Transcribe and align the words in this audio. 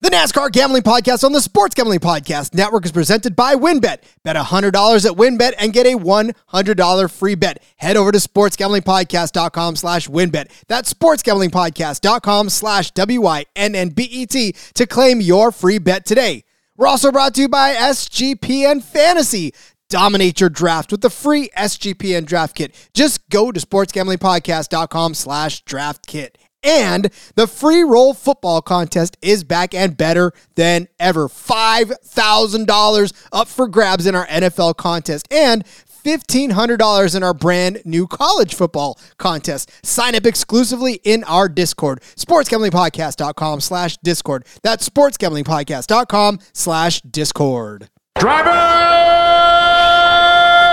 The 0.00 0.10
NASCAR 0.10 0.52
Gambling 0.52 0.84
Podcast 0.84 1.24
on 1.24 1.32
the 1.32 1.40
Sports 1.40 1.74
Gambling 1.74 1.98
Podcast 1.98 2.54
Network 2.54 2.84
is 2.84 2.92
presented 2.92 3.34
by 3.34 3.56
WynnBET. 3.56 3.98
Bet 4.22 4.36
$100 4.36 4.66
at 5.04 5.16
WynnBET 5.16 5.54
and 5.58 5.72
get 5.72 5.86
a 5.86 5.98
$100 5.98 7.10
free 7.10 7.34
bet. 7.34 7.60
Head 7.78 7.96
over 7.96 8.12
to 8.12 8.18
sportsgamblingpodcast.com 8.18 9.74
slash 9.74 10.06
WynnBET. 10.06 10.52
That's 10.68 10.94
sportsgamblingpodcast.com 10.94 12.48
slash 12.48 12.92
W-Y-N-N-B-E-T 12.92 14.54
to 14.74 14.86
claim 14.86 15.20
your 15.20 15.50
free 15.50 15.78
bet 15.78 16.06
today. 16.06 16.44
We're 16.76 16.86
also 16.86 17.10
brought 17.10 17.34
to 17.34 17.40
you 17.40 17.48
by 17.48 17.74
SGPN 17.74 18.84
Fantasy. 18.84 19.52
Dominate 19.90 20.38
your 20.38 20.50
draft 20.50 20.92
with 20.92 21.00
the 21.00 21.10
free 21.10 21.48
SGPN 21.56 22.24
draft 22.24 22.54
kit. 22.54 22.72
Just 22.94 23.28
go 23.30 23.50
to 23.50 23.58
sportsgamblingpodcast.com 23.58 25.14
slash 25.14 25.62
draft 25.62 26.06
kit. 26.06 26.38
And 26.62 27.10
the 27.34 27.46
free 27.46 27.82
roll 27.82 28.14
football 28.14 28.62
contest 28.62 29.16
is 29.22 29.44
back 29.44 29.74
and 29.74 29.96
better 29.96 30.32
than 30.56 30.88
ever. 30.98 31.28
$5,000 31.28 33.26
up 33.32 33.48
for 33.48 33.68
grabs 33.68 34.06
in 34.06 34.14
our 34.14 34.26
NFL 34.26 34.76
contest 34.76 35.28
and 35.30 35.64
$1,500 36.04 37.14
in 37.16 37.22
our 37.22 37.34
brand 37.34 37.82
new 37.84 38.06
college 38.06 38.54
football 38.54 38.98
contest. 39.18 39.70
Sign 39.84 40.14
up 40.14 40.24
exclusively 40.26 41.00
in 41.04 41.24
our 41.24 41.48
Discord, 41.48 42.00
sportsgamblingpodcast.com 42.16 43.60
slash 43.60 43.96
Discord. 43.98 44.46
That's 44.62 44.88
sportsgamblingpodcast.com 44.88 46.38
slash 46.52 47.00
Discord. 47.02 47.88
Driver, 48.18 48.50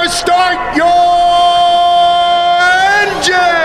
start 0.09 0.77
your 0.77 0.85
engine! 3.20 3.64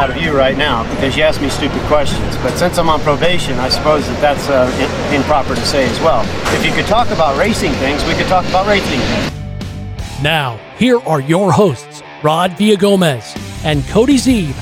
out 0.00 0.08
of 0.08 0.16
you 0.16 0.34
right 0.34 0.56
now 0.56 0.82
because 0.94 1.14
you 1.14 1.22
ask 1.22 1.42
me 1.42 1.50
stupid 1.50 1.78
questions. 1.82 2.34
But 2.38 2.56
since 2.56 2.78
I'm 2.78 2.88
on 2.88 3.00
probation, 3.00 3.58
I 3.58 3.68
suppose 3.68 4.06
that 4.06 4.18
that's 4.18 4.48
uh, 4.48 4.64
in- 5.10 5.20
improper 5.20 5.54
to 5.54 5.66
say 5.66 5.86
as 5.86 6.00
well. 6.00 6.22
If 6.56 6.64
you 6.64 6.72
could 6.72 6.86
talk 6.86 7.10
about 7.10 7.38
racing 7.38 7.72
things, 7.72 8.02
we 8.06 8.14
could 8.14 8.26
talk 8.26 8.46
about 8.48 8.66
racing 8.66 8.98
things. 8.98 10.22
Now, 10.22 10.58
here 10.78 11.00
are 11.00 11.20
your 11.20 11.52
hosts, 11.52 12.02
Rod 12.22 12.52
Villagomez 12.52 13.36
and 13.62 13.84
Cody 13.88 14.16
Zeeb. 14.16 14.54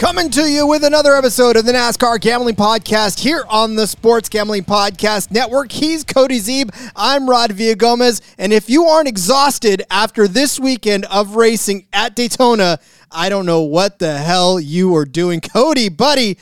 Coming 0.00 0.30
to 0.30 0.50
you 0.50 0.66
with 0.66 0.82
another 0.82 1.14
episode 1.14 1.56
of 1.56 1.66
the 1.66 1.72
NASCAR 1.72 2.20
Gambling 2.20 2.56
Podcast 2.56 3.20
here 3.20 3.44
on 3.48 3.76
the 3.76 3.86
Sports 3.86 4.28
Gambling 4.28 4.64
Podcast 4.64 5.30
Network. 5.30 5.70
He's 5.70 6.04
Cody 6.04 6.40
Zeeb. 6.40 6.70
I'm 6.96 7.28
Rod 7.28 7.50
Villagomez. 7.50 8.22
And 8.38 8.52
if 8.52 8.70
you 8.70 8.86
aren't 8.86 9.08
exhausted 9.08 9.82
after 9.90 10.26
this 10.26 10.58
weekend 10.58 11.04
of 11.04 11.36
racing 11.36 11.86
at 11.92 12.16
Daytona, 12.16 12.80
I 13.12 13.28
don't 13.28 13.46
know 13.46 13.62
what 13.62 13.98
the 13.98 14.18
hell 14.18 14.60
you 14.60 14.94
are 14.96 15.04
doing. 15.04 15.40
Cody, 15.52 15.88
buddy, 15.88 16.38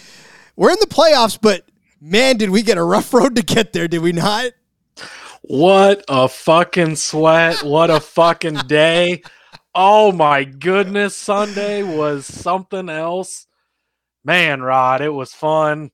we're 0.57 0.71
in 0.71 0.79
the 0.81 0.87
playoffs, 0.87 1.39
but 1.41 1.65
man, 2.01 2.37
did 2.37 2.51
we 2.51 2.63
get 2.63 2.79
a 2.79 2.83
rough 2.83 3.13
road 3.15 3.37
to 3.37 3.43
get 3.43 3.73
there, 3.73 3.89
did 3.89 4.03
we 4.03 4.13
not? 4.13 4.53
What 5.43 6.05
a 6.09 6.29
fucking 6.29 6.97
sweat. 6.97 7.63
What 7.63 7.91
a 7.91 8.01
fucking 8.01 8.59
day. 8.67 9.23
Oh 9.75 10.13
my 10.13 10.45
goodness. 10.45 11.17
Sunday 11.17 11.83
was 11.83 12.27
something 12.27 12.89
else. 12.89 13.47
Man, 14.25 14.61
Rod, 14.61 15.01
it 15.01 15.09
was 15.09 15.33
fun. 15.33 15.91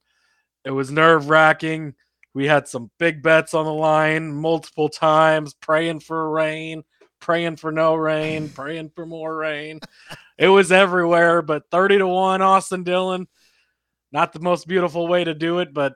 It 0.65 0.71
was 0.71 0.91
nerve 0.91 1.29
wracking. 1.29 1.95
We 2.33 2.47
had 2.47 2.67
some 2.67 2.91
big 2.99 3.23
bets 3.23 3.55
on 3.55 3.65
the 3.65 3.73
line 3.73 4.33
multiple 4.33 4.89
times, 4.89 5.55
praying 5.55 6.01
for 6.01 6.31
rain, 6.31 6.83
praying 7.25 7.57
for 7.57 7.73
no 7.73 7.95
rain, 7.95 8.51
praying 8.51 8.91
for 8.95 9.07
more 9.07 9.35
rain. 9.35 9.81
It 10.37 10.49
was 10.49 10.71
everywhere, 10.71 11.41
but 11.41 11.71
30 11.71 11.99
to 11.99 12.07
1, 12.07 12.43
Austin 12.43 12.85
Dillon. 12.85 13.27
Not 14.13 14.33
the 14.33 14.41
most 14.41 14.69
beautiful 14.69 15.09
way 15.09 15.25
to 15.25 15.33
do 15.33 15.61
it, 15.61 15.73
but 15.73 15.95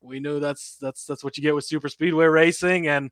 we 0.00 0.20
knew 0.20 0.38
that's 0.38 0.76
that's 0.80 1.04
that's 1.04 1.24
what 1.24 1.36
you 1.36 1.42
get 1.42 1.54
with 1.54 1.64
super 1.64 1.88
speedway 1.88 2.26
racing 2.26 2.86
and 2.86 3.10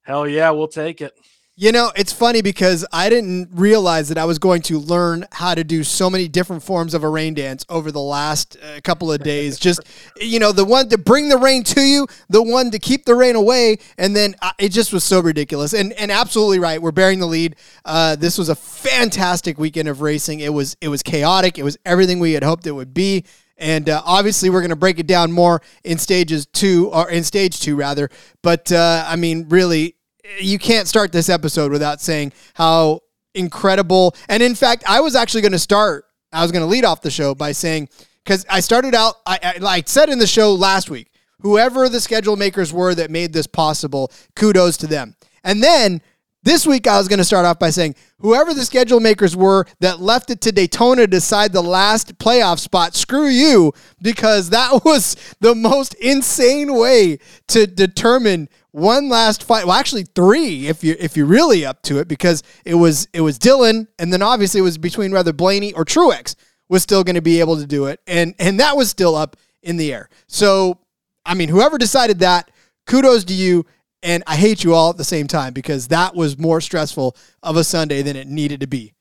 hell 0.00 0.26
yeah 0.26 0.50
we'll 0.50 0.66
take 0.66 1.02
it 1.02 1.12
You 1.58 1.72
know, 1.72 1.90
it's 1.96 2.12
funny 2.12 2.42
because 2.42 2.84
I 2.92 3.08
didn't 3.08 3.48
realize 3.54 4.10
that 4.10 4.18
I 4.18 4.26
was 4.26 4.38
going 4.38 4.60
to 4.62 4.78
learn 4.78 5.24
how 5.32 5.54
to 5.54 5.64
do 5.64 5.84
so 5.84 6.10
many 6.10 6.28
different 6.28 6.62
forms 6.62 6.92
of 6.92 7.02
a 7.02 7.08
rain 7.08 7.32
dance 7.32 7.64
over 7.70 7.90
the 7.90 7.98
last 7.98 8.58
uh, 8.62 8.78
couple 8.84 9.10
of 9.10 9.22
days. 9.22 9.58
Just, 9.66 9.80
you 10.20 10.38
know, 10.38 10.52
the 10.52 10.66
one 10.66 10.90
to 10.90 10.98
bring 10.98 11.30
the 11.30 11.38
rain 11.38 11.64
to 11.64 11.80
you, 11.80 12.08
the 12.28 12.42
one 12.42 12.70
to 12.72 12.78
keep 12.78 13.06
the 13.06 13.14
rain 13.14 13.36
away, 13.36 13.78
and 13.96 14.14
then 14.14 14.34
uh, 14.42 14.52
it 14.58 14.68
just 14.68 14.92
was 14.92 15.02
so 15.02 15.20
ridiculous. 15.20 15.72
And 15.72 15.94
and 15.94 16.10
absolutely 16.10 16.58
right, 16.58 16.80
we're 16.80 16.92
bearing 16.92 17.20
the 17.20 17.26
lead. 17.26 17.56
Uh, 17.86 18.16
this 18.16 18.36
was 18.36 18.50
a 18.50 18.54
fantastic 18.54 19.58
weekend 19.58 19.88
of 19.88 20.02
racing. 20.02 20.40
It 20.40 20.52
was 20.52 20.76
it 20.82 20.88
was 20.88 21.02
chaotic. 21.02 21.58
It 21.58 21.62
was 21.62 21.78
everything 21.86 22.20
we 22.20 22.34
had 22.34 22.42
hoped 22.42 22.66
it 22.66 22.72
would 22.72 22.92
be. 22.92 23.24
And 23.56 23.88
uh, 23.88 24.02
obviously, 24.04 24.50
we're 24.50 24.60
going 24.60 24.68
to 24.68 24.76
break 24.76 24.98
it 24.98 25.06
down 25.06 25.32
more 25.32 25.62
in 25.84 25.96
stages 25.96 26.44
two, 26.44 26.90
or 26.92 27.10
in 27.10 27.24
stage 27.24 27.60
two, 27.60 27.76
rather. 27.76 28.10
But 28.42 28.70
uh, 28.70 29.06
I 29.08 29.16
mean, 29.16 29.48
really, 29.48 29.96
you 30.40 30.58
can't 30.58 30.88
start 30.88 31.12
this 31.12 31.28
episode 31.28 31.72
without 31.72 32.00
saying 32.00 32.32
how 32.54 33.00
incredible. 33.34 34.14
And 34.28 34.42
in 34.42 34.54
fact, 34.54 34.84
I 34.86 35.00
was 35.00 35.14
actually 35.14 35.42
going 35.42 35.52
to 35.52 35.58
start, 35.58 36.04
I 36.32 36.42
was 36.42 36.52
going 36.52 36.62
to 36.62 36.66
lead 36.68 36.84
off 36.84 37.02
the 37.02 37.10
show 37.10 37.34
by 37.34 37.52
saying, 37.52 37.88
because 38.24 38.44
I 38.50 38.60
started 38.60 38.94
out, 38.94 39.16
I, 39.26 39.38
I, 39.42 39.64
I 39.64 39.82
said 39.86 40.08
in 40.08 40.18
the 40.18 40.26
show 40.26 40.52
last 40.52 40.90
week, 40.90 41.10
whoever 41.40 41.88
the 41.88 42.00
schedule 42.00 42.36
makers 42.36 42.72
were 42.72 42.94
that 42.94 43.10
made 43.10 43.32
this 43.32 43.46
possible, 43.46 44.10
kudos 44.34 44.76
to 44.78 44.86
them. 44.86 45.14
And 45.44 45.62
then 45.62 46.02
this 46.46 46.64
week, 46.64 46.86
I 46.86 46.96
was 46.96 47.08
going 47.08 47.18
to 47.18 47.24
start 47.24 47.44
off 47.44 47.58
by 47.58 47.70
saying, 47.70 47.96
whoever 48.20 48.54
the 48.54 48.64
schedule 48.64 49.00
makers 49.00 49.36
were 49.36 49.66
that 49.80 50.00
left 50.00 50.30
it 50.30 50.40
to 50.42 50.52
Daytona 50.52 51.02
to 51.02 51.06
decide 51.08 51.52
the 51.52 51.60
last 51.60 52.18
playoff 52.18 52.60
spot, 52.60 52.94
screw 52.94 53.26
you, 53.26 53.72
because 54.00 54.50
that 54.50 54.80
was 54.84 55.16
the 55.40 55.56
most 55.56 55.94
insane 55.94 56.72
way 56.72 57.18
to 57.48 57.66
determine 57.66 58.48
one 58.70 59.08
last 59.08 59.42
fight. 59.42 59.66
Well, 59.66 59.74
actually, 59.74 60.04
three 60.04 60.68
if 60.68 60.84
you 60.84 60.94
if 61.00 61.16
you're 61.16 61.26
really 61.26 61.66
up 61.66 61.82
to 61.82 61.98
it, 61.98 62.06
because 62.06 62.44
it 62.64 62.76
was 62.76 63.08
it 63.12 63.22
was 63.22 63.40
Dillon, 63.40 63.88
and 63.98 64.12
then 64.12 64.22
obviously 64.22 64.60
it 64.60 64.62
was 64.62 64.78
between 64.78 65.10
whether 65.10 65.32
Blaney 65.32 65.72
or 65.72 65.84
Truex 65.84 66.36
was 66.68 66.80
still 66.80 67.02
going 67.02 67.16
to 67.16 67.22
be 67.22 67.40
able 67.40 67.56
to 67.56 67.66
do 67.66 67.86
it, 67.86 68.00
and 68.06 68.36
and 68.38 68.60
that 68.60 68.76
was 68.76 68.88
still 68.88 69.16
up 69.16 69.36
in 69.64 69.78
the 69.78 69.92
air. 69.92 70.08
So, 70.28 70.78
I 71.24 71.34
mean, 71.34 71.48
whoever 71.48 71.76
decided 71.76 72.20
that, 72.20 72.52
kudos 72.86 73.24
to 73.24 73.34
you. 73.34 73.66
And 74.06 74.22
I 74.28 74.36
hate 74.36 74.62
you 74.62 74.72
all 74.72 74.90
at 74.90 74.98
the 74.98 75.04
same 75.04 75.26
time 75.26 75.52
because 75.52 75.88
that 75.88 76.14
was 76.14 76.38
more 76.38 76.60
stressful 76.60 77.16
of 77.42 77.56
a 77.56 77.64
Sunday 77.64 78.02
than 78.02 78.14
it 78.14 78.28
needed 78.28 78.60
to 78.60 78.68
be. 78.68 78.94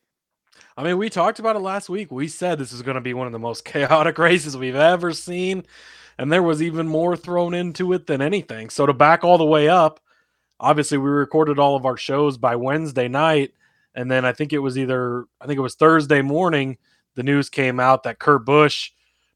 I 0.75 0.81
mean, 0.81 0.97
we 0.97 1.11
talked 1.11 1.37
about 1.37 1.55
it 1.55 1.59
last 1.59 1.89
week. 1.89 2.11
We 2.11 2.27
said 2.27 2.57
this 2.57 2.73
is 2.73 2.81
going 2.81 2.95
to 2.95 3.01
be 3.01 3.13
one 3.13 3.27
of 3.27 3.31
the 3.31 3.37
most 3.37 3.63
chaotic 3.65 4.17
races 4.17 4.57
we've 4.57 4.73
ever 4.73 5.13
seen. 5.13 5.63
And 6.17 6.31
there 6.31 6.41
was 6.41 6.59
even 6.59 6.87
more 6.87 7.15
thrown 7.15 7.53
into 7.53 7.93
it 7.93 8.07
than 8.07 8.19
anything. 8.19 8.71
So 8.71 8.87
to 8.87 8.93
back 8.93 9.23
all 9.23 9.37
the 9.37 9.45
way 9.45 9.69
up, 9.69 9.99
obviously 10.59 10.97
we 10.97 11.11
recorded 11.11 11.59
all 11.59 11.75
of 11.75 11.85
our 11.85 11.97
shows 11.97 12.39
by 12.39 12.55
Wednesday 12.55 13.07
night. 13.07 13.53
And 13.93 14.09
then 14.09 14.25
I 14.25 14.33
think 14.33 14.53
it 14.53 14.59
was 14.59 14.75
either, 14.75 15.27
I 15.39 15.45
think 15.45 15.59
it 15.59 15.61
was 15.61 15.75
Thursday 15.75 16.23
morning, 16.23 16.77
the 17.13 17.21
news 17.21 17.47
came 17.47 17.79
out 17.79 18.01
that 18.03 18.17
Kurt 18.17 18.43
Busch 18.43 18.89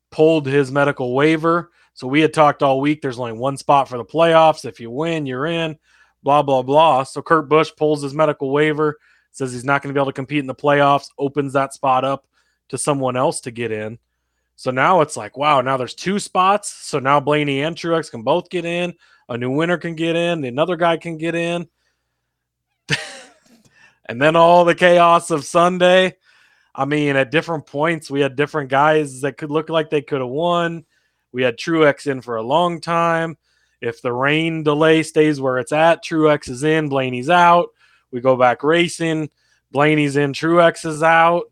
pulled 0.09 0.47
his 0.47 0.71
medical 0.71 1.13
waiver. 1.13 1.69
So 1.99 2.07
we 2.07 2.21
had 2.21 2.33
talked 2.33 2.63
all 2.63 2.79
week. 2.79 3.01
There's 3.01 3.19
only 3.19 3.33
one 3.33 3.57
spot 3.57 3.89
for 3.89 3.97
the 3.97 4.05
playoffs. 4.05 4.63
If 4.63 4.79
you 4.79 4.89
win, 4.89 5.25
you're 5.25 5.47
in, 5.47 5.77
blah, 6.23 6.41
blah, 6.41 6.61
blah. 6.61 7.03
So 7.03 7.21
Kurt 7.21 7.49
Busch 7.49 7.71
pulls 7.75 8.01
his 8.01 8.13
medical 8.13 8.51
waiver, 8.51 8.97
says 9.33 9.51
he's 9.51 9.65
not 9.65 9.81
going 9.81 9.93
to 9.93 9.97
be 9.97 10.01
able 10.01 10.09
to 10.09 10.15
compete 10.15 10.39
in 10.39 10.47
the 10.47 10.55
playoffs, 10.55 11.09
opens 11.17 11.51
that 11.51 11.73
spot 11.73 12.05
up 12.05 12.25
to 12.69 12.77
someone 12.77 13.17
else 13.17 13.41
to 13.41 13.51
get 13.51 13.73
in. 13.73 13.99
So 14.55 14.71
now 14.71 15.01
it's 15.01 15.17
like, 15.17 15.35
wow, 15.35 15.59
now 15.59 15.75
there's 15.75 15.93
two 15.93 16.19
spots. 16.19 16.69
So 16.69 16.99
now 16.99 17.19
Blaney 17.19 17.63
and 17.63 17.75
Truex 17.75 18.09
can 18.09 18.23
both 18.23 18.49
get 18.49 18.63
in. 18.63 18.93
A 19.27 19.37
new 19.37 19.51
winner 19.51 19.77
can 19.77 19.95
get 19.95 20.15
in. 20.15 20.45
Another 20.45 20.77
guy 20.77 20.95
can 20.95 21.17
get 21.17 21.35
in. 21.35 21.67
and 24.07 24.21
then 24.21 24.37
all 24.37 24.63
the 24.63 24.73
chaos 24.73 25.31
of 25.31 25.43
Sunday. 25.43 26.15
I 26.73 26.85
mean, 26.85 27.17
at 27.17 27.29
different 27.29 27.65
points, 27.65 28.09
we 28.09 28.21
had 28.21 28.37
different 28.37 28.69
guys 28.69 29.19
that 29.19 29.35
could 29.35 29.51
look 29.51 29.67
like 29.67 29.89
they 29.89 30.01
could 30.01 30.21
have 30.21 30.29
won. 30.29 30.85
We 31.31 31.43
had 31.43 31.57
Truex 31.57 32.07
in 32.07 32.21
for 32.21 32.37
a 32.37 32.43
long 32.43 32.81
time. 32.81 33.37
If 33.81 34.01
the 34.01 34.11
rain 34.11 34.63
delay 34.63 35.03
stays 35.03 35.39
where 35.39 35.57
it's 35.57 35.71
at, 35.71 36.03
Truex 36.03 36.49
is 36.49 36.63
in, 36.63 36.89
Blaney's 36.89 37.29
out. 37.29 37.69
We 38.11 38.19
go 38.19 38.35
back 38.35 38.63
racing. 38.63 39.29
Blaney's 39.71 40.15
in. 40.15 40.33
Truex 40.33 40.85
is 40.85 41.03
out. 41.03 41.51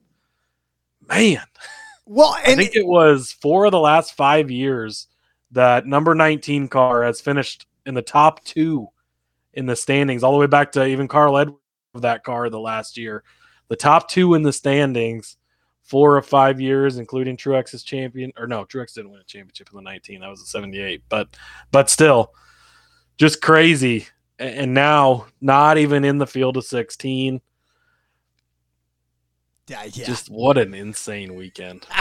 Man, 1.07 1.43
Well, 2.05 2.35
I 2.37 2.55
think 2.55 2.75
it 2.75 2.85
was 2.85 3.31
four 3.31 3.65
of 3.65 3.71
the 3.71 3.79
last 3.79 4.13
five 4.15 4.49
years 4.49 5.07
that 5.51 5.85
number 5.85 6.15
19 6.15 6.67
car 6.67 7.03
has 7.03 7.21
finished 7.21 7.65
in 7.85 7.93
the 7.93 8.01
top 8.01 8.43
two 8.43 8.87
in 9.53 9.65
the 9.65 9.75
standings, 9.75 10.23
all 10.23 10.33
the 10.33 10.37
way 10.37 10.47
back 10.47 10.71
to 10.73 10.85
even 10.85 11.07
Carl 11.07 11.37
Edwards 11.37 11.61
of 11.95 12.01
that 12.03 12.23
car 12.23 12.49
the 12.49 12.59
last 12.59 12.97
year. 12.97 13.23
The 13.69 13.75
top 13.75 14.09
two 14.09 14.33
in 14.35 14.43
the 14.43 14.53
standings, 14.53 15.37
four 15.87 16.17
or 16.17 16.21
five 16.21 16.59
years, 16.59 16.97
including 16.97 17.37
Truex's 17.37 17.81
champion. 17.81 18.31
Or 18.37 18.45
no, 18.45 18.65
Truex 18.65 18.93
didn't 18.93 19.11
win 19.11 19.21
a 19.21 19.23
championship 19.23 19.69
in 19.71 19.77
the 19.77 19.81
19. 19.81 20.19
That 20.19 20.29
was 20.29 20.41
a 20.41 20.45
78. 20.45 21.03
But 21.09 21.29
but 21.71 21.89
still, 21.89 22.33
just 23.17 23.41
crazy. 23.41 24.07
And 24.37 24.73
now 24.73 25.27
not 25.41 25.77
even 25.79 26.03
in 26.03 26.19
the 26.19 26.27
field 26.27 26.57
of 26.57 26.65
16. 26.65 27.41
yeah, 29.67 29.83
yeah. 29.85 30.05
Just 30.05 30.29
what 30.29 30.57
an 30.57 30.73
insane 30.75 31.35
weekend. 31.35 31.87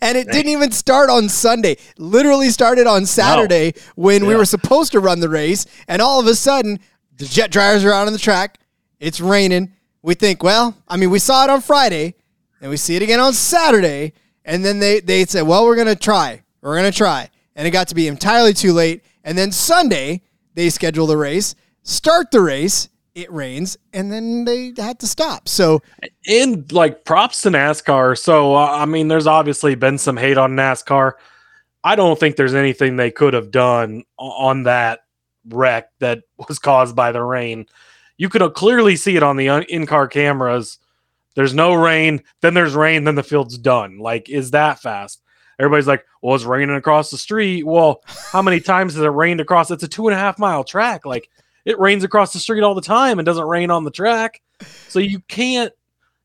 And 0.00 0.16
it 0.16 0.30
didn't 0.30 0.52
even 0.52 0.70
start 0.70 1.10
on 1.10 1.28
Sunday. 1.28 1.78
Literally 1.96 2.48
started 2.50 2.86
on 2.86 3.04
Saturday 3.06 3.74
when 3.96 4.24
we 4.24 4.36
were 4.36 4.44
supposed 4.44 4.92
to 4.92 5.00
run 5.00 5.18
the 5.18 5.28
race. 5.28 5.66
And 5.88 6.00
all 6.00 6.20
of 6.20 6.28
a 6.28 6.36
sudden, 6.36 6.78
the 7.16 7.24
jet 7.24 7.50
dryers 7.50 7.84
are 7.84 7.92
out 7.92 8.06
on 8.06 8.12
the 8.12 8.20
track. 8.20 8.60
It's 9.00 9.20
raining. 9.20 9.72
We 10.00 10.14
think, 10.14 10.44
well, 10.44 10.76
I 10.86 10.96
mean, 10.96 11.10
we 11.10 11.18
saw 11.18 11.42
it 11.42 11.50
on 11.50 11.60
Friday 11.60 12.14
and 12.60 12.70
we 12.70 12.76
see 12.76 12.96
it 12.96 13.02
again 13.02 13.20
on 13.20 13.32
Saturday. 13.32 14.12
And 14.44 14.64
then 14.64 14.78
they, 14.78 15.00
they 15.00 15.24
said, 15.24 15.42
well, 15.42 15.64
we're 15.64 15.76
going 15.76 15.88
to 15.88 15.96
try. 15.96 16.42
We're 16.62 16.78
going 16.78 16.90
to 16.90 16.96
try. 16.96 17.30
And 17.54 17.66
it 17.66 17.70
got 17.70 17.88
to 17.88 17.94
be 17.94 18.08
entirely 18.08 18.54
too 18.54 18.72
late. 18.72 19.04
And 19.24 19.36
then 19.36 19.52
Sunday, 19.52 20.22
they 20.54 20.70
schedule 20.70 21.06
the 21.06 21.16
race, 21.16 21.54
start 21.82 22.30
the 22.30 22.40
race. 22.40 22.88
It 23.14 23.32
rains, 23.32 23.76
and 23.92 24.12
then 24.12 24.44
they 24.44 24.72
had 24.78 25.00
to 25.00 25.08
stop. 25.08 25.48
So 25.48 25.82
and 26.28 26.70
like 26.70 27.04
props 27.04 27.42
to 27.42 27.48
NASCAR. 27.48 28.16
So 28.16 28.54
uh, 28.54 28.70
I 28.70 28.84
mean, 28.84 29.08
there's 29.08 29.26
obviously 29.26 29.74
been 29.74 29.98
some 29.98 30.16
hate 30.16 30.38
on 30.38 30.52
NASCAR. 30.52 31.14
I 31.82 31.96
don't 31.96 32.20
think 32.20 32.36
there's 32.36 32.54
anything 32.54 32.94
they 32.94 33.10
could 33.10 33.34
have 33.34 33.50
done 33.50 34.04
on 34.18 34.64
that 34.64 35.00
wreck 35.48 35.90
that 35.98 36.22
was 36.48 36.60
caused 36.60 36.94
by 36.94 37.10
the 37.10 37.22
rain. 37.22 37.66
You 38.18 38.28
could 38.28 38.54
clearly 38.54 38.94
see 38.94 39.16
it 39.16 39.24
on 39.24 39.36
the 39.36 39.48
in-car 39.68 40.06
cameras. 40.06 40.78
There's 41.38 41.54
no 41.54 41.72
rain, 41.72 42.24
then 42.40 42.54
there's 42.54 42.74
rain, 42.74 43.04
then 43.04 43.14
the 43.14 43.22
field's 43.22 43.56
done. 43.56 43.98
Like, 44.00 44.28
is 44.28 44.50
that 44.50 44.80
fast? 44.80 45.22
Everybody's 45.60 45.86
like, 45.86 46.04
"Well, 46.20 46.34
it's 46.34 46.42
raining 46.42 46.74
across 46.74 47.12
the 47.12 47.16
street." 47.16 47.64
Well, 47.64 48.02
how 48.08 48.42
many 48.42 48.58
times 48.58 48.94
has 48.94 49.04
it 49.04 49.06
rained 49.06 49.40
across? 49.40 49.70
It's 49.70 49.84
a 49.84 49.88
two 49.88 50.08
and 50.08 50.16
a 50.16 50.18
half 50.18 50.40
mile 50.40 50.64
track. 50.64 51.06
Like, 51.06 51.30
it 51.64 51.78
rains 51.78 52.02
across 52.02 52.32
the 52.32 52.40
street 52.40 52.62
all 52.62 52.74
the 52.74 52.80
time 52.80 53.20
and 53.20 53.26
doesn't 53.26 53.46
rain 53.46 53.70
on 53.70 53.84
the 53.84 53.92
track. 53.92 54.42
So 54.88 54.98
you 54.98 55.20
can't 55.28 55.72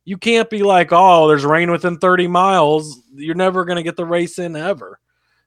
you 0.03 0.17
can't 0.17 0.49
be 0.49 0.63
like, 0.63 0.89
oh, 0.91 1.27
there's 1.27 1.45
rain 1.45 1.69
within 1.69 1.99
30 1.99 2.25
miles. 2.25 3.03
You're 3.13 3.35
never 3.35 3.65
going 3.65 3.75
to 3.75 3.83
get 3.83 3.95
the 3.95 4.07
race 4.07 4.39
in 4.39 4.55
ever. 4.55 4.99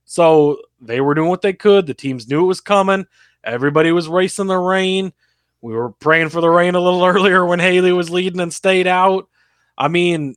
So 0.05 0.59
they 0.81 1.01
were 1.01 1.15
doing 1.15 1.29
what 1.29 1.43
they 1.43 1.55
could. 1.55 1.89
The 1.89 1.95
teams 1.95 2.29
knew 2.29 2.45
it 2.45 2.47
was 2.47 2.61
coming. 2.61 3.05
Everybody 3.43 3.91
was 3.91 4.07
racing 4.07 4.47
the 4.47 4.59
rain. 4.59 5.13
We 5.61 5.75
were 5.75 5.91
praying 5.91 6.29
for 6.29 6.41
the 6.41 6.51
rain 6.51 6.77
a 6.77 6.81
little 6.81 7.05
earlier 7.05 7.45
when 7.45 7.59
Haley 7.59 7.93
was 7.93 8.11
leading 8.11 8.41
and 8.41 8.55
stayed 8.55 8.87
out. 8.87 9.29
I 9.77 9.89
mean, 9.89 10.37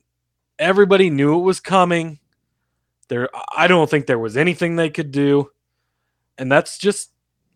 everybody 0.58 1.10
knew 1.10 1.38
it 1.38 1.42
was 1.42 1.60
coming. 1.60 2.18
There, 3.08 3.28
I 3.56 3.66
don't 3.66 3.90
think 3.90 4.06
there 4.06 4.18
was 4.18 4.36
anything 4.36 4.76
they 4.76 4.90
could 4.90 5.10
do. 5.10 5.50
And 6.38 6.50
that's 6.50 6.78
just, 6.78 7.10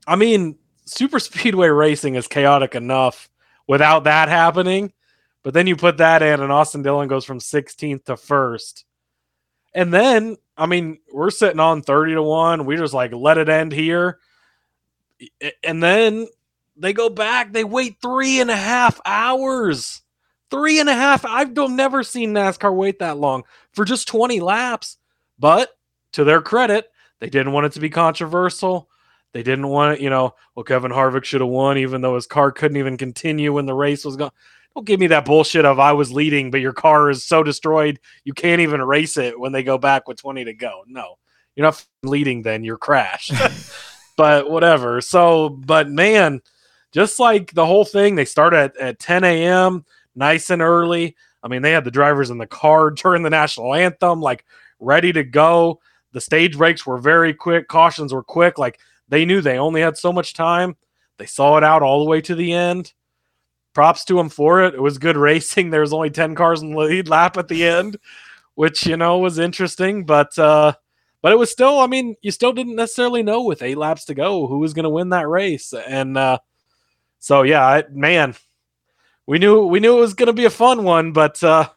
I 0.07 0.17
mean, 0.17 0.59
super 0.85 1.19
speedway 1.21 1.69
racing 1.69 2.15
is 2.17 2.27
chaotic 2.27 2.75
enough 2.75 3.29
without 3.67 4.05
that 4.05 4.29
happening. 4.29 4.93
But 5.43 5.53
then 5.53 5.67
you 5.67 5.77
put 5.77 5.99
that 5.99 6.23
in, 6.23 6.41
and 6.41 6.51
Austin 6.51 6.83
Dillon 6.83 7.07
goes 7.07 7.25
from 7.25 7.39
16th 7.39 8.07
to 8.07 8.17
first. 8.17 8.87
And 9.75 9.93
then, 9.93 10.37
I 10.57 10.67
mean, 10.67 11.01
we're 11.13 11.31
sitting 11.31 11.61
on 11.61 11.83
30 11.83 12.15
to 12.15 12.23
1. 12.23 12.65
We 12.65 12.77
just 12.77 12.95
like 12.95 13.13
let 13.13 13.37
it 13.37 13.51
end 13.51 13.73
here. 13.73 14.21
And 15.63 15.83
then 15.83 16.29
they 16.77 16.93
go 16.93 17.11
back. 17.11 17.53
They 17.53 17.65
wait 17.65 17.97
three 18.01 18.41
and 18.41 18.51
a 18.51 18.57
half 18.57 19.01
hours. 19.05 20.03
Three 20.51 20.79
and 20.81 20.89
a 20.89 20.95
half. 20.95 21.25
I've 21.25 21.55
don't- 21.55 21.77
never 21.77 22.03
seen 22.03 22.33
NASCAR 22.33 22.75
wait 22.75 22.99
that 22.99 23.19
long 23.19 23.45
for 23.73 23.85
just 23.85 24.09
20 24.09 24.41
laps. 24.41 24.99
But 25.39 25.77
to 26.13 26.25
their 26.25 26.41
credit, 26.41 26.91
they 27.21 27.29
didn't 27.29 27.53
want 27.53 27.67
it 27.67 27.73
to 27.73 27.81
be 27.81 27.91
controversial. 27.91 28.89
They 29.33 29.43
didn't 29.43 29.67
want 29.67 29.97
it, 29.97 30.01
you 30.01 30.11
know, 30.11 30.35
well, 30.55 30.63
Kevin 30.63 30.93
Harvick 30.93 31.25
should 31.25 31.41
have 31.41 31.51
won, 31.51 31.77
even 31.79 32.01
though 32.01 32.15
his 32.15 32.27
car 32.27 32.53
couldn't 32.53 32.77
even 32.77 32.97
continue 32.97 33.53
when 33.53 33.67
the 33.67 33.75
race 33.75 34.05
was 34.05 34.17
going. 34.17 34.31
Don't 34.75 34.87
give 34.87 35.01
me 35.01 35.09
that 35.09 35.25
bullshit 35.25 35.65
of 35.65 35.81
I 35.81 35.93
was 35.93 36.13
leading, 36.13 36.51
but 36.53 36.61
your 36.61 36.73
car 36.73 37.11
is 37.11 37.25
so 37.25 37.43
destroyed 37.43 37.99
you 38.25 38.33
can't 38.33 38.61
even 38.61 38.81
race 38.83 39.17
it 39.17 39.39
when 39.39 39.51
they 39.53 39.63
go 39.63 39.77
back 39.79 40.07
with 40.07 40.19
20 40.19 40.45
to 40.45 40.55
go. 40.55 40.85
No, 40.87 41.19
you're 41.57 41.67
not 41.67 41.85
leading 42.05 42.43
then, 42.43 42.63
you're 42.63 42.77
crashed. 42.77 43.33
but 44.17 44.49
whatever. 44.51 45.01
So, 45.01 45.49
but 45.49 45.89
man, 45.89 46.41
just 46.93 47.19
like 47.19 47.53
the 47.53 47.67
whole 47.67 47.85
thing, 47.85 48.15
they 48.15 48.25
start 48.25 48.53
at, 48.53 48.77
at 48.77 48.99
10 49.01 49.25
a.m., 49.25 49.85
nice 50.15 50.51
and 50.51 50.63
early. 50.63 51.17
I 51.43 51.49
mean, 51.49 51.63
they 51.63 51.73
had 51.73 51.85
the 51.85 51.91
drivers 51.91 52.31
in 52.31 52.39
the 52.39 52.47
car 52.47 52.91
during 52.91 53.23
the 53.23 53.31
national 53.31 53.75
anthem, 53.75 54.21
like 54.21 54.45
ready 54.81 55.13
to 55.13 55.25
go. 55.25 55.81
The 56.13 56.21
stage 56.21 56.57
breaks 56.57 56.87
were 56.87 56.99
very 56.99 57.35
quick, 57.35 57.69
cautions 57.69 58.13
were 58.13 58.23
quick. 58.23 58.59
Like 58.59 58.81
they 59.09 59.25
knew 59.25 59.41
they 59.41 59.59
only 59.59 59.81
had 59.81 59.97
so 59.97 60.13
much 60.13 60.33
time. 60.33 60.77
They 61.19 61.27
saw 61.27 61.57
it 61.59 61.65
out 61.65 61.83
all 61.83 62.03
the 62.03 62.11
way 62.11 62.21
to 62.23 62.35
the 62.35 62.53
end. 62.53 62.93
Props 63.73 64.05
to 64.07 64.15
them 64.15 64.29
for 64.29 64.63
it. 64.63 64.75
It 64.75 64.83
was 64.83 64.99
good 64.99 65.17
racing. 65.29 65.71
There 65.71 65.81
was 65.81 65.93
only 65.93 66.11
10 66.11 66.35
cars 66.35 66.63
in 66.63 66.71
the 66.71 66.79
lead 66.79 67.09
lap 67.09 67.37
at 67.37 67.49
the 67.49 67.65
end, 67.67 67.99
which 68.55 68.87
you 68.87 68.97
know 68.97 69.19
was 69.19 69.39
interesting, 69.39 70.05
but 70.05 70.39
uh 70.39 70.75
but 71.21 71.33
it 71.33 71.39
was 71.39 71.51
still, 71.51 71.81
I 71.81 71.87
mean, 71.87 72.17
you 72.21 72.31
still 72.31 72.53
didn't 72.53 72.77
necessarily 72.77 73.23
know 73.23 73.45
with 73.45 73.63
eight 73.63 73.79
laps 73.79 74.05
to 74.07 74.15
go 74.15 74.47
who 74.47 74.59
was 74.59 74.75
going 74.75 74.83
to 74.83 74.91
win 74.91 75.09
that 75.09 75.27
race. 75.27 75.73
And 75.73 76.17
uh 76.17 76.39
so 77.19 77.43
yeah, 77.43 77.83
man, 77.91 78.35
we 79.27 79.39
knew 79.39 79.67
we 79.67 79.81
knew 79.81 79.97
it 79.97 80.01
was 80.01 80.15
going 80.15 80.27
to 80.27 80.33
be 80.33 80.45
a 80.45 80.51
fun 80.51 80.85
one, 80.85 81.13
but 81.13 81.43
uh 81.43 81.69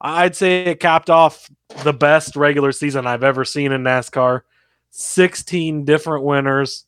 I'd 0.00 0.34
say 0.34 0.64
it 0.64 0.80
capped 0.80 1.10
off 1.10 1.48
the 1.84 1.92
best 1.92 2.34
regular 2.34 2.72
season 2.72 3.06
I've 3.06 3.22
ever 3.22 3.44
seen 3.44 3.70
in 3.70 3.82
NASCAR. 3.82 4.42
16 4.90 5.84
different 5.84 6.24
winners. 6.24 6.86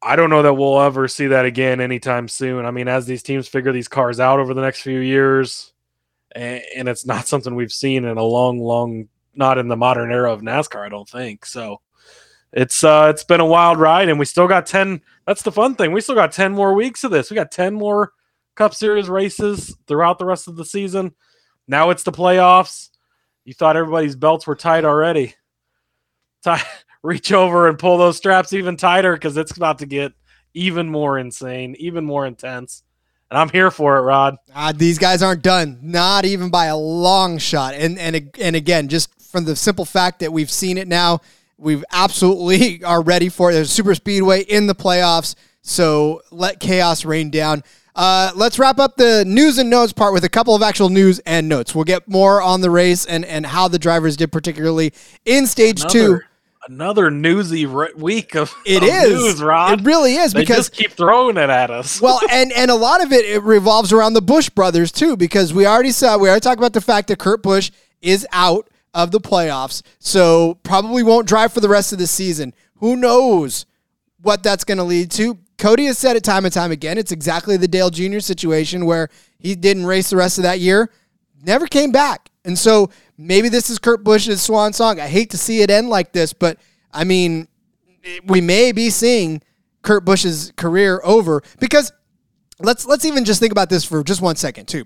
I 0.00 0.14
don't 0.14 0.30
know 0.30 0.42
that 0.42 0.54
we'll 0.54 0.80
ever 0.80 1.08
see 1.08 1.26
that 1.26 1.44
again 1.44 1.80
anytime 1.80 2.28
soon. 2.28 2.64
I 2.64 2.70
mean, 2.70 2.86
as 2.86 3.06
these 3.06 3.24
teams 3.24 3.48
figure 3.48 3.72
these 3.72 3.88
cars 3.88 4.20
out 4.20 4.38
over 4.38 4.54
the 4.54 4.60
next 4.60 4.82
few 4.82 5.00
years, 5.00 5.72
and, 6.32 6.88
it's 6.88 7.04
not 7.04 7.26
something 7.26 7.54
we've 7.54 7.72
seen 7.72 8.04
in 8.04 8.16
a 8.16 8.22
long, 8.22 8.60
long, 8.60 9.08
not 9.34 9.58
in 9.58 9.68
the 9.68 9.76
modern 9.76 10.12
era 10.12 10.32
of 10.32 10.42
NASCAR, 10.42 10.86
I 10.86 10.88
don't 10.88 11.08
think. 11.08 11.44
So 11.44 11.80
it's 12.52 12.84
uh 12.84 13.08
it's 13.10 13.24
been 13.24 13.40
a 13.40 13.46
wild 13.46 13.78
ride, 13.78 14.08
and 14.08 14.18
we 14.18 14.24
still 14.24 14.46
got 14.46 14.66
10. 14.66 15.00
That's 15.26 15.42
the 15.42 15.52
fun 15.52 15.74
thing. 15.74 15.90
We 15.92 16.00
still 16.00 16.14
got 16.14 16.30
10 16.30 16.52
more 16.52 16.74
weeks 16.74 17.02
of 17.02 17.10
this. 17.10 17.30
We 17.30 17.34
got 17.34 17.50
10 17.50 17.74
more 17.74 18.12
Cup 18.56 18.74
Series 18.74 19.08
races 19.08 19.76
throughout 19.86 20.18
the 20.18 20.24
rest 20.24 20.48
of 20.48 20.56
the 20.56 20.64
season. 20.64 21.14
Now 21.68 21.90
it's 21.90 22.02
the 22.02 22.12
playoffs. 22.12 22.90
You 23.44 23.54
thought 23.54 23.76
everybody's 23.76 24.16
belts 24.16 24.46
were 24.46 24.56
tight 24.56 24.84
already. 24.84 25.34
Tie, 26.42 26.62
reach 27.02 27.32
over 27.32 27.68
and 27.68 27.78
pull 27.78 27.98
those 27.98 28.16
straps 28.16 28.52
even 28.52 28.76
tighter 28.76 29.12
because 29.14 29.36
it's 29.36 29.56
about 29.56 29.78
to 29.78 29.86
get 29.86 30.12
even 30.54 30.88
more 30.88 31.18
insane, 31.18 31.76
even 31.78 32.04
more 32.04 32.26
intense. 32.26 32.82
And 33.30 33.38
I'm 33.38 33.48
here 33.48 33.70
for 33.70 33.98
it, 33.98 34.02
Rod. 34.02 34.36
Uh, 34.54 34.72
these 34.72 34.98
guys 34.98 35.22
aren't 35.22 35.42
done, 35.42 35.78
not 35.82 36.24
even 36.24 36.50
by 36.50 36.66
a 36.66 36.76
long 36.76 37.38
shot. 37.38 37.74
And 37.74 37.98
and 37.98 38.30
and 38.40 38.56
again, 38.56 38.88
just 38.88 39.10
from 39.20 39.44
the 39.44 39.56
simple 39.56 39.84
fact 39.84 40.20
that 40.20 40.32
we've 40.32 40.50
seen 40.50 40.78
it 40.78 40.88
now, 40.88 41.20
we've 41.58 41.84
absolutely 41.92 42.82
are 42.84 43.02
ready 43.02 43.28
for 43.28 43.50
it. 43.50 43.54
There's 43.54 43.70
super 43.70 43.94
speedway 43.94 44.42
in 44.42 44.66
the 44.66 44.74
playoffs, 44.74 45.34
so 45.62 46.22
let 46.30 46.60
chaos 46.60 47.04
rain 47.04 47.30
down. 47.30 47.64
Uh, 47.96 48.30
let's 48.36 48.58
wrap 48.58 48.78
up 48.78 48.96
the 48.96 49.24
news 49.26 49.56
and 49.56 49.70
notes 49.70 49.92
part 49.92 50.12
with 50.12 50.22
a 50.22 50.28
couple 50.28 50.54
of 50.54 50.60
actual 50.62 50.90
news 50.90 51.18
and 51.20 51.48
notes. 51.48 51.74
We'll 51.74 51.84
get 51.84 52.06
more 52.06 52.42
on 52.42 52.60
the 52.60 52.70
race 52.70 53.06
and 53.06 53.24
and 53.24 53.46
how 53.46 53.68
the 53.68 53.78
drivers 53.78 54.16
did, 54.18 54.30
particularly 54.30 54.92
in 55.24 55.46
stage 55.46 55.82
two. 55.86 56.20
Another, 56.68 57.06
another 57.06 57.10
newsy 57.10 57.64
week 57.64 58.34
of, 58.36 58.54
It 58.66 58.82
of 58.82 58.88
is. 58.90 59.08
news, 59.14 59.42
Rod. 59.42 59.80
It 59.80 59.84
really 59.86 60.16
is 60.16 60.34
they 60.34 60.40
because 60.40 60.68
just 60.68 60.72
keep 60.72 60.92
throwing 60.92 61.38
it 61.38 61.48
at 61.48 61.70
us. 61.70 61.98
well, 62.00 62.20
and 62.30 62.52
and 62.52 62.70
a 62.70 62.74
lot 62.74 63.02
of 63.02 63.12
it, 63.12 63.24
it 63.24 63.42
revolves 63.42 63.94
around 63.94 64.12
the 64.12 64.22
Busch 64.22 64.50
brothers 64.50 64.92
too, 64.92 65.16
because 65.16 65.54
we 65.54 65.64
already 65.66 65.90
saw 65.90 66.18
we 66.18 66.28
already 66.28 66.42
talked 66.42 66.58
about 66.58 66.74
the 66.74 66.82
fact 66.82 67.08
that 67.08 67.18
Kurt 67.18 67.42
Busch 67.42 67.70
is 68.02 68.26
out 68.30 68.68
of 68.92 69.10
the 69.10 69.20
playoffs, 69.20 69.80
so 69.98 70.58
probably 70.64 71.02
won't 71.02 71.26
drive 71.26 71.50
for 71.50 71.60
the 71.60 71.68
rest 71.70 71.94
of 71.94 71.98
the 71.98 72.06
season. 72.06 72.52
Who 72.76 72.94
knows 72.94 73.64
what 74.20 74.42
that's 74.42 74.64
going 74.64 74.78
to 74.78 74.84
lead 74.84 75.10
to? 75.12 75.38
Cody 75.58 75.86
has 75.86 75.98
said 75.98 76.16
it 76.16 76.24
time 76.24 76.44
and 76.44 76.52
time 76.52 76.70
again. 76.70 76.98
It's 76.98 77.12
exactly 77.12 77.56
the 77.56 77.68
Dale 77.68 77.90
Jr. 77.90 78.20
situation 78.20 78.84
where 78.84 79.08
he 79.38 79.54
didn't 79.54 79.86
race 79.86 80.10
the 80.10 80.16
rest 80.16 80.38
of 80.38 80.42
that 80.42 80.60
year, 80.60 80.90
never 81.42 81.66
came 81.66 81.92
back, 81.92 82.30
and 82.44 82.58
so 82.58 82.90
maybe 83.16 83.48
this 83.48 83.70
is 83.70 83.78
Kurt 83.78 84.04
Busch's 84.04 84.42
swan 84.42 84.72
song. 84.72 85.00
I 85.00 85.06
hate 85.06 85.30
to 85.30 85.38
see 85.38 85.62
it 85.62 85.70
end 85.70 85.88
like 85.88 86.12
this, 86.12 86.32
but 86.32 86.58
I 86.92 87.04
mean, 87.04 87.48
we 88.26 88.40
may 88.40 88.72
be 88.72 88.90
seeing 88.90 89.42
Kurt 89.82 90.04
Busch's 90.04 90.52
career 90.56 91.00
over 91.04 91.42
because 91.58 91.92
let's 92.60 92.86
let's 92.86 93.04
even 93.04 93.24
just 93.24 93.40
think 93.40 93.52
about 93.52 93.70
this 93.70 93.84
for 93.84 94.02
just 94.02 94.20
one 94.20 94.36
second 94.36 94.66
too. 94.66 94.84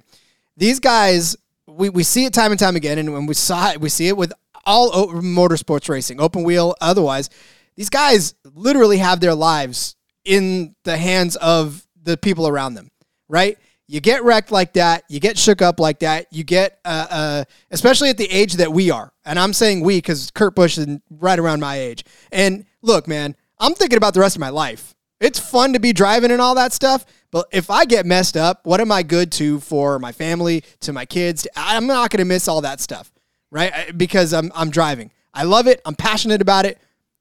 These 0.57 0.81
guys, 0.81 1.37
we, 1.67 1.89
we 1.89 2.03
see 2.03 2.25
it 2.25 2.35
time 2.35 2.50
and 2.50 2.59
time 2.59 2.77
again, 2.77 2.99
and 2.99 3.12
when 3.12 3.27
we 3.27 3.35
saw 3.35 3.71
it, 3.71 3.81
we 3.81 3.89
see 3.89 4.09
it 4.09 4.17
with 4.17 4.33
all 4.65 4.91
motorsports 5.09 5.89
racing, 5.89 6.21
open 6.21 6.43
wheel, 6.43 6.75
otherwise. 6.81 7.31
These 7.77 7.89
guys 7.89 8.35
literally 8.45 8.99
have 8.99 9.21
their 9.21 9.35
lives 9.35 9.97
in 10.25 10.75
the 10.85 10.97
hands 10.97 11.37
of 11.37 11.87
the 12.03 12.17
people 12.17 12.49
around 12.49 12.75
them, 12.75 12.91
right? 13.29 13.59
You 13.87 14.00
get 14.00 14.23
wrecked 14.23 14.53
like 14.53 14.75
that, 14.75 15.05
you 15.09 15.19
get 15.19 15.37
shook 15.37 15.61
up 15.62 15.81
like 15.81 15.99
that, 16.00 16.27
you 16.31 16.45
get, 16.45 16.79
uh, 16.85 17.07
uh, 17.11 17.45
especially 17.71 18.09
at 18.09 18.19
the 18.19 18.31
age 18.31 18.55
that 18.55 18.73
we 18.73 18.91
are. 18.91 19.12
And 19.25 19.39
I'm 19.39 19.53
saying 19.53 19.81
we 19.81 19.99
because 19.99 20.31
Kurt 20.31 20.55
Busch 20.55 20.79
is 20.79 20.87
right 21.11 21.39
around 21.39 21.61
my 21.61 21.77
age. 21.77 22.05
And 22.31 22.67
look, 22.83 23.09
man, 23.09 23.35
I'm 23.59 23.75
thinking 23.75 23.97
about 23.97 24.15
the 24.15 24.21
rest 24.21 24.37
of 24.37 24.41
my 24.41 24.50
life. 24.50 24.95
It's 25.19 25.39
fun 25.39 25.73
to 25.73 25.81
be 25.81 25.93
driving 25.93 26.31
and 26.31 26.41
all 26.41 26.55
that 26.55 26.73
stuff, 26.73 27.05
but 27.31 27.47
if 27.53 27.71
I 27.71 27.85
get 27.85 28.07
messed 28.07 28.37
up, 28.37 28.65
what 28.65 28.81
am 28.81 28.91
I 28.91 29.03
good 29.03 29.31
to 29.33 29.61
for 29.61 29.99
my 29.99 30.12
family, 30.12 30.65
to 30.81 30.93
my 30.93 31.05
kids? 31.05 31.47
I'm 31.55 31.87
not 31.87 32.11
going 32.11 32.19
to 32.19 32.25
miss 32.25 32.49
all 32.49 32.61
that 32.62 32.81
stuff, 32.81 33.12
right? 33.50 33.97
Because 33.97 34.33
I'm 34.33 34.50
I'm 34.55 34.71
driving. 34.71 35.11
I 35.33 35.45
love 35.45 35.67
it. 35.67 35.81
I'm 35.85 35.95
passionate 35.95 36.43
about 36.43 36.67
it, 36.67 36.79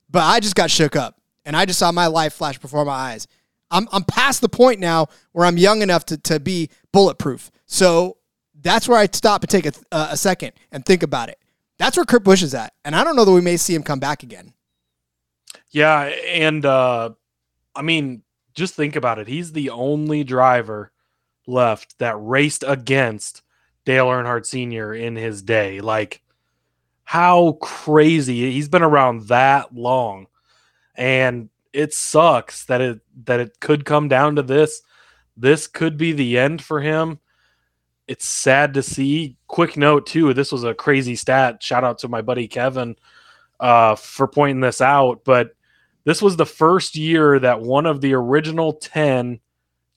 but 0.10 0.24
I 0.24 0.39
just 0.39 0.56
got 0.56 0.72
shook 0.72 0.96
up, 0.96 1.18
and 1.46 1.55
I 1.55 1.65
just 1.65 1.79
saw 1.79 1.91
my 1.91 2.08
life 2.08 2.34
flash 2.34 2.58
before 2.58 2.86
my 2.86 2.91
eyes. 2.91 3.27
I'm 3.72 3.88
I'm 3.91 4.03
past 4.03 4.41
the 4.41 4.50
point 4.50 4.79
now 4.79 5.08
where 5.31 5.46
I'm 5.46 5.58
young 5.58 5.81
enough 5.81 6.05
to 6.05 6.17
to 6.17 6.39
be 6.39 6.69
bulletproof. 6.91 7.51
So 7.65 8.17
that's 8.62 8.88
where 8.88 8.98
I 8.98 9.08
stop 9.12 9.43
and 9.43 9.50
take 9.50 9.65
a, 9.65 9.72
a 9.91 10.17
second 10.17 10.53
and 10.72 10.86
think 10.86 11.03
about 11.03 11.29
it. 11.29 11.39
That's 11.77 11.96
where 11.96 12.05
Kurt 12.05 12.24
Busch 12.24 12.43
is 12.43 12.53
at, 12.53 12.74
and 12.84 12.96
I 12.96 13.03
don't 13.03 13.15
know 13.15 13.25
that 13.25 13.31
we 13.31 13.41
may 13.41 13.58
see 13.58 13.74
him 13.74 13.84
come 13.84 14.00
back 14.00 14.24
again. 14.24 14.53
Yeah, 15.72 16.01
and 16.01 16.65
uh, 16.65 17.12
I 17.75 17.81
mean, 17.81 18.24
just 18.53 18.74
think 18.74 18.96
about 18.96 19.19
it. 19.19 19.27
He's 19.27 19.53
the 19.53 19.69
only 19.69 20.24
driver 20.24 20.91
left 21.48 21.98
that 22.00 22.15
raced 22.19 22.63
against 22.67 23.43
Dale 23.86 24.08
Earnhardt 24.08 24.46
Sr. 24.46 24.93
in 24.93 25.15
his 25.15 25.41
day. 25.41 25.79
Like, 25.79 26.22
how 27.05 27.53
crazy! 27.62 28.51
He's 28.51 28.69
been 28.69 28.84
around 28.84 29.27
that 29.27 29.74
long, 29.74 30.27
and 31.00 31.50
it 31.72 31.94
sucks 31.94 32.65
that 32.65 32.82
it 32.82 33.00
that 33.24 33.39
it 33.39 33.60
could 33.60 33.86
come 33.86 34.08
down 34.08 34.36
to 34.36 34.44
this. 34.44 34.82
This 35.36 35.65
could 35.65 35.98
be 35.98 36.12
the 36.12 36.38
end 36.38 36.62
for 36.62 36.82
him. 36.82 37.20
It's 38.08 38.27
sad 38.27 38.74
to 38.74 38.84
see. 38.84 39.38
Quick 39.48 39.77
note 39.77 40.06
too. 40.06 40.34
This 40.34 40.51
was 40.51 40.65
a 40.65 40.74
crazy 40.74 41.15
stat. 41.15 41.63
Shout 41.63 41.86
out 41.86 42.00
to 42.00 42.10
my 42.10 42.22
buddy 42.22 42.48
Kevin 42.48 42.98
uh, 43.60 43.96
for 43.96 44.27
pointing 44.27 44.60
this 44.60 44.82
out. 44.82 45.24
But 45.24 45.56
this 46.03 46.22
was 46.22 46.36
the 46.36 46.46
first 46.46 46.96
year 46.96 47.39
that 47.39 47.62
one 47.62 47.86
of 47.86 48.01
the 48.01 48.13
original 48.13 48.74
10 48.74 49.39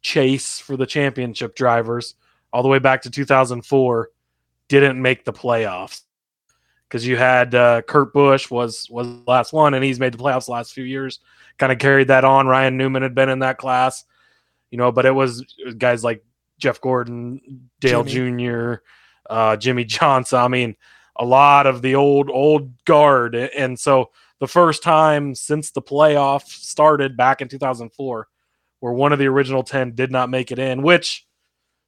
chase 0.02 0.60
for 0.60 0.76
the 0.76 0.86
championship 0.86 1.56
drivers, 1.56 2.14
all 2.52 2.62
the 2.62 2.68
way 2.68 2.78
back 2.78 3.02
to 3.02 3.10
2004, 3.10 4.10
didn't 4.68 5.00
make 5.00 5.24
the 5.24 5.32
playoffs. 5.32 6.02
Because 6.92 7.06
you 7.06 7.16
had 7.16 7.54
uh, 7.54 7.80
Kurt 7.80 8.12
Busch 8.12 8.50
was 8.50 8.86
was 8.90 9.06
the 9.06 9.22
last 9.26 9.54
one, 9.54 9.72
and 9.72 9.82
he's 9.82 9.98
made 9.98 10.12
the 10.12 10.18
playoffs 10.18 10.44
the 10.44 10.52
last 10.52 10.74
few 10.74 10.84
years. 10.84 11.20
Kind 11.56 11.72
of 11.72 11.78
carried 11.78 12.08
that 12.08 12.24
on. 12.24 12.46
Ryan 12.46 12.76
Newman 12.76 13.02
had 13.02 13.14
been 13.14 13.30
in 13.30 13.38
that 13.38 13.56
class, 13.56 14.04
you 14.70 14.76
know, 14.76 14.92
but 14.92 15.06
it 15.06 15.10
was, 15.10 15.42
guys 15.78 16.04
like 16.04 16.22
Jeff 16.58 16.80
Gordon, 16.82 17.70
Dale 17.80 18.04
Jimmy. 18.04 18.44
Jr., 18.44 18.74
uh, 19.30 19.56
Jimmie 19.56 19.84
Johnson. 19.86 20.38
I 20.38 20.48
mean, 20.48 20.76
a 21.16 21.24
lot 21.24 21.66
of 21.66 21.80
the 21.80 21.94
old 21.94 22.28
old 22.28 22.84
guard, 22.84 23.34
and 23.34 23.80
so 23.80 24.10
the 24.38 24.48
first 24.48 24.82
time 24.82 25.34
since 25.34 25.70
the 25.70 25.80
playoff 25.80 26.46
started 26.46 27.16
back 27.16 27.40
in 27.40 27.48
2004 27.48 28.28
where 28.82 28.92
one 28.92 29.12
of 29.12 29.20
the 29.20 29.28
original 29.28 29.62
10 29.62 29.94
did 29.94 30.10
not 30.10 30.28
make 30.28 30.50
it 30.50 30.58
in, 30.58 30.82
which 30.82 31.24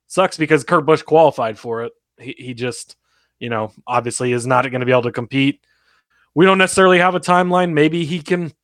sucks 0.06 0.36
because 0.36 0.62
Kurt 0.62 0.86
Busch 0.86 1.02
qualified 1.02 1.58
for 1.58 1.82
it. 1.82 1.92
He, 2.20 2.36
he 2.38 2.54
just, 2.54 2.94
you 3.44 3.50
know, 3.50 3.70
obviously 3.86 4.32
is 4.32 4.46
not 4.46 4.62
going 4.70 4.80
to 4.80 4.86
be 4.86 4.92
able 4.92 5.02
to 5.02 5.12
compete. 5.12 5.60
We 6.34 6.46
don't 6.46 6.56
necessarily 6.56 6.98
have 6.98 7.14
a 7.14 7.20
timeline. 7.20 7.74
Maybe 7.74 8.06
he 8.06 8.22
can 8.22 8.54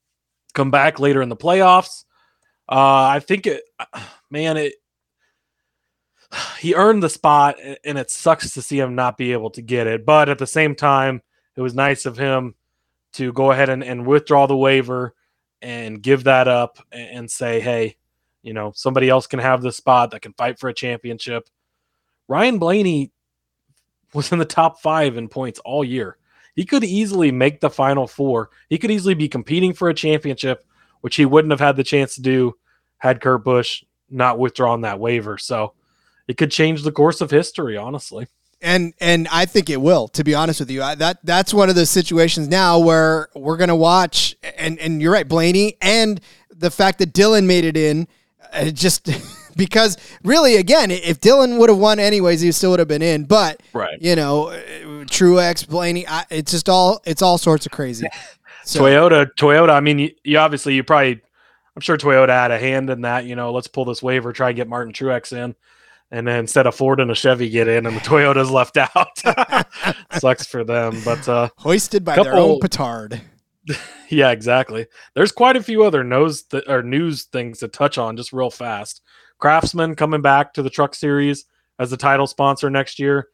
come 0.54 0.70
back 0.70 0.98
later 0.98 1.20
in 1.20 1.28
the 1.28 1.36
playoffs. 1.36 2.04
Uh, 2.66 3.12
I 3.12 3.20
think 3.20 3.46
it, 3.46 3.62
man, 4.30 4.56
it, 4.56 4.76
he 6.58 6.74
earned 6.74 7.02
the 7.02 7.10
spot 7.10 7.56
and 7.84 7.98
it 7.98 8.10
sucks 8.10 8.54
to 8.54 8.62
see 8.62 8.80
him 8.80 8.94
not 8.94 9.18
be 9.18 9.32
able 9.32 9.50
to 9.50 9.60
get 9.60 9.86
it. 9.86 10.06
But 10.06 10.30
at 10.30 10.38
the 10.38 10.46
same 10.46 10.74
time, 10.74 11.20
it 11.56 11.60
was 11.60 11.74
nice 11.74 12.06
of 12.06 12.16
him 12.16 12.54
to 13.12 13.34
go 13.34 13.50
ahead 13.50 13.68
and, 13.68 13.84
and 13.84 14.06
withdraw 14.06 14.46
the 14.46 14.56
waiver 14.56 15.14
and 15.60 16.00
give 16.00 16.24
that 16.24 16.48
up 16.48 16.78
and 16.90 17.30
say, 17.30 17.60
hey, 17.60 17.96
you 18.42 18.54
know, 18.54 18.72
somebody 18.74 19.10
else 19.10 19.26
can 19.26 19.40
have 19.40 19.60
the 19.60 19.72
spot 19.72 20.12
that 20.12 20.22
can 20.22 20.32
fight 20.32 20.58
for 20.58 20.70
a 20.70 20.74
championship. 20.74 21.50
Ryan 22.28 22.58
Blaney 22.58 23.12
was 24.14 24.32
in 24.32 24.38
the 24.38 24.44
top 24.44 24.80
five 24.80 25.16
in 25.16 25.28
points 25.28 25.60
all 25.60 25.84
year. 25.84 26.16
He 26.54 26.64
could 26.64 26.84
easily 26.84 27.30
make 27.30 27.60
the 27.60 27.70
final 27.70 28.06
four. 28.06 28.50
He 28.68 28.78
could 28.78 28.90
easily 28.90 29.14
be 29.14 29.28
competing 29.28 29.72
for 29.72 29.88
a 29.88 29.94
championship, 29.94 30.64
which 31.00 31.16
he 31.16 31.24
wouldn't 31.24 31.52
have 31.52 31.60
had 31.60 31.76
the 31.76 31.84
chance 31.84 32.14
to 32.16 32.22
do 32.22 32.56
had 32.98 33.20
Kurt 33.20 33.44
Busch 33.44 33.82
not 34.10 34.38
withdrawn 34.38 34.82
that 34.82 34.98
waiver. 34.98 35.38
So 35.38 35.74
it 36.28 36.36
could 36.36 36.50
change 36.50 36.82
the 36.82 36.92
course 36.92 37.20
of 37.20 37.30
history, 37.30 37.76
honestly 37.76 38.26
and 38.62 38.92
and 39.00 39.26
I 39.30 39.46
think 39.46 39.70
it 39.70 39.80
will. 39.80 40.08
To 40.08 40.24
be 40.24 40.34
honest 40.34 40.60
with 40.60 40.70
you, 40.70 40.82
I, 40.82 40.94
that 40.96 41.18
that's 41.24 41.54
one 41.54 41.68
of 41.68 41.74
those 41.74 41.90
situations 41.90 42.48
now 42.48 42.78
where 42.78 43.28
we're 43.34 43.56
gonna 43.56 43.76
watch, 43.76 44.36
and 44.56 44.78
and 44.78 45.00
you're 45.00 45.12
right, 45.12 45.26
Blaney, 45.26 45.76
and 45.80 46.20
the 46.50 46.70
fact 46.70 46.98
that 46.98 47.12
Dillon 47.12 47.46
made 47.46 47.64
it 47.64 47.76
in, 47.76 48.06
uh, 48.52 48.66
just 48.70 49.06
because 49.56 49.96
really, 50.24 50.56
again, 50.56 50.90
if 50.90 51.20
Dillon 51.20 51.58
would 51.58 51.68
have 51.68 51.78
won 51.78 51.98
anyways, 51.98 52.40
he 52.40 52.52
still 52.52 52.70
would 52.70 52.78
have 52.78 52.88
been 52.88 53.02
in. 53.02 53.24
But 53.24 53.62
right, 53.72 54.00
you 54.00 54.16
know, 54.16 54.48
uh, 54.48 54.60
Truex, 55.04 55.66
Blaney, 55.68 56.06
I, 56.06 56.24
it's 56.30 56.52
just 56.52 56.68
all 56.68 57.00
it's 57.04 57.22
all 57.22 57.38
sorts 57.38 57.66
of 57.66 57.72
crazy. 57.72 58.06
So. 58.64 58.82
Toyota, 58.82 59.26
Toyota. 59.36 59.70
I 59.70 59.80
mean, 59.80 59.98
you, 59.98 60.10
you 60.22 60.38
obviously 60.38 60.74
you 60.74 60.84
probably, 60.84 61.20
I'm 61.74 61.80
sure 61.80 61.96
Toyota 61.96 62.28
had 62.28 62.50
a 62.50 62.58
hand 62.58 62.90
in 62.90 63.00
that. 63.00 63.24
You 63.24 63.34
know, 63.34 63.52
let's 63.52 63.66
pull 63.66 63.84
this 63.84 64.02
waiver, 64.02 64.32
try 64.32 64.50
and 64.50 64.56
get 64.56 64.68
Martin 64.68 64.92
Truex 64.92 65.32
in 65.32 65.54
and 66.10 66.26
then 66.26 66.40
instead 66.40 66.66
of 66.66 66.74
Ford 66.74 67.00
and 67.00 67.10
a 67.10 67.14
Chevy 67.14 67.48
get 67.48 67.68
in, 67.68 67.86
and 67.86 67.96
the 67.96 68.00
Toyota's 68.00 68.50
left 68.50 68.76
out. 68.76 69.66
Sucks 70.20 70.46
for 70.46 70.64
them, 70.64 71.00
but 71.04 71.28
uh, 71.28 71.48
hoisted 71.56 72.04
by 72.04 72.16
couple, 72.16 72.32
their 72.32 72.40
own 72.40 72.60
petard. 72.60 73.20
yeah, 74.08 74.30
exactly. 74.30 74.86
There's 75.14 75.32
quite 75.32 75.56
a 75.56 75.62
few 75.62 75.84
other 75.84 76.02
nose 76.02 76.42
th- 76.42 76.64
or 76.66 76.82
news 76.82 77.24
things 77.24 77.58
to 77.58 77.68
touch 77.68 77.98
on, 77.98 78.16
just 78.16 78.32
real 78.32 78.50
fast. 78.50 79.02
Craftsman 79.40 79.96
coming 79.96 80.22
back 80.22 80.54
to 80.54 80.62
the 80.62 80.70
Truck 80.70 80.94
Series 80.94 81.44
as 81.78 81.90
the 81.90 81.96
title 81.96 82.26
sponsor 82.26 82.70
next 82.70 82.98
year. 82.98 83.28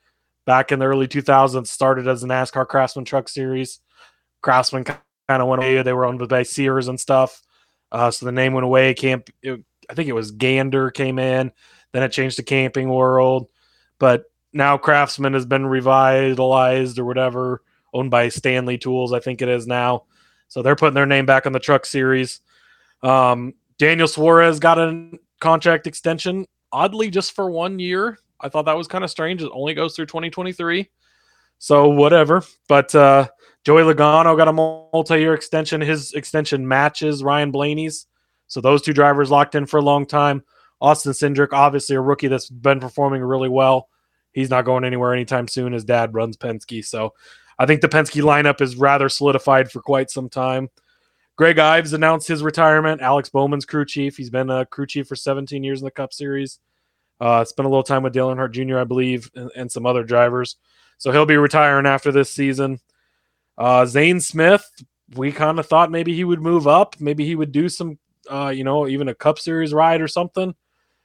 Back 0.46 0.70
in 0.70 0.78
the 0.78 0.86
early 0.86 1.08
2000s, 1.08 1.66
started 1.66 2.06
as 2.06 2.20
the 2.20 2.28
NASCAR 2.28 2.68
Craftsman 2.68 3.04
Truck 3.04 3.28
Series. 3.28 3.80
Craftsman 4.42 4.84
kind 4.84 5.00
of 5.28 5.48
went 5.48 5.62
away. 5.62 5.82
They 5.82 5.92
were 5.92 6.06
owned 6.06 6.26
by 6.28 6.44
Sears 6.44 6.86
and 6.88 7.00
stuff, 7.00 7.42
uh, 7.90 8.10
so 8.12 8.26
the 8.26 8.32
name 8.32 8.52
went 8.52 8.64
away. 8.64 8.94
Camp, 8.94 9.28
it, 9.42 9.64
I 9.90 9.94
think 9.94 10.08
it 10.08 10.12
was 10.12 10.30
Gander 10.30 10.90
came 10.90 11.18
in 11.18 11.52
then 11.96 12.02
it 12.02 12.12
changed 12.12 12.36
to 12.36 12.42
Camping 12.42 12.90
World. 12.90 13.48
But 13.98 14.24
now 14.52 14.76
Craftsman 14.76 15.32
has 15.32 15.46
been 15.46 15.64
revitalized 15.64 16.98
or 16.98 17.06
whatever, 17.06 17.62
owned 17.94 18.10
by 18.10 18.28
Stanley 18.28 18.76
Tools, 18.76 19.14
I 19.14 19.20
think 19.20 19.40
it 19.40 19.48
is 19.48 19.66
now. 19.66 20.04
So 20.48 20.60
they're 20.60 20.76
putting 20.76 20.94
their 20.94 21.06
name 21.06 21.24
back 21.24 21.46
on 21.46 21.52
the 21.52 21.58
truck 21.58 21.86
series. 21.86 22.40
Um, 23.02 23.54
Daniel 23.78 24.08
Suarez 24.08 24.60
got 24.60 24.78
a 24.78 25.10
contract 25.40 25.86
extension, 25.86 26.46
oddly, 26.72 27.10
just 27.10 27.32
for 27.32 27.50
one 27.50 27.78
year. 27.78 28.18
I 28.40 28.48
thought 28.48 28.66
that 28.66 28.76
was 28.76 28.88
kind 28.88 29.04
of 29.04 29.10
strange. 29.10 29.42
It 29.42 29.50
only 29.52 29.74
goes 29.74 29.94
through 29.94 30.06
2023. 30.06 30.88
So 31.58 31.88
whatever. 31.88 32.42
But 32.68 32.94
uh, 32.94 33.28
Joey 33.64 33.82
Logano 33.82 34.36
got 34.36 34.48
a 34.48 34.52
multi-year 34.52 35.34
extension. 35.34 35.80
His 35.80 36.12
extension 36.12 36.66
matches 36.66 37.24
Ryan 37.24 37.50
Blaney's. 37.50 38.06
So 38.46 38.60
those 38.60 38.82
two 38.82 38.92
drivers 38.92 39.30
locked 39.30 39.54
in 39.54 39.66
for 39.66 39.78
a 39.78 39.82
long 39.82 40.06
time. 40.06 40.44
Austin 40.80 41.12
Cindric, 41.12 41.52
obviously 41.52 41.96
a 41.96 42.00
rookie 42.00 42.28
that's 42.28 42.50
been 42.50 42.80
performing 42.80 43.22
really 43.22 43.48
well. 43.48 43.88
He's 44.32 44.50
not 44.50 44.66
going 44.66 44.84
anywhere 44.84 45.14
anytime 45.14 45.48
soon. 45.48 45.72
His 45.72 45.84
dad 45.84 46.12
runs 46.12 46.36
Penske. 46.36 46.84
So 46.84 47.14
I 47.58 47.64
think 47.64 47.80
the 47.80 47.88
Penske 47.88 48.22
lineup 48.22 48.60
is 48.60 48.76
rather 48.76 49.08
solidified 49.08 49.70
for 49.70 49.80
quite 49.80 50.10
some 50.10 50.28
time. 50.28 50.68
Greg 51.36 51.58
Ives 51.58 51.92
announced 51.92 52.26
his 52.26 52.42
retirement. 52.42 53.02
Alex 53.02 53.28
Bowman's 53.28 53.66
crew 53.66 53.84
chief. 53.84 54.16
He's 54.16 54.30
been 54.30 54.48
a 54.48 54.64
crew 54.64 54.86
chief 54.86 55.06
for 55.06 55.16
17 55.16 55.62
years 55.62 55.80
in 55.80 55.84
the 55.84 55.90
Cup 55.90 56.14
Series. 56.14 56.58
Uh, 57.20 57.44
spent 57.44 57.66
a 57.66 57.68
little 57.68 57.82
time 57.82 58.02
with 58.02 58.14
Dale 58.14 58.28
Earnhardt 58.28 58.52
Jr., 58.52 58.78
I 58.78 58.84
believe, 58.84 59.30
and, 59.34 59.50
and, 59.56 59.72
some 59.72 59.86
other 59.86 60.04
drivers. 60.04 60.56
So 60.98 61.12
he'll 61.12 61.26
be 61.26 61.36
retiring 61.36 61.86
after 61.86 62.12
this 62.12 62.30
season. 62.30 62.78
Uh, 63.56 63.86
Zane 63.86 64.20
Smith, 64.20 64.66
we 65.14 65.32
kind 65.32 65.58
of 65.58 65.66
thought 65.66 65.90
maybe 65.90 66.14
he 66.14 66.24
would 66.24 66.42
move 66.42 66.66
up. 66.66 66.96
Maybe 67.00 67.24
he 67.24 67.34
would 67.34 67.52
do 67.52 67.70
some, 67.70 67.98
uh, 68.30 68.48
you 68.48 68.64
know, 68.64 68.86
even 68.86 69.08
a 69.08 69.14
Cup 69.14 69.38
Series 69.38 69.72
ride 69.72 70.02
or 70.02 70.08
something. 70.08 70.54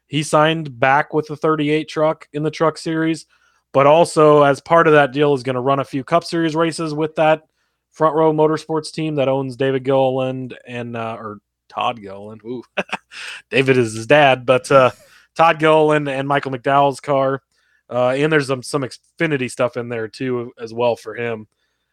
He 0.08 0.24
signed 0.24 0.78
back 0.80 1.14
with 1.14 1.28
the 1.28 1.38
38 1.38 1.88
truck 1.88 2.28
in 2.34 2.44
the 2.44 2.52
truck 2.52 2.78
series, 2.78 3.26
but 3.72 3.88
also 3.88 4.44
as 4.44 4.60
part 4.60 4.88
of 4.88 4.94
that 4.94 5.14
deal 5.14 5.34
is 5.34 5.44
going 5.44 5.56
to 5.56 5.62
run 5.62 5.80
a 5.80 5.86
few 5.86 6.04
Cup 6.04 6.26
Series 6.26 6.56
races 6.56 6.94
with 6.94 7.16
that 7.16 7.44
front 7.92 8.16
row 8.16 8.34
motorsports 8.34 8.92
team 8.92 9.16
that 9.16 9.28
owns 9.28 9.56
David 9.56 9.84
Gilliland 9.84 10.58
and 10.66 10.96
uh, 10.96 11.18
or 11.20 11.40
Todd 11.70 12.02
Gilliland. 12.02 12.42
Ooh, 12.44 12.64
David 13.50 13.78
is 13.78 13.94
his 13.94 14.08
dad, 14.08 14.46
but 14.46 14.72
uh, 14.72 14.92
Todd 15.36 15.60
Gilliland 15.60 16.10
and 16.10 16.28
Michael 16.28 16.52
McDowell's 16.52 17.00
car. 17.00 17.42
Uh, 17.90 18.10
and 18.10 18.32
there's 18.32 18.48
some 18.48 18.64
some 18.64 18.84
Xfinity 18.84 19.52
stuff 19.52 19.78
in 19.78 19.90
there 19.90 20.08
too 20.08 20.54
as 20.60 20.74
well 20.74 20.96
for 20.96 21.16
him. 21.16 21.48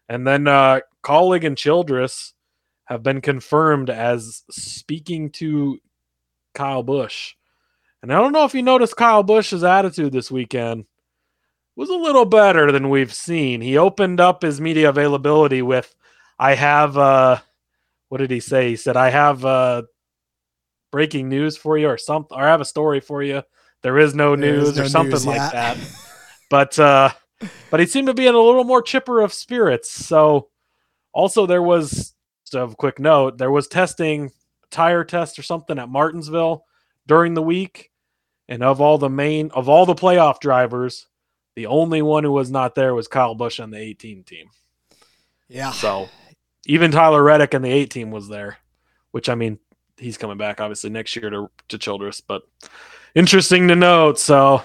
And 0.08 0.26
then 0.26 0.46
uh, 0.46 0.80
Kaulig 1.02 1.44
and 1.44 1.56
Childress 1.56 2.32
have 2.84 3.02
been 3.02 3.20
confirmed 3.20 3.90
as 3.90 4.42
speaking 4.50 5.30
to 5.30 5.78
Kyle 6.54 6.82
Busch. 6.82 7.34
And 8.00 8.12
I 8.12 8.16
don't 8.16 8.32
know 8.32 8.44
if 8.44 8.54
you 8.54 8.62
noticed 8.62 8.96
Kyle 8.96 9.24
Busch's 9.24 9.64
attitude 9.64 10.12
this 10.12 10.30
weekend 10.30 10.86
was 11.78 11.90
a 11.90 11.94
little 11.94 12.24
better 12.24 12.72
than 12.72 12.90
we've 12.90 13.14
seen. 13.14 13.60
He 13.60 13.78
opened 13.78 14.20
up 14.20 14.42
his 14.42 14.60
media 14.60 14.88
availability 14.88 15.62
with, 15.62 15.94
"I 16.38 16.54
have 16.54 16.98
uh, 16.98 17.38
what 18.08 18.18
did 18.18 18.30
he 18.30 18.40
say? 18.40 18.70
He 18.70 18.76
said, 18.76 18.96
"I 18.96 19.10
have 19.10 19.44
uh, 19.44 19.82
breaking 20.90 21.28
news 21.28 21.56
for 21.56 21.78
you, 21.78 21.88
or 21.88 21.98
something, 21.98 22.36
or 22.36 22.42
I 22.42 22.48
have 22.48 22.60
a 22.60 22.66
story 22.66 23.00
for 23.00 23.22
you." 23.22 23.42
There 23.82 23.98
is 23.98 24.14
no 24.14 24.34
There 24.34 24.54
is 24.56 24.68
news, 24.68 24.76
no 24.76 24.82
or 24.82 24.88
something 24.88 25.12
news, 25.12 25.26
like 25.26 25.52
that. 25.52 25.78
But 26.50 26.78
uh, 26.78 27.10
but 27.70 27.78
he 27.78 27.84
seemed 27.86 28.06
to 28.06 28.14
be 28.14 28.26
in 28.26 28.34
a 28.34 28.40
little 28.40 28.64
more 28.64 28.80
chipper 28.80 29.20
of 29.20 29.34
spirits. 29.34 29.90
So 29.90 30.48
also 31.12 31.46
there 31.46 31.62
was 31.62 32.14
a 32.54 32.68
quick 32.68 32.98
note, 32.98 33.36
there 33.36 33.50
was 33.50 33.68
testing 33.68 34.32
tire 34.70 35.04
test 35.04 35.38
or 35.38 35.42
something 35.42 35.78
at 35.78 35.90
Martinsville 35.90 36.64
during 37.06 37.34
the 37.34 37.42
week. 37.42 37.90
And 38.48 38.62
of 38.62 38.80
all 38.80 38.96
the 38.96 39.10
main 39.10 39.50
of 39.50 39.68
all 39.68 39.84
the 39.84 39.94
playoff 39.94 40.40
drivers, 40.40 41.06
the 41.58 41.66
only 41.66 42.02
one 42.02 42.22
who 42.22 42.30
was 42.30 42.52
not 42.52 42.76
there 42.76 42.94
was 42.94 43.08
Kyle 43.08 43.34
Busch 43.34 43.58
on 43.58 43.72
the 43.72 43.78
18 43.78 44.22
team. 44.22 44.48
Yeah. 45.48 45.72
So 45.72 46.08
even 46.66 46.92
Tyler 46.92 47.20
Reddick 47.20 47.52
and 47.52 47.64
the 47.64 47.72
8 47.72 47.90
team 47.90 48.12
was 48.12 48.28
there, 48.28 48.58
which 49.10 49.28
I 49.28 49.34
mean, 49.34 49.58
he's 49.96 50.16
coming 50.16 50.38
back 50.38 50.60
obviously 50.60 50.90
next 50.90 51.16
year 51.16 51.30
to, 51.30 51.50
to 51.66 51.76
Childress, 51.76 52.20
but 52.20 52.42
interesting 53.16 53.66
to 53.66 53.74
note. 53.74 54.20
So 54.20 54.62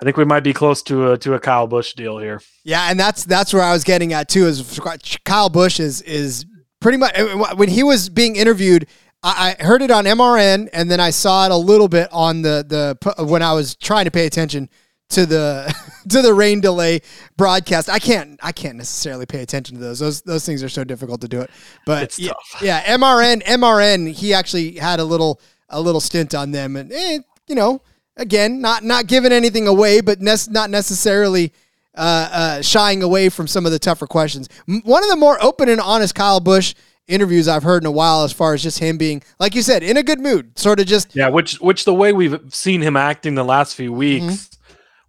I 0.00 0.04
think 0.06 0.16
we 0.16 0.24
might 0.24 0.42
be 0.42 0.54
close 0.54 0.82
to 0.84 1.12
a 1.12 1.18
to 1.18 1.34
a 1.34 1.38
Kyle 1.38 1.66
Busch 1.66 1.92
deal 1.92 2.16
here. 2.16 2.40
Yeah, 2.64 2.90
and 2.90 2.98
that's 2.98 3.26
that's 3.26 3.52
where 3.52 3.62
I 3.62 3.74
was 3.74 3.84
getting 3.84 4.14
at 4.14 4.30
too. 4.30 4.46
Is 4.46 4.80
Kyle 5.26 5.50
Busch 5.50 5.80
is 5.80 6.00
is 6.00 6.46
pretty 6.80 6.96
much 6.96 7.12
eh, 7.14 7.34
when 7.56 7.68
he 7.68 7.82
was 7.82 8.08
being 8.08 8.36
interviewed. 8.36 8.86
I, 9.22 9.54
I 9.60 9.62
heard 9.62 9.82
it 9.82 9.90
on 9.90 10.06
MRN, 10.06 10.70
and 10.72 10.90
then 10.90 10.98
I 10.98 11.10
saw 11.10 11.44
it 11.44 11.52
a 11.52 11.56
little 11.56 11.88
bit 11.88 12.08
on 12.10 12.40
the 12.40 12.64
the 12.66 13.24
when 13.26 13.42
I 13.42 13.52
was 13.52 13.76
trying 13.76 14.06
to 14.06 14.10
pay 14.10 14.24
attention 14.24 14.70
to 15.12 15.26
the 15.26 15.74
to 16.08 16.22
the 16.22 16.34
rain 16.34 16.60
delay 16.60 17.00
broadcast. 17.36 17.88
I 17.88 17.98
can't 17.98 18.38
I 18.42 18.52
can't 18.52 18.76
necessarily 18.76 19.26
pay 19.26 19.40
attention 19.42 19.76
to 19.76 19.82
those. 19.82 19.98
Those 19.98 20.22
those 20.22 20.44
things 20.44 20.62
are 20.62 20.68
so 20.68 20.84
difficult 20.84 21.20
to 21.22 21.28
do 21.28 21.40
it. 21.40 21.50
But 21.86 22.02
It's 22.04 22.18
yeah, 22.18 22.32
tough. 22.52 22.62
yeah, 22.62 22.96
MRN 22.96 23.42
MRN. 23.44 24.12
He 24.12 24.34
actually 24.34 24.72
had 24.76 25.00
a 25.00 25.04
little 25.04 25.40
a 25.68 25.80
little 25.80 26.00
stint 26.00 26.34
on 26.34 26.50
them, 26.52 26.76
and 26.76 26.92
eh, 26.92 27.20
you 27.46 27.54
know, 27.54 27.80
again, 28.16 28.60
not 28.60 28.84
not 28.84 29.06
giving 29.06 29.32
anything 29.32 29.66
away, 29.68 30.00
but 30.00 30.20
nec- 30.20 30.50
not 30.50 30.68
necessarily 30.70 31.52
uh, 31.96 32.28
uh, 32.32 32.62
shying 32.62 33.02
away 33.02 33.28
from 33.28 33.46
some 33.46 33.64
of 33.66 33.72
the 33.72 33.78
tougher 33.78 34.06
questions. 34.06 34.48
M- 34.68 34.82
One 34.84 35.02
of 35.02 35.10
the 35.10 35.16
more 35.16 35.42
open 35.42 35.68
and 35.68 35.80
honest 35.80 36.14
Kyle 36.14 36.40
Busch 36.40 36.74
interviews 37.08 37.48
I've 37.48 37.62
heard 37.64 37.82
in 37.82 37.86
a 37.86 37.90
while, 37.90 38.22
as 38.22 38.32
far 38.32 38.54
as 38.54 38.62
just 38.62 38.78
him 38.78 38.96
being, 38.96 39.22
like 39.40 39.54
you 39.54 39.60
said, 39.62 39.82
in 39.82 39.96
a 39.96 40.02
good 40.02 40.20
mood, 40.20 40.58
sort 40.58 40.78
of 40.80 40.86
just 40.86 41.14
Yeah, 41.16 41.28
which 41.28 41.54
which 41.60 41.84
the 41.84 41.92
way 41.94 42.12
we've 42.12 42.38
seen 42.48 42.80
him 42.80 42.96
acting 42.96 43.34
the 43.34 43.44
last 43.44 43.74
few 43.74 43.92
weeks 43.92 44.48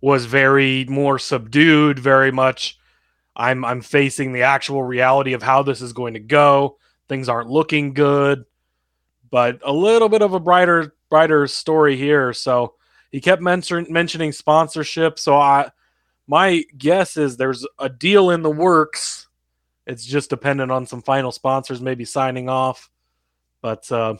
was 0.04 0.26
very 0.26 0.84
more 0.90 1.18
subdued, 1.18 1.98
very 1.98 2.30
much 2.30 2.78
I'm 3.38 3.64
I'm 3.64 3.80
facing 3.80 4.34
the 4.34 4.42
actual 4.42 4.84
reality 4.84 5.32
of 5.32 5.42
how 5.42 5.64
this 5.64 5.82
is 5.82 5.94
going 5.94 6.16
to 6.16 6.20
go. 6.20 6.78
Things 7.08 7.30
aren't 7.30 7.50
looking 7.50 7.94
good, 7.94 8.44
but 9.32 9.62
a 9.64 9.72
little 9.72 10.10
bit 10.10 10.22
of 10.22 10.34
a 10.34 10.42
brighter 10.42 10.94
brighter 11.10 11.48
story 11.48 11.96
here. 11.96 12.34
So 12.34 12.74
he 13.14 13.22
kept 13.22 13.42
mention, 13.42 13.88
mentioning 13.90 14.34
sponsorship. 14.34 15.20
So 15.20 15.38
I 15.38 15.72
my 16.28 16.66
guess 16.78 17.16
is 17.16 17.38
there's 17.38 17.66
a 17.80 17.88
deal 17.88 18.30
in 18.30 18.42
the 18.42 18.52
works. 18.52 19.30
It's 19.88 20.06
just 20.06 20.30
dependent 20.30 20.70
on 20.70 20.86
some 20.86 21.02
final 21.02 21.32
sponsors 21.32 21.80
maybe 21.80 22.04
signing 22.04 22.50
off. 22.50 22.90
But 23.62 23.90
uh 23.90 24.16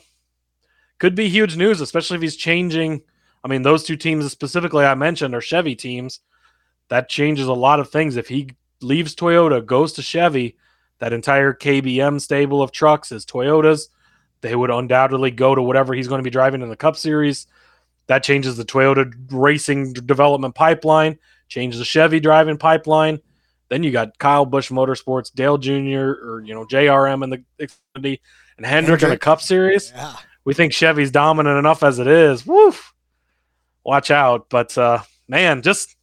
could 0.98 1.14
be 1.14 1.28
huge 1.28 1.58
news, 1.58 1.82
especially 1.82 2.16
if 2.16 2.22
he's 2.22 2.36
changing. 2.36 3.02
I 3.44 3.48
mean, 3.48 3.62
those 3.62 3.84
two 3.84 3.96
teams 3.96 4.30
specifically 4.32 4.86
I 4.86 4.94
mentioned 4.94 5.34
are 5.34 5.40
Chevy 5.40 5.76
teams. 5.76 6.20
That 6.88 7.10
changes 7.10 7.46
a 7.46 7.52
lot 7.52 7.78
of 7.78 7.90
things. 7.90 8.16
If 8.16 8.28
he 8.28 8.50
leaves 8.80 9.14
Toyota, 9.14 9.64
goes 9.64 9.92
to 9.94 10.02
Chevy, 10.02 10.56
that 10.98 11.12
entire 11.12 11.52
KBM 11.52 12.20
stable 12.20 12.62
of 12.62 12.72
trucks 12.72 13.12
is 13.12 13.26
Toyota's. 13.26 13.90
They 14.40 14.54
would 14.54 14.70
undoubtedly 14.70 15.30
go 15.30 15.54
to 15.54 15.62
whatever 15.62 15.94
he's 15.94 16.08
going 16.08 16.20
to 16.20 16.24
be 16.24 16.30
driving 16.30 16.62
in 16.62 16.68
the 16.68 16.76
Cup 16.76 16.96
Series. 16.96 17.46
That 18.06 18.22
changes 18.22 18.56
the 18.56 18.64
Toyota 18.64 19.12
racing 19.30 19.94
development 19.94 20.54
pipeline, 20.54 21.18
changes 21.48 21.78
the 21.78 21.84
Chevy 21.84 22.20
driving 22.20 22.58
pipeline. 22.58 23.20
Then 23.68 23.82
you 23.82 23.90
got 23.90 24.18
Kyle 24.18 24.44
Busch 24.44 24.70
Motorsports, 24.70 25.32
Dale 25.32 25.58
Jr., 25.58 26.12
or 26.22 26.42
you 26.44 26.54
know 26.54 26.66
JRM 26.66 27.24
in 27.24 27.30
the 27.30 27.42
Xfinity, 27.58 28.20
and 28.56 28.66
Hendrick, 28.66 29.02
in 29.02 29.10
the 29.10 29.18
Cup 29.18 29.40
Series 29.40 29.92
yeah. 29.94 30.14
we 30.44 30.54
think 30.54 30.72
Chevy's 30.72 31.10
dominant 31.10 31.58
enough 31.58 31.82
as 31.82 31.98
it 31.98 32.06
is. 32.06 32.46
Woof. 32.46 32.93
Watch 33.84 34.10
out. 34.10 34.48
But 34.48 34.76
uh 34.78 35.00
man, 35.28 35.62
just 35.62 35.96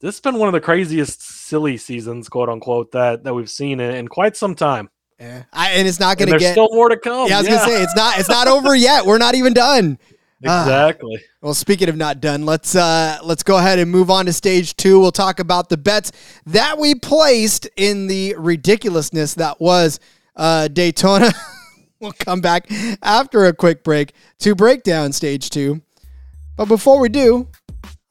this 0.00 0.16
has 0.16 0.20
been 0.20 0.38
one 0.38 0.48
of 0.48 0.52
the 0.52 0.60
craziest 0.60 1.22
silly 1.22 1.76
seasons, 1.76 2.28
quote 2.28 2.48
unquote, 2.48 2.92
that 2.92 3.24
that 3.24 3.34
we've 3.34 3.50
seen 3.50 3.80
in, 3.80 3.94
in 3.94 4.08
quite 4.08 4.36
some 4.36 4.54
time. 4.54 4.90
Yeah. 5.22 5.44
I, 5.52 5.70
and 5.70 5.86
it's 5.86 6.00
not 6.00 6.18
going 6.18 6.32
to 6.32 6.38
get. 6.38 6.52
still 6.52 6.68
more 6.72 6.88
to 6.88 6.96
come. 6.96 7.28
yeah, 7.28 7.36
I 7.36 7.40
was 7.40 7.48
gonna 7.48 7.64
say 7.64 7.82
it's 7.82 7.94
not. 7.94 8.18
It's 8.18 8.28
not 8.28 8.48
over 8.48 8.74
yet. 8.74 9.06
We're 9.06 9.18
not 9.18 9.36
even 9.36 9.52
done. 9.52 9.98
ah. 10.44 10.62
exactly. 10.62 11.22
Well, 11.40 11.54
speaking 11.54 11.88
of 11.88 11.96
not 11.96 12.20
done, 12.20 12.44
let's 12.44 12.74
uh, 12.74 13.18
let's 13.22 13.44
go 13.44 13.58
ahead 13.58 13.78
and 13.78 13.88
move 13.90 14.10
on 14.10 14.26
to 14.26 14.32
stage 14.32 14.76
two. 14.76 14.98
We'll 14.98 15.12
talk 15.12 15.38
about 15.38 15.68
the 15.68 15.76
bets 15.76 16.10
that 16.46 16.78
we 16.78 16.96
placed 16.96 17.68
in 17.76 18.08
the 18.08 18.34
ridiculousness 18.36 19.34
that 19.34 19.60
was 19.60 20.00
uh, 20.34 20.66
Daytona. 20.66 21.32
we'll 22.00 22.12
come 22.12 22.40
back 22.40 22.66
after 23.02 23.46
a 23.46 23.52
quick 23.52 23.84
break 23.84 24.14
to 24.40 24.56
break 24.56 24.82
down 24.82 25.12
stage 25.12 25.50
two. 25.50 25.82
But 26.56 26.66
before 26.68 27.00
we 27.00 27.08
do, 27.08 27.48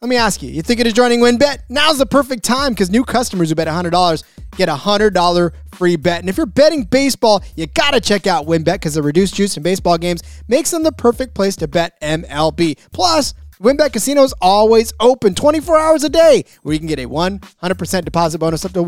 let 0.02 0.10
me 0.10 0.16
ask 0.16 0.42
you: 0.42 0.50
You 0.50 0.62
thinking 0.62 0.88
of 0.88 0.94
joining 0.94 1.20
WynnBET? 1.20 1.60
Now's 1.70 2.00
the 2.00 2.06
perfect 2.06 2.44
time 2.44 2.74
because 2.74 2.90
new 2.90 3.04
customers 3.04 3.50
who 3.50 3.56
bet 3.56 3.68
hundred 3.68 3.92
dollars 3.92 4.24
get 4.58 4.68
a 4.68 4.76
hundred 4.76 5.14
dollar 5.14 5.54
free 5.74 5.96
bet. 5.96 6.20
And 6.22 6.30
if 6.30 6.38
you're 6.38 6.46
betting 6.46 6.84
baseball, 6.84 7.44
you 7.56 7.68
gotta 7.68 8.02
check 8.02 8.26
out 8.26 8.48
WynnBET 8.48 8.74
because 8.74 8.96
the 8.96 9.04
reduced 9.04 9.36
juice 9.36 9.56
in 9.58 9.64
baseball 9.64 9.98
games 9.98 10.24
makes 10.48 10.72
them 10.72 10.84
the 10.84 10.92
perfect 10.92 11.36
place 11.36 11.56
to 11.58 11.68
bet 11.68 12.00
MLB. 12.02 12.78
Plus. 12.92 13.34
WynnBET 13.62 13.94
Casino 13.94 14.24
is 14.24 14.34
always 14.42 14.92
open 15.00 15.36
24 15.36 15.78
hours 15.78 16.04
a 16.04 16.10
day, 16.10 16.44
where 16.64 16.74
you 16.74 16.80
can 16.80 16.88
get 16.88 16.98
a 16.98 17.08
100% 17.08 18.06
deposit 18.06 18.40
bonus 18.40 18.66
up 18.66 18.72
to 18.72 18.82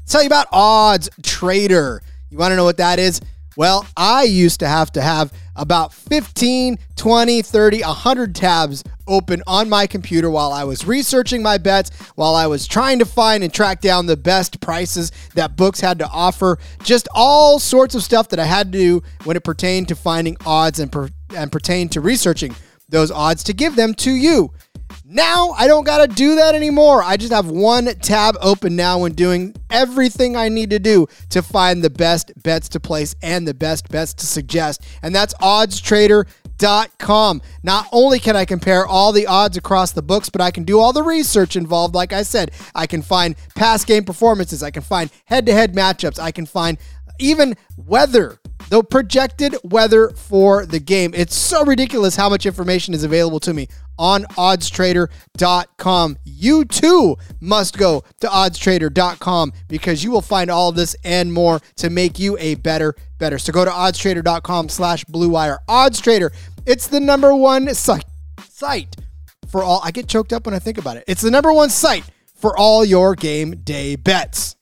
Tell 0.10 0.24
you 0.24 0.28
about 0.28 0.48
Odds 0.52 1.08
Trader. 1.22 2.02
You 2.32 2.40
want 2.40 2.52
to 2.52 2.56
know 2.56 2.64
what 2.64 2.78
that 2.78 2.98
is? 2.98 3.22
Well, 3.56 3.86
I 3.96 4.24
used 4.24 4.60
to 4.62 4.68
have 4.68 4.92
to 4.94 5.02
have 5.02 5.32
about 5.56 5.94
15, 5.94 6.80
20, 6.96 7.42
30, 7.44 7.82
100 7.82 8.34
tabs 8.34 8.84
open 9.08 9.44
on 9.46 9.70
my 9.70 9.86
computer 9.86 10.32
while 10.32 10.52
I 10.52 10.64
was 10.64 10.84
researching 10.88 11.44
my 11.44 11.60
bets, 11.60 11.92
while 12.16 12.34
I 12.34 12.48
was 12.48 12.66
trying 12.66 12.98
to 13.00 13.06
find 13.06 13.44
and 13.44 13.54
track 13.54 13.82
down 13.82 14.08
the 14.08 14.18
best 14.18 14.60
prices 14.62 15.12
that 15.36 15.56
books 15.56 15.80
had 15.80 16.00
to 16.00 16.08
offer, 16.08 16.58
just 16.82 17.08
all 17.14 17.60
sorts 17.60 17.94
of 17.94 18.02
stuff 18.02 18.30
that 18.30 18.40
I 18.40 18.46
had 18.46 18.72
to 18.72 18.78
do 18.80 19.04
when 19.26 19.38
it 19.38 19.44
pertained 19.44 19.90
to 19.90 19.96
finding 19.96 20.38
odds 20.44 20.80
and, 20.80 20.92
per- 20.92 21.10
and 21.36 21.52
pertained 21.52 21.92
to 21.92 22.02
researching 22.02 22.56
those 22.90 23.12
odds 23.12 23.44
to 23.44 23.54
give 23.54 23.76
them 23.76 23.94
to 23.94 24.12
you. 24.12 24.54
Now 25.12 25.56
I 25.58 25.66
don't 25.66 25.86
got 25.86 26.08
to 26.08 26.16
do 26.16 26.36
that 26.36 26.54
anymore. 26.54 27.02
I 27.02 27.18
just 27.18 27.34
have 27.34 27.50
one 27.50 27.88
tab 27.96 28.38
open 28.42 28.76
now 28.76 29.00
when 29.00 29.14
doing 29.14 29.56
everything 29.72 30.36
I 30.36 30.50
need 30.50 30.70
to 30.70 30.78
do 30.78 31.08
to 31.32 31.42
find 31.42 31.84
the 31.84 31.90
best 31.90 32.32
bets 32.44 32.70
to 32.70 32.80
place 32.80 33.16
and 33.24 33.48
the 33.48 33.56
best 33.56 33.90
bets 33.90 34.14
to 34.14 34.28
suggest. 34.28 34.86
And 35.02 35.16
that's 35.16 35.34
oddstrader.com. 35.42 37.42
Not 37.64 37.88
only 37.92 38.20
can 38.20 38.36
I 38.36 38.46
compare 38.46 38.86
all 38.86 39.12
the 39.12 39.26
odds 39.26 39.58
across 39.58 39.94
the 39.94 40.04
books, 40.04 40.30
but 40.30 40.42
I 40.42 40.52
can 40.52 40.64
do 40.64 40.78
all 40.78 40.94
the 40.94 41.02
research 41.02 41.56
involved. 41.56 41.96
Like 41.96 42.14
I 42.14 42.22
said, 42.22 42.52
I 42.76 42.86
can 42.86 43.02
find 43.02 43.36
past 43.56 43.88
game 43.88 44.04
performances, 44.04 44.62
I 44.62 44.70
can 44.70 44.84
find 44.84 45.10
head 45.26 45.48
to 45.48 45.54
head 45.54 45.74
matchups, 45.74 46.20
I 46.20 46.32
can 46.32 46.46
find 46.46 46.78
even 47.18 47.56
weather 47.78 48.39
the 48.70 48.84
projected 48.84 49.56
weather 49.64 50.10
for 50.10 50.66
the 50.66 50.80
game. 50.80 51.12
It's 51.16 51.36
so 51.36 51.66
ridiculous 51.66 52.16
how 52.16 52.30
much 52.30 52.46
information 52.46 52.94
is 52.94 53.04
available 53.04 53.40
to 53.42 53.54
me 53.54 53.68
on 53.98 54.24
oddstrader.com. 54.24 56.18
You 56.24 56.66
too 56.66 57.18
must 57.42 57.78
go 57.78 58.04
to 58.22 58.28
oddstrader.com 58.28 59.54
because 59.68 60.04
you 60.04 60.12
will 60.12 60.22
find 60.22 60.50
all 60.50 60.70
of 60.70 60.76
this 60.76 60.96
and 61.04 61.34
more 61.34 61.60
to 61.78 61.90
make 61.90 62.20
you 62.20 62.38
a 62.40 62.56
better 62.56 62.96
better. 63.18 63.38
So 63.38 63.52
go 63.52 63.66
to 63.66 63.72
oddstrader.com 63.72 64.70
slash 64.70 65.04
blue 65.06 65.30
wire. 65.30 65.60
Oddstrader, 65.68 66.34
it's 66.66 66.88
the 66.88 67.00
number 67.00 67.36
one 67.36 67.74
site 67.74 68.06
site 68.48 68.96
for 69.50 69.64
all 69.64 69.82
I 69.84 69.92
get 69.92 70.08
choked 70.08 70.32
up 70.32 70.46
when 70.46 70.54
I 70.54 70.60
think 70.60 70.78
about 70.78 70.98
it. 70.98 71.04
It's 71.08 71.22
the 71.22 71.32
number 71.32 71.52
one 71.52 71.70
site 71.70 72.04
for 72.36 72.58
all 72.58 72.86
your 72.86 73.16
game 73.16 73.52
day 73.64 73.96
bets. 73.96 74.56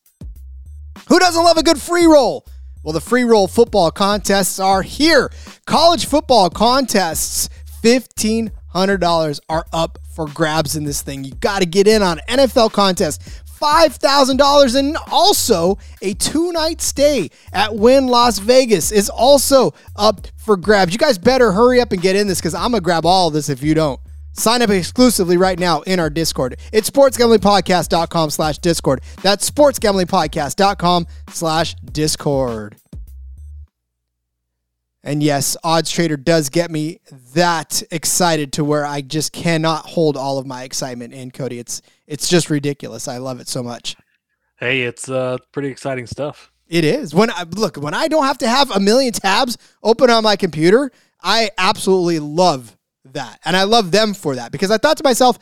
Who 1.10 1.20
doesn't 1.20 1.44
love 1.44 1.58
a 1.58 1.64
good 1.64 1.80
free 1.80 2.06
roll? 2.06 2.46
Well, 2.88 2.94
the 2.94 3.02
free 3.02 3.26
roll 3.26 3.50
football 3.50 3.92
contests 3.92 4.62
are 4.62 4.82
here. 4.82 5.30
College 5.66 6.06
football 6.06 6.50
contests, 6.50 7.50
$1,500 7.84 9.40
are 9.50 9.66
up 9.74 10.00
for 10.16 10.26
grabs 10.26 10.78
in 10.78 10.86
this 10.86 11.02
thing. 11.02 11.26
You 11.26 11.34
got 11.34 11.60
to 11.60 11.66
get 11.66 11.86
in 11.86 12.02
on 12.02 12.22
NFL 12.30 12.72
contest. 12.72 13.22
$5,000 13.60 14.80
and 14.80 14.98
also 15.12 15.78
a 16.02 16.14
two 16.14 16.54
night 16.54 16.80
stay 16.80 17.30
at 17.52 17.76
Wynn 17.76 18.08
Las 18.08 18.40
Vegas 18.40 18.94
is 18.94 19.10
also 19.10 19.74
up 19.98 20.28
for 20.38 20.56
grabs. 20.56 20.94
You 20.94 20.98
guys 20.98 21.18
better 21.18 21.52
hurry 21.52 21.82
up 21.82 21.92
and 21.92 22.02
get 22.02 22.16
in 22.16 22.28
this 22.28 22.40
because 22.40 22.56
I'm 22.56 22.72
going 22.72 22.80
to 22.80 22.86
grab 22.86 23.06
all 23.06 23.30
this 23.32 23.50
if 23.50 23.62
you 23.62 23.74
don't. 23.74 24.00
Sign 24.38 24.62
up 24.62 24.70
exclusively 24.70 25.36
right 25.36 25.58
now 25.58 25.82
in 25.82 26.00
our 26.00 26.12
Discord. 26.12 26.58
It's 26.72 26.90
sportsgamblingpodcast.com 26.90 28.30
slash 28.30 28.60
Discord. 28.60 29.02
That's 29.24 29.50
sportsgamblingpodcast.com 29.50 31.08
slash 31.30 31.74
Discord. 31.76 32.76
And 35.04 35.24
yes, 35.24 35.58
Odds 35.64 35.90
Trader 35.90 36.18
does 36.18 36.50
get 36.50 36.70
me 36.70 37.00
that 37.34 37.82
excited 37.92 38.54
to 38.54 38.64
where 38.64 38.86
I 38.86 39.02
just 39.02 39.32
cannot 39.32 39.86
hold 39.86 40.18
all 40.18 40.38
of 40.38 40.46
my 40.46 40.64
excitement 40.64 41.14
in, 41.14 41.32
Cody. 41.32 41.60
It's 41.60 41.82
it's 42.06 42.28
just 42.28 42.50
ridiculous. 42.50 43.08
I 43.08 43.18
love 43.18 43.40
it 43.40 43.48
so 43.48 43.64
much. 43.64 43.96
Hey, 44.60 44.82
it's 44.82 45.10
uh 45.10 45.38
pretty 45.52 45.70
exciting 45.70 46.08
stuff. 46.08 46.52
It 46.68 46.84
is. 46.84 47.16
When 47.16 47.32
I 47.32 47.44
look, 47.44 47.78
when 47.78 47.94
I 47.94 48.08
don't 48.08 48.26
have 48.26 48.38
to 48.40 48.48
have 48.48 48.70
a 48.70 48.80
million 48.80 49.14
tabs 49.14 49.58
open 49.82 50.10
on 50.10 50.24
my 50.24 50.36
computer, 50.36 50.92
I 51.24 51.52
absolutely 51.58 52.20
love 52.20 52.77
that. 53.14 53.40
And 53.46 53.56
I 53.56 53.64
love 53.64 53.92
them 53.92 54.14
for 54.14 54.36
that 54.36 54.52
because 54.52 54.72
I 54.72 54.78
thought 54.78 54.98
to 54.98 55.04
myself, 55.04 55.40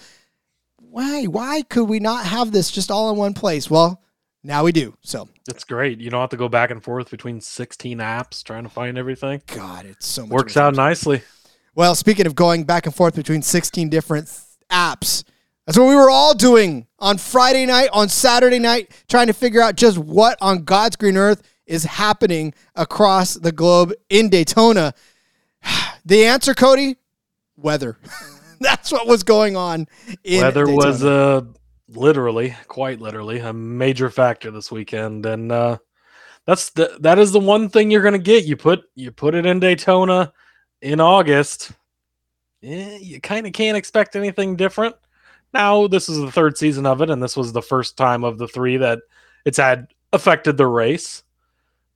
why 0.77 1.25
why 1.25 1.61
could 1.63 1.85
we 1.85 1.99
not 1.99 2.25
have 2.25 2.51
this 2.51 2.71
just 2.71 2.89
all 2.91 3.11
in 3.11 3.17
one 3.17 3.33
place? 3.33 3.69
Well, 3.69 4.01
now 4.43 4.63
we 4.63 4.71
do. 4.71 4.95
So 5.01 5.27
It's 5.47 5.63
great. 5.63 5.99
You 5.99 6.09
don't 6.09 6.21
have 6.21 6.29
to 6.29 6.37
go 6.37 6.47
back 6.47 6.71
and 6.71 6.81
forth 6.81 7.09
between 7.09 7.41
16 7.41 7.97
apps 7.97 8.43
trying 8.43 8.63
to 8.63 8.69
find 8.69 8.97
everything. 8.97 9.41
God, 9.47 9.85
it's 9.85 10.07
so 10.07 10.21
much 10.23 10.31
Works 10.31 10.57
out 10.57 10.75
nicely. 10.75 11.21
Well, 11.73 11.95
speaking 11.95 12.25
of 12.25 12.35
going 12.35 12.63
back 12.63 12.85
and 12.85 12.95
forth 12.95 13.15
between 13.15 13.41
16 13.41 13.89
different 13.89 14.27
apps, 14.71 15.25
that's 15.65 15.77
what 15.77 15.89
we 15.89 15.95
were 15.95 16.09
all 16.09 16.33
doing 16.33 16.87
on 16.99 17.17
Friday 17.17 17.65
night, 17.65 17.89
on 17.91 18.07
Saturday 18.07 18.59
night, 18.59 18.91
trying 19.09 19.27
to 19.27 19.33
figure 19.33 19.61
out 19.61 19.75
just 19.75 19.97
what 19.97 20.37
on 20.39 20.63
God's 20.63 20.95
green 20.95 21.17
earth 21.17 21.41
is 21.65 21.83
happening 21.83 22.53
across 22.75 23.33
the 23.33 23.51
globe 23.51 23.93
in 24.09 24.29
Daytona. 24.29 24.93
The 26.07 26.25
answer, 26.25 26.53
Cody, 26.53 26.97
weather. 27.57 27.97
that's 28.59 28.91
what 28.91 29.07
was 29.07 29.23
going 29.23 29.55
on 29.55 29.87
in 30.23 30.41
Weather 30.41 30.65
Daytona. 30.65 30.85
was 30.85 31.03
uh 31.03 31.41
literally, 31.89 32.55
quite 32.67 32.99
literally, 32.99 33.39
a 33.39 33.53
major 33.53 34.09
factor 34.09 34.51
this 34.51 34.71
weekend, 34.71 35.25
and 35.25 35.51
uh, 35.51 35.77
that's 36.45 36.71
the 36.71 36.97
that 37.01 37.19
is 37.19 37.31
the 37.31 37.39
one 37.39 37.69
thing 37.69 37.91
you're 37.91 38.03
gonna 38.03 38.17
get. 38.17 38.45
You 38.45 38.55
put 38.55 38.83
you 38.95 39.11
put 39.11 39.35
it 39.35 39.45
in 39.45 39.59
Daytona 39.59 40.33
in 40.81 40.99
August. 40.99 41.71
Eh, 42.63 42.97
you 42.97 43.21
kind 43.21 43.45
of 43.45 43.53
can't 43.53 43.77
expect 43.77 44.15
anything 44.15 44.55
different. 44.55 44.95
Now 45.53 45.87
this 45.87 46.09
is 46.09 46.19
the 46.19 46.31
third 46.31 46.57
season 46.57 46.85
of 46.85 47.01
it, 47.01 47.09
and 47.09 47.21
this 47.21 47.37
was 47.37 47.53
the 47.53 47.61
first 47.61 47.97
time 47.97 48.23
of 48.23 48.37
the 48.37 48.47
three 48.47 48.77
that 48.77 48.99
it's 49.45 49.57
had 49.57 49.87
affected 50.13 50.57
the 50.57 50.67
race. 50.67 51.23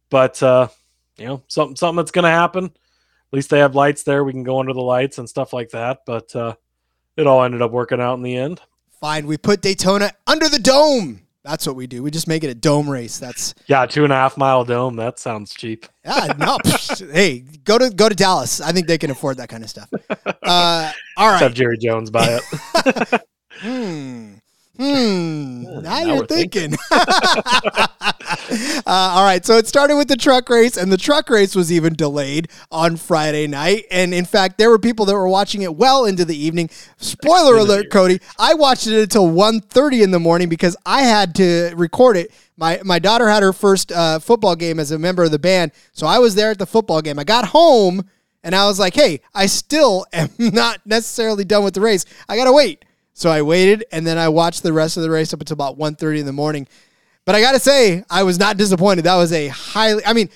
But 0.10 0.42
uh, 0.42 0.70
you 1.18 1.26
know, 1.26 1.44
something 1.48 1.76
something 1.76 1.98
that's 1.98 2.12
gonna 2.12 2.30
happen. 2.30 2.72
At 3.32 3.36
least 3.36 3.50
they 3.50 3.60
have 3.60 3.76
lights 3.76 4.04
there. 4.04 4.24
We 4.24 4.32
can 4.32 4.44
go 4.44 4.60
under 4.60 4.74
the 4.74 4.82
lights 4.82 5.18
and 5.18 5.30
stuff 5.30 5.54
like 5.54 5.70
that. 5.70 6.00
But 6.06 6.36
uh, 6.36 6.56
it 7.16 7.28
all 7.28 7.44
ended 7.44 7.62
up 7.62 7.72
working 7.72 8.02
out 8.02 8.16
in 8.16 8.24
the 8.24 8.36
end. 8.36 8.62
Fine. 9.00 9.28
We 9.28 9.38
put 9.38 9.62
Daytona 9.62 10.12
under 10.28 10.50
the 10.50 10.60
dome. 10.60 11.22
That's 11.44 11.66
what 11.66 11.76
we 11.76 11.88
do. 11.88 12.04
We 12.04 12.12
just 12.12 12.28
make 12.28 12.44
it 12.44 12.50
a 12.50 12.56
dome 12.56 12.90
race. 12.90 13.18
That's 13.18 13.56
Yeah, 13.68 13.86
two 13.86 14.04
and 14.04 14.12
a 14.12 14.16
half 14.16 14.36
mile 14.38 14.66
dome. 14.66 14.98
That 14.98 15.20
sounds 15.20 15.54
cheap. 15.54 15.86
Yeah, 16.04 16.34
no. 16.38 16.58
hey, 17.12 17.40
go 17.64 17.78
to 17.78 17.90
go 17.92 18.10
to 18.10 18.16
Dallas. 18.16 18.60
I 18.60 18.72
think 18.72 18.88
they 18.88 18.98
can 18.98 19.10
afford 19.10 19.38
that 19.38 19.48
kind 19.48 19.64
of 19.64 19.70
stuff. 19.70 19.90
Uh, 20.44 20.92
all 21.18 21.30
Let's 21.32 21.42
have. 21.42 21.54
Jerry 21.54 21.78
Jones 21.78 22.10
buy 22.10 22.40
it. 22.40 23.22
Hmm. 23.62 24.19
Hmm. 24.80 25.64
Now, 25.64 25.80
now 25.82 26.00
you're 26.00 26.18
we're 26.20 26.26
thinking. 26.28 26.74
uh, 26.92 27.88
all 28.86 29.26
right. 29.26 29.46
So 29.46 29.58
it 29.58 29.68
started 29.68 29.98
with 29.98 30.08
the 30.08 30.16
truck 30.16 30.50
race, 30.50 30.78
and 30.78 30.90
the 30.90 30.98
truck 30.98 31.30
race 31.30 31.54
was 31.54 31.70
even 31.70 31.96
delayed 31.96 32.50
on 32.72 32.96
Friday 32.96 33.46
night. 33.46 33.88
And 33.92 34.14
in 34.14 34.24
fact, 34.24 34.58
there 34.58 34.70
were 34.70 34.80
people 34.80 35.06
that 35.08 35.14
were 35.14 35.28
watching 35.28 35.64
it 35.64 35.76
well 35.76 36.06
into 36.06 36.24
the 36.24 36.38
evening. 36.38 36.70
Spoiler 36.96 37.58
alert, 37.58 37.92
Cody. 37.92 38.22
I 38.38 38.54
watched 38.54 38.88
it 38.88 38.98
until 38.98 39.28
1.30 39.28 40.02
in 40.02 40.12
the 40.12 40.20
morning 40.20 40.48
because 40.48 40.78
I 40.86 41.02
had 41.02 41.36
to 41.36 41.74
record 41.76 42.16
it. 42.16 42.32
My, 42.56 42.80
my 42.86 43.00
daughter 43.00 43.28
had 43.28 43.44
her 43.44 43.52
first 43.52 43.92
uh, 43.92 44.20
football 44.20 44.56
game 44.56 44.80
as 44.80 44.92
a 44.92 45.00
member 45.00 45.24
of 45.24 45.32
the 45.32 45.40
band. 45.40 45.74
So 45.92 46.08
I 46.08 46.20
was 46.20 46.36
there 46.36 46.52
at 46.52 46.58
the 46.58 46.66
football 46.66 47.02
game. 47.02 47.20
I 47.20 47.26
got 47.26 47.48
home 47.48 48.10
and 48.46 48.56
I 48.56 48.66
was 48.66 48.80
like, 48.80 48.96
hey, 48.96 49.20
I 49.34 49.48
still 49.48 50.06
am 50.14 50.30
not 50.38 50.80
necessarily 50.86 51.44
done 51.44 51.66
with 51.66 51.74
the 51.74 51.82
race. 51.82 52.06
I 52.30 52.38
got 52.38 52.46
to 52.46 52.54
wait. 52.54 52.86
So 53.20 53.30
I 53.30 53.42
waited 53.42 53.84
and 53.92 54.08
then 54.08 54.18
I 54.18 54.30
watched 54.30 54.64
the 54.64 54.72
rest 54.72 54.96
of 54.96 55.04
the 55.04 55.10
race 55.10 55.34
up 55.34 55.42
until 55.42 55.56
about 55.56 55.78
1.30 55.78 56.20
in 56.20 56.26
the 56.26 56.32
morning. 56.32 56.70
But 57.26 57.36
I 57.36 57.42
got 57.42 57.52
to 57.52 57.60
say, 57.60 58.02
I 58.10 58.24
was 58.24 58.40
not 58.40 58.56
disappointed. 58.56 59.04
That 59.04 59.18
was 59.18 59.34
a 59.34 59.50
highly, 59.50 60.06
I 60.06 60.14
mean, 60.14 60.30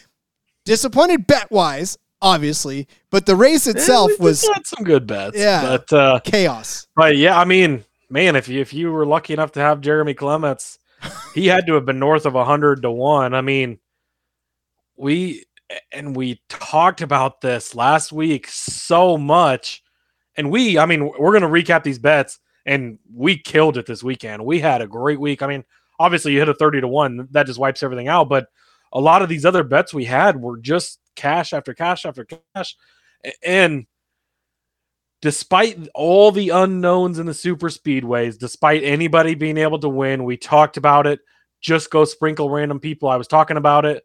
disappointed 0.65 1.26
bet 1.26 1.50
wise, 1.50 1.98
obviously, 2.22 2.89
but 3.10 3.26
the 3.26 3.38
race 3.38 3.67
itself 3.67 4.10
we- 4.10 4.17
we 4.19 4.26
was 4.26 4.46
had 4.54 4.67
some 4.67 4.84
good 4.84 5.08
bets. 5.08 5.38
Yeah. 5.38 5.62
but 5.62 5.93
uh, 5.93 6.19
chaos. 6.26 6.86
but 6.93 7.15
yeah, 7.15 7.39
I 7.39 7.46
mean, 7.46 7.86
man, 8.10 8.36
if 8.36 8.50
you 8.50 8.60
if 8.60 8.74
you 8.74 8.91
were 8.91 9.06
lucky 9.06 9.32
enough 9.32 9.54
to 9.54 9.62
have 9.62 9.80
Jeremy 9.80 10.13
Clements, 10.13 10.78
he 11.34 11.48
had 11.48 11.65
to 11.67 11.76
have 11.76 11.86
been 11.86 12.00
north 12.00 12.26
of 12.26 12.34
hundred 12.34 12.82
to 12.82 12.91
one. 12.91 13.34
I 13.34 13.39
mean, 13.39 13.80
we 14.98 15.46
and 15.93 16.17
we 16.17 16.41
talked 16.50 17.00
about 17.00 17.39
this 17.39 17.76
last 17.76 18.12
week 18.12 18.48
so 18.50 19.17
much, 19.17 19.82
and 20.36 20.52
we, 20.52 20.78
I 20.78 20.86
mean, 20.86 21.10
we're 21.17 21.32
gonna 21.32 21.48
recap 21.48 21.84
these 21.84 21.98
bets, 22.00 22.39
and 22.65 22.99
we 23.13 23.38
killed 23.38 23.78
it 23.78 23.86
this 23.86 24.04
weekend. 24.04 24.45
We 24.45 24.60
had 24.60 24.82
a 24.82 24.88
great 24.88 25.19
week. 25.19 25.41
I 25.41 25.47
mean, 25.47 25.63
obviously 25.99 26.34
you 26.34 26.39
hit 26.39 26.49
a 26.49 26.54
thirty 26.54 26.82
to 26.82 26.88
one, 26.88 27.28
that 27.32 27.45
just 27.45 27.60
wipes 27.60 27.84
everything 27.84 28.08
out, 28.08 28.30
but 28.30 28.47
a 28.91 28.99
lot 28.99 29.21
of 29.21 29.30
these 29.30 29.45
other 29.45 29.63
bets 29.63 29.93
we 29.93 30.06
had 30.06 30.39
were 30.39 30.58
just 30.58 30.99
cash 31.15 31.54
after 31.54 31.73
cash 31.73 32.06
after 32.06 32.26
cash, 32.26 32.76
and 33.43 33.86
despite 35.21 35.80
all 35.95 36.32
the 36.32 36.49
unknowns 36.49 37.17
in 37.17 37.26
the 37.26 37.34
super 37.34 37.69
speedways, 37.69 38.38
despite 38.38 38.84
anybody 38.84 39.36
being 39.36 39.58
able 39.58 39.80
to 39.80 39.88
win, 39.88 40.26
we 40.26 40.36
talked 40.36 40.76
about 40.76 41.08
it. 41.08 41.21
Just 41.62 41.89
go 41.89 42.04
sprinkle 42.04 42.49
random 42.49 42.80
people. 42.80 43.08
I 43.08 43.15
was 43.15 43.30
talking 43.30 43.56
about 43.56 43.86
it 43.86 44.04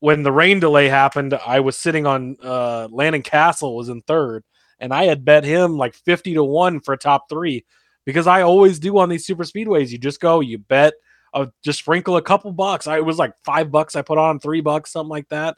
when 0.00 0.22
the 0.22 0.30
rain 0.30 0.60
delay 0.60 0.88
happened. 0.88 1.32
I 1.46 1.60
was 1.60 1.78
sitting 1.78 2.06
on 2.06 2.36
uh, 2.42 2.88
Landon 2.90 3.22
Cassill 3.22 3.74
was 3.74 3.88
in 3.88 4.02
third, 4.02 4.44
and 4.78 4.92
I 4.92 5.04
had 5.04 5.24
bet 5.24 5.42
him 5.42 5.78
like 5.78 5.94
fifty 5.94 6.34
to 6.34 6.44
one 6.44 6.80
for 6.80 6.96
top 6.96 7.30
three 7.30 7.64
because 8.04 8.26
I 8.26 8.42
always 8.42 8.78
do 8.78 8.98
on 8.98 9.08
these 9.08 9.26
super 9.26 9.44
speedways. 9.44 9.90
You 9.90 9.98
just 9.98 10.20
go, 10.20 10.40
you 10.40 10.58
bet, 10.58 10.94
uh, 11.34 11.46
just 11.62 11.78
sprinkle 11.78 12.16
a 12.16 12.22
couple 12.22 12.52
bucks. 12.52 12.86
I 12.86 12.98
it 12.98 13.04
was 13.04 13.18
like 13.18 13.34
five 13.44 13.70
bucks. 13.70 13.96
I 13.96 14.02
put 14.02 14.18
on 14.18 14.38
three 14.38 14.60
bucks, 14.60 14.92
something 14.92 15.10
like 15.10 15.28
that, 15.28 15.56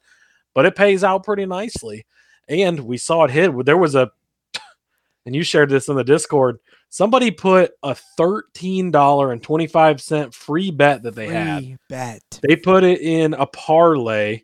but 0.54 0.66
it 0.66 0.76
pays 0.76 1.04
out 1.04 1.24
pretty 1.24 1.46
nicely. 1.46 2.06
And 2.48 2.80
we 2.80 2.96
saw 2.96 3.24
it 3.24 3.30
hit. 3.30 3.52
There 3.64 3.78
was 3.78 3.94
a 3.94 4.10
and 5.26 5.34
you 5.34 5.42
shared 5.42 5.70
this 5.70 5.88
in 5.88 5.96
the 5.96 6.04
Discord. 6.04 6.58
Somebody 6.90 7.30
put 7.32 7.72
a 7.82 7.96
thirteen 8.16 8.90
dollar 8.90 9.32
and 9.32 9.42
twenty 9.42 9.66
five 9.66 10.00
cent 10.00 10.32
free 10.32 10.70
bet 10.70 11.02
that 11.02 11.14
they 11.14 11.26
had. 11.26 11.78
Bet. 11.88 12.22
They 12.46 12.56
put 12.56 12.84
it 12.84 13.00
in 13.00 13.34
a 13.34 13.46
parlay. 13.46 14.42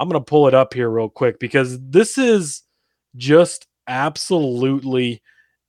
I'm 0.00 0.08
gonna 0.08 0.24
pull 0.24 0.48
it 0.48 0.54
up 0.54 0.72
here 0.72 0.88
real 0.88 1.10
quick 1.10 1.38
because 1.38 1.78
this 1.80 2.16
is 2.16 2.62
just 3.16 3.66
absolutely 3.88 5.20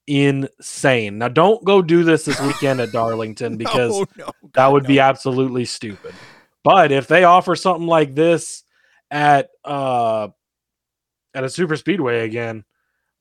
insane. 0.07 1.17
Now, 1.17 1.27
don't 1.29 1.63
go 1.63 1.81
do 1.81 2.03
this 2.03 2.25
this 2.25 2.39
weekend 2.41 2.81
at 2.81 2.91
Darlington 2.93 3.57
because 3.57 3.91
no, 3.91 4.05
no, 4.17 4.31
that 4.53 4.71
would 4.71 4.83
no. 4.83 4.87
be 4.87 4.99
absolutely 4.99 5.65
stupid. 5.65 6.13
But 6.63 6.91
if 6.91 7.07
they 7.07 7.23
offer 7.23 7.55
something 7.55 7.87
like 7.87 8.15
this 8.15 8.63
at 9.11 9.49
uh 9.65 10.29
at 11.33 11.43
a 11.43 11.49
super 11.49 11.75
speedway 11.75 12.25
again, 12.25 12.63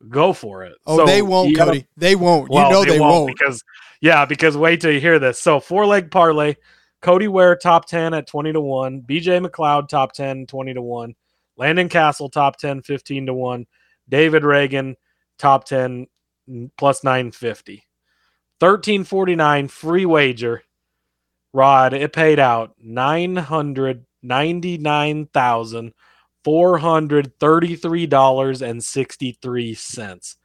go 0.08 0.32
for 0.32 0.64
it. 0.64 0.74
Oh, 0.86 0.98
So 0.98 1.06
they 1.06 1.22
won't, 1.22 1.56
Cody. 1.56 1.86
They 1.96 2.14
won't. 2.14 2.50
well, 2.50 2.66
you 2.66 2.72
know 2.72 2.84
they, 2.84 3.00
won't. 3.00 3.34
because 3.36 3.62
yeah, 4.00 4.24
because 4.24 4.56
wait 4.56 4.80
till 4.80 4.92
you 4.92 5.00
hear 5.00 5.18
this. 5.18 5.40
So 5.40 5.60
four 5.60 5.86
leg 5.86 6.10
parlay, 6.10 6.56
Cody 7.00 7.28
Ware 7.28 7.56
top 7.56 7.86
10 7.86 8.14
at 8.14 8.26
20 8.26 8.52
to 8.52 8.60
1, 8.60 9.02
BJ 9.02 9.44
McLeod 9.44 9.88
top 9.88 10.12
10 10.12 10.46
20 10.46 10.74
to 10.74 10.82
1, 10.82 11.14
Landon 11.56 11.88
Cassill 11.88 12.30
top 12.30 12.56
10 12.58 12.82
15 12.82 13.26
to 13.26 13.34
1, 13.34 13.66
David 14.08 14.42
Ragan 14.42 14.94
top 15.38 15.64
10 15.64 16.06
plus 16.76 17.04
950. 17.04 17.84
1349 18.58 19.68
free 19.68 20.06
wager. 20.06 20.62
Rod, 21.52 21.92
it 21.92 22.12
paid 22.12 22.38
out 22.38 22.74
nine 22.80 23.36
hundred 23.36 24.06
ninety 24.22 24.78
nine 24.78 25.26
thousand 25.26 25.92
four 26.44 26.78
hundred 26.78 27.38
thirty 27.38 27.76
three 27.76 28.06
dollars 28.06 28.62
and 28.62 28.82
sixty 28.82 29.36
three 29.42 29.74
cents. 29.74 30.36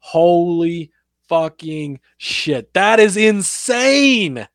Holy 0.00 0.90
fucking 1.28 2.00
shit! 2.18 2.74
That 2.74 3.00
is 3.00 3.16
insane, 3.16 4.48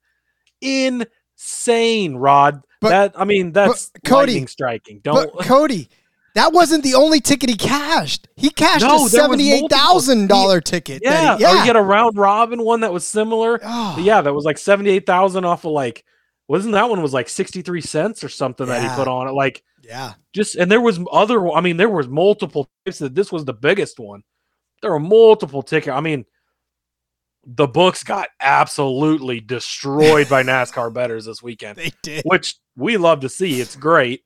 insane, 0.62 2.15
Rod. 2.17 2.63
But- 2.81 2.89
that 2.89 3.19
I 3.19 3.25
mean, 3.25 3.51
that's 3.51 3.91
Cody, 4.03 4.45
striking. 4.45 4.99
Don't 4.99 5.34
But 5.36 5.45
Cody, 5.45 5.89
that 6.35 6.53
wasn't 6.53 6.83
the 6.83 6.93
only 6.93 7.19
ticket 7.19 7.49
he 7.49 7.55
cashed. 7.55 8.27
He 8.35 8.49
cashed 8.49 8.83
No, 8.85 9.05
a 9.05 9.09
seventy-eight 9.09 9.69
thousand 9.69 10.27
dollar 10.27 10.61
ticket. 10.61 11.01
yeah, 11.03 11.37
he- 11.37 11.45
or 11.45 11.55
you 11.55 11.65
get 11.65 11.75
a 11.75 11.81
round 11.81 12.17
robin 12.17 12.61
one 12.63 12.81
that 12.81 12.93
was 12.93 13.05
similar. 13.07 13.59
Oh. 13.63 13.97
Yeah, 13.99 14.21
that 14.21 14.33
was 14.33 14.45
like 14.45 14.57
seventy 14.57 14.91
eight 14.91 15.05
thousand 15.05 15.45
off 15.45 15.65
of 15.65 15.71
like 15.71 16.03
wasn't 16.47 16.73
that 16.73 16.89
one 16.89 17.01
was 17.01 17.13
like 17.13 17.27
sixty 17.29 17.61
three 17.63 17.81
cents 17.81 18.23
or 18.23 18.29
something 18.29 18.67
that 18.67 18.81
he 18.83 18.95
put 18.95 19.07
on 19.07 19.27
it 19.27 19.31
like 19.31 19.63
yeah. 19.83 20.13
just 20.33 20.55
and 20.55 20.71
there 20.71 20.81
was 20.81 20.99
other 21.11 21.47
I 21.51 21.61
mean 21.61 21.77
there 21.77 21.89
was 21.89 22.07
multiple 22.07 22.69
this 22.85 23.31
was 23.31 23.45
the 23.45 23.53
biggest 23.53 23.99
one. 23.99 24.21
There 24.81 24.91
were 24.91 24.99
multiple 24.99 25.63
tickets. 25.63 25.95
I 25.95 26.01
mean 26.01 26.25
the 27.47 27.67
books 27.67 28.03
got 28.03 28.27
absolutely 28.39 29.39
destroyed 29.39 30.27
by 30.29 30.41
NASCAR 30.43 30.91
betters 30.93 31.25
this 31.25 31.43
weekend, 31.43 31.77
They 31.77 31.91
did. 32.01 32.23
which 32.25 32.55
we 32.75 32.97
love 32.97 33.19
to 33.21 33.29
see. 33.29 33.61
It's 33.61 33.75
great. 33.75 34.21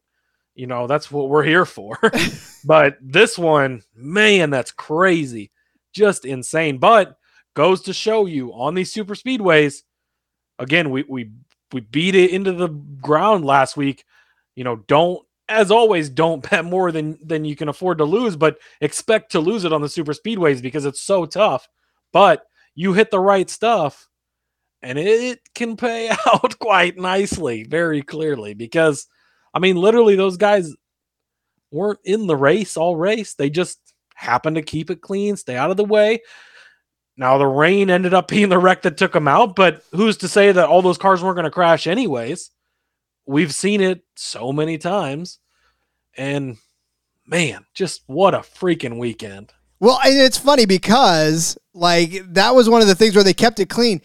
You 0.60 0.68
know, 0.68 0.88
that's 0.88 1.10
what 1.10 1.30
we're 1.30 1.44
here 1.44 1.66
for. 1.66 1.98
but 2.66 2.98
this 3.02 3.38
one, 3.38 3.82
man, 3.96 4.50
that's 4.50 4.72
crazy. 4.72 5.52
Just 5.94 6.26
insane. 6.26 6.80
But 6.80 7.18
goes 7.54 7.84
to 7.84 7.94
show 7.94 8.26
you 8.26 8.54
on 8.54 8.74
these 8.74 8.92
super 8.92 9.16
speedways, 9.16 9.84
again, 10.60 10.90
we 10.90 11.06
we 11.08 11.32
we 11.72 11.80
beat 11.80 12.14
it 12.14 12.32
into 12.32 12.52
the 12.52 12.68
ground 12.68 13.46
last 13.46 13.78
week. 13.78 14.04
You 14.56 14.66
know, 14.66 14.84
don't 14.88 15.26
as 15.48 15.72
always, 15.72 16.10
don't 16.10 16.44
bet 16.50 16.66
more 16.66 16.92
than 16.92 17.18
than 17.26 17.46
you 17.46 17.56
can 17.56 17.70
afford 17.70 18.00
to 18.00 18.04
lose, 18.04 18.36
but 18.36 18.58
expect 18.82 19.32
to 19.32 19.40
lose 19.40 19.64
it 19.64 19.72
on 19.72 19.82
the 19.82 19.88
super 19.88 20.14
speedways 20.14 20.62
because 20.62 20.84
it's 20.84 21.02
so 21.02 21.26
tough. 21.26 21.70
But 22.12 22.46
you 22.76 22.92
hit 22.92 23.12
the 23.12 23.20
right 23.22 23.50
stuff 23.50 24.10
and 24.82 25.00
it 25.00 25.40
can 25.56 25.78
pay 25.78 26.10
out 26.28 26.60
quite 26.60 26.98
nicely, 26.98 27.64
very 27.64 28.02
clearly. 28.02 28.54
Because 28.56 29.08
I 29.54 29.60
mean, 29.60 29.76
literally, 29.76 30.16
those 30.16 30.38
guys 30.38 30.74
weren't 31.72 32.00
in 32.04 32.28
the 32.28 32.36
race 32.36 32.78
all 32.78 32.96
race. 32.96 33.34
They 33.34 33.50
just 33.50 33.80
happened 34.16 34.56
to 34.58 34.62
keep 34.62 34.90
it 34.90 35.02
clean, 35.02 35.36
stay 35.38 35.56
out 35.56 35.72
of 35.72 35.78
the 35.78 35.86
way. 35.86 36.22
Now 37.18 37.38
the 37.38 37.48
rain 37.48 37.90
ended 37.90 38.14
up 38.14 38.28
being 38.30 38.50
the 38.50 38.60
wreck 38.60 38.82
that 38.84 38.98
took 38.98 39.14
them 39.14 39.28
out, 39.28 39.56
but 39.56 39.84
who's 39.92 40.18
to 40.18 40.28
say 40.28 40.52
that 40.52 40.68
all 40.68 40.82
those 40.82 40.98
cars 40.98 41.24
weren't 41.24 41.36
going 41.36 41.46
to 41.46 41.52
crash 41.52 41.88
anyways? 41.88 42.52
We've 43.26 43.54
seen 43.54 43.82
it 43.82 44.02
so 44.16 44.52
many 44.52 44.78
times. 44.78 45.40
And 46.18 46.58
man, 47.28 47.66
just 47.74 48.02
what 48.08 48.34
a 48.34 48.40
freaking 48.40 48.98
weekend. 48.98 49.54
Well, 49.80 50.00
and 50.04 50.20
it's 50.20 50.38
funny 50.38 50.66
because 50.66 51.58
like 51.74 52.22
that 52.34 52.56
was 52.56 52.70
one 52.70 52.82
of 52.82 52.88
the 52.88 52.96
things 52.96 53.16
where 53.16 53.24
they 53.24 53.34
kept 53.34 53.60
it 53.60 53.70
clean. 53.70 54.02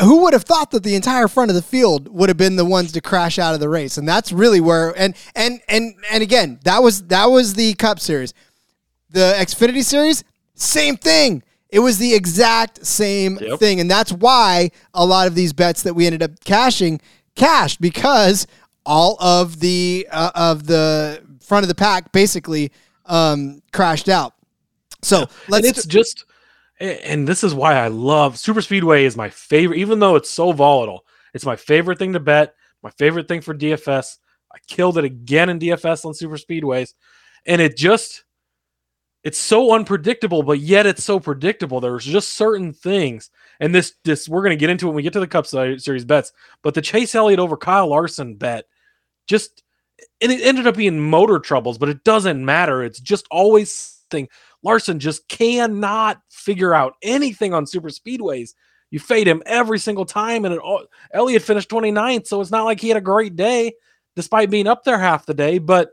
Who 0.00 0.22
would 0.22 0.32
have 0.32 0.44
thought 0.44 0.70
that 0.70 0.82
the 0.82 0.94
entire 0.94 1.28
front 1.28 1.50
of 1.50 1.54
the 1.54 1.62
field 1.62 2.08
would 2.08 2.28
have 2.28 2.36
been 2.36 2.56
the 2.56 2.64
ones 2.64 2.92
to 2.92 3.00
crash 3.00 3.38
out 3.38 3.54
of 3.54 3.60
the 3.60 3.68
race? 3.68 3.98
And 3.98 4.08
that's 4.08 4.32
really 4.32 4.60
where 4.60 4.92
and 4.98 5.14
and 5.34 5.60
and 5.68 5.94
and 6.10 6.22
again, 6.22 6.60
that 6.64 6.82
was 6.82 7.06
that 7.08 7.26
was 7.26 7.54
the 7.54 7.74
Cup 7.74 7.98
series. 8.00 8.32
The 9.10 9.34
Xfinity 9.38 9.82
series, 9.84 10.22
same 10.54 10.96
thing. 10.96 11.42
It 11.70 11.80
was 11.80 11.98
the 11.98 12.14
exact 12.14 12.86
same 12.86 13.38
Yep. 13.40 13.58
thing. 13.58 13.80
And 13.80 13.90
that's 13.90 14.12
why 14.12 14.70
a 14.94 15.04
lot 15.04 15.26
of 15.26 15.34
these 15.34 15.52
bets 15.52 15.82
that 15.82 15.94
we 15.94 16.06
ended 16.06 16.22
up 16.22 16.30
cashing 16.44 17.00
cashed 17.34 17.80
because 17.80 18.46
all 18.86 19.16
of 19.20 19.60
the 19.60 20.06
uh, 20.10 20.30
of 20.34 20.66
the 20.66 21.22
front 21.40 21.64
of 21.64 21.68
the 21.68 21.74
pack 21.74 22.12
basically 22.12 22.70
um, 23.06 23.62
crashed 23.72 24.08
out. 24.08 24.34
So 25.02 25.20
and 25.22 25.28
let's 25.48 25.66
it's 25.68 25.86
just 25.86 26.22
a- 26.22 26.24
and 26.80 27.26
this 27.26 27.42
is 27.42 27.54
why 27.54 27.74
I 27.74 27.88
love 27.88 28.38
Super 28.38 28.62
Speedway 28.62 29.04
is 29.04 29.16
my 29.16 29.30
favorite, 29.30 29.78
even 29.78 29.98
though 29.98 30.16
it's 30.16 30.30
so 30.30 30.52
volatile. 30.52 31.04
It's 31.34 31.46
my 31.46 31.56
favorite 31.56 31.98
thing 31.98 32.12
to 32.12 32.20
bet, 32.20 32.54
my 32.82 32.90
favorite 32.90 33.28
thing 33.28 33.40
for 33.40 33.54
DFS. 33.54 34.18
I 34.52 34.58
killed 34.66 34.98
it 34.98 35.04
again 35.04 35.48
in 35.48 35.58
DFS 35.58 36.04
on 36.04 36.14
Super 36.14 36.36
Speedways. 36.36 36.94
And 37.46 37.60
it 37.60 37.76
just 37.76 38.24
it's 39.24 39.38
so 39.38 39.74
unpredictable, 39.74 40.42
but 40.42 40.60
yet 40.60 40.86
it's 40.86 41.04
so 41.04 41.18
predictable. 41.18 41.80
There's 41.80 42.04
just 42.04 42.30
certain 42.30 42.72
things. 42.72 43.30
And 43.60 43.74
this 43.74 43.94
this 44.04 44.28
we're 44.28 44.42
gonna 44.42 44.56
get 44.56 44.70
into 44.70 44.86
when 44.86 44.94
we 44.94 45.02
get 45.02 45.12
to 45.14 45.20
the 45.20 45.26
Cup 45.26 45.46
series 45.46 46.04
bets. 46.04 46.32
But 46.62 46.74
the 46.74 46.82
Chase 46.82 47.14
Elliott 47.14 47.40
over 47.40 47.56
Kyle 47.56 47.88
Larson 47.88 48.36
bet 48.36 48.66
just 49.26 49.62
and 50.20 50.30
it 50.30 50.42
ended 50.42 50.66
up 50.66 50.76
being 50.76 50.98
motor 50.98 51.40
troubles, 51.40 51.78
but 51.78 51.88
it 51.88 52.04
doesn't 52.04 52.44
matter. 52.44 52.84
It's 52.84 53.00
just 53.00 53.26
always 53.30 54.02
thing. 54.10 54.28
Larson 54.62 54.98
just 54.98 55.28
cannot 55.28 56.20
figure 56.30 56.74
out 56.74 56.94
anything 57.02 57.54
on 57.54 57.66
super 57.66 57.88
speedways. 57.88 58.54
You 58.90 58.98
fade 58.98 59.28
him 59.28 59.42
every 59.46 59.78
single 59.78 60.06
time, 60.06 60.44
and 60.44 60.54
it 60.54 60.60
all, 60.60 60.84
Elliott 61.12 61.42
finished 61.42 61.68
29th, 61.68 62.26
so 62.26 62.40
it's 62.40 62.50
not 62.50 62.64
like 62.64 62.80
he 62.80 62.88
had 62.88 62.96
a 62.96 63.02
great 63.02 63.36
day, 63.36 63.74
despite 64.16 64.50
being 64.50 64.66
up 64.66 64.84
there 64.84 64.98
half 64.98 65.26
the 65.26 65.34
day. 65.34 65.58
But 65.58 65.90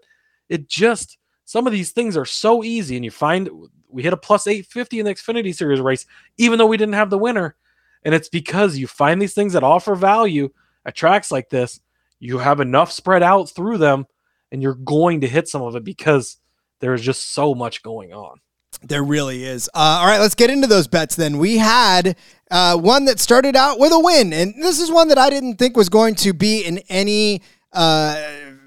it 0.50 0.70
just 0.70 1.18
some 1.44 1.68
of 1.68 1.74
these 1.74 1.92
things 1.92 2.18
are 2.18 2.26
so 2.26 2.64
easy, 2.64 2.96
and 2.96 3.06
you 3.06 3.12
find 3.12 3.50
we 3.90 4.04
hit 4.04 4.14
a 4.14 4.18
plus 4.18 4.48
850 4.48 5.00
in 5.00 5.06
the 5.06 5.14
Xfinity 5.14 5.56
Series 5.56 5.80
race, 5.80 6.06
even 6.38 6.58
though 6.58 6.66
we 6.66 6.78
didn't 6.78 6.96
have 6.96 7.10
the 7.10 7.18
winner, 7.18 7.56
and 8.04 8.16
it's 8.16 8.30
because 8.30 8.78
you 8.78 8.88
find 8.88 9.22
these 9.22 9.34
things 9.34 9.54
that 9.54 9.64
offer 9.64 9.96
value 9.96 10.50
at 10.86 10.96
tracks 10.96 11.32
like 11.32 11.50
this. 11.50 11.80
You 12.20 12.38
have 12.38 12.62
enough 12.62 12.92
spread 12.92 13.24
out 13.24 13.50
through 13.50 13.78
them, 13.78 14.06
and 14.52 14.62
you're 14.62 14.76
going 14.76 15.22
to 15.22 15.28
hit 15.28 15.48
some 15.48 15.62
of 15.62 15.76
it 15.76 15.84
because 15.84 16.38
there 16.80 16.94
is 16.94 17.02
just 17.02 17.34
so 17.34 17.54
much 17.54 17.84
going 17.84 18.14
on. 18.14 18.40
There 18.82 19.04
really 19.04 19.44
is. 19.44 19.70
Uh, 19.74 20.00
all 20.02 20.08
right, 20.08 20.20
let's 20.20 20.36
get 20.36 20.50
into 20.50 20.68
those 20.68 20.88
bets 20.88 21.16
then. 21.16 21.38
We 21.38 21.58
had 21.58 22.16
uh, 22.52 22.78
one 22.78 23.06
that 23.06 23.20
started 23.20 23.56
out 23.56 23.80
with 23.80 23.92
a 23.92 24.00
win, 24.00 24.34
and 24.34 24.54
this 24.62 24.80
is 24.80 24.92
one 24.92 25.08
that 25.10 25.18
I 25.18 25.30
didn't 25.30 25.56
think 25.56 25.76
was 25.76 25.90
going 25.90 26.16
to 26.16 26.34
be 26.34 26.64
in 26.64 26.80
any, 26.90 27.42
uh, 27.74 28.22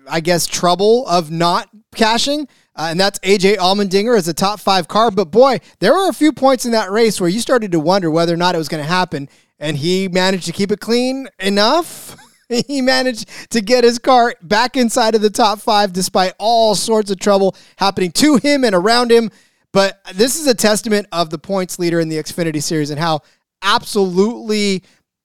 I 0.09 0.21
guess, 0.21 0.47
trouble 0.47 1.07
of 1.07 1.31
not 1.31 1.69
cashing. 1.95 2.49
Uh, 2.75 2.89
and 2.91 3.01
that's 3.01 3.19
AJ 3.21 3.57
Allmendinger 3.57 4.17
as 4.17 4.29
a 4.29 4.35
top 4.35 4.61
five 4.61 4.87
car. 4.87 5.11
But 5.11 5.33
boy, 5.33 5.59
there 5.81 5.93
were 5.93 6.09
a 6.09 6.13
few 6.13 6.33
points 6.33 6.65
in 6.65 6.73
that 6.73 6.91
race 6.93 7.21
where 7.21 7.29
you 7.29 7.41
started 7.41 7.73
to 7.73 7.81
wonder 7.81 8.09
whether 8.09 8.33
or 8.33 8.37
not 8.37 8.55
it 8.55 8.59
was 8.59 8.69
going 8.69 8.83
to 8.83 8.89
happen. 8.89 9.29
And 9.59 9.77
he 9.77 10.07
managed 10.07 10.47
to 10.47 10.53
keep 10.53 10.71
it 10.71 10.79
clean 10.79 11.29
enough. 11.41 12.17
he 12.49 12.81
managed 12.81 13.29
to 13.51 13.61
get 13.61 13.83
his 13.83 13.99
car 13.99 14.35
back 14.43 14.77
inside 14.77 15.15
of 15.17 15.23
the 15.23 15.31
top 15.31 15.59
five 15.59 15.93
despite 15.93 16.35
all 16.39 16.77
sorts 16.77 17.11
of 17.11 17.19
trouble 17.19 17.57
happening 17.77 18.13
to 18.13 18.37
him 18.37 18.65
and 18.65 18.75
around 18.75 19.11
him. 19.11 19.31
But 19.79 20.01
this 20.13 20.41
is 20.41 20.49
a 20.49 20.57
testament 20.57 21.07
of 21.13 21.31
the 21.31 21.39
points 21.39 21.79
leader 21.79 22.01
in 22.01 22.09
the 22.09 22.17
Xfinity 22.17 22.61
series 22.61 22.91
and 22.91 22.99
how 22.99 23.21
absolutely 23.63 24.83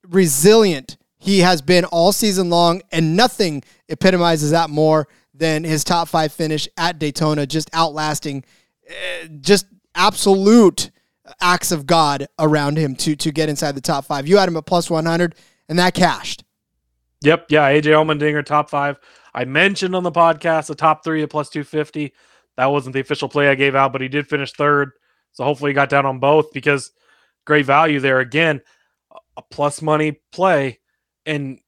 resilient 0.07 0.95
he 1.17 1.39
has 1.39 1.59
been 1.59 1.85
all 1.85 2.11
season 2.11 2.51
long. 2.51 2.83
And 2.91 3.15
nothing 3.17 3.63
epitomizes 3.89 4.51
that 4.51 4.69
more 4.69 5.07
than 5.33 5.63
his 5.63 5.83
top 5.83 6.07
five 6.07 6.31
finish 6.31 6.67
at 6.77 6.99
Daytona, 6.99 7.47
just 7.47 7.67
outlasting 7.73 8.43
uh, 8.87 9.25
just 9.41 9.65
absolute 9.95 10.91
acts 11.41 11.71
of 11.71 11.87
God 11.87 12.27
around 12.37 12.77
him 12.77 12.95
to, 12.97 13.15
to 13.15 13.31
get 13.31 13.49
inside 13.49 13.71
the 13.71 13.81
top 13.81 14.05
five. 14.05 14.27
You 14.27 14.37
had 14.37 14.47
him 14.47 14.57
at 14.57 14.67
plus 14.67 14.87
100, 14.87 15.33
and 15.67 15.79
that 15.79 15.95
cashed. 15.95 16.43
Yep. 17.23 17.47
Yeah. 17.49 17.71
AJ 17.71 17.85
Allmendinger, 17.85 18.45
top 18.45 18.69
five. 18.69 18.99
I 19.33 19.45
mentioned 19.45 19.95
on 19.95 20.03
the 20.03 20.11
podcast 20.11 20.67
the 20.67 20.75
top 20.75 21.03
three 21.03 21.23
at 21.23 21.31
plus 21.31 21.49
250. 21.49 22.13
That 22.57 22.67
wasn't 22.67 22.93
the 22.93 22.99
official 22.99 23.29
play 23.29 23.49
I 23.49 23.55
gave 23.55 23.75
out, 23.75 23.91
but 23.91 24.01
he 24.01 24.07
did 24.07 24.27
finish 24.27 24.51
third. 24.51 24.91
So 25.31 25.43
hopefully 25.43 25.71
he 25.71 25.75
got 25.75 25.89
down 25.89 26.05
on 26.05 26.19
both 26.19 26.51
because 26.53 26.91
great 27.45 27.65
value 27.65 27.99
there. 27.99 28.19
Again, 28.19 28.61
a 29.35 29.41
plus 29.41 29.81
money 29.81 30.21
play. 30.31 30.79
And 31.25 31.59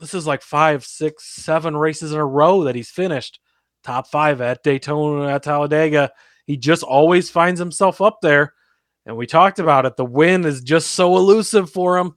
this 0.00 0.14
is 0.14 0.26
like 0.26 0.42
five, 0.42 0.84
six, 0.84 1.24
seven 1.24 1.76
races 1.76 2.12
in 2.12 2.18
a 2.18 2.26
row 2.26 2.64
that 2.64 2.74
he's 2.74 2.90
finished 2.90 3.40
top 3.82 4.08
five 4.08 4.40
at 4.40 4.62
Daytona, 4.62 5.28
at 5.28 5.42
Talladega. 5.42 6.10
He 6.46 6.56
just 6.56 6.82
always 6.82 7.30
finds 7.30 7.60
himself 7.60 8.00
up 8.00 8.20
there. 8.22 8.54
And 9.04 9.16
we 9.16 9.26
talked 9.26 9.58
about 9.58 9.84
it. 9.84 9.96
The 9.96 10.04
win 10.04 10.46
is 10.46 10.62
just 10.62 10.92
so 10.92 11.16
elusive 11.16 11.70
for 11.70 11.98
him 11.98 12.14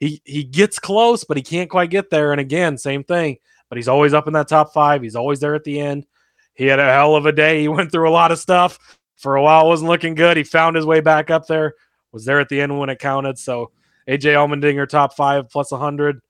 he 0.00 0.22
he 0.24 0.42
gets 0.42 0.78
close, 0.78 1.24
but 1.24 1.36
he 1.36 1.42
can't 1.42 1.70
quite 1.70 1.90
get 1.90 2.10
there. 2.10 2.32
And 2.32 2.40
again, 2.40 2.76
same 2.78 3.04
thing. 3.04 3.36
But 3.68 3.76
he's 3.76 3.88
always 3.88 4.14
up 4.14 4.26
in 4.26 4.32
that 4.32 4.48
top 4.48 4.72
five. 4.72 5.02
He's 5.02 5.14
always 5.14 5.38
there 5.38 5.54
at 5.54 5.62
the 5.62 5.78
end. 5.78 6.06
He 6.54 6.66
had 6.66 6.78
a 6.78 6.92
hell 6.92 7.16
of 7.16 7.26
a 7.26 7.32
day. 7.32 7.60
He 7.60 7.68
went 7.68 7.92
through 7.92 8.08
a 8.08 8.12
lot 8.12 8.32
of 8.32 8.38
stuff. 8.38 8.78
For 9.16 9.36
a 9.36 9.42
while, 9.42 9.68
wasn't 9.68 9.90
looking 9.90 10.14
good. 10.14 10.36
He 10.36 10.44
found 10.44 10.76
his 10.76 10.86
way 10.86 11.00
back 11.00 11.30
up 11.30 11.46
there. 11.46 11.74
Was 12.12 12.24
there 12.24 12.40
at 12.40 12.48
the 12.48 12.60
end 12.60 12.78
when 12.78 12.88
it 12.88 12.98
counted. 12.98 13.38
So 13.38 13.70
AJ 14.08 14.34
Allmendinger 14.34 14.88
top 14.88 15.14
five 15.14 15.48
plus 15.50 15.70
100. 15.70 16.20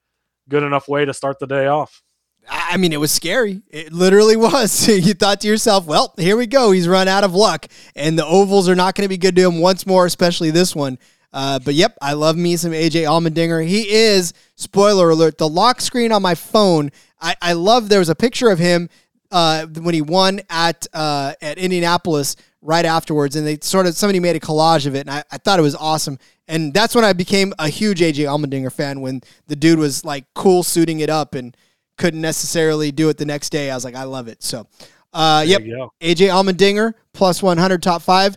Good 0.49 0.63
enough 0.63 0.89
way 0.89 1.05
to 1.05 1.15
start 1.15 1.39
the 1.39 1.47
day 1.47 1.67
off. 1.67 2.03
I 2.49 2.77
mean, 2.77 2.93
it 2.93 3.01
was 3.01 3.13
scary. 3.13 3.63
It 3.71 3.93
literally 3.93 4.37
was. 4.37 4.89
you 5.07 5.15
thought 5.15 5.41
to 5.43 5.49
yourself, 5.49 5.87
well, 5.87 6.15
here 6.17 6.37
we 6.37 6.47
go. 6.47 6.73
He's 6.73 6.89
run 6.89 7.07
out 7.07 7.23
of 7.23 7.35
luck, 7.35 7.67
and 7.95 8.19
the 8.19 8.27
ovals 8.27 8.69
are 8.69 8.75
not 8.75 8.95
going 8.95 9.05
to 9.05 9.09
be 9.09 9.19
good 9.19 9.37
to 9.37 9.43
him 9.43 9.61
once 9.61 9.87
more, 9.87 10.07
especially 10.07 10.51
this 10.51 10.75
one. 10.75 10.99
Uh, 11.33 11.61
but 11.61 11.75
yep, 11.75 11.97
I 12.03 12.15
love 12.15 12.37
me 12.37 12.57
some 12.57 12.73
AJ 12.73 13.05
Allmendinger. 13.05 13.65
He 13.65 13.89
is, 13.89 14.33
spoiler 14.57 15.11
alert, 15.11 15.39
the 15.39 15.49
lock 15.49 15.81
screen 15.81 16.11
on 16.11 16.23
my 16.23 16.35
phone. 16.35 16.91
I, 17.21 17.37
I 17.41 17.53
love 17.53 17.89
there 17.89 18.01
was 18.01 18.09
a 18.09 18.17
picture 18.17 18.51
of 18.51 18.59
him 18.59 18.89
uh, 19.31 19.67
when 19.67 19.95
he 19.95 20.03
won 20.03 20.41
at 20.51 20.87
uh, 20.93 21.35
at 21.41 21.59
Indianapolis 21.59 22.37
right 22.63 22.85
afterwards, 22.85 23.37
and 23.37 23.47
they 23.47 23.59
sort 23.61 23.87
of 23.87 23.95
somebody 23.95 24.21
made 24.21 24.37
a 24.37 24.41
collage 24.41 24.87
of 24.87 24.95
it, 24.95 25.01
and 25.01 25.11
I, 25.11 25.25
I 25.31 25.39
thought 25.39 25.59
it 25.59 25.63
was 25.63 25.77
awesome. 25.77 26.19
And 26.49 26.75
that's 26.75 26.95
when 26.95 27.05
I 27.05 27.13
became 27.13 27.55
a 27.59 27.69
huge 27.69 28.01
AJ 28.01 28.25
Allmendinger 28.25 28.73
fan 28.73 29.01
when 29.01 29.23
the 29.47 29.55
dude 29.55 29.79
was 29.79 30.05
like 30.05 30.25
cool 30.35 30.65
suiting 30.65 30.99
it 30.99 31.09
up 31.09 31.35
and 31.37 31.57
couldn't 31.97 32.21
necessarily 32.21 32.91
do 32.91 33.09
it 33.09 33.19
the 33.19 33.25
next 33.25 33.51
day. 33.51 33.71
I 33.71 33.75
was 33.77 33.85
like, 33.85 33.95
I 33.95 34.03
love 34.03 34.27
it. 34.27 34.43
So, 34.43 34.67
uh, 35.13 35.45
yep, 35.47 35.63
AJ 35.63 36.29
Allmendinger 36.29 36.95
plus 37.13 37.41
100 37.41 37.83
top 37.83 38.03
five. 38.03 38.37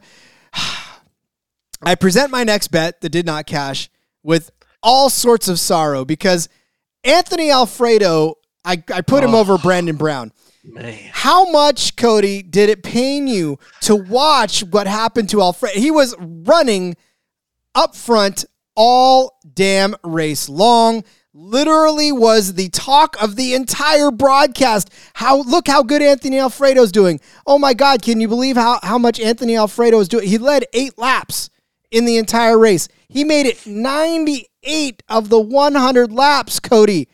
I 1.86 1.96
present 1.96 2.32
my 2.32 2.44
next 2.44 2.68
bet 2.68 3.02
that 3.02 3.10
did 3.10 3.26
not 3.26 3.48
cash 3.48 3.90
with 4.22 4.52
all 4.84 5.10
sorts 5.10 5.48
of 5.48 5.60
sorrow 5.60 6.06
because 6.06 6.50
Anthony 7.04 7.50
Alfredo, 7.50 8.36
I, 8.64 8.84
I 8.94 9.02
put 9.02 9.24
oh, 9.24 9.28
him 9.28 9.36
over 9.36 9.58
Brandon 9.58 9.96
Brown. 9.96 10.32
Man. 10.64 10.98
How 11.12 11.50
much, 11.52 11.96
Cody, 11.98 12.42
did 12.42 12.70
it 12.70 12.84
pain 12.84 13.28
you 13.28 13.60
to 13.82 13.96
watch 13.96 14.64
what 14.64 14.88
happened 14.88 15.30
to 15.30 15.42
Alfredo? 15.42 15.80
He 15.80 15.92
was 15.92 16.16
running 16.20 16.96
up 17.76 17.96
front 17.96 18.46
all 18.76 19.40
damn 19.54 19.96
race 20.04 20.48
long. 20.48 21.04
Literally 21.34 22.12
was 22.12 22.54
the 22.54 22.70
talk 22.70 23.22
of 23.22 23.36
the 23.36 23.56
entire 23.56 24.12
broadcast. 24.12 24.90
How 25.16 25.42
look 25.42 25.68
how 25.68 25.84
good 25.84 26.02
Anthony 26.02 26.40
Alfredo's 26.40 26.92
doing. 26.92 27.20
Oh 27.46 27.58
my 27.58 27.74
God, 27.74 28.02
can 28.02 28.22
you 28.22 28.28
believe 28.28 28.56
how, 28.56 28.80
how 28.84 28.98
much 28.98 29.20
Anthony 29.20 29.58
Alfredo 29.58 30.00
is 30.00 30.08
doing? 30.08 30.28
He 30.28 30.38
led 30.38 30.66
eight 30.74 30.98
laps 30.98 31.50
in 31.92 32.06
the 32.06 32.18
entire 32.18 32.58
race. 32.58 32.88
He 33.10 33.24
made 33.24 33.48
it 33.48 33.66
98 33.66 35.04
of 35.10 35.30
the 35.30 35.40
100 35.40 36.12
laps, 36.12 36.60
Cody, 36.60 37.08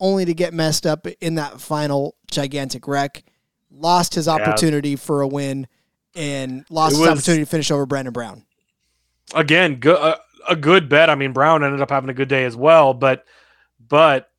only 0.00 0.24
to 0.24 0.34
get 0.34 0.54
messed 0.54 0.86
up 0.86 1.06
in 1.20 1.36
that 1.36 1.60
final 1.60 2.16
gigantic 2.30 2.86
wreck. 2.86 3.24
Lost 3.70 4.14
his 4.14 4.28
opportunity 4.28 4.90
yeah. 4.90 4.96
for 4.96 5.20
a 5.20 5.28
win 5.28 5.66
and 6.14 6.64
lost 6.70 6.96
his 6.96 7.06
opportunity 7.06 7.44
to 7.44 7.50
finish 7.50 7.70
over 7.70 7.86
Brandon 7.86 8.12
Brown. 8.12 8.44
Again, 9.34 9.76
good, 9.76 9.98
uh, 9.98 10.16
a 10.48 10.56
good 10.56 10.88
bet. 10.88 11.10
I 11.10 11.14
mean, 11.14 11.32
Brown 11.32 11.64
ended 11.64 11.80
up 11.80 11.90
having 11.90 12.10
a 12.10 12.14
good 12.14 12.28
day 12.28 12.44
as 12.44 12.56
well, 12.56 12.94
but 12.94 13.24
but 13.88 14.30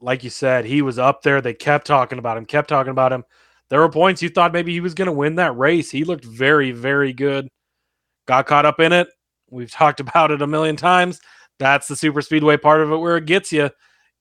like 0.00 0.22
you 0.22 0.30
said, 0.30 0.64
he 0.64 0.82
was 0.82 0.98
up 0.98 1.22
there. 1.22 1.40
They 1.40 1.54
kept 1.54 1.86
talking 1.86 2.18
about 2.18 2.36
him, 2.36 2.44
kept 2.44 2.68
talking 2.68 2.90
about 2.90 3.12
him. 3.12 3.24
There 3.70 3.80
were 3.80 3.88
points 3.88 4.22
you 4.22 4.28
thought 4.28 4.52
maybe 4.52 4.72
he 4.72 4.80
was 4.80 4.94
going 4.94 5.06
to 5.06 5.12
win 5.12 5.36
that 5.36 5.56
race. 5.56 5.90
He 5.90 6.04
looked 6.04 6.24
very, 6.24 6.70
very 6.70 7.12
good 7.12 7.48
got 8.26 8.46
caught 8.46 8.66
up 8.66 8.80
in 8.80 8.92
it. 8.92 9.08
We've 9.50 9.70
talked 9.70 10.00
about 10.00 10.30
it 10.30 10.42
a 10.42 10.46
million 10.46 10.76
times. 10.76 11.20
That's 11.58 11.86
the 11.86 11.96
super 11.96 12.22
speedway 12.22 12.56
part 12.56 12.80
of 12.80 12.90
it 12.90 12.96
where 12.96 13.16
it 13.16 13.26
gets 13.26 13.52
you. 13.52 13.70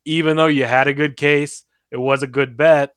Even 0.06 0.38
though 0.38 0.48
you 0.48 0.66
had 0.66 0.88
a 0.88 0.94
good 0.94 1.18
case, 1.18 1.64
it 1.92 1.98
was 1.98 2.24
a 2.24 2.28
good 2.28 2.58
bet. 2.58 2.94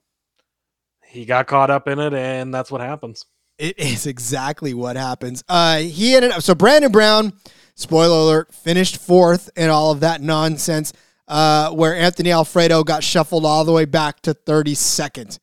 He 1.07 1.25
got 1.25 1.47
caught 1.47 1.71
up 1.71 1.89
in 1.89 1.99
it, 1.99 2.13
and 2.15 2.53
that's 2.53 2.71
what 2.71 2.81
happens. 2.81 3.25
It 3.59 3.79
is 3.79 4.07
exactly 4.07 4.75
what 4.75 4.97
happens. 4.97 5.43
Uh, 5.49 5.79
he 5.79 6.15
ended 6.15 6.33
up 6.33 6.43
so 6.43 6.55
Brandon 6.55 6.93
Brown, 6.93 7.33
spoiler 7.75 8.19
alert, 8.19 8.55
finished 8.55 8.97
fourth 8.99 9.51
in 9.57 9.71
all 9.71 9.93
of 9.93 10.01
that 10.01 10.21
nonsense. 10.21 10.93
Uh, 11.29 11.71
where 11.73 11.97
Anthony 11.97 12.31
Alfredo 12.31 12.85
got 12.85 13.03
shuffled 13.03 13.45
all 13.45 13.65
the 13.65 13.73
way 13.73 13.85
back 13.85 14.21
to 14.21 14.33
32nd 14.33 15.41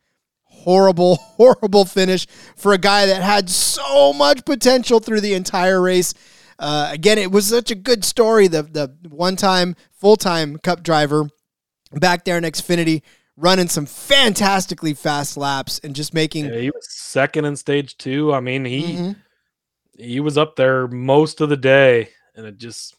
horrible, 0.63 1.15
horrible 1.37 1.85
finish 1.85 2.25
for 2.55 2.73
a 2.73 2.77
guy 2.77 3.05
that 3.05 3.21
had 3.21 3.49
so 3.49 4.13
much 4.13 4.45
potential 4.45 4.99
through 4.99 5.21
the 5.21 5.33
entire 5.33 5.81
race. 5.81 6.13
Uh, 6.57 6.89
again, 6.91 7.17
it 7.17 7.31
was 7.31 7.47
such 7.47 7.71
a 7.71 7.75
good 7.75 8.05
story. 8.05 8.47
The 8.47 8.63
the 8.63 8.95
one 9.09 9.35
time 9.35 9.75
full 9.91 10.15
time 10.15 10.57
Cup 10.57 10.83
driver 10.83 11.29
back 11.99 12.25
there 12.25 12.37
in 12.37 12.43
Xfinity 12.43 13.01
running 13.37 13.67
some 13.67 13.85
fantastically 13.85 14.93
fast 14.93 15.37
laps 15.37 15.79
and 15.83 15.95
just 15.95 16.13
making. 16.13 16.45
Yeah, 16.45 16.59
he 16.59 16.69
was 16.69 16.87
second 16.89 17.45
in 17.45 17.55
stage 17.55 17.97
two. 17.97 18.33
I 18.33 18.39
mean, 18.39 18.65
he 18.65 18.83
mm-hmm. 18.83 19.11
he 19.97 20.19
was 20.19 20.37
up 20.37 20.55
there 20.55 20.87
most 20.87 21.41
of 21.41 21.49
the 21.49 21.57
day, 21.57 22.09
and 22.35 22.45
it 22.45 22.57
just 22.57 22.95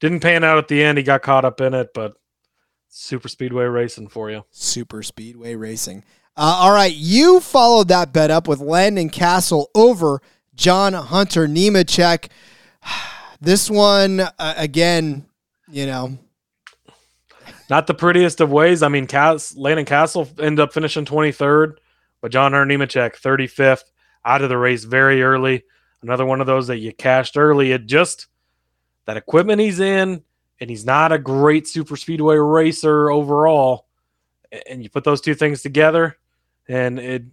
didn't 0.00 0.20
pan 0.20 0.44
out 0.44 0.58
at 0.58 0.68
the 0.68 0.82
end. 0.82 0.98
He 0.98 1.04
got 1.04 1.22
caught 1.22 1.44
up 1.44 1.60
in 1.60 1.74
it, 1.74 1.90
but 1.94 2.14
super 2.88 3.28
speedway 3.28 3.64
racing 3.64 4.08
for 4.08 4.30
you. 4.30 4.44
Super 4.50 5.02
speedway 5.02 5.54
racing. 5.54 6.04
Uh, 6.36 6.58
all 6.60 6.72
right, 6.72 6.94
you 6.94 7.40
followed 7.40 7.88
that 7.88 8.12
bet 8.12 8.30
up 8.30 8.48
with 8.48 8.60
Landon 8.60 9.10
Cassill 9.10 9.66
over 9.74 10.22
John 10.54 10.92
Hunter 10.92 11.46
Nemechek. 11.46 12.28
This 13.42 13.70
one, 13.70 14.20
uh, 14.20 14.54
again, 14.58 15.24
you 15.66 15.86
know, 15.86 16.18
not 17.70 17.86
the 17.86 17.94
prettiest 17.94 18.40
of 18.40 18.50
ways. 18.50 18.82
I 18.82 18.88
mean, 18.88 19.06
Cass, 19.06 19.56
Landon 19.56 19.86
Cassill 19.86 20.28
ended 20.40 20.60
up 20.60 20.72
finishing 20.72 21.04
23rd, 21.04 21.76
but 22.20 22.32
John 22.32 22.52
Hunter 22.52 22.76
Nemechek 22.76 23.20
35th 23.20 23.84
out 24.24 24.42
of 24.42 24.48
the 24.48 24.58
race 24.58 24.84
very 24.84 25.22
early. 25.22 25.64
Another 26.02 26.26
one 26.26 26.40
of 26.40 26.46
those 26.46 26.66
that 26.66 26.78
you 26.78 26.92
cashed 26.92 27.36
early. 27.36 27.72
It 27.72 27.86
just 27.86 28.26
that 29.06 29.16
equipment 29.16 29.60
he's 29.60 29.80
in, 29.80 30.22
and 30.60 30.70
he's 30.70 30.84
not 30.84 31.12
a 31.12 31.18
great 31.18 31.68
super 31.68 31.96
speedway 31.96 32.36
racer 32.36 33.10
overall. 33.10 33.86
And 34.68 34.82
you 34.82 34.90
put 34.90 35.04
those 35.04 35.20
two 35.20 35.34
things 35.34 35.62
together, 35.62 36.16
and 36.68 36.98
it 36.98 37.24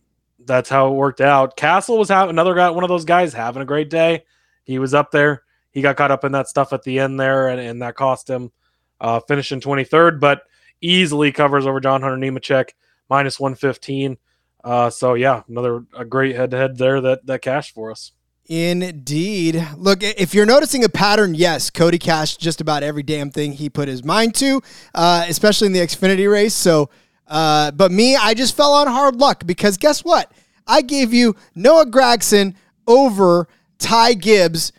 that's 0.45 0.69
how 0.69 0.87
it 0.87 0.95
worked 0.95 1.21
out. 1.21 1.57
Cassill 1.57 1.97
was 1.97 2.09
having 2.09 2.29
another 2.29 2.53
guy, 2.53 2.69
one 2.69 2.83
of 2.83 2.89
those 2.89 3.05
guys 3.05 3.33
having 3.33 3.61
a 3.61 3.65
great 3.65 3.89
day. 3.89 4.23
He 4.63 4.79
was 4.79 4.93
up 4.93 5.11
there. 5.11 5.43
He 5.71 5.81
got 5.81 5.97
caught 5.97 6.11
up 6.11 6.23
in 6.23 6.31
that 6.33 6.47
stuff 6.47 6.73
at 6.73 6.83
the 6.83 6.99
end 6.99 7.19
there, 7.19 7.49
and, 7.49 7.59
and 7.59 7.81
that 7.81 7.95
cost 7.95 8.29
him 8.29 8.51
uh, 8.99 9.19
finishing 9.27 9.61
23rd, 9.61 10.19
but 10.19 10.41
easily 10.81 11.31
covers 11.31 11.65
over 11.65 11.79
John 11.79 12.01
Hunter 12.01 12.17
Nemechek 12.17 12.71
minus 13.09 13.39
115. 13.39 14.17
Uh, 14.63 14.89
so 14.89 15.13
yeah, 15.13 15.43
another 15.47 15.85
a 15.95 16.05
great 16.05 16.35
head 16.35 16.51
to 16.51 16.57
head 16.57 16.77
there 16.77 16.99
that 17.01 17.25
that 17.25 17.41
cashed 17.41 17.73
for 17.73 17.91
us. 17.91 18.11
Indeed. 18.49 19.65
Look, 19.75 20.03
if 20.03 20.33
you're 20.33 20.45
noticing 20.45 20.83
a 20.83 20.89
pattern, 20.89 21.35
yes, 21.35 21.69
Cody 21.69 21.97
cashed 21.97 22.39
just 22.39 22.61
about 22.61 22.81
every 22.81 23.03
damn 23.03 23.29
thing 23.29 23.53
he 23.53 23.69
put 23.69 23.89
his 23.89 24.05
mind 24.05 24.35
to, 24.35 24.61
uh, 24.95 25.25
especially 25.27 25.67
in 25.67 25.73
the 25.73 25.79
Xfinity 25.79 26.31
race. 26.31 26.53
So 26.53 26.89
uh, 27.27 27.71
but 27.71 27.91
me, 27.91 28.15
I 28.15 28.33
just 28.33 28.55
fell 28.55 28.73
on 28.73 28.87
hard 28.87 29.17
luck 29.17 29.45
because 29.45 29.77
guess 29.77 30.03
what? 30.03 30.31
I 30.65 30.81
gave 30.81 31.13
you 31.13 31.35
Noah 31.55 31.85
Gragson 31.85 32.55
over 32.87 33.47
Ty 33.79 34.13
Gibbs. 34.13 34.71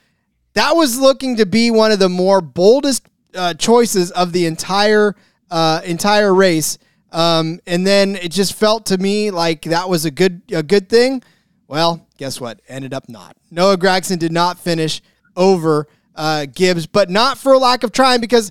That 0.55 0.73
was 0.73 0.99
looking 0.99 1.37
to 1.37 1.47
be 1.47 1.71
one 1.71 1.93
of 1.93 1.99
the 1.99 2.09
more 2.09 2.41
boldest 2.41 3.09
uh, 3.39 3.55
choices 3.55 4.11
of 4.11 4.33
the 4.33 4.47
entire 4.47 5.15
uh, 5.51 5.81
entire 5.85 6.35
race. 6.35 6.79
Um, 7.11 7.61
and 7.67 7.87
then 7.87 8.17
it 8.17 8.33
just 8.33 8.53
felt 8.53 8.87
to 8.87 8.99
me 8.99 9.31
like 9.31 9.63
that 9.63 9.89
was 9.89 10.05
a 10.05 10.11
good 10.11 10.43
a 10.53 10.63
good 10.63 10.89
thing. 10.89 11.23
Well, 11.67 12.07
guess 12.19 12.41
what? 12.41 12.61
Ended 12.69 12.93
up 12.93 13.09
not. 13.09 13.37
Noah 13.51 13.79
Gragson 13.79 14.19
did 14.19 14.33
not 14.33 14.59
finish 14.59 15.01
over 15.37 15.87
uh, 16.15 16.47
Gibbs, 16.53 16.87
but 16.87 17.09
not 17.09 17.39
for 17.39 17.53
a 17.53 17.59
lack 17.59 17.85
of 17.85 17.93
trying 17.93 18.21
because 18.21 18.51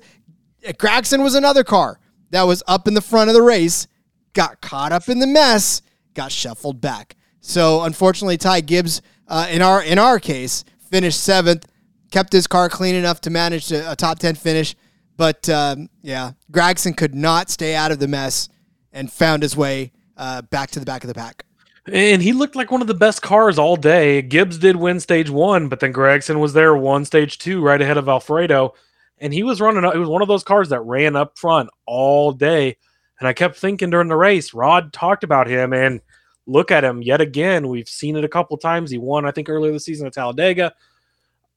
Gragson 0.64 1.22
was 1.22 1.36
another 1.36 1.64
car 1.64 2.00
that 2.32 2.44
was 2.44 2.64
up 2.68 2.88
in 2.88 2.94
the 2.94 3.02
front 3.02 3.30
of 3.30 3.34
the 3.34 3.42
race, 3.42 3.88
got 4.34 4.62
caught 4.62 4.92
up 4.92 5.10
in 5.10 5.20
the 5.20 5.28
mess, 5.28 5.82
got 6.14 6.32
shuffled 6.32 6.82
back. 6.82 7.16
So 7.42 7.82
unfortunately, 7.84 8.38
Ty 8.38 8.62
Gibbs, 8.62 9.02
uh, 9.28 9.48
in 9.50 9.62
our 9.62 9.84
in 9.84 10.00
our 10.00 10.20
case, 10.20 10.64
finished 10.90 11.22
seventh, 11.22 11.68
kept 12.12 12.34
his 12.34 12.48
car 12.48 12.70
clean 12.70 12.96
enough 12.96 13.22
to 13.22 13.30
manage 13.30 13.72
a, 13.72 13.92
a 13.92 13.96
top 13.96 14.20
ten 14.20 14.36
finish. 14.36 14.76
But 15.16 15.50
um, 15.50 15.90
yeah, 16.02 16.32
Gragson 16.52 16.96
could 16.96 17.16
not 17.16 17.50
stay 17.50 17.76
out 17.76 17.92
of 17.92 18.00
the 18.00 18.08
mess 18.08 18.50
and 18.92 19.12
found 19.12 19.44
his 19.44 19.58
way 19.58 19.92
uh, 20.16 20.44
back 20.44 20.72
to 20.72 20.80
the 20.80 20.86
back 20.86 21.04
of 21.04 21.08
the 21.08 21.14
pack. 21.14 21.44
And 21.92 22.22
he 22.22 22.34
looked 22.34 22.56
like 22.56 22.70
one 22.70 22.82
of 22.82 22.88
the 22.88 22.94
best 22.94 23.22
cars 23.22 23.58
all 23.58 23.78
day. 23.78 24.22
Gibbs 24.22 24.58
did 24.58 24.76
win 24.76 25.00
stage 25.00 25.30
one, 25.30 25.70
but 25.70 25.80
then 25.80 25.94
Gragson 25.94 26.40
was 26.40 26.54
there, 26.54 26.76
won 26.76 27.06
stage 27.06 27.38
two, 27.38 27.62
right 27.62 27.82
ahead 27.82 27.98
of 27.98 28.10
Alfredo 28.10 28.74
and 29.20 29.34
he 29.34 29.44
was 29.44 29.62
running. 29.62 29.84
It 29.84 29.98
was 29.98 30.10
one 30.10 30.22
of 30.22 30.28
those 30.28 30.44
cars 30.44 30.70
that 30.70 30.82
ran 30.82 31.16
up 31.16 31.38
front 31.38 31.70
all 31.86 32.32
day, 32.32 32.78
and 33.20 33.28
I 33.28 33.34
kept 33.34 33.58
thinking 33.58 33.90
during 33.90 34.08
the 34.08 34.16
race. 34.16 34.54
Rod 34.54 34.94
talked 34.94 35.24
about 35.24 35.48
him, 35.48 35.74
and 35.74 36.02
look 36.46 36.72
at 36.72 36.84
him 36.84 37.02
yet 37.02 37.22
again. 37.22 37.68
We've 37.68 37.90
seen 37.90 38.16
it 38.16 38.24
a 38.24 38.30
couple 38.30 38.58
times. 38.58 38.92
He 38.92 38.98
won, 38.98 39.26
I 39.26 39.32
think, 39.32 39.50
earlier 39.50 39.72
this 39.72 39.86
season 39.86 40.08
at 40.08 40.14
Talladega. 40.14 40.74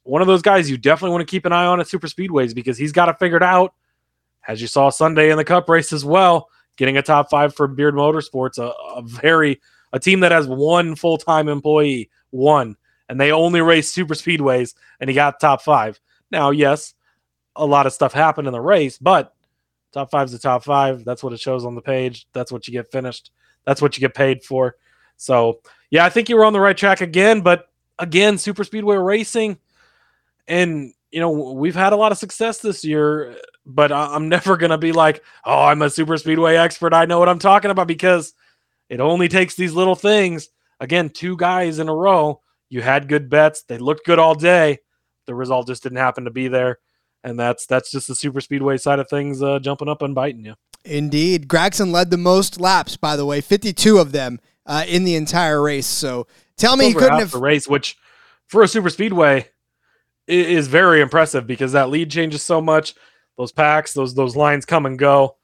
One 0.05 0.23
of 0.23 0.29
those 0.29 0.43
guys 0.43 0.71
you 0.71 0.79
definitely 0.79 1.13
want 1.13 1.27
to 1.27 1.31
keep 1.31 1.45
an 1.45 1.53
eye 1.53 1.67
on 1.67 1.81
at 1.81 1.89
super 1.89 2.07
speedways 2.07 2.55
because 2.55 2.79
he's 2.79 2.93
got 2.93 3.09
it 3.09 3.19
figured 3.19 3.43
out. 3.43 3.75
As 4.49 4.61
you 4.61 4.67
saw 4.67 4.91
Sunday 4.91 5.31
in 5.31 5.37
the 5.37 5.45
Cup 5.45 5.69
race 5.69 5.93
as 5.93 6.05
well, 6.05 6.49
getting 6.77 6.97
a 6.97 7.03
top 7.03 7.31
five 7.31 7.55
for 7.55 7.69
Beard 7.69 7.95
Motorsports, 7.95 8.59
a, 8.59 8.73
a 8.97 9.03
very 9.03 9.61
a 9.93 9.99
team 9.99 10.21
that 10.21 10.33
has 10.33 10.47
one 10.47 10.95
full 10.97 11.19
time 11.19 11.49
employee, 11.49 12.11
one, 12.31 12.77
and 13.09 13.21
they 13.21 13.33
only 13.33 13.61
race 13.61 13.93
super 13.93 14.15
speedways, 14.15 14.75
and 15.01 15.11
he 15.11 15.15
got 15.15 15.41
top 15.41 15.63
five. 15.63 16.01
Now, 16.31 16.51
yes, 16.51 16.95
a 17.57 17.67
lot 17.67 17.87
of 17.87 17.93
stuff 17.93 18.13
happened 18.13 18.47
in 18.47 18.53
the 18.53 18.61
race, 18.61 18.97
but 18.97 19.35
Top 19.93 20.11
five's 20.11 20.33
the 20.33 20.39
top 20.39 20.63
five. 20.63 21.05
That's 21.05 21.23
what 21.23 21.33
it 21.33 21.41
shows 21.41 21.65
on 21.65 21.75
the 21.75 21.83
page. 21.83 22.27
That's 22.33 22.53
what 22.53 22.69
you 22.69 22.73
get 22.73 22.93
finished. 22.93 23.33
That's 23.65 23.83
what 23.83 23.97
you 23.97 24.01
get 24.01 24.15
paid 24.15 24.45
for. 24.45 24.77
So 25.17 25.61
yeah, 25.91 26.05
I 26.05 26.11
think 26.11 26.29
you 26.29 26.37
were 26.37 26.45
on 26.45 26.53
the 26.53 26.61
right 26.61 26.77
track 26.77 27.01
again. 27.01 27.41
But 27.41 27.69
again, 27.99 28.39
super 28.39 28.65
speedway 28.65 28.97
racing, 28.97 29.59
and 30.49 30.93
you 31.11 31.21
know 31.21 31.31
we've 31.31 31.75
had 31.75 31.93
a 31.93 31.97
lot 31.97 32.13
of 32.13 32.19
success 32.19 32.59
this 32.59 32.85
year. 32.85 33.37
But 33.67 33.93
I'm 33.93 34.29
never 34.31 34.57
gonna 34.57 34.79
be 34.79 34.93
like, 34.93 35.23
oh, 35.45 35.65
I'm 35.65 35.83
a 35.83 35.91
super 35.91 36.17
speedway 36.17 36.57
expert. 36.57 36.95
I 36.95 37.07
know 37.07 37.19
what 37.19 37.29
I'm 37.29 37.39
talking 37.39 37.71
about 37.71 37.87
because 37.87 38.33
it 38.89 39.01
only 39.01 39.29
takes 39.29 39.55
these 39.55 39.73
little 39.73 39.95
things. 39.95 40.49
Again, 40.81 41.11
two 41.11 41.37
guys 41.37 41.79
in 41.79 41.89
a 41.89 41.95
row. 41.95 42.41
You 42.69 42.83
had 42.83 43.09
good 43.09 43.29
bets. 43.29 43.63
They 43.63 43.79
looked 43.79 44.07
good 44.07 44.19
all 44.19 44.35
day. 44.35 44.79
The 45.27 45.35
result 45.35 45.67
just 45.67 45.83
didn't 45.83 45.99
happen 45.99 46.25
to 46.25 46.31
be 46.31 46.49
there 46.49 46.79
and 47.25 47.39
that's 47.39 47.67
that's 47.67 47.91
just 47.91 48.09
the 48.09 48.15
super 48.15 48.41
speedway 48.41 48.77
side 48.77 48.99
of 48.99 49.09
things 49.09 49.43
uh, 49.43 49.59
jumping 49.59 49.89
up 49.89 50.03
and 50.03 50.15
biting 50.15 50.45
you. 50.45 50.55
Indeed, 50.85 51.49
Gragson 51.49 51.93
led 51.93 52.11
the 52.11 52.17
most 52.17 52.61
laps, 52.61 52.97
by 52.97 53.17
the 53.17 53.27
way, 53.27 53.41
fifty-two 53.41 53.99
of 53.99 54.13
them 54.13 54.41
uh, 54.67 54.85
in 54.89 55.05
the 55.05 55.17
entire 55.17 55.63
race. 55.63 55.87
So 55.87 56.27
tell 56.57 56.77
me, 56.77 56.87
he 56.87 56.95
couldn't 56.95 57.19
have 57.19 57.33
the 57.33 57.39
race, 57.39 57.69
which 57.69 57.97
for 58.47 58.63
a 58.63 58.69
super 58.69 58.91
speedway 58.91 59.49
is 60.31 60.69
very 60.69 61.01
impressive 61.01 61.47
because 61.47 61.73
that 61.73 61.91
lead 61.91 62.11
changes 62.11 62.43
so 62.43 62.61
much. 62.61 62.95
Those 63.37 63.53
packs, 63.53 63.93
those 63.93 64.15
those 64.15 64.37
lines 64.37 64.65
come 64.65 64.87
and 64.87 64.99
go. 64.99 65.37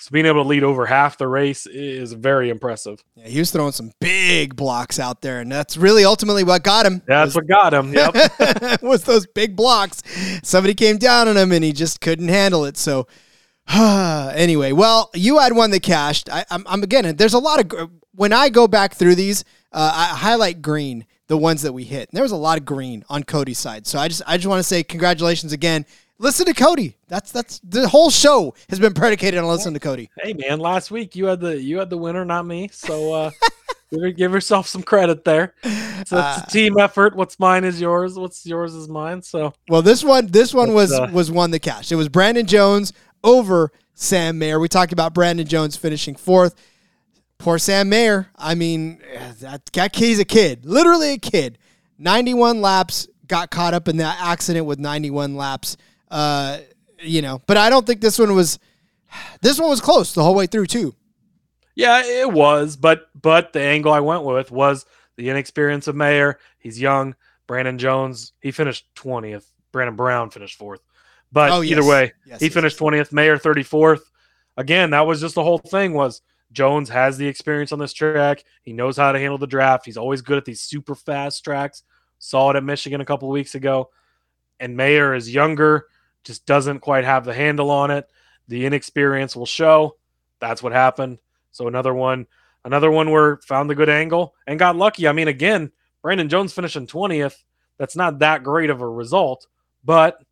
So 0.00 0.10
being 0.12 0.26
able 0.26 0.44
to 0.44 0.48
lead 0.48 0.62
over 0.62 0.86
half 0.86 1.18
the 1.18 1.26
race 1.26 1.66
is 1.66 2.12
very 2.12 2.50
impressive. 2.50 3.02
Yeah, 3.16 3.26
he 3.26 3.40
was 3.40 3.50
throwing 3.50 3.72
some 3.72 3.90
big 4.00 4.54
blocks 4.54 5.00
out 5.00 5.22
there, 5.22 5.40
and 5.40 5.50
that's 5.50 5.76
really 5.76 6.04
ultimately 6.04 6.44
what 6.44 6.62
got 6.62 6.86
him. 6.86 7.02
That's 7.06 7.34
was, 7.34 7.36
what 7.36 7.48
got 7.48 7.74
him. 7.74 7.92
Yep, 7.92 8.82
was 8.82 9.02
those 9.02 9.26
big 9.26 9.56
blocks. 9.56 10.02
Somebody 10.44 10.74
came 10.74 10.98
down 10.98 11.26
on 11.26 11.36
him, 11.36 11.50
and 11.50 11.64
he 11.64 11.72
just 11.72 12.00
couldn't 12.00 12.28
handle 12.28 12.64
it. 12.64 12.76
So, 12.76 13.08
anyway, 13.74 14.70
well, 14.70 15.10
you 15.14 15.38
had 15.38 15.54
one 15.54 15.72
that 15.72 15.82
cashed. 15.82 16.30
I, 16.30 16.44
am 16.50 16.64
I'm, 16.68 16.84
again. 16.84 17.16
There's 17.16 17.34
a 17.34 17.40
lot 17.40 17.60
of 17.60 17.90
when 18.14 18.32
I 18.32 18.50
go 18.50 18.68
back 18.68 18.94
through 18.94 19.16
these, 19.16 19.44
uh, 19.72 19.92
I 19.94 20.16
highlight 20.16 20.62
green 20.62 21.06
the 21.28 21.38
ones 21.38 21.62
that 21.62 21.72
we 21.72 21.84
hit. 21.84 22.08
And 22.10 22.16
there 22.16 22.24
was 22.24 22.32
a 22.32 22.36
lot 22.36 22.58
of 22.58 22.64
green 22.64 23.04
on 23.08 23.22
Cody's 23.22 23.58
side. 23.58 23.86
So 23.86 23.98
I 23.98 24.08
just 24.08 24.22
I 24.26 24.36
just 24.36 24.48
want 24.48 24.60
to 24.60 24.64
say 24.64 24.82
congratulations 24.82 25.52
again 25.52 25.86
listen 26.18 26.46
to 26.46 26.54
Cody. 26.54 26.96
That's 27.08 27.32
that's 27.32 27.60
the 27.60 27.88
whole 27.88 28.10
show 28.10 28.54
has 28.68 28.78
been 28.78 28.94
predicated 28.94 29.38
on 29.38 29.46
listening 29.46 29.74
to 29.74 29.80
Cody. 29.80 30.10
Hey 30.20 30.34
man, 30.34 30.58
last 30.58 30.90
week 30.90 31.16
you 31.16 31.26
had 31.26 31.40
the 31.40 31.60
you 31.60 31.78
had 31.78 31.90
the 31.90 31.98
winner, 31.98 32.24
not 32.24 32.46
me. 32.46 32.68
So 32.72 33.12
uh 33.12 33.30
give, 33.90 34.16
give 34.16 34.32
yourself 34.32 34.66
some 34.66 34.82
credit 34.82 35.24
there. 35.24 35.54
So 35.62 35.70
it's 35.70 36.12
uh, 36.12 36.44
a 36.46 36.50
team 36.50 36.78
effort. 36.78 37.14
What's 37.16 37.38
mine 37.38 37.64
is 37.64 37.80
yours. 37.80 38.18
What's 38.18 38.44
yours 38.44 38.74
is 38.74 38.88
mine. 38.88 39.22
So 39.22 39.52
well, 39.68 39.82
this 39.82 40.04
one 40.04 40.26
this 40.26 40.52
one 40.52 40.74
was 40.74 40.92
uh, 40.92 41.08
was 41.12 41.30
one 41.30 41.50
the 41.50 41.60
cash. 41.60 41.90
It 41.92 41.96
was 41.96 42.08
Brandon 42.08 42.46
Jones 42.46 42.92
over 43.24 43.72
Sam 43.94 44.38
Mayer. 44.38 44.60
We 44.60 44.68
talked 44.68 44.92
about 44.92 45.14
Brandon 45.14 45.46
Jones 45.46 45.76
finishing 45.76 46.16
fourth. 46.16 46.54
Poor 47.38 47.58
Sam 47.58 47.88
Mayer. 47.88 48.28
I 48.36 48.54
mean, 48.54 49.00
that, 49.40 49.66
that 49.66 49.96
he's 49.96 50.18
a 50.18 50.24
kid, 50.24 50.64
literally 50.64 51.12
a 51.12 51.18
kid. 51.18 51.58
91 51.98 52.60
laps, 52.60 53.08
got 53.26 53.50
caught 53.50 53.74
up 53.74 53.88
in 53.88 53.98
that 53.98 54.18
accident 54.20 54.66
with 54.66 54.78
91 54.78 55.36
laps. 55.36 55.76
Uh, 56.10 56.58
you 57.00 57.22
know, 57.22 57.40
but 57.46 57.56
I 57.56 57.70
don't 57.70 57.86
think 57.86 58.00
this 58.00 58.18
one 58.18 58.34
was. 58.34 58.58
This 59.40 59.58
one 59.58 59.70
was 59.70 59.80
close 59.80 60.12
the 60.12 60.22
whole 60.22 60.34
way 60.34 60.46
through 60.46 60.66
too. 60.66 60.94
Yeah, 61.74 62.02
it 62.04 62.30
was, 62.30 62.76
but 62.76 63.08
but 63.14 63.52
the 63.52 63.60
angle 63.60 63.92
I 63.92 64.00
went 64.00 64.24
with 64.24 64.50
was 64.50 64.84
the 65.16 65.30
inexperience 65.30 65.86
of 65.86 65.96
Mayer. 65.96 66.38
He's 66.58 66.80
young. 66.80 67.14
Brandon 67.46 67.78
Jones, 67.78 68.32
he 68.40 68.50
finished 68.50 68.86
twentieth. 68.94 69.50
Brandon 69.72 69.96
Brown 69.96 70.30
finished 70.30 70.58
fourth. 70.58 70.80
But 71.30 71.52
oh, 71.52 71.60
yes. 71.60 71.72
either 71.72 71.88
way, 71.88 72.12
yes, 72.26 72.40
he 72.40 72.46
yes, 72.46 72.54
finished 72.54 72.78
twentieth. 72.78 73.12
Mayer 73.12 73.38
thirty 73.38 73.62
fourth. 73.62 74.10
Again, 74.56 74.90
that 74.90 75.06
was 75.06 75.20
just 75.20 75.36
the 75.36 75.44
whole 75.44 75.58
thing. 75.58 75.94
Was 75.94 76.20
Jones 76.52 76.88
has 76.88 77.18
the 77.18 77.26
experience 77.26 77.72
on 77.72 77.78
this 77.78 77.92
track. 77.92 78.44
He 78.62 78.72
knows 78.72 78.96
how 78.96 79.12
to 79.12 79.18
handle 79.18 79.38
the 79.38 79.46
draft. 79.46 79.84
He's 79.84 79.96
always 79.96 80.22
good 80.22 80.38
at 80.38 80.44
these 80.44 80.62
super 80.62 80.94
fast 80.94 81.44
tracks. 81.44 81.82
Saw 82.18 82.50
it 82.50 82.56
at 82.56 82.64
Michigan 82.64 83.00
a 83.00 83.04
couple 83.04 83.28
weeks 83.28 83.54
ago. 83.54 83.90
And 84.60 84.76
Mayer 84.76 85.14
is 85.14 85.32
younger 85.32 85.86
just 86.28 86.44
doesn't 86.46 86.80
quite 86.80 87.04
have 87.04 87.24
the 87.24 87.32
handle 87.32 87.70
on 87.70 87.90
it. 87.90 88.08
The 88.48 88.66
inexperience 88.66 89.34
will 89.34 89.46
show. 89.46 89.96
That's 90.40 90.62
what 90.62 90.72
happened. 90.72 91.18
So 91.52 91.68
another 91.68 91.94
one, 91.94 92.26
another 92.64 92.90
one 92.90 93.10
where 93.10 93.38
found 93.38 93.68
the 93.68 93.74
good 93.74 93.88
angle 93.88 94.34
and 94.46 94.58
got 94.58 94.76
lucky. 94.76 95.08
I 95.08 95.12
mean, 95.12 95.28
again, 95.28 95.72
Brandon 96.02 96.28
Jones 96.28 96.52
finishing 96.52 96.86
20th. 96.86 97.42
That's 97.78 97.96
not 97.96 98.18
that 98.18 98.42
great 98.42 98.68
of 98.68 98.82
a 98.82 98.88
result, 98.88 99.46
but 99.84 100.22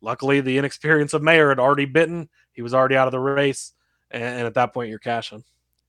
luckily 0.00 0.40
the 0.40 0.56
inexperience 0.56 1.12
of 1.12 1.22
Mayer 1.22 1.50
had 1.50 1.60
already 1.60 1.84
bitten. 1.84 2.30
He 2.52 2.62
was 2.62 2.72
already 2.72 2.96
out 2.96 3.08
of 3.08 3.12
the 3.12 3.20
race. 3.20 3.72
And, 4.10 4.46
at 4.46 4.54
that 4.54 4.74
point, 4.74 4.90
you're 4.90 4.98
cashing. 4.98 5.44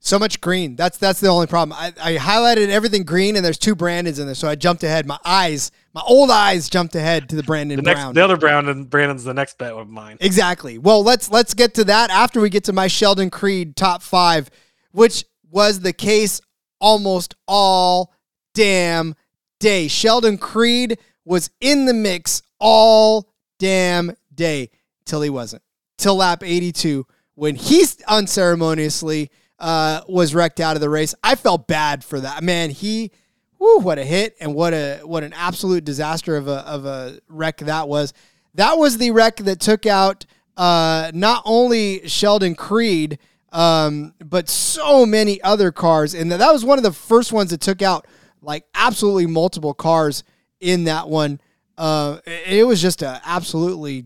So 0.06 0.20
much 0.20 0.42
green. 0.42 0.76
That's 0.76 0.98
that's 0.98 1.22
the 1.22 1.30
only 1.30 1.48
problem. 1.48 1.78
I, 1.80 1.94
I 1.98 2.16
highlighted 2.18 2.68
everything 2.68 3.04
green, 3.04 3.38
and 3.38 3.46
there's 3.46 3.58
two 3.58 3.74
Brandons 3.74 4.20
in 4.20 4.26
there, 4.26 4.36
so 4.36 4.50
I 4.50 4.56
jumped 4.56 4.84
ahead. 4.84 5.06
My 5.06 5.18
eyes, 5.24 5.72
my 5.94 6.02
old 6.06 6.30
eyes, 6.30 6.70
jumped 6.70 6.94
ahead 6.96 7.30
to 7.30 7.38
the 7.38 7.44
Brandon 7.44 7.78
the 7.78 7.84
next, 7.84 8.02
Brown. 8.02 8.14
The 8.14 8.22
other 8.22 8.36
Brandon, 8.36 8.84
Brandon's 8.84 9.24
the 9.24 9.34
next 9.34 9.58
bet 9.58 9.72
of 9.72 9.90
mine. 9.90 10.18
Exactly. 10.20 10.78
Well, 10.78 11.04
let's 11.04 11.32
let's 11.32 11.54
get 11.54 11.76
to 11.76 11.86
that 11.86 12.10
after 12.10 12.42
we 12.42 12.50
get 12.50 12.66
to 12.66 12.74
my 12.74 12.88
Sheldon 12.88 13.30
Creed 13.30 13.78
top 13.78 14.02
five, 14.02 14.50
which 14.92 15.24
was 15.50 15.80
the 15.80 15.94
case 15.94 16.42
almost 16.82 17.36
all 17.48 18.14
damn 18.54 19.16
day. 19.62 19.88
Sheldon 19.88 20.38
Creed 20.38 21.00
was 21.24 21.50
in 21.62 21.86
the 21.86 21.94
mix 21.94 22.42
all 22.60 23.32
damn 23.58 24.18
day 24.36 24.70
till 25.06 25.22
he 25.22 25.30
wasn't. 25.30 25.64
Till 25.98 26.18
lap 26.18 26.44
82 26.44 27.08
when 27.36 27.56
he 27.56 27.86
unceremoniously 28.10 29.32
uh, 29.60 30.02
was 30.08 30.34
wrecked 30.36 30.60
out 30.60 30.76
of 30.76 30.82
the 30.82 30.90
race. 30.90 31.16
I 31.24 31.36
felt 31.36 31.68
bad 31.68 32.04
for 32.04 32.20
that 32.20 32.44
man. 32.44 32.70
He, 32.70 33.12
whoo, 33.60 33.80
what 33.80 33.98
a 33.98 34.04
hit 34.04 34.36
and 34.40 34.54
what 34.54 34.74
a 34.74 35.00
what 35.04 35.24
an 35.24 35.34
absolute 35.34 35.84
disaster 35.84 36.36
of 36.36 36.48
a 36.48 36.60
of 36.68 36.86
a 36.86 37.20
wreck 37.28 37.58
that 37.58 37.88
was. 37.88 38.14
That 38.56 38.78
was 38.78 38.98
the 38.98 39.12
wreck 39.12 39.38
that 39.38 39.60
took 39.60 39.86
out 39.86 40.26
uh, 40.58 41.12
not 41.14 41.42
only 41.46 42.08
Sheldon 42.08 42.56
Creed, 42.56 43.20
um, 43.52 44.14
but 44.20 44.50
so 44.50 45.06
many 45.06 45.42
other 45.42 45.72
cars. 45.72 46.14
And 46.14 46.32
that 46.32 46.52
was 46.52 46.66
one 46.66 46.78
of 46.78 46.84
the 46.84 46.92
first 46.92 47.32
ones 47.32 47.52
that 47.52 47.62
took 47.62 47.82
out 47.82 48.08
like 48.42 48.66
absolutely 48.76 49.28
multiple 49.28 49.74
cars 49.74 50.24
in 50.60 50.86
that 50.86 51.10
one. 51.10 51.40
Uh, 51.78 52.20
it 52.26 52.68
was 52.68 52.82
just 52.82 53.02
a 53.02 53.22
absolutely 53.26 54.06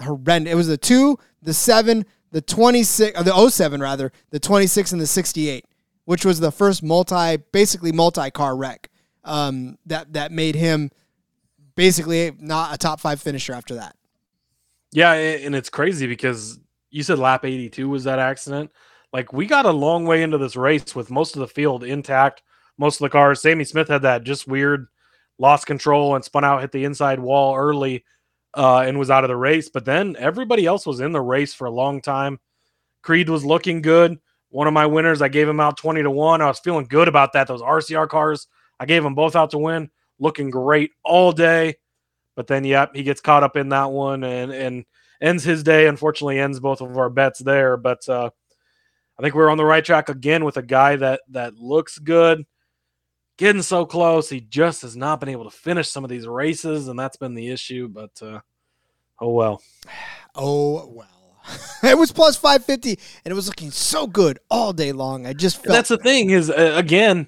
horrendous. 0.00 0.52
It 0.52 0.56
was 0.56 0.68
the 0.68 0.76
two, 0.76 1.18
the 1.42 1.54
seven, 1.54 2.06
the 2.32 2.40
26 2.40 3.18
or 3.18 3.24
the 3.24 3.50
07 3.50 3.80
rather, 3.80 4.12
the 4.30 4.40
26 4.40 4.92
and 4.92 5.00
the 5.00 5.06
68, 5.06 5.64
which 6.04 6.24
was 6.24 6.40
the 6.40 6.52
first 6.52 6.82
multi 6.82 7.36
basically 7.52 7.92
multi-car 7.92 8.56
wreck 8.56 8.88
um, 9.24 9.78
that 9.86 10.12
that 10.12 10.32
made 10.32 10.54
him 10.54 10.90
basically 11.74 12.32
not 12.38 12.74
a 12.74 12.78
top 12.78 13.00
5 13.00 13.20
finisher 13.20 13.52
after 13.52 13.74
that. 13.76 13.96
Yeah, 14.92 15.12
and 15.12 15.54
it's 15.54 15.70
crazy 15.70 16.06
because 16.06 16.58
you 16.90 17.02
said 17.02 17.18
lap 17.18 17.44
82 17.44 17.88
was 17.88 18.04
that 18.04 18.18
accident. 18.18 18.70
Like 19.12 19.32
we 19.32 19.46
got 19.46 19.66
a 19.66 19.72
long 19.72 20.04
way 20.04 20.22
into 20.22 20.38
this 20.38 20.56
race 20.56 20.94
with 20.94 21.10
most 21.10 21.36
of 21.36 21.40
the 21.40 21.48
field 21.48 21.84
intact, 21.84 22.42
most 22.78 22.96
of 22.96 23.04
the 23.04 23.10
cars. 23.10 23.42
Sammy 23.42 23.64
Smith 23.64 23.88
had 23.88 24.02
that 24.02 24.24
just 24.24 24.46
weird 24.46 24.86
lost 25.38 25.66
control 25.66 26.14
and 26.14 26.24
spun 26.24 26.44
out, 26.44 26.60
hit 26.60 26.72
the 26.72 26.84
inside 26.84 27.18
wall 27.18 27.56
early 27.56 28.04
uh, 28.54 28.80
and 28.80 28.98
was 28.98 29.10
out 29.10 29.24
of 29.24 29.28
the 29.28 29.36
race. 29.36 29.68
But 29.68 29.84
then 29.84 30.16
everybody 30.18 30.66
else 30.66 30.86
was 30.86 31.00
in 31.00 31.12
the 31.12 31.20
race 31.20 31.54
for 31.54 31.66
a 31.66 31.70
long 31.70 32.00
time. 32.00 32.38
Creed 33.02 33.28
was 33.28 33.44
looking 33.44 33.82
good. 33.82 34.18
One 34.50 34.66
of 34.66 34.74
my 34.74 34.86
winners, 34.86 35.22
I 35.22 35.28
gave 35.28 35.48
him 35.48 35.60
out 35.60 35.76
20 35.76 36.02
to 36.02 36.10
1. 36.10 36.42
I 36.42 36.46
was 36.46 36.58
feeling 36.58 36.86
good 36.86 37.08
about 37.08 37.32
that. 37.34 37.46
Those 37.46 37.62
RCR 37.62 38.08
cars, 38.08 38.48
I 38.78 38.86
gave 38.86 39.02
them 39.02 39.14
both 39.14 39.36
out 39.36 39.50
to 39.50 39.58
win. 39.58 39.90
Looking 40.18 40.50
great 40.50 40.90
all 41.04 41.32
day. 41.32 41.76
But 42.36 42.46
then, 42.46 42.64
yep, 42.64 42.94
he 42.94 43.02
gets 43.02 43.20
caught 43.20 43.42
up 43.42 43.56
in 43.56 43.68
that 43.70 43.90
one 43.90 44.24
and, 44.24 44.52
and 44.52 44.84
ends 45.20 45.44
his 45.44 45.62
day. 45.62 45.86
Unfortunately, 45.86 46.38
ends 46.38 46.60
both 46.60 46.80
of 46.80 46.96
our 46.98 47.10
bets 47.10 47.38
there. 47.38 47.76
But 47.76 48.06
uh, 48.08 48.30
I 49.18 49.22
think 49.22 49.34
we're 49.34 49.50
on 49.50 49.56
the 49.56 49.64
right 49.64 49.84
track 49.84 50.08
again 50.08 50.44
with 50.44 50.56
a 50.56 50.62
guy 50.62 50.96
that 50.96 51.20
that 51.30 51.54
looks 51.54 51.98
good 51.98 52.44
getting 53.40 53.62
so 53.62 53.86
close. 53.86 54.28
He 54.28 54.40
just 54.40 54.82
has 54.82 54.96
not 54.96 55.18
been 55.18 55.30
able 55.30 55.44
to 55.44 55.50
finish 55.50 55.88
some 55.88 56.04
of 56.04 56.10
these 56.10 56.28
races, 56.28 56.88
and 56.88 56.98
that's 56.98 57.16
been 57.16 57.34
the 57.34 57.48
issue. 57.48 57.88
But 57.88 58.10
uh, 58.22 58.40
oh 59.18 59.32
well. 59.32 59.62
Oh 60.36 60.86
well. 60.86 61.08
it 61.82 61.98
was 61.98 62.12
plus 62.12 62.36
550 62.36 62.90
and 63.24 63.32
it 63.32 63.34
was 63.34 63.48
looking 63.48 63.72
so 63.72 64.06
good 64.06 64.38
all 64.48 64.72
day 64.72 64.92
long. 64.92 65.26
I 65.26 65.32
just 65.32 65.56
felt 65.56 65.74
That's 65.74 65.88
the 65.88 65.98
thing 65.98 66.30
is 66.30 66.50
uh, 66.50 66.74
again 66.76 67.26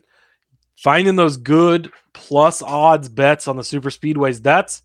finding 0.77 1.17
those 1.17 1.37
good 1.37 1.91
plus 2.13 2.63
odds 2.63 3.09
bets 3.09 3.49
on 3.49 3.57
the 3.57 3.65
super 3.65 3.91
speedways. 3.91 4.41
That's 4.41 4.83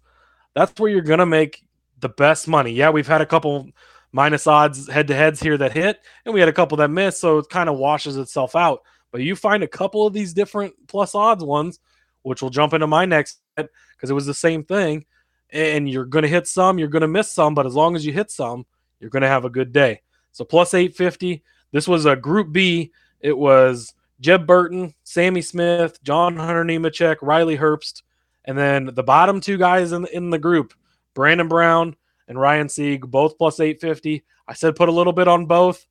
that's 0.55 0.79
where 0.79 0.89
you're 0.89 1.01
going 1.01 1.19
to 1.19 1.27
make 1.27 1.63
the 1.99 2.09
best 2.09 2.47
money. 2.47 2.71
Yeah, 2.71 2.89
we've 2.89 3.05
had 3.05 3.21
a 3.21 3.25
couple 3.27 3.69
minus 4.11 4.47
odds 4.47 4.89
head 4.89 5.09
to 5.09 5.13
heads 5.13 5.39
here 5.39 5.59
that 5.59 5.73
hit 5.73 5.99
and 6.25 6.33
we 6.33 6.39
had 6.39 6.49
a 6.49 6.53
couple 6.53 6.77
that 6.77 6.89
missed, 6.89 7.19
so 7.19 7.37
it 7.37 7.49
kind 7.49 7.69
of 7.69 7.77
washes 7.77 8.17
itself 8.17 8.55
out. 8.55 8.81
But 9.11 9.21
you 9.21 9.35
find 9.35 9.63
a 9.63 9.67
couple 9.67 10.05
of 10.05 10.13
these 10.13 10.33
different 10.33 10.73
plus 10.87 11.15
odds 11.15 11.43
ones, 11.43 11.79
which 12.23 12.41
will 12.41 12.49
jump 12.49 12.73
into 12.73 12.87
my 12.87 13.05
next 13.05 13.39
because 13.55 14.09
it 14.09 14.13
was 14.13 14.25
the 14.25 14.33
same 14.33 14.63
thing. 14.63 15.05
And 15.49 15.89
you're 15.89 16.05
going 16.05 16.23
to 16.23 16.29
hit 16.29 16.47
some, 16.47 16.77
you're 16.77 16.89
going 16.89 17.01
to 17.01 17.07
miss 17.07 17.31
some, 17.31 17.55
but 17.55 17.65
as 17.65 17.73
long 17.73 17.95
as 17.95 18.05
you 18.05 18.11
hit 18.11 18.29
some, 18.29 18.65
you're 18.99 19.09
going 19.09 19.21
to 19.21 19.29
have 19.29 19.45
a 19.45 19.49
good 19.49 19.71
day. 19.71 20.01
So 20.31 20.43
plus 20.43 20.73
850. 20.73 21.43
This 21.71 21.87
was 21.87 22.05
a 22.05 22.15
Group 22.15 22.51
B. 22.51 22.91
It 23.19 23.37
was 23.37 23.93
Jeb 24.19 24.47
Burton, 24.47 24.93
Sammy 25.03 25.41
Smith, 25.41 26.01
John 26.03 26.35
Hunter 26.35 26.63
Nemechek, 26.63 27.17
Riley 27.21 27.57
Herbst, 27.57 28.03
and 28.45 28.57
then 28.57 28.85
the 28.93 29.03
bottom 29.03 29.41
two 29.41 29.57
guys 29.57 29.91
in, 29.91 30.05
in 30.07 30.29
the 30.29 30.39
group, 30.39 30.73
Brandon 31.13 31.47
Brown 31.47 31.95
and 32.27 32.39
Ryan 32.39 32.69
Sieg, 32.69 33.01
both 33.01 33.37
plus 33.37 33.59
850. 33.59 34.23
I 34.47 34.53
said 34.53 34.75
put 34.75 34.89
a 34.89 34.93
little 34.93 35.13
bit 35.13 35.27
on 35.27 35.45
both. 35.45 35.85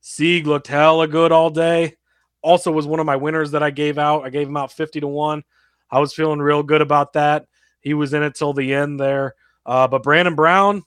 Sieg 0.00 0.46
looked 0.46 0.66
hella 0.66 1.06
good 1.06 1.32
all 1.32 1.50
day. 1.50 1.96
Also 2.42 2.70
was 2.70 2.86
one 2.86 3.00
of 3.00 3.06
my 3.06 3.16
winners 3.16 3.50
that 3.50 3.62
I 3.62 3.70
gave 3.70 3.98
out. 3.98 4.24
I 4.24 4.30
gave 4.30 4.48
him 4.48 4.56
out 4.56 4.72
50 4.72 5.00
to 5.00 5.08
1. 5.08 5.42
I 5.90 6.00
was 6.00 6.14
feeling 6.14 6.40
real 6.40 6.62
good 6.62 6.80
about 6.80 7.12
that. 7.14 7.46
He 7.80 7.94
was 7.94 8.14
in 8.14 8.22
it 8.22 8.34
till 8.34 8.52
the 8.52 8.74
end 8.74 9.00
there. 9.00 9.34
Uh, 9.66 9.88
but 9.88 10.02
Brandon 10.02 10.34
Brown, 10.34 10.82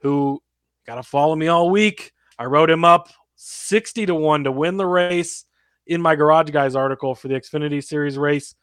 who 0.00 0.42
got 0.86 0.96
to 0.96 1.02
follow 1.02 1.36
me 1.36 1.48
all 1.48 1.70
week, 1.70 2.12
I 2.38 2.44
wrote 2.44 2.70
him 2.70 2.84
up 2.84 3.08
60 3.36 4.06
to 4.06 4.14
1 4.14 4.44
to 4.44 4.52
win 4.52 4.76
the 4.76 4.86
race 4.86 5.44
in 5.86 6.02
my 6.02 6.16
Garage 6.16 6.50
Guys 6.50 6.74
article 6.74 7.14
for 7.14 7.28
the 7.28 7.34
Xfinity 7.34 7.82
Series 7.82 8.18
race. 8.18 8.54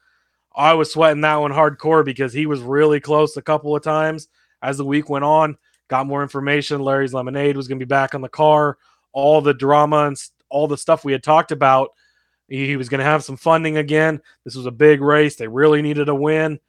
I 0.56 0.74
was 0.74 0.92
sweating 0.92 1.22
that 1.22 1.38
one 1.38 1.52
hardcore 1.52 2.06
because 2.06 2.34
he 2.34 2.46
was 2.46 2.62
really 2.62 3.00
close 3.00 3.36
a 3.38 3.42
couple 3.42 3.76
of 3.76 3.84
times 3.84 4.28
as 4.62 4.78
the 4.78 4.86
week 4.86 5.10
went 5.10 5.26
on. 5.26 5.58
Got 5.88 6.08
more 6.08 6.22
information. 6.22 6.82
Larry's 6.82 7.14
Lemonade 7.14 7.58
was 7.58 7.68
going 7.68 7.80
to 7.80 7.86
be 7.86 7.90
back 7.90 8.14
on 8.14 8.22
the 8.22 8.30
car. 8.30 8.78
All 9.12 9.42
the 9.42 9.54
drama 9.54 10.06
and 10.06 10.18
all 10.50 10.68
the 10.68 10.78
stuff 10.78 11.04
we 11.04 11.12
had 11.12 11.24
talked 11.24 11.52
about. 11.52 11.90
He 12.58 12.78
was 12.78 12.88
going 12.88 13.00
to 13.00 13.06
have 13.06 13.24
some 13.24 13.36
funding 13.36 13.78
again. 13.78 14.22
This 14.46 14.56
was 14.56 14.68
a 14.68 14.72
big 14.72 15.02
race. 15.02 15.36
They 15.36 15.48
really 15.48 15.82
needed 15.82 16.08
a 16.08 16.14
win. 16.14 16.60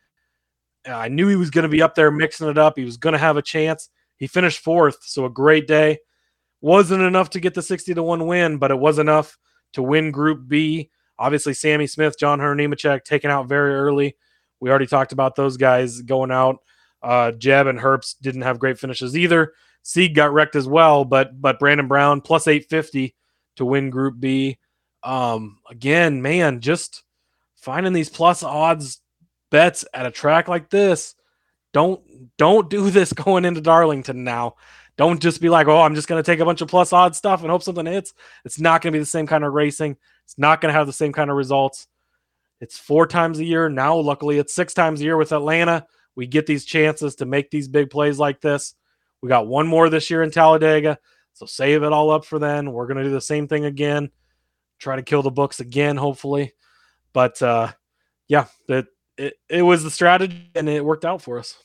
I 0.86 1.08
knew 1.08 1.28
he 1.28 1.36
was 1.36 1.50
going 1.50 1.64
to 1.64 1.68
be 1.68 1.82
up 1.82 1.94
there 1.94 2.10
mixing 2.10 2.48
it 2.48 2.56
up. 2.56 2.78
He 2.78 2.86
was 2.86 2.96
going 2.96 3.12
to 3.12 3.18
have 3.18 3.36
a 3.36 3.42
chance. 3.42 3.90
He 4.16 4.26
finished 4.26 4.60
fourth, 4.60 4.98
so 5.02 5.26
a 5.26 5.30
great 5.30 5.66
day. 5.66 5.98
Wasn't 6.62 7.02
enough 7.02 7.28
to 7.30 7.40
get 7.40 7.52
the 7.52 7.60
60 7.60 7.92
to 7.92 8.02
1 8.02 8.26
win, 8.26 8.56
but 8.56 8.70
it 8.70 8.78
was 8.78 8.98
enough 8.98 9.36
to 9.74 9.82
win 9.82 10.10
Group 10.10 10.48
B. 10.48 10.90
Obviously, 11.18 11.52
Sammy 11.52 11.86
Smith, 11.86 12.18
John 12.18 12.40
Hunter 12.40 12.54
Nemechek 12.54 13.04
taken 13.04 13.30
out 13.30 13.46
very 13.46 13.74
early. 13.74 14.16
We 14.60 14.70
already 14.70 14.86
talked 14.86 15.12
about 15.12 15.36
those 15.36 15.58
guys 15.58 16.00
going 16.00 16.30
out. 16.30 16.62
Uh, 17.02 17.32
Jeb 17.32 17.66
and 17.66 17.78
Herbst 17.78 18.20
didn't 18.22 18.42
have 18.42 18.58
great 18.58 18.78
finishes 18.78 19.18
either. 19.18 19.52
Sieg 19.82 20.14
got 20.14 20.32
wrecked 20.32 20.56
as 20.56 20.66
well, 20.66 21.04
but 21.04 21.38
but 21.42 21.58
Brandon 21.58 21.88
Brown 21.88 22.22
plus 22.22 22.48
850 22.48 23.14
to 23.56 23.64
win 23.66 23.90
Group 23.90 24.18
B. 24.18 24.58
Um, 25.04 25.58
again, 25.70 26.22
man, 26.22 26.60
just 26.60 27.02
finding 27.56 27.92
these 27.92 28.08
plus 28.08 28.42
odds 28.42 29.00
bets 29.50 29.84
at 29.94 30.06
a 30.06 30.10
track 30.10 30.48
like 30.48 30.70
this. 30.70 31.14
Don't 31.72 32.02
don't 32.36 32.70
do 32.70 32.90
this 32.90 33.12
going 33.24 33.44
into 33.44 33.60
Darlington 33.60 34.24
now. 34.24 34.54
Don't 34.96 35.20
just 35.20 35.40
be 35.40 35.48
like, 35.48 35.66
oh, 35.66 35.80
I'm 35.80 35.94
just 35.94 36.06
going 36.06 36.22
to 36.22 36.26
take 36.26 36.40
a 36.40 36.44
bunch 36.44 36.60
of 36.60 36.68
plus 36.68 36.92
odds 36.92 37.18
stuff 37.18 37.42
and 37.42 37.50
hope 37.50 37.64
something 37.64 37.86
hits. 37.86 38.14
It's 38.44 38.60
not 38.60 38.80
going 38.80 38.92
to 38.92 38.96
be 38.96 39.00
the 39.00 39.06
same 39.06 39.26
kind 39.26 39.44
of 39.44 39.52
racing. 39.52 39.96
It's 40.24 40.38
not 40.38 40.60
going 40.60 40.72
to 40.72 40.78
have 40.78 40.86
the 40.86 40.92
same 40.92 41.12
kind 41.12 41.30
of 41.30 41.36
results. 41.36 41.88
It's 42.60 42.78
four 42.78 43.06
times 43.06 43.40
a 43.40 43.44
year. 43.44 43.68
Now, 43.68 43.96
luckily, 43.96 44.38
it's 44.38 44.54
six 44.54 44.72
times 44.72 45.00
a 45.00 45.04
year 45.04 45.16
with 45.16 45.32
Atlanta. 45.32 45.86
We 46.14 46.28
get 46.28 46.46
these 46.46 46.64
chances 46.64 47.16
to 47.16 47.26
make 47.26 47.50
these 47.50 47.66
big 47.66 47.90
plays 47.90 48.20
like 48.20 48.40
this. 48.40 48.74
We 49.20 49.28
got 49.28 49.48
one 49.48 49.66
more 49.66 49.88
this 49.90 50.10
year 50.10 50.22
in 50.22 50.30
Talladega. 50.30 50.98
So 51.32 51.46
save 51.46 51.82
it 51.82 51.92
all 51.92 52.10
up 52.10 52.24
for 52.24 52.38
then. 52.38 52.72
We're 52.72 52.86
going 52.86 52.98
to 52.98 53.04
do 53.04 53.10
the 53.10 53.20
same 53.20 53.48
thing 53.48 53.64
again. 53.64 54.10
Try 54.78 54.96
to 54.96 55.02
kill 55.02 55.22
the 55.22 55.30
books 55.30 55.60
again, 55.60 55.96
hopefully. 55.96 56.52
But 57.12 57.40
uh, 57.40 57.72
yeah, 58.28 58.46
it, 58.68 58.86
it, 59.16 59.34
it 59.48 59.62
was 59.62 59.82
the 59.82 59.90
strategy 59.90 60.50
and 60.54 60.68
it 60.68 60.84
worked 60.84 61.04
out 61.04 61.22
for 61.22 61.38
us. 61.38 61.56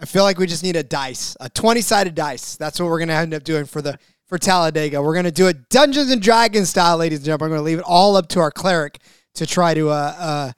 I 0.00 0.06
feel 0.06 0.22
like 0.22 0.38
we 0.38 0.46
just 0.46 0.62
need 0.62 0.76
a 0.76 0.82
dice, 0.82 1.36
a 1.40 1.48
20 1.48 1.80
sided 1.80 2.14
dice. 2.14 2.56
That's 2.56 2.78
what 2.78 2.88
we're 2.88 2.98
going 2.98 3.08
to 3.08 3.14
end 3.14 3.34
up 3.34 3.42
doing 3.42 3.64
for 3.64 3.82
the 3.82 3.98
for 4.26 4.38
Talladega. 4.38 5.02
We're 5.02 5.14
going 5.14 5.24
to 5.24 5.32
do 5.32 5.48
it 5.48 5.68
Dungeons 5.70 6.10
and 6.10 6.22
Dragons 6.22 6.68
style, 6.68 6.98
ladies 6.98 7.18
and 7.18 7.26
gentlemen. 7.26 7.46
I'm 7.46 7.50
going 7.50 7.60
to 7.60 7.64
leave 7.64 7.78
it 7.78 7.84
all 7.84 8.16
up 8.16 8.28
to 8.28 8.40
our 8.40 8.50
cleric 8.50 9.00
to 9.34 9.46
try 9.46 9.74
to 9.74 9.88
uh, 9.88 10.14
uh, 10.18 10.52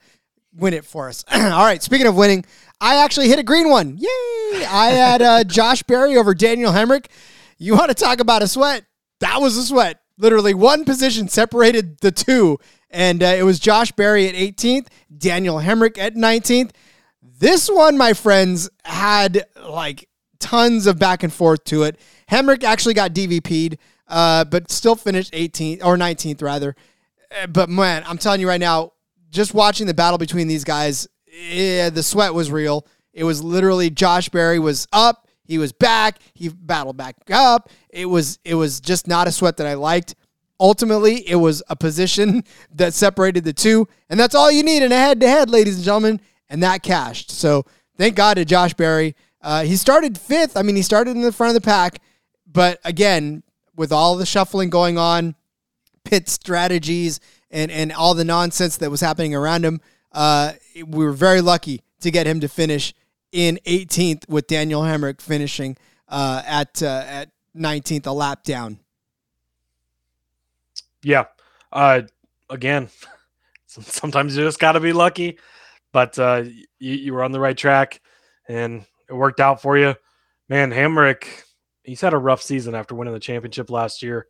win 0.55 0.73
it 0.73 0.85
for 0.85 1.07
us. 1.07 1.23
all 1.33 1.39
right. 1.39 1.81
Speaking 1.81 2.07
of 2.07 2.15
winning, 2.15 2.45
I 2.79 2.97
actually 3.03 3.29
hit 3.29 3.39
a 3.39 3.43
green 3.43 3.69
one. 3.69 3.97
Yay! 3.97 4.65
I 4.65 4.91
had 4.91 5.21
uh, 5.21 5.43
Josh 5.47 5.81
Berry 5.83 6.17
over 6.17 6.35
Daniel 6.35 6.71
Hemric. 6.71 7.07
You 7.57 7.75
want 7.75 7.89
to 7.89 7.95
talk 7.95 8.19
about 8.19 8.43
a 8.43 8.47
sweat? 8.47 8.85
That 9.21 9.41
was 9.41 9.57
a 9.57 9.63
sweat. 9.63 10.00
Literally 10.21 10.53
one 10.53 10.85
position 10.85 11.27
separated 11.27 11.97
the 12.01 12.11
two, 12.11 12.59
and 12.91 13.23
uh, 13.23 13.25
it 13.25 13.41
was 13.43 13.59
Josh 13.59 13.91
Berry 13.91 14.27
at 14.27 14.35
18th, 14.35 14.87
Daniel 15.17 15.57
Hemric 15.57 15.97
at 15.97 16.13
19th. 16.13 16.69
This 17.21 17.67
one, 17.67 17.97
my 17.97 18.13
friends, 18.13 18.69
had 18.85 19.45
like 19.59 20.07
tons 20.37 20.85
of 20.85 20.99
back 20.99 21.23
and 21.23 21.33
forth 21.33 21.63
to 21.65 21.83
it. 21.83 21.99
Hemric 22.29 22.63
actually 22.63 22.93
got 22.93 23.13
DVP'd, 23.13 23.79
uh, 24.07 24.45
but 24.45 24.69
still 24.69 24.95
finished 24.95 25.33
18th 25.33 25.83
or 25.83 25.97
19th 25.97 26.43
rather. 26.43 26.75
Uh, 27.41 27.47
but 27.47 27.67
man, 27.67 28.03
I'm 28.05 28.19
telling 28.19 28.41
you 28.41 28.47
right 28.47 28.59
now, 28.59 28.93
just 29.31 29.55
watching 29.55 29.87
the 29.87 29.93
battle 29.95 30.19
between 30.19 30.47
these 30.47 30.63
guys, 30.63 31.07
yeah, 31.49 31.89
the 31.89 32.03
sweat 32.03 32.33
was 32.33 32.51
real. 32.51 32.85
It 33.11 33.23
was 33.23 33.43
literally 33.43 33.89
Josh 33.89 34.29
Berry 34.29 34.59
was 34.59 34.87
up, 34.93 35.27
he 35.43 35.57
was 35.57 35.71
back, 35.71 36.19
he 36.33 36.49
battled 36.49 36.97
back 36.97 37.15
up. 37.31 37.69
It 37.89 38.05
was 38.05 38.39
it 38.45 38.55
was 38.55 38.79
just 38.79 39.07
not 39.07 39.27
a 39.27 39.31
sweat 39.31 39.57
that 39.57 39.67
I 39.67 39.73
liked. 39.73 40.15
Ultimately, 40.59 41.27
it 41.27 41.35
was 41.35 41.63
a 41.69 41.75
position 41.75 42.43
that 42.75 42.93
separated 42.93 43.43
the 43.43 43.53
two, 43.53 43.87
and 44.09 44.19
that's 44.19 44.35
all 44.35 44.51
you 44.51 44.63
need 44.63 44.83
in 44.83 44.91
a 44.91 44.97
head-to-head, 44.97 45.49
ladies 45.49 45.75
and 45.75 45.83
gentlemen 45.85 46.21
and 46.51 46.61
that 46.61 46.83
cashed. 46.83 47.31
So 47.31 47.65
thank 47.97 48.15
God 48.15 48.35
to 48.35 48.45
Josh 48.45 48.75
Berry. 48.75 49.15
Uh, 49.41 49.63
he 49.63 49.75
started 49.75 50.17
fifth. 50.17 50.55
I 50.55 50.61
mean, 50.61 50.75
he 50.75 50.83
started 50.83 51.11
in 51.11 51.23
the 51.23 51.31
front 51.31 51.55
of 51.55 51.61
the 51.61 51.65
pack, 51.65 51.99
but 52.45 52.79
again, 52.83 53.41
with 53.75 53.91
all 53.91 54.17
the 54.17 54.25
shuffling 54.25 54.69
going 54.69 54.99
on, 54.99 55.33
pit 56.03 56.29
strategies, 56.29 57.19
and 57.49 57.71
and 57.71 57.91
all 57.91 58.13
the 58.13 58.25
nonsense 58.25 58.77
that 58.77 58.91
was 58.91 59.01
happening 59.01 59.33
around 59.33 59.65
him, 59.65 59.81
uh, 60.11 60.53
we 60.85 61.03
were 61.03 61.13
very 61.13 61.41
lucky 61.41 61.81
to 62.01 62.11
get 62.11 62.27
him 62.27 62.41
to 62.41 62.47
finish 62.47 62.93
in 63.31 63.59
18th, 63.65 64.27
with 64.29 64.47
Daniel 64.47 64.81
Hemric 64.81 65.21
finishing 65.21 65.77
uh, 66.07 66.41
at 66.45 66.81
uh, 66.83 67.03
at 67.07 67.29
19th, 67.55 68.07
a 68.07 68.11
lap 68.11 68.43
down. 68.43 68.79
Yeah. 71.03 71.25
Uh, 71.71 72.03
again, 72.49 72.89
sometimes 73.67 74.35
you 74.35 74.43
just 74.43 74.59
got 74.59 74.73
to 74.73 74.79
be 74.79 74.93
lucky 74.93 75.37
but 75.91 76.17
uh, 76.17 76.43
you, 76.79 76.95
you 76.95 77.13
were 77.13 77.23
on 77.23 77.31
the 77.31 77.39
right 77.39 77.57
track 77.57 78.01
and 78.47 78.85
it 79.09 79.13
worked 79.13 79.39
out 79.39 79.61
for 79.61 79.77
you. 79.77 79.95
Man, 80.49 80.71
Hemric, 80.71 81.25
he's 81.83 82.01
had 82.01 82.13
a 82.13 82.17
rough 82.17 82.41
season 82.41 82.75
after 82.75 82.95
winning 82.95 83.13
the 83.13 83.19
championship 83.19 83.69
last 83.69 84.01
year. 84.01 84.27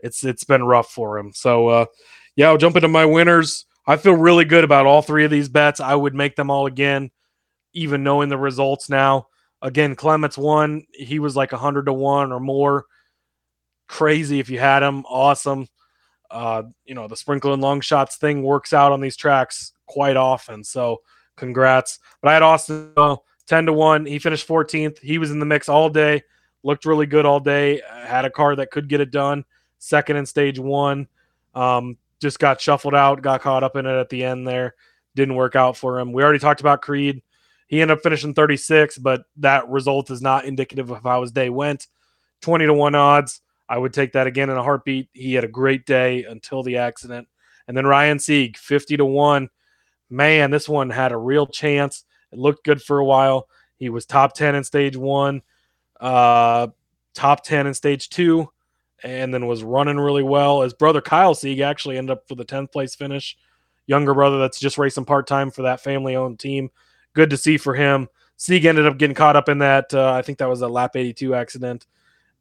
It's 0.00 0.24
it's 0.24 0.44
been 0.44 0.64
rough 0.64 0.90
for 0.90 1.18
him. 1.18 1.32
So 1.34 1.68
uh, 1.68 1.86
yeah, 2.36 2.48
I'll 2.48 2.58
jump 2.58 2.76
into 2.76 2.88
my 2.88 3.04
winners. 3.04 3.64
I 3.86 3.96
feel 3.96 4.14
really 4.14 4.44
good 4.44 4.64
about 4.64 4.86
all 4.86 5.02
three 5.02 5.24
of 5.24 5.30
these 5.30 5.48
bets. 5.48 5.80
I 5.80 5.94
would 5.94 6.14
make 6.14 6.36
them 6.36 6.50
all 6.50 6.66
again, 6.66 7.10
even 7.74 8.02
knowing 8.02 8.28
the 8.28 8.38
results 8.38 8.88
now. 8.88 9.28
Again, 9.60 9.96
Clements 9.96 10.38
won. 10.38 10.84
He 10.92 11.18
was 11.18 11.36
like 11.36 11.50
hundred 11.50 11.86
to 11.86 11.92
one 11.92 12.32
or 12.32 12.40
more. 12.40 12.86
Crazy 13.88 14.40
if 14.40 14.48
you 14.48 14.58
had 14.58 14.82
him. 14.82 15.04
Awesome. 15.06 15.68
Uh, 16.30 16.64
you 16.84 16.94
know, 16.94 17.06
the 17.06 17.16
sprinkle 17.16 17.52
and 17.52 17.62
long 17.62 17.80
shots 17.80 18.16
thing 18.16 18.42
works 18.42 18.72
out 18.72 18.92
on 18.92 19.00
these 19.00 19.16
tracks 19.16 19.72
quite 19.86 20.16
often. 20.16 20.64
So 20.64 21.02
congrats. 21.36 21.98
But 22.20 22.30
I 22.30 22.34
had 22.34 22.42
Austin 22.42 22.92
uh, 22.96 23.16
10 23.46 23.66
to 23.66 23.72
1. 23.72 24.06
He 24.06 24.18
finished 24.18 24.48
14th. 24.48 24.98
He 24.98 25.18
was 25.18 25.30
in 25.30 25.38
the 25.38 25.46
mix 25.46 25.68
all 25.68 25.88
day, 25.90 26.22
looked 26.62 26.86
really 26.86 27.06
good 27.06 27.26
all 27.26 27.40
day, 27.40 27.80
had 28.04 28.24
a 28.24 28.30
car 28.30 28.56
that 28.56 28.70
could 28.70 28.88
get 28.88 29.00
it 29.00 29.10
done. 29.10 29.44
Second 29.78 30.16
in 30.16 30.26
stage 30.26 30.58
one. 30.58 31.08
Um, 31.54 31.98
just 32.20 32.38
got 32.38 32.60
shuffled 32.60 32.94
out, 32.94 33.22
got 33.22 33.42
caught 33.42 33.62
up 33.62 33.76
in 33.76 33.86
it 33.86 33.98
at 33.98 34.08
the 34.08 34.24
end 34.24 34.46
there. 34.48 34.74
Didn't 35.14 35.36
work 35.36 35.56
out 35.56 35.76
for 35.76 36.00
him. 36.00 36.12
We 36.12 36.22
already 36.22 36.38
talked 36.38 36.60
about 36.60 36.82
Creed. 36.82 37.22
He 37.66 37.80
ended 37.80 37.96
up 37.96 38.02
finishing 38.02 38.34
36, 38.34 38.98
but 38.98 39.22
that 39.38 39.68
result 39.68 40.10
is 40.10 40.20
not 40.22 40.44
indicative 40.44 40.90
of 40.90 41.02
how 41.02 41.22
his 41.22 41.32
day 41.32 41.50
went. 41.50 41.86
20 42.42 42.66
to 42.66 42.74
1 42.74 42.94
odds. 42.94 43.40
I 43.68 43.78
would 43.78 43.92
take 43.94 44.12
that 44.12 44.26
again 44.26 44.50
in 44.50 44.56
a 44.56 44.62
heartbeat. 44.62 45.08
He 45.12 45.34
had 45.34 45.44
a 45.44 45.48
great 45.48 45.86
day 45.86 46.24
until 46.24 46.62
the 46.62 46.76
accident. 46.76 47.26
And 47.66 47.76
then 47.76 47.86
Ryan 47.86 48.18
Sieg, 48.18 48.58
50 48.58 48.98
to 48.98 49.04
1 49.04 49.48
man, 50.10 50.50
this 50.50 50.68
one 50.68 50.90
had 50.90 51.12
a 51.12 51.16
real 51.16 51.46
chance. 51.46 52.04
It 52.32 52.38
looked 52.38 52.64
good 52.64 52.82
for 52.82 52.98
a 52.98 53.04
while. 53.04 53.48
He 53.76 53.88
was 53.88 54.06
top 54.06 54.34
10 54.34 54.54
in 54.54 54.64
stage 54.64 54.96
one, 54.96 55.42
uh, 56.00 56.68
top 57.14 57.44
10 57.44 57.66
in 57.66 57.74
stage 57.74 58.08
two, 58.08 58.50
and 59.02 59.34
then 59.34 59.46
was 59.46 59.64
running 59.64 59.98
really 59.98 60.22
well. 60.22 60.62
His 60.62 60.74
brother 60.74 61.00
Kyle 61.00 61.34
Sieg 61.34 61.60
actually 61.60 61.98
ended 61.98 62.16
up 62.16 62.28
for 62.28 62.34
the 62.34 62.44
10th 62.44 62.72
place 62.72 62.94
finish. 62.94 63.36
Younger 63.86 64.14
brother 64.14 64.38
that's 64.38 64.60
just 64.60 64.78
racing 64.78 65.04
part 65.04 65.26
time 65.26 65.50
for 65.50 65.62
that 65.62 65.82
family 65.82 66.16
owned 66.16 66.38
team. 66.38 66.70
Good 67.14 67.30
to 67.30 67.36
see 67.36 67.56
for 67.56 67.74
him. 67.74 68.08
Sieg 68.36 68.64
ended 68.64 68.86
up 68.86 68.98
getting 68.98 69.14
caught 69.14 69.36
up 69.36 69.48
in 69.48 69.58
that. 69.58 69.92
Uh, 69.94 70.12
I 70.12 70.22
think 70.22 70.38
that 70.38 70.48
was 70.48 70.62
a 70.62 70.68
lap 70.68 70.96
82 70.96 71.34
accident 71.34 71.86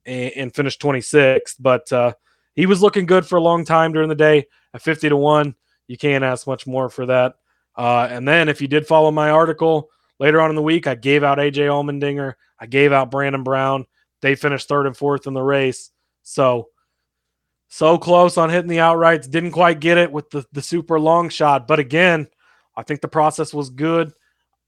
and, 0.05 0.31
and 0.35 0.55
finished 0.55 0.81
26th. 0.81 1.55
But 1.59 1.91
uh, 1.91 2.13
he 2.55 2.65
was 2.65 2.81
looking 2.81 3.05
good 3.05 3.25
for 3.25 3.37
a 3.37 3.41
long 3.41 3.65
time 3.65 3.93
during 3.93 4.09
the 4.09 4.15
day 4.15 4.47
at 4.73 4.81
50 4.81 5.09
to 5.09 5.17
1. 5.17 5.55
You 5.87 5.97
can't 5.97 6.23
ask 6.23 6.47
much 6.47 6.65
more 6.65 6.89
for 6.89 7.05
that. 7.05 7.35
Uh, 7.75 8.07
and 8.09 8.27
then 8.27 8.49
if 8.49 8.61
you 8.61 8.67
did 8.67 8.87
follow 8.87 9.11
my 9.11 9.29
article 9.29 9.89
later 10.19 10.41
on 10.41 10.49
in 10.49 10.55
the 10.55 10.61
week, 10.61 10.87
I 10.87 10.95
gave 10.95 11.23
out 11.23 11.37
AJ 11.37 11.67
Allmendinger, 11.67 12.33
I 12.59 12.65
gave 12.65 12.93
out 12.93 13.11
Brandon 13.11 13.43
Brown. 13.43 13.85
They 14.21 14.35
finished 14.35 14.67
third 14.67 14.85
and 14.85 14.95
fourth 14.95 15.27
in 15.27 15.33
the 15.33 15.41
race. 15.41 15.91
So 16.21 16.69
so 17.67 17.97
close 17.97 18.37
on 18.37 18.51
hitting 18.51 18.69
the 18.69 18.77
outrights. 18.77 19.29
Didn't 19.29 19.51
quite 19.51 19.79
get 19.79 19.97
it 19.97 20.11
with 20.11 20.29
the, 20.29 20.45
the 20.51 20.61
super 20.61 20.99
long 20.99 21.29
shot. 21.29 21.67
But 21.67 21.79
again, 21.79 22.27
I 22.77 22.83
think 22.83 23.01
the 23.01 23.07
process 23.07 23.51
was 23.51 23.71
good. 23.71 24.13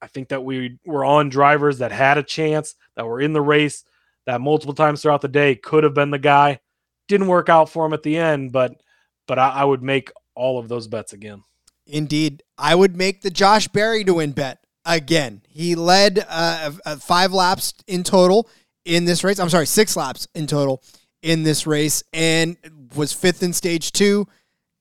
I 0.01 0.07
think 0.07 0.29
that 0.29 0.43
we 0.43 0.77
were 0.85 1.05
on 1.05 1.29
drivers 1.29 1.79
that 1.79 1.91
had 1.91 2.17
a 2.17 2.23
chance, 2.23 2.75
that 2.95 3.05
were 3.05 3.21
in 3.21 3.33
the 3.33 3.41
race, 3.41 3.83
that 4.25 4.41
multiple 4.41 4.73
times 4.73 5.01
throughout 5.01 5.21
the 5.21 5.27
day 5.27 5.55
could 5.55 5.83
have 5.83 5.93
been 5.93 6.11
the 6.11 6.19
guy. 6.19 6.59
Didn't 7.07 7.27
work 7.27 7.49
out 7.49 7.69
for 7.69 7.85
him 7.85 7.93
at 7.93 8.03
the 8.03 8.17
end, 8.17 8.51
but 8.51 8.81
but 9.27 9.39
I, 9.39 9.49
I 9.49 9.63
would 9.63 9.83
make 9.83 10.11
all 10.35 10.59
of 10.59 10.67
those 10.67 10.87
bets 10.87 11.13
again. 11.13 11.43
Indeed, 11.87 12.43
I 12.57 12.75
would 12.75 12.95
make 12.95 13.21
the 13.21 13.29
Josh 13.29 13.67
Berry 13.67 14.03
to 14.03 14.15
win 14.15 14.31
bet 14.31 14.59
again. 14.85 15.41
He 15.47 15.75
led 15.75 16.25
uh, 16.27 16.71
five 16.97 17.31
laps 17.31 17.73
in 17.87 18.03
total 18.03 18.49
in 18.85 19.05
this 19.05 19.23
race. 19.23 19.39
I'm 19.39 19.49
sorry, 19.49 19.67
six 19.67 19.95
laps 19.95 20.27
in 20.33 20.47
total 20.47 20.83
in 21.21 21.43
this 21.43 21.67
race, 21.67 22.03
and 22.13 22.57
was 22.95 23.13
fifth 23.13 23.43
in 23.43 23.53
stage 23.53 23.91
two. 23.91 24.27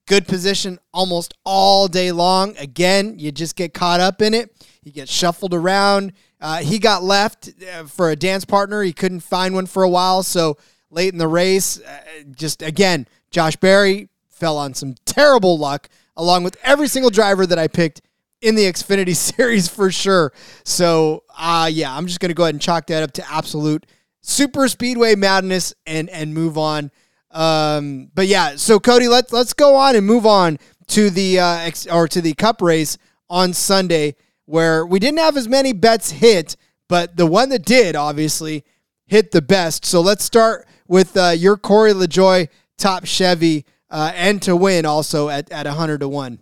Good 0.06 0.26
position 0.26 0.78
almost 0.92 1.34
all 1.44 1.88
day 1.88 2.12
long. 2.12 2.56
Again, 2.58 3.18
you 3.18 3.32
just 3.32 3.56
get 3.56 3.72
caught 3.72 4.00
up 4.00 4.20
in 4.20 4.34
it. 4.34 4.50
He 4.84 4.90
gets 4.90 5.10
shuffled 5.10 5.54
around. 5.54 6.12
Uh, 6.40 6.58
he 6.58 6.78
got 6.78 7.02
left 7.02 7.50
uh, 7.74 7.84
for 7.84 8.10
a 8.10 8.16
dance 8.16 8.44
partner. 8.44 8.82
He 8.82 8.92
couldn't 8.92 9.20
find 9.20 9.54
one 9.54 9.66
for 9.66 9.82
a 9.82 9.88
while. 9.88 10.22
So 10.22 10.58
late 10.90 11.12
in 11.12 11.18
the 11.18 11.26
race, 11.26 11.80
uh, 11.80 12.00
just 12.36 12.60
again, 12.62 13.08
Josh 13.30 13.56
Berry 13.56 14.08
fell 14.28 14.58
on 14.58 14.74
some 14.74 14.94
terrible 15.06 15.58
luck, 15.58 15.88
along 16.16 16.44
with 16.44 16.56
every 16.62 16.86
single 16.86 17.10
driver 17.10 17.46
that 17.46 17.58
I 17.58 17.66
picked 17.66 18.02
in 18.42 18.54
the 18.54 18.64
Xfinity 18.64 19.16
series 19.36 19.68
for 19.68 19.90
sure. 19.90 20.32
So, 20.64 21.24
uh, 21.36 21.70
yeah, 21.72 21.96
I'm 21.96 22.06
just 22.06 22.20
going 22.20 22.28
to 22.28 22.34
go 22.34 22.44
ahead 22.44 22.54
and 22.54 22.62
chalk 22.62 22.86
that 22.88 23.02
up 23.02 23.12
to 23.12 23.32
absolute 23.32 23.86
super 24.20 24.68
speedway 24.68 25.14
madness 25.14 25.74
and 25.86 26.08
and 26.10 26.34
move 26.34 26.58
on. 26.58 26.90
Um, 27.30 28.10
but 28.14 28.26
yeah, 28.26 28.56
so 28.56 28.78
Cody, 28.78 29.08
let's 29.08 29.32
let's 29.32 29.54
go 29.54 29.76
on 29.76 29.96
and 29.96 30.06
move 30.06 30.26
on 30.26 30.58
to 30.88 31.10
the 31.10 31.40
uh, 31.40 31.70
or 31.92 32.06
to 32.08 32.20
the 32.20 32.34
Cup 32.34 32.62
race 32.62 32.98
on 33.30 33.52
Sunday 33.52 34.14
where 34.46 34.84
we 34.84 34.98
didn't 34.98 35.18
have 35.18 35.36
as 35.36 35.48
many 35.48 35.72
bets 35.72 36.10
hit, 36.10 36.56
but 36.88 37.16
the 37.16 37.26
one 37.26 37.48
that 37.48 37.64
did 37.64 37.96
obviously 37.96 38.64
hit 39.06 39.30
the 39.30 39.42
best. 39.42 39.84
So 39.84 40.00
let's 40.00 40.24
start 40.24 40.66
with 40.86 41.16
uh, 41.16 41.30
your 41.30 41.56
Corey 41.56 41.92
LaJoie 41.92 42.48
top 42.78 43.04
Chevy 43.04 43.64
uh, 43.90 44.12
and 44.14 44.40
to 44.42 44.56
win 44.56 44.86
also 44.86 45.28
at, 45.28 45.50
at 45.50 45.66
100 45.66 46.00
to 46.00 46.08
1. 46.08 46.40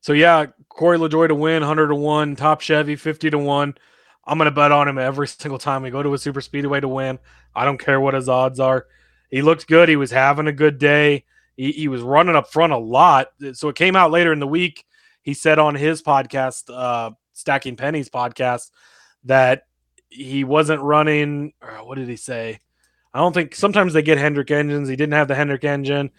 So 0.00 0.12
yeah, 0.12 0.46
Corey 0.68 0.98
LaJoie 0.98 1.28
to 1.28 1.34
win 1.34 1.60
100 1.60 1.88
to 1.88 1.94
1, 1.94 2.36
top 2.36 2.60
Chevy 2.60 2.96
50 2.96 3.30
to 3.30 3.38
1. 3.38 3.74
I'm 4.26 4.38
going 4.38 4.46
to 4.46 4.54
bet 4.54 4.72
on 4.72 4.88
him 4.88 4.98
every 4.98 5.28
single 5.28 5.58
time 5.58 5.82
we 5.82 5.90
go 5.90 6.02
to 6.02 6.14
a 6.14 6.18
super 6.18 6.40
speedway 6.40 6.80
to 6.80 6.88
win. 6.88 7.18
I 7.54 7.64
don't 7.64 7.78
care 7.78 8.00
what 8.00 8.14
his 8.14 8.28
odds 8.28 8.58
are. 8.58 8.86
He 9.30 9.42
looked 9.42 9.66
good. 9.66 9.88
He 9.88 9.96
was 9.96 10.10
having 10.10 10.46
a 10.46 10.52
good 10.52 10.78
day. 10.78 11.24
He, 11.56 11.72
he 11.72 11.88
was 11.88 12.02
running 12.02 12.36
up 12.36 12.50
front 12.50 12.72
a 12.72 12.78
lot. 12.78 13.28
So 13.52 13.68
it 13.68 13.76
came 13.76 13.96
out 13.96 14.10
later 14.10 14.32
in 14.32 14.40
the 14.40 14.46
week 14.46 14.84
he 15.24 15.34
said 15.34 15.58
on 15.58 15.74
his 15.74 16.02
podcast, 16.02 16.64
uh, 16.72 17.10
Stacking 17.32 17.76
Pennies 17.76 18.08
podcast, 18.08 18.70
that 19.24 19.66
he 20.10 20.44
wasn't 20.44 20.82
running. 20.82 21.54
what 21.82 21.96
did 21.96 22.08
he 22.08 22.16
say? 22.16 22.60
I 23.12 23.18
don't 23.18 23.32
think 23.32 23.54
sometimes 23.54 23.92
they 23.92 24.02
get 24.02 24.18
Hendrick 24.18 24.50
engines. 24.50 24.88
He 24.88 24.96
didn't 24.96 25.14
have 25.14 25.28
the 25.28 25.34
Hendrick 25.34 25.64
engine, 25.64 26.10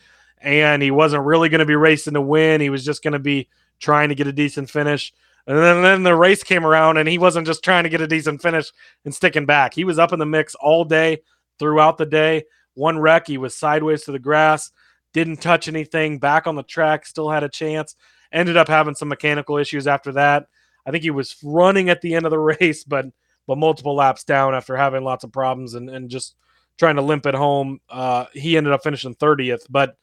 and 0.42 0.82
he 0.82 0.92
wasn't 0.92 1.24
really 1.24 1.50
going 1.50 1.60
to 1.60 1.66
be 1.66 1.76
racing 1.76 2.16
to 2.16 2.22
win. 2.22 2.62
He 2.62 2.70
was 2.70 2.84
just 2.84 3.04
going 3.04 3.14
to 3.14 3.20
be 3.20 3.48
trying 3.80 4.10
to 4.10 4.16
get 4.16 4.28
a 4.28 4.34
decent 4.34 4.70
finish. 4.70 5.14
And 5.48 5.58
then, 5.58 5.84
then 5.84 6.04
the 6.04 6.16
race 6.16 6.44
came 6.44 6.66
around, 6.66 6.98
and 6.98 7.08
he 7.08 7.20
wasn't 7.20 7.46
just 7.46 7.64
trying 7.64 7.84
to 7.84 7.90
get 7.90 8.02
a 8.02 8.08
decent 8.08 8.42
finish 8.42 8.72
and 9.04 9.14
sticking 9.14 9.46
back. 9.46 9.74
He 9.76 9.84
was 9.84 10.00
up 10.00 10.14
in 10.14 10.20
the 10.20 10.26
mix 10.26 10.56
all 10.56 10.84
day, 10.84 11.22
throughout 11.60 11.98
the 11.98 12.06
day. 12.06 12.46
One 12.74 12.98
wreck, 12.98 13.28
he 13.28 13.38
was 13.38 13.56
sideways 13.56 14.04
to 14.04 14.12
the 14.12 14.20
grass, 14.20 14.72
didn't 15.14 15.42
touch 15.42 15.68
anything, 15.68 16.18
back 16.18 16.48
on 16.48 16.56
the 16.56 16.64
track, 16.64 17.06
still 17.06 17.30
had 17.30 17.44
a 17.44 17.50
chance. 17.50 17.96
Ended 18.32 18.58
up 18.58 18.68
having 18.68 18.96
some 18.96 19.08
mechanical 19.08 19.58
issues 19.58 19.88
after 19.88 20.12
that. 20.14 20.48
I 20.86 20.92
think 20.92 21.04
he 21.04 21.12
was 21.12 21.36
running 21.44 21.90
at 21.90 22.02
the 22.02 22.14
end 22.16 22.26
of 22.26 22.32
the 22.32 22.40
race, 22.60 22.84
but 22.84 23.06
but 23.48 23.58
multiple 23.58 23.96
laps 23.96 24.24
down 24.24 24.56
after 24.56 24.76
having 24.76 25.04
lots 25.04 25.24
of 25.24 25.32
problems 25.32 25.76
and, 25.76 25.90
and 25.90 26.10
just 26.10 26.36
trying 26.78 26.96
to 26.96 27.02
limp 27.02 27.26
it 27.26 27.36
home. 27.36 27.80
Uh, 27.90 28.26
he 28.34 28.58
ended 28.58 28.74
up 28.74 28.84
finishing 28.84 29.16
30th. 29.16 29.66
But 29.70 29.98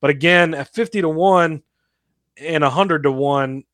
but 0.00 0.10
again, 0.10 0.54
at 0.54 0.72
50 0.74 1.02
to 1.02 1.08
1 1.08 1.62
and 2.40 2.62
100 2.62 3.02
to 3.02 3.12
1, 3.12 3.64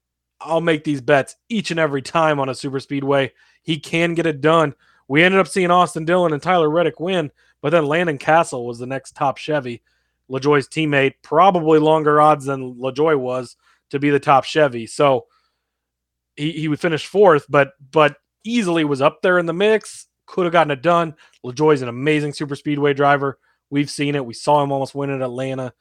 I'll 0.40 0.61
make 0.61 0.84
these 0.84 1.00
bets 1.00 1.36
each 1.48 1.70
and 1.70 1.80
every 1.80 2.02
time 2.02 2.40
on 2.40 2.48
a 2.48 2.55
super 2.55 2.80
speedway. 2.80 3.32
He 3.62 3.78
can 3.78 4.14
get 4.14 4.26
it 4.26 4.40
done. 4.40 4.74
We 5.09 5.22
ended 5.22 5.40
up 5.40 5.48
seeing 5.48 5.70
Austin 5.70 6.05
Dillon 6.05 6.32
and 6.32 6.42
Tyler 6.42 6.70
Reddick 6.70 6.98
win, 6.98 7.30
but 7.61 7.70
then 7.70 7.86
Landon 7.86 8.18
Cassill 8.18 8.66
was 8.66 8.78
the 8.78 8.86
next 8.86 9.12
top 9.16 9.36
Chevy, 9.36 9.82
LaJoie's 10.30 10.68
teammate, 10.68 11.14
probably 11.22 11.78
longer 11.78 12.20
odds 12.20 12.46
than 12.46 12.74
LaJoie 12.76 13.18
was 13.18 13.57
to 13.95 13.99
be 13.99 14.11
the 14.11 14.20
top 14.20 14.45
Chevy. 14.45 14.86
So 14.86 15.26
he, 16.36 16.53
he 16.53 16.68
would 16.68 16.80
finish 16.80 17.07
fourth, 17.07 17.47
but 17.49 17.72
but 17.90 18.16
easily 18.45 18.84
was 18.84 19.01
up 19.01 19.22
there 19.22 19.38
in 19.38 19.47
the 19.47 19.53
mix. 19.53 20.07
Could 20.26 20.45
have 20.45 20.53
gotten 20.53 20.70
it 20.70 20.82
done. 20.82 21.14
LaJoie's 21.45 21.82
an 21.82 21.88
amazing 21.88 22.32
super 22.32 22.57
speedway 22.57 22.95
driver. 22.95 23.38
We've 23.70 23.90
seen 23.90 24.14
it. 24.14 24.24
We 24.24 24.34
saw 24.34 24.62
him 24.62 24.72
almost 24.72 24.95
win 24.95 25.11
at 25.11 25.22
Atlanta. 25.22 25.72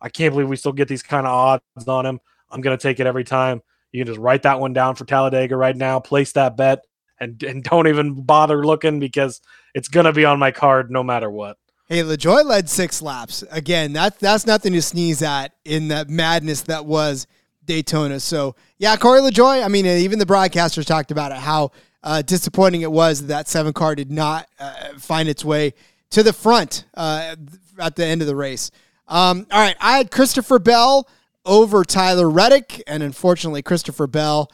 I 0.00 0.08
can't 0.08 0.32
believe 0.32 0.48
we 0.48 0.56
still 0.56 0.72
get 0.72 0.88
these 0.88 1.02
kind 1.02 1.26
of 1.26 1.32
odds 1.32 1.88
on 1.88 2.06
him. 2.06 2.20
I'm 2.50 2.60
gonna 2.60 2.76
take 2.76 3.00
it 3.00 3.06
every 3.06 3.24
time. 3.24 3.62
You 3.92 4.00
can 4.00 4.12
just 4.12 4.20
write 4.20 4.42
that 4.42 4.60
one 4.60 4.72
down 4.72 4.94
for 4.94 5.04
Talladega 5.04 5.56
right 5.56 5.76
now. 5.76 6.00
Place 6.00 6.32
that 6.32 6.56
bet 6.56 6.80
and 7.20 7.42
and 7.42 7.62
don't 7.62 7.86
even 7.86 8.22
bother 8.22 8.64
looking 8.64 8.98
because 8.98 9.40
it's 9.74 9.88
gonna 9.88 10.12
be 10.12 10.24
on 10.24 10.38
my 10.38 10.50
card 10.50 10.90
no 10.90 11.02
matter 11.02 11.30
what. 11.30 11.56
Hey, 11.88 12.02
LaJoie 12.02 12.44
led 12.44 12.70
six 12.70 13.02
laps. 13.02 13.44
Again, 13.50 13.92
that 13.92 14.18
that's 14.18 14.46
nothing 14.46 14.72
to 14.72 14.82
sneeze 14.82 15.22
at 15.22 15.52
in 15.64 15.88
that 15.88 16.08
madness 16.08 16.62
that 16.62 16.86
was 16.86 17.26
Daytona. 17.64 18.20
So 18.20 18.54
yeah, 18.78 18.96
Corey 18.96 19.20
LaJoie. 19.20 19.64
I 19.64 19.68
mean, 19.68 19.86
even 19.86 20.18
the 20.18 20.26
broadcasters 20.26 20.86
talked 20.86 21.10
about 21.10 21.32
it 21.32 21.38
how 21.38 21.70
uh, 22.02 22.22
disappointing 22.22 22.82
it 22.82 22.90
was 22.90 23.20
that, 23.20 23.26
that 23.28 23.48
seven 23.48 23.72
car 23.72 23.94
did 23.94 24.10
not 24.10 24.48
uh, 24.58 24.94
find 24.98 25.28
its 25.28 25.44
way 25.44 25.74
to 26.10 26.22
the 26.22 26.32
front 26.32 26.84
uh, 26.94 27.36
at 27.78 27.96
the 27.96 28.04
end 28.04 28.20
of 28.20 28.26
the 28.26 28.36
race. 28.36 28.70
Um, 29.08 29.46
all 29.50 29.60
right, 29.60 29.76
I 29.80 29.96
had 29.96 30.10
Christopher 30.10 30.58
Bell 30.58 31.08
over 31.44 31.84
Tyler 31.84 32.30
Reddick, 32.30 32.82
and 32.86 33.02
unfortunately, 33.02 33.62
Christopher 33.62 34.06
Bell 34.06 34.50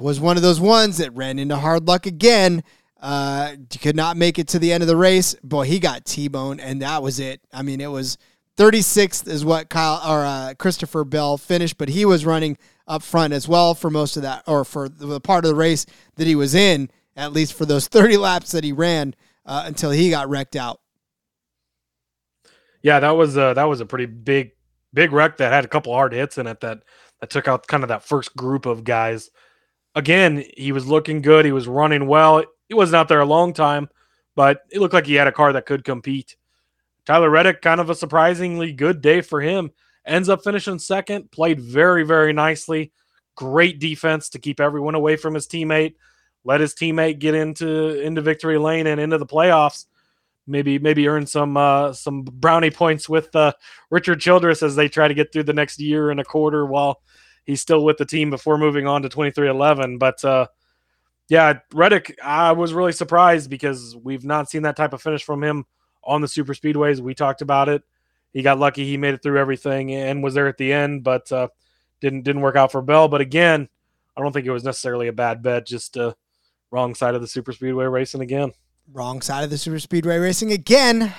was 0.00 0.20
one 0.20 0.36
of 0.36 0.42
those 0.42 0.60
ones 0.60 0.98
that 0.98 1.14
ran 1.14 1.38
into 1.38 1.56
hard 1.56 1.86
luck 1.86 2.06
again. 2.06 2.62
Uh, 3.00 3.56
could 3.82 3.96
not 3.96 4.16
make 4.16 4.38
it 4.38 4.48
to 4.48 4.58
the 4.58 4.72
end 4.72 4.82
of 4.82 4.86
the 4.86 4.96
race. 4.96 5.34
Boy, 5.42 5.64
he 5.64 5.78
got 5.78 6.06
T-boned, 6.06 6.60
and 6.60 6.80
that 6.80 7.02
was 7.02 7.20
it. 7.20 7.40
I 7.52 7.62
mean, 7.62 7.80
it 7.80 7.90
was 7.90 8.16
36th 8.56 9.26
is 9.26 9.44
what 9.44 9.68
Kyle 9.68 10.00
or 10.06 10.24
uh, 10.24 10.54
Christopher 10.58 11.04
Bell 11.04 11.36
finished, 11.36 11.76
but 11.76 11.88
he 11.88 12.04
was 12.04 12.24
running 12.24 12.56
up 12.86 13.02
front 13.02 13.32
as 13.32 13.48
well 13.48 13.74
for 13.74 13.90
most 13.90 14.16
of 14.16 14.22
that, 14.22 14.44
or 14.46 14.64
for 14.64 14.88
the 14.88 15.20
part 15.20 15.44
of 15.44 15.48
the 15.48 15.54
race 15.54 15.86
that 16.16 16.26
he 16.26 16.36
was 16.36 16.54
in, 16.54 16.90
at 17.16 17.32
least 17.32 17.54
for 17.54 17.66
those 17.66 17.88
30 17.88 18.16
laps 18.16 18.52
that 18.52 18.64
he 18.64 18.72
ran 18.72 19.14
uh, 19.46 19.64
until 19.66 19.90
he 19.90 20.10
got 20.10 20.28
wrecked 20.28 20.56
out. 20.56 20.80
Yeah, 22.82 23.00
that 23.00 23.12
was 23.12 23.36
a, 23.36 23.54
that 23.54 23.64
was 23.64 23.80
a 23.80 23.86
pretty 23.86 24.06
big 24.06 24.52
big 24.94 25.12
wreck 25.12 25.36
that 25.38 25.52
had 25.52 25.64
a 25.64 25.68
couple 25.68 25.92
hard 25.92 26.12
hits 26.12 26.38
in 26.38 26.46
it 26.46 26.60
that 26.60 26.78
that 27.20 27.30
took 27.30 27.48
out 27.48 27.66
kind 27.66 27.82
of 27.82 27.88
that 27.88 28.04
first 28.04 28.36
group 28.36 28.66
of 28.66 28.84
guys. 28.84 29.30
Again, 29.94 30.44
he 30.56 30.72
was 30.72 30.86
looking 30.86 31.20
good. 31.22 31.44
He 31.44 31.52
was 31.52 31.68
running 31.68 32.06
well. 32.06 32.44
He 32.68 32.74
wasn't 32.74 32.96
out 32.96 33.08
there 33.08 33.20
a 33.20 33.26
long 33.26 33.52
time, 33.52 33.88
but 34.34 34.60
it 34.70 34.80
looked 34.80 34.94
like 34.94 35.06
he 35.06 35.14
had 35.14 35.26
a 35.26 35.32
car 35.32 35.52
that 35.52 35.66
could 35.66 35.84
compete. 35.84 36.36
Tyler 37.06 37.30
Reddick, 37.30 37.60
kind 37.60 37.80
of 37.80 37.90
a 37.90 37.94
surprisingly 37.94 38.72
good 38.72 39.00
day 39.00 39.20
for 39.20 39.40
him. 39.40 39.70
Ends 40.06 40.28
up 40.28 40.44
finishing 40.44 40.78
second, 40.78 41.30
played 41.30 41.60
very, 41.60 42.04
very 42.04 42.32
nicely. 42.32 42.92
Great 43.36 43.78
defense 43.78 44.28
to 44.30 44.38
keep 44.38 44.60
everyone 44.60 44.94
away 44.94 45.16
from 45.16 45.34
his 45.34 45.46
teammate. 45.46 45.94
Let 46.44 46.60
his 46.60 46.74
teammate 46.74 47.18
get 47.18 47.34
into 47.34 48.00
into 48.00 48.20
victory 48.20 48.58
lane 48.58 48.86
and 48.86 49.00
into 49.00 49.18
the 49.18 49.26
playoffs. 49.26 49.86
Maybe 50.46 50.78
maybe 50.78 51.08
earn 51.08 51.26
some 51.26 51.56
uh, 51.56 51.94
some 51.94 52.22
brownie 52.22 52.70
points 52.70 53.08
with 53.08 53.34
uh, 53.34 53.52
Richard 53.90 54.20
Childress 54.20 54.62
as 54.62 54.76
they 54.76 54.88
try 54.88 55.08
to 55.08 55.14
get 55.14 55.32
through 55.32 55.44
the 55.44 55.54
next 55.54 55.80
year 55.80 56.10
and 56.10 56.20
a 56.20 56.24
quarter 56.24 56.66
while 56.66 57.00
he's 57.44 57.62
still 57.62 57.82
with 57.82 57.96
the 57.96 58.04
team 58.04 58.28
before 58.28 58.58
moving 58.58 58.86
on 58.86 59.02
to 59.02 59.08
23XI. 59.08 59.98
But 59.98 60.22
uh, 60.22 60.46
yeah, 61.28 61.60
Reddick, 61.72 62.18
I 62.22 62.52
was 62.52 62.74
really 62.74 62.92
surprised 62.92 63.48
because 63.48 63.96
we've 63.96 64.24
not 64.24 64.50
seen 64.50 64.62
that 64.62 64.76
type 64.76 64.92
of 64.92 65.00
finish 65.00 65.24
from 65.24 65.42
him 65.42 65.64
on 66.06 66.20
the 66.20 66.28
super 66.28 66.54
speedways. 66.54 67.00
We 67.00 67.14
talked 67.14 67.42
about 67.42 67.68
it. 67.68 67.82
He 68.32 68.42
got 68.42 68.58
lucky. 68.58 68.84
He 68.84 68.96
made 68.96 69.14
it 69.14 69.22
through 69.22 69.38
everything 69.38 69.94
and 69.94 70.22
was 70.22 70.34
there 70.34 70.48
at 70.48 70.58
the 70.58 70.72
end, 70.72 71.04
but 71.04 71.30
uh, 71.30 71.48
didn't 72.00 72.22
didn't 72.22 72.42
work 72.42 72.56
out 72.56 72.72
for 72.72 72.82
Bell. 72.82 73.08
But 73.08 73.20
again, 73.20 73.68
I 74.16 74.20
don't 74.20 74.32
think 74.32 74.46
it 74.46 74.50
was 74.50 74.64
necessarily 74.64 75.08
a 75.08 75.12
bad 75.12 75.42
bet. 75.42 75.66
Just 75.66 75.96
uh, 75.96 76.14
wrong 76.70 76.94
side 76.94 77.14
of 77.14 77.20
the 77.20 77.28
super 77.28 77.52
speedway 77.52 77.84
racing 77.84 78.20
again. 78.20 78.52
Wrong 78.92 79.22
side 79.22 79.44
of 79.44 79.50
the 79.50 79.58
super 79.58 79.78
speedway 79.78 80.18
racing 80.18 80.52
again. 80.52 81.14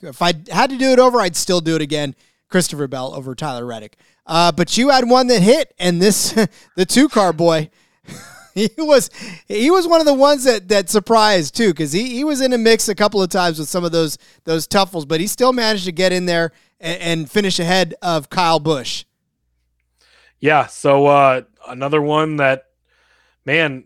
If 0.00 0.22
I 0.22 0.32
had 0.50 0.70
to 0.70 0.78
do 0.78 0.92
it 0.92 0.98
over, 0.98 1.20
I'd 1.20 1.36
still 1.36 1.60
do 1.60 1.76
it 1.76 1.82
again. 1.82 2.14
Christopher 2.48 2.88
Bell 2.88 3.14
over 3.14 3.34
Tyler 3.34 3.66
Reddick. 3.66 3.96
Uh, 4.26 4.52
but 4.52 4.76
you 4.78 4.88
had 4.88 5.08
one 5.08 5.26
that 5.26 5.42
hit, 5.42 5.74
and 5.78 6.00
this 6.00 6.32
the 6.76 6.86
two 6.86 7.08
car 7.08 7.32
boy. 7.32 7.70
he 8.54 8.70
was 8.78 9.10
he 9.46 9.70
was 9.70 9.86
one 9.86 10.00
of 10.00 10.06
the 10.06 10.14
ones 10.14 10.44
that 10.44 10.68
that 10.68 10.88
surprised 10.88 11.56
too 11.56 11.68
because 11.68 11.92
he, 11.92 12.14
he 12.14 12.24
was 12.24 12.40
in 12.40 12.52
a 12.52 12.58
mix 12.58 12.88
a 12.88 12.94
couple 12.94 13.22
of 13.22 13.28
times 13.28 13.58
with 13.58 13.68
some 13.68 13.84
of 13.84 13.92
those 13.92 14.18
those 14.44 14.66
tuffles, 14.66 15.06
but 15.06 15.20
he 15.20 15.26
still 15.26 15.52
managed 15.52 15.84
to 15.84 15.92
get 15.92 16.12
in 16.12 16.26
there 16.26 16.52
and, 16.80 17.00
and 17.00 17.30
finish 17.30 17.58
ahead 17.58 17.94
of 18.02 18.30
Kyle 18.30 18.58
Busch. 18.58 19.04
Yeah, 20.40 20.66
so 20.66 21.06
uh, 21.06 21.42
another 21.68 22.00
one 22.00 22.36
that 22.36 22.64
man, 23.44 23.84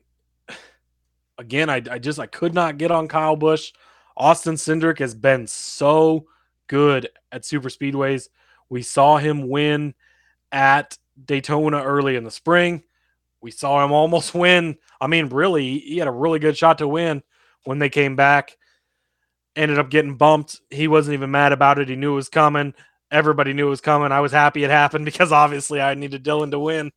again, 1.38 1.68
I, 1.68 1.82
I 1.90 1.98
just 1.98 2.18
I 2.18 2.26
could 2.26 2.54
not 2.54 2.78
get 2.78 2.90
on 2.90 3.08
Kyle 3.08 3.36
Busch. 3.36 3.72
Austin 4.16 4.54
Cindric 4.54 5.00
has 5.00 5.14
been 5.14 5.46
so 5.46 6.26
good 6.68 7.08
at 7.32 7.44
super 7.44 7.68
speedways. 7.68 8.28
We 8.68 8.82
saw 8.82 9.18
him 9.18 9.48
win 9.48 9.94
at 10.52 10.96
Daytona 11.22 11.82
early 11.82 12.16
in 12.16 12.24
the 12.24 12.30
spring. 12.30 12.84
We 13.45 13.51
saw 13.51 13.84
him 13.84 13.92
almost 13.92 14.34
win. 14.34 14.78
I 15.01 15.07
mean, 15.07 15.28
really, 15.28 15.78
he 15.78 15.99
had 15.99 16.09
a 16.09 16.12
really 16.12 16.38
good 16.38 16.57
shot 16.57 16.78
to 16.78 16.88
win 16.88 17.22
when 17.64 17.78
they 17.78 17.90
came 17.90 18.16
back. 18.16 18.57
Ended 19.55 19.78
up 19.78 19.90
getting 19.90 20.16
bumped. 20.16 20.61
He 20.70 20.88
wasn't 20.88 21.14
even 21.14 21.30
mad 21.30 21.53
about 21.53 21.78
it. 21.78 21.90
He 21.90 21.95
knew 21.95 22.12
it 22.12 22.16
was 22.16 22.30
coming. 22.30 22.72
Everybody 23.12 23.53
knew 23.53 23.66
it 23.66 23.70
was 23.70 23.82
coming. 23.82 24.12
I 24.12 24.20
was 24.20 24.32
happy 24.32 24.64
it 24.64 24.70
happened 24.82 25.05
because 25.05 25.30
obviously 25.30 25.80
I 25.80 25.92
needed 25.92 26.22
Dillon 26.22 26.51
to 26.53 26.59
win. 26.59 26.90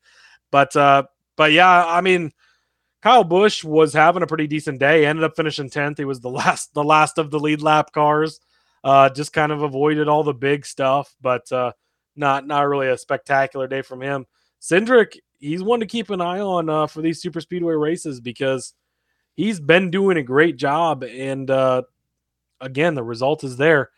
But 0.50 0.74
uh, 0.76 1.04
but 1.36 1.52
yeah, 1.52 1.86
I 1.86 2.00
mean, 2.00 2.32
Kyle 3.02 3.26
Busch 3.26 3.64
was 3.64 3.94
having 3.94 4.24
a 4.24 4.28
pretty 4.28 4.48
decent 4.48 4.80
day. 4.80 5.06
Ended 5.06 5.26
up 5.26 5.36
finishing 5.36 5.70
tenth. 5.70 5.98
He 5.98 6.06
was 6.06 6.22
the 6.22 6.30
last 6.32 6.74
the 6.74 6.84
last 6.84 7.18
of 7.18 7.30
the 7.30 7.40
lead 7.40 7.62
lap 7.62 7.92
cars. 7.92 8.40
Uh, 8.86 9.10
just 9.10 9.34
kind 9.34 9.52
of 9.52 9.64
avoided 9.64 10.08
all 10.08 10.24
the 10.24 10.34
big 10.34 10.66
stuff, 10.66 11.14
but 11.20 11.52
uh, 11.52 11.74
not 12.16 12.48
not 12.48 12.62
really 12.62 12.88
a 12.88 12.98
spectacular 12.98 13.68
day 13.68 13.82
from 13.82 14.02
him. 14.02 14.26
Cindric, 14.62 15.18
he's 15.40 15.64
one 15.64 15.80
to 15.80 15.86
keep 15.86 16.10
an 16.10 16.22
eye 16.22 16.40
on 16.40 16.70
uh, 16.70 16.88
for 16.88 17.02
these 17.02 17.22
super 17.22 17.42
speedway 17.42 17.74
races 17.74 18.20
because 18.20 18.74
he's 19.36 19.60
been 19.60 19.92
doing 19.92 20.18
a 20.18 20.24
great 20.24 20.58
job. 20.58 21.04
And 21.04 21.50
uh, 21.50 21.84
again, 22.60 22.96
the 22.96 23.04
result 23.04 23.44
is 23.44 23.58
there. 23.58 23.92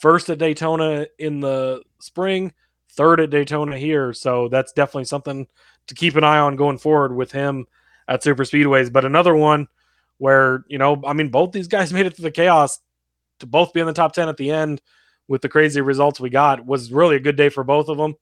First 0.00 0.30
at 0.30 0.38
Daytona 0.38 1.06
in 1.18 1.40
the 1.40 1.82
spring, 2.00 2.52
third 2.92 3.20
at 3.20 3.30
Daytona 3.30 3.76
here. 3.78 4.12
So 4.12 4.48
that's 4.48 4.72
definitely 4.72 5.04
something 5.04 5.46
to 5.86 5.94
keep 5.94 6.16
an 6.16 6.24
eye 6.24 6.38
on 6.38 6.56
going 6.56 6.78
forward 6.78 7.14
with 7.14 7.32
him 7.32 7.66
at 8.08 8.22
super 8.22 8.44
speedways. 8.44 8.92
But 8.92 9.04
another 9.04 9.34
one 9.34 9.68
where 10.18 10.64
you 10.68 10.78
know, 10.78 11.00
I 11.06 11.12
mean, 11.12 11.28
both 11.28 11.52
these 11.52 11.68
guys 11.68 11.92
made 11.92 12.06
it 12.06 12.16
to 12.16 12.22
the 12.22 12.30
chaos 12.30 12.80
to 13.40 13.46
both 13.46 13.72
be 13.72 13.80
in 13.80 13.86
the 13.86 13.92
top 13.92 14.12
ten 14.12 14.28
at 14.28 14.36
the 14.36 14.50
end 14.50 14.80
with 15.28 15.42
the 15.42 15.48
crazy 15.48 15.80
results 15.80 16.18
we 16.18 16.28
got 16.28 16.66
was 16.66 16.92
really 16.92 17.16
a 17.16 17.20
good 17.20 17.36
day 17.36 17.48
for 17.48 17.62
both 17.62 17.88
of 17.88 17.96
them. 17.96 18.16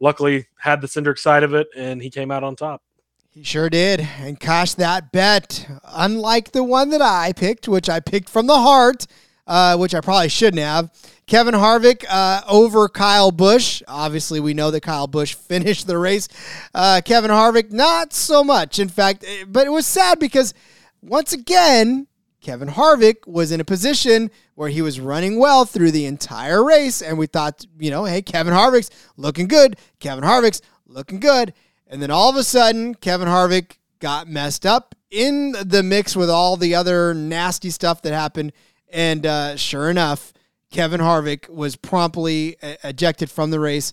Luckily, 0.00 0.46
had 0.58 0.80
the 0.80 0.86
Cindric 0.86 1.18
side 1.18 1.42
of 1.42 1.54
it, 1.54 1.68
and 1.76 2.02
he 2.02 2.10
came 2.10 2.30
out 2.30 2.44
on 2.44 2.56
top. 2.56 2.82
He 3.30 3.42
sure 3.42 3.68
did, 3.68 4.00
and 4.18 4.40
cashed 4.40 4.78
that 4.78 5.12
bet. 5.12 5.68
Unlike 5.84 6.52
the 6.52 6.64
one 6.64 6.90
that 6.90 7.02
I 7.02 7.32
picked, 7.34 7.68
which 7.68 7.88
I 7.88 8.00
picked 8.00 8.28
from 8.30 8.46
the 8.46 8.58
heart, 8.58 9.06
uh, 9.46 9.76
which 9.76 9.94
I 9.94 10.00
probably 10.00 10.28
shouldn't 10.28 10.62
have. 10.62 10.90
Kevin 11.26 11.54
Harvick 11.54 12.04
uh, 12.08 12.42
over 12.48 12.88
Kyle 12.88 13.30
Busch. 13.30 13.82
Obviously, 13.88 14.40
we 14.40 14.54
know 14.54 14.70
that 14.70 14.82
Kyle 14.82 15.06
Busch 15.06 15.34
finished 15.48 15.86
the 15.86 15.98
race. 15.98 16.28
Uh, 16.74 17.00
Kevin 17.04 17.30
Harvick, 17.30 17.72
not 17.72 18.12
so 18.12 18.42
much. 18.42 18.78
In 18.78 18.88
fact, 18.88 19.24
eh, 19.26 19.44
but 19.46 19.66
it 19.66 19.70
was 19.70 19.86
sad 19.86 20.18
because 20.18 20.54
once 21.02 21.32
again, 21.32 22.06
Kevin 22.46 22.68
Harvick 22.68 23.26
was 23.26 23.50
in 23.50 23.60
a 23.60 23.64
position 23.64 24.30
where 24.54 24.68
he 24.68 24.80
was 24.80 25.00
running 25.00 25.40
well 25.40 25.64
through 25.64 25.90
the 25.90 26.06
entire 26.06 26.62
race. 26.62 27.02
And 27.02 27.18
we 27.18 27.26
thought, 27.26 27.66
you 27.76 27.90
know, 27.90 28.04
hey, 28.04 28.22
Kevin 28.22 28.54
Harvick's 28.54 28.88
looking 29.16 29.48
good. 29.48 29.76
Kevin 29.98 30.22
Harvick's 30.22 30.62
looking 30.86 31.18
good. 31.18 31.54
And 31.88 32.00
then 32.00 32.12
all 32.12 32.30
of 32.30 32.36
a 32.36 32.44
sudden, 32.44 32.94
Kevin 32.94 33.26
Harvick 33.26 33.78
got 33.98 34.28
messed 34.28 34.64
up 34.64 34.94
in 35.10 35.56
the 35.60 35.82
mix 35.82 36.14
with 36.14 36.30
all 36.30 36.56
the 36.56 36.76
other 36.76 37.14
nasty 37.14 37.68
stuff 37.68 38.00
that 38.02 38.12
happened. 38.12 38.52
And 38.92 39.26
uh, 39.26 39.56
sure 39.56 39.90
enough, 39.90 40.32
Kevin 40.70 41.00
Harvick 41.00 41.48
was 41.48 41.74
promptly 41.74 42.58
ejected 42.84 43.28
from 43.28 43.50
the 43.50 43.58
race 43.58 43.92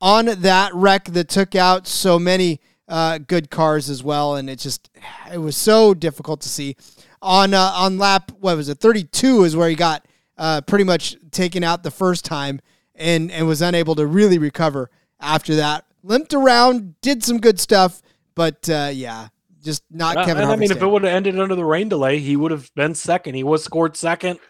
on 0.00 0.26
that 0.26 0.74
wreck 0.74 1.04
that 1.04 1.28
took 1.28 1.54
out 1.54 1.86
so 1.86 2.18
many 2.18 2.60
uh, 2.88 3.18
good 3.18 3.48
cars 3.48 3.88
as 3.88 4.02
well. 4.02 4.34
And 4.34 4.50
it 4.50 4.58
just, 4.58 4.90
it 5.32 5.38
was 5.38 5.56
so 5.56 5.94
difficult 5.94 6.40
to 6.40 6.48
see 6.48 6.74
on 7.22 7.54
uh, 7.54 7.72
on 7.74 7.96
lap 7.96 8.30
what 8.40 8.56
was 8.56 8.68
it 8.68 8.78
32 8.78 9.44
is 9.44 9.56
where 9.56 9.68
he 9.68 9.74
got 9.74 10.06
uh, 10.36 10.60
pretty 10.62 10.84
much 10.84 11.16
taken 11.30 11.64
out 11.64 11.82
the 11.82 11.90
first 11.90 12.24
time 12.24 12.60
and 12.94 13.30
and 13.30 13.46
was 13.46 13.62
unable 13.62 13.94
to 13.94 14.06
really 14.06 14.38
recover 14.38 14.90
after 15.22 15.54
that. 15.56 15.86
Limped 16.02 16.34
around, 16.34 17.00
did 17.00 17.22
some 17.22 17.38
good 17.38 17.60
stuff, 17.60 18.02
but 18.34 18.68
uh, 18.68 18.90
yeah, 18.92 19.28
just 19.62 19.84
not 19.90 20.16
Kevin. 20.16 20.42
And 20.42 20.52
I 20.52 20.56
mean, 20.56 20.70
if 20.70 20.82
it 20.82 20.86
would 20.86 21.04
have 21.04 21.14
ended 21.14 21.38
under 21.38 21.54
the 21.54 21.64
rain 21.64 21.88
delay, 21.88 22.18
he 22.18 22.36
would 22.36 22.50
have 22.50 22.74
been 22.74 22.94
second. 22.94 23.34
He 23.34 23.44
was 23.44 23.62
scored 23.62 23.96
second 23.96 24.40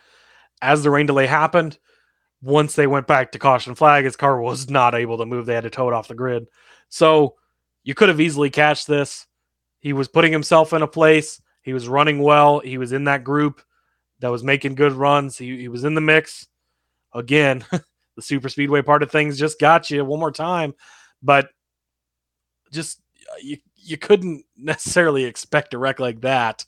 as 0.62 0.82
the 0.82 0.90
rain 0.90 1.06
delay 1.06 1.26
happened. 1.26 1.78
Once 2.40 2.74
they 2.74 2.86
went 2.86 3.06
back 3.06 3.32
to 3.32 3.38
caution 3.38 3.74
flag, 3.74 4.04
his 4.04 4.16
car 4.16 4.40
was 4.40 4.68
not 4.70 4.94
able 4.94 5.18
to 5.18 5.26
move. 5.26 5.46
They 5.46 5.54
had 5.54 5.64
to 5.64 5.70
tow 5.70 5.88
it 5.88 5.94
off 5.94 6.08
the 6.08 6.14
grid. 6.14 6.46
So 6.88 7.36
you 7.84 7.94
could 7.94 8.08
have 8.08 8.20
easily 8.20 8.50
catched 8.50 8.86
this. 8.86 9.26
He 9.78 9.92
was 9.92 10.08
putting 10.08 10.32
himself 10.32 10.72
in 10.72 10.82
a 10.82 10.88
place 10.88 11.40
he 11.62 11.72
was 11.72 11.88
running 11.88 12.20
well. 12.20 12.60
He 12.60 12.78
was 12.78 12.92
in 12.92 13.04
that 13.04 13.24
group 13.24 13.62
that 14.20 14.30
was 14.30 14.44
making 14.44 14.74
good 14.74 14.92
runs. 14.92 15.38
He, 15.38 15.58
he 15.58 15.68
was 15.68 15.84
in 15.84 15.94
the 15.94 16.00
mix. 16.00 16.46
Again, 17.14 17.64
the 17.70 18.22
super 18.22 18.48
speedway 18.48 18.82
part 18.82 19.02
of 19.02 19.10
things 19.10 19.38
just 19.38 19.60
got 19.60 19.90
you 19.90 20.04
one 20.04 20.20
more 20.20 20.32
time, 20.32 20.74
but 21.22 21.48
just 22.72 23.00
uh, 23.30 23.36
you 23.42 23.58
you 23.76 23.96
couldn't 23.96 24.44
necessarily 24.56 25.24
expect 25.24 25.74
a 25.74 25.78
wreck 25.78 26.00
like 26.00 26.20
that 26.22 26.64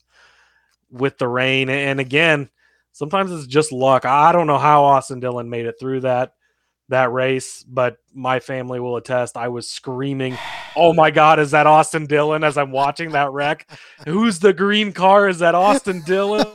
with 0.91 1.17
the 1.17 1.27
rain. 1.27 1.69
And 1.69 1.99
again, 1.99 2.49
sometimes 2.91 3.31
it's 3.31 3.47
just 3.47 3.71
luck. 3.71 4.05
I 4.05 4.31
don't 4.31 4.47
know 4.47 4.57
how 4.57 4.85
Austin 4.85 5.19
Dillon 5.19 5.49
made 5.49 5.65
it 5.65 5.75
through 5.79 6.01
that 6.01 6.33
that 6.89 7.11
race, 7.11 7.63
but 7.63 7.97
my 8.13 8.39
family 8.39 8.79
will 8.79 8.97
attest. 8.97 9.37
I 9.37 9.47
was 9.47 9.69
screaming, 9.69 10.37
"Oh 10.75 10.93
my 10.93 11.11
God, 11.11 11.39
is 11.39 11.51
that 11.51 11.67
Austin 11.67 12.05
Dillon?" 12.05 12.43
As 12.43 12.57
I'm 12.57 12.71
watching 12.71 13.11
that 13.11 13.31
wreck, 13.31 13.69
who's 14.07 14.39
the 14.39 14.53
green 14.53 14.91
car? 14.91 15.27
Is 15.27 15.39
that 15.39 15.55
Austin 15.55 16.01
Dillon? 16.01 16.45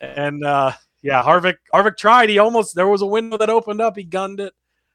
and 0.00 0.44
uh, 0.44 0.72
yeah, 1.02 1.22
Harvick 1.22 1.56
Harvick 1.74 1.96
tried. 1.96 2.28
He 2.28 2.38
almost 2.38 2.74
there 2.74 2.88
was 2.88 3.02
a 3.02 3.06
window 3.06 3.36
that 3.38 3.50
opened 3.50 3.80
up. 3.80 3.96
He 3.96 4.04
gunned 4.04 4.40
it, 4.40 4.54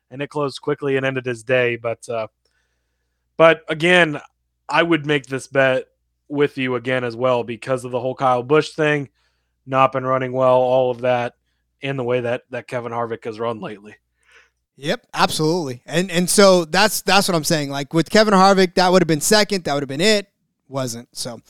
and 0.09 0.21
it 0.21 0.29
closed 0.29 0.61
quickly 0.61 0.97
and 0.97 1.05
ended 1.05 1.25
his 1.25 1.43
day. 1.43 1.75
But 1.75 2.07
uh, 2.07 2.27
but 3.35 3.63
again, 3.67 4.19
I 4.69 4.83
would 4.83 5.05
make 5.05 5.25
this 5.25 5.47
bet 5.47 5.85
with 6.29 6.57
you 6.57 6.75
again 6.75 7.03
as 7.03 7.15
well 7.15 7.43
because 7.43 7.85
of 7.85 7.91
the 7.91 7.99
whole 7.99 8.15
Kyle 8.15 8.43
Busch 8.43 8.71
thing, 8.71 9.09
not 9.65 9.91
been 9.91 10.05
running 10.05 10.33
well, 10.33 10.57
all 10.57 10.91
of 10.91 11.01
that 11.01 11.33
in 11.81 11.97
the 11.97 12.03
way 12.03 12.21
that 12.21 12.43
that 12.49 12.67
Kevin 12.67 12.91
Harvick 12.91 13.25
has 13.25 13.39
run 13.39 13.59
lately. 13.59 13.95
Yep, 14.77 15.07
absolutely. 15.13 15.81
And 15.85 16.11
and 16.11 16.29
so 16.29 16.65
that's 16.65 17.01
that's 17.01 17.27
what 17.27 17.35
I'm 17.35 17.43
saying. 17.43 17.69
Like 17.69 17.93
with 17.93 18.09
Kevin 18.09 18.33
Harvick, 18.33 18.75
that 18.75 18.91
would 18.91 19.01
have 19.01 19.07
been 19.07 19.21
second. 19.21 19.63
That 19.63 19.73
would 19.73 19.83
have 19.83 19.89
been 19.89 20.01
it. 20.01 20.31
Wasn't 20.69 21.09
so. 21.15 21.41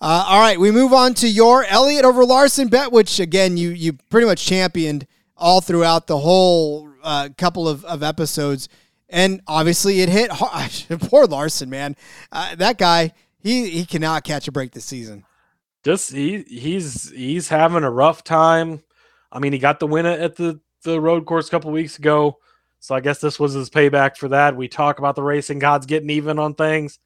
Uh, 0.00 0.24
all 0.26 0.40
right, 0.40 0.58
we 0.58 0.70
move 0.70 0.94
on 0.94 1.12
to 1.14 1.28
your 1.28 1.64
Elliott 1.64 2.06
over 2.06 2.24
Larson 2.24 2.68
bet, 2.68 2.90
which 2.90 3.20
again 3.20 3.56
you 3.56 3.70
you 3.70 3.94
pretty 4.08 4.26
much 4.26 4.46
championed 4.46 5.06
all 5.36 5.60
throughout 5.60 6.06
the 6.06 6.18
whole 6.18 6.88
uh, 7.02 7.28
couple 7.36 7.68
of, 7.68 7.84
of 7.84 8.02
episodes, 8.02 8.68
and 9.10 9.42
obviously 9.46 10.00
it 10.00 10.08
hit 10.08 10.30
hard. 10.32 10.70
Poor 11.02 11.26
Larson, 11.26 11.68
man. 11.68 11.96
Uh, 12.32 12.54
that 12.56 12.78
guy, 12.78 13.12
he 13.38 13.68
he 13.68 13.84
cannot 13.84 14.24
catch 14.24 14.48
a 14.48 14.52
break 14.52 14.72
this 14.72 14.86
season. 14.86 15.24
Just 15.84 16.12
he 16.12 16.44
he's 16.46 17.10
he's 17.10 17.48
having 17.48 17.84
a 17.84 17.90
rough 17.90 18.24
time 18.24 18.82
I 19.32 19.38
mean, 19.38 19.52
he 19.52 19.58
got 19.58 19.80
the 19.80 19.86
win 19.86 20.06
at 20.06 20.36
the 20.36 20.60
the 20.82 21.00
road 21.00 21.26
course 21.26 21.48
a 21.48 21.50
couple 21.50 21.70
weeks 21.70 21.98
ago, 21.98 22.38
so 22.78 22.94
I 22.94 23.00
guess 23.00 23.20
this 23.20 23.38
was 23.38 23.52
his 23.52 23.70
payback 23.70 24.16
for 24.16 24.28
that. 24.28 24.56
We 24.56 24.68
talk 24.68 24.98
about 24.98 25.14
the 25.14 25.22
racing 25.22 25.58
gods 25.58 25.86
getting 25.86 26.10
even 26.10 26.38
on 26.38 26.54
things. 26.54 26.98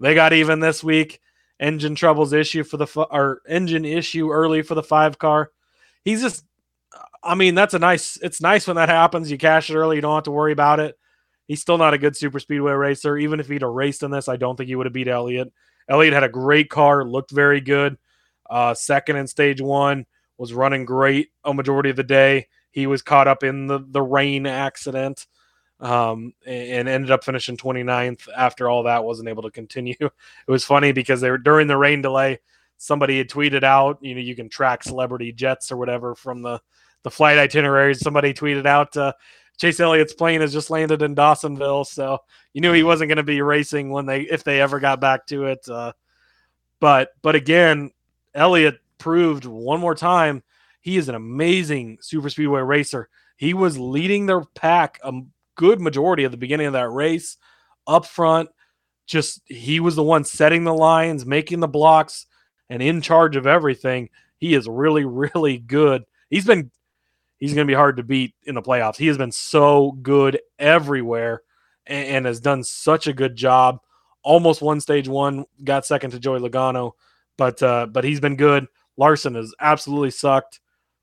They 0.00 0.14
got 0.14 0.32
even 0.32 0.60
this 0.60 0.82
week. 0.82 1.20
Engine 1.60 1.94
troubles 1.94 2.32
issue 2.32 2.64
for 2.64 2.78
the 2.78 2.86
or 3.10 3.42
engine 3.46 3.84
issue 3.84 4.30
early 4.30 4.62
for 4.62 4.74
the 4.74 4.82
five 4.82 5.18
car. 5.18 5.50
He's 6.04 6.22
just, 6.22 6.44
I 7.22 7.34
mean, 7.34 7.54
that's 7.54 7.74
a 7.74 7.78
nice. 7.78 8.16
It's 8.22 8.40
nice 8.40 8.66
when 8.66 8.76
that 8.76 8.88
happens. 8.88 9.30
You 9.30 9.36
cash 9.36 9.70
it 9.70 9.76
early. 9.76 9.96
You 9.96 10.02
don't 10.02 10.14
have 10.14 10.24
to 10.24 10.30
worry 10.30 10.52
about 10.52 10.80
it. 10.80 10.98
He's 11.46 11.60
still 11.60 11.76
not 11.76 11.94
a 11.94 11.98
good 11.98 12.16
super 12.16 12.40
speedway 12.40 12.72
racer. 12.72 13.18
Even 13.18 13.40
if 13.40 13.48
he'd 13.48 13.62
have 13.62 13.70
raced 13.70 14.02
in 14.02 14.10
this, 14.10 14.28
I 14.28 14.36
don't 14.36 14.56
think 14.56 14.68
he 14.68 14.74
would 14.76 14.86
have 14.86 14.92
beat 14.92 15.08
Elliott. 15.08 15.52
Elliott 15.88 16.14
had 16.14 16.24
a 16.24 16.28
great 16.28 16.70
car, 16.70 17.04
looked 17.04 17.30
very 17.30 17.60
good. 17.60 17.98
Uh, 18.48 18.72
second 18.72 19.16
in 19.16 19.26
stage 19.26 19.60
one 19.60 20.06
was 20.40 20.54
running 20.54 20.86
great 20.86 21.28
a 21.44 21.52
majority 21.52 21.90
of 21.90 21.96
the 21.96 22.02
day. 22.02 22.48
He 22.70 22.86
was 22.86 23.02
caught 23.02 23.28
up 23.28 23.42
in 23.42 23.66
the, 23.66 23.84
the 23.86 24.00
rain 24.00 24.46
accident 24.46 25.26
um, 25.80 26.32
and 26.46 26.88
ended 26.88 27.10
up 27.10 27.24
finishing 27.24 27.58
29th 27.58 28.26
after 28.34 28.66
all 28.66 28.84
that 28.84 29.04
wasn't 29.04 29.28
able 29.28 29.42
to 29.42 29.50
continue. 29.50 29.94
It 30.00 30.10
was 30.50 30.64
funny 30.64 30.92
because 30.92 31.20
they 31.20 31.30
were 31.30 31.36
during 31.36 31.66
the 31.66 31.76
rain 31.76 32.00
delay, 32.00 32.40
somebody 32.78 33.18
had 33.18 33.28
tweeted 33.28 33.64
out, 33.64 33.98
you 34.00 34.14
know, 34.14 34.20
you 34.22 34.34
can 34.34 34.48
track 34.48 34.82
celebrity 34.82 35.30
jets 35.30 35.70
or 35.70 35.76
whatever 35.76 36.14
from 36.14 36.40
the, 36.40 36.58
the 37.02 37.10
flight 37.10 37.36
itineraries. 37.36 38.00
Somebody 38.00 38.32
tweeted 38.32 38.64
out, 38.64 38.96
uh, 38.96 39.12
Chase 39.58 39.78
Elliott's 39.78 40.14
plane 40.14 40.40
has 40.40 40.54
just 40.54 40.70
landed 40.70 41.02
in 41.02 41.14
Dawsonville. 41.14 41.86
So 41.86 42.18
you 42.54 42.62
knew 42.62 42.72
he 42.72 42.82
wasn't 42.82 43.08
going 43.08 43.18
to 43.18 43.22
be 43.22 43.42
racing 43.42 43.90
when 43.90 44.06
they, 44.06 44.22
if 44.22 44.42
they 44.42 44.62
ever 44.62 44.80
got 44.80 45.02
back 45.02 45.26
to 45.26 45.44
it. 45.44 45.68
Uh, 45.68 45.92
But 46.80 47.10
but 47.20 47.34
again, 47.34 47.90
Elliott 48.34 48.80
proved 49.00 49.44
one 49.44 49.80
more 49.80 49.96
time 49.96 50.44
he 50.80 50.96
is 50.96 51.08
an 51.08 51.14
amazing 51.14 51.98
super 52.00 52.30
speedway 52.30 52.62
racer. 52.62 53.08
He 53.36 53.54
was 53.54 53.78
leading 53.78 54.26
their 54.26 54.42
pack 54.42 54.98
a 55.04 55.12
good 55.54 55.80
majority 55.80 56.24
of 56.24 56.30
the 56.30 56.38
beginning 56.38 56.66
of 56.66 56.72
that 56.72 56.90
race 56.90 57.36
up 57.86 58.06
front. 58.06 58.48
Just 59.06 59.42
he 59.44 59.80
was 59.80 59.96
the 59.96 60.02
one 60.02 60.24
setting 60.24 60.64
the 60.64 60.74
lines, 60.74 61.26
making 61.26 61.60
the 61.60 61.68
blocks, 61.68 62.26
and 62.68 62.82
in 62.82 63.00
charge 63.00 63.36
of 63.36 63.46
everything. 63.46 64.08
He 64.38 64.54
is 64.54 64.68
really, 64.68 65.04
really 65.34 65.58
good. 65.58 66.04
He's 66.30 66.46
been 66.46 66.70
he's 67.38 67.54
going 67.54 67.66
to 67.66 67.70
be 67.70 67.76
hard 67.76 67.96
to 67.96 68.02
beat 68.02 68.34
in 68.44 68.54
the 68.54 68.62
playoffs. 68.62 68.96
He 68.96 69.06
has 69.08 69.18
been 69.18 69.32
so 69.32 69.92
good 70.02 70.40
everywhere 70.58 71.42
and, 71.86 72.06
and, 72.08 72.26
has 72.26 72.38
done 72.38 72.62
such 72.62 73.06
a 73.06 73.14
good 73.14 73.34
job. 73.34 73.80
Almost 74.22 74.60
won 74.60 74.80
stage 74.80 75.08
one, 75.08 75.46
got 75.64 75.86
second 75.86 76.10
to 76.10 76.18
Joey 76.18 76.40
Logano, 76.40 76.92
but 77.36 77.62
uh, 77.62 77.86
but 77.86 78.04
he's 78.04 78.20
been 78.20 78.36
good. 78.36 78.66
Larson 78.96 79.34
has 79.34 79.54
absolutely 79.60 80.10
sucked. 80.10 80.60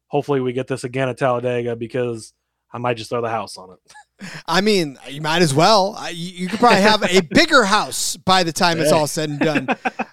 Hopefully, 0.08 0.40
we 0.40 0.54
get 0.54 0.68
this 0.68 0.84
again 0.84 1.10
at 1.10 1.18
Talladega 1.18 1.76
because 1.76 2.34
I 2.72 2.78
might 2.78 2.96
just 2.96 3.10
throw 3.10 3.22
the 3.22 3.30
house 3.30 3.58
on 3.58 3.72
it. 3.72 4.30
I 4.48 4.62
mean, 4.62 4.98
you 5.10 5.22
might 5.22 5.42
as 5.42 5.54
well. 5.54 5.98
You 6.12 6.48
could 6.48 6.60
probably 6.60 6.82
have 6.82 7.04
a 7.04 7.22
bigger 7.22 7.64
house 7.64 8.18
by 8.18 8.44
the 8.44 8.54
time 8.54 8.80
it's 8.80 8.92
all 8.92 9.08
said 9.08 9.30
and 9.30 9.40
done. 9.40 9.68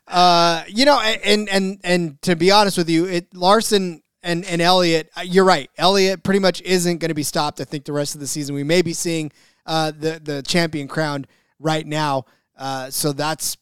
Uh, 0.07 0.62
you 0.68 0.85
know, 0.85 1.01
and 1.01 1.49
and 1.49 1.81
and 1.83 2.22
to 2.22 2.37
be 2.37 2.51
honest 2.51 2.77
with 2.77 2.89
you, 2.89 3.07
it 3.07 3.35
Larson 3.35 4.03
and 4.22 4.45
and 4.45 4.61
Elliott, 4.61 5.11
uh, 5.16 5.22
you're 5.22 5.45
right. 5.45 5.70
Elliott 5.79 6.22
pretty 6.22 6.41
much 6.41 6.61
isn't 6.62 6.99
going 6.99 7.09
to 7.09 7.14
be 7.14 7.22
stopped. 7.22 7.61
I 7.61 7.64
think 7.64 7.85
the 7.85 7.93
rest 7.93 8.14
of 8.14 8.20
the 8.20 8.27
season 8.27 8.55
we 8.55 8.64
may 8.64 8.83
be 8.83 8.93
seeing 8.93 9.33
uh, 9.66 9.91
the 9.91 10.20
the 10.22 10.43
champion 10.43 10.89
crowned 10.89 11.27
right 11.59 11.87
now. 11.87 12.25
Uh, 12.57 12.91
so 12.91 13.12
that's, 13.12 13.57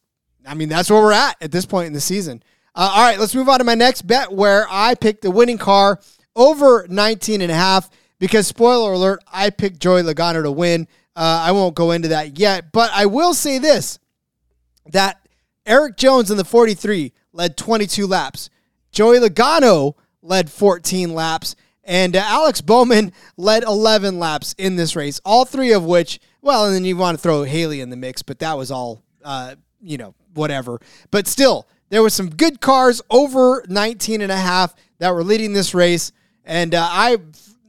I 0.47 0.55
mean, 0.55 0.69
that's 0.69 0.91
where 0.91 1.01
we're 1.01 1.13
at 1.13 1.37
at 1.41 1.53
this 1.53 1.67
point 1.67 1.87
in 1.87 1.93
the 1.93 2.01
season. 2.01 2.43
Uh, 2.75 2.91
all 2.95 3.03
right, 3.03 3.19
let's 3.19 3.35
move 3.35 3.49
on 3.49 3.59
to 3.59 3.65
my 3.65 3.75
next 3.75 4.03
bet 4.03 4.33
where 4.33 4.67
I 4.71 4.95
picked 4.95 5.23
the 5.23 5.31
winning 5.31 5.59
car 5.59 6.01
over 6.35 6.87
19 6.89 7.43
and 7.43 7.53
a 7.53 7.55
half 7.55 7.91
because 8.19 8.47
spoiler 8.47 8.93
alert, 8.93 9.23
I 9.31 9.51
picked 9.51 9.79
Joey 9.79 10.03
Logano 10.03 10.43
to 10.43 10.51
win. 10.51 10.89
Uh, 11.15 11.43
I 11.47 11.53
won't 11.53 11.75
go 11.75 11.91
into 11.91 12.09
that 12.09 12.39
yet, 12.39 12.73
but 12.73 12.91
I 12.95 13.07
will 13.07 13.35
say 13.35 13.59
this: 13.59 13.99
that 14.87 15.21
Erik 15.67 15.97
Jones 15.97 16.31
in 16.31 16.39
the 16.39 16.45
43 16.45 17.13
led 17.33 17.57
22 17.57 18.07
laps. 18.07 18.49
Joey 18.91 19.19
Logano 19.19 19.95
led 20.23 20.51
14 20.51 21.13
laps, 21.13 21.57
and 21.85 22.17
uh, 22.17 22.23
Alex 22.25 22.61
Bowman 22.63 23.13
led 23.37 23.65
11 23.65 24.19
laps 24.19 24.55
in 24.57 24.77
this 24.77 24.97
race. 24.97 25.21
All 25.25 25.45
three 25.45 25.73
of 25.73 25.85
which, 25.85 26.21
well, 26.41 26.67
and 26.67 26.75
then 26.75 26.85
you 26.85 26.97
want 26.97 27.19
to 27.19 27.23
throw 27.23 27.43
Haley 27.43 27.81
in 27.81 27.91
the 27.91 27.97
mix, 27.97 28.23
but 28.23 28.39
that 28.39 28.57
was 28.57 28.71
all, 28.71 29.03
uh, 29.25 29.57
you 29.83 29.99
know, 29.99 30.15
whatever. 30.33 30.81
But 31.11 31.27
still, 31.27 31.67
there 31.93 32.03
was 32.03 32.15
some 32.15 32.31
good 32.31 32.63
cars 32.63 33.03
over 33.11 33.63
19 33.69 34.23
and 34.23 34.33
a 34.33 34.37
half 34.37 34.75
that 34.99 35.15
were 35.15 35.23
leading 35.23 35.53
this 35.53 35.75
race, 35.75 36.11
and 36.43 36.75
uh, 36.75 36.89
I, 36.91 37.19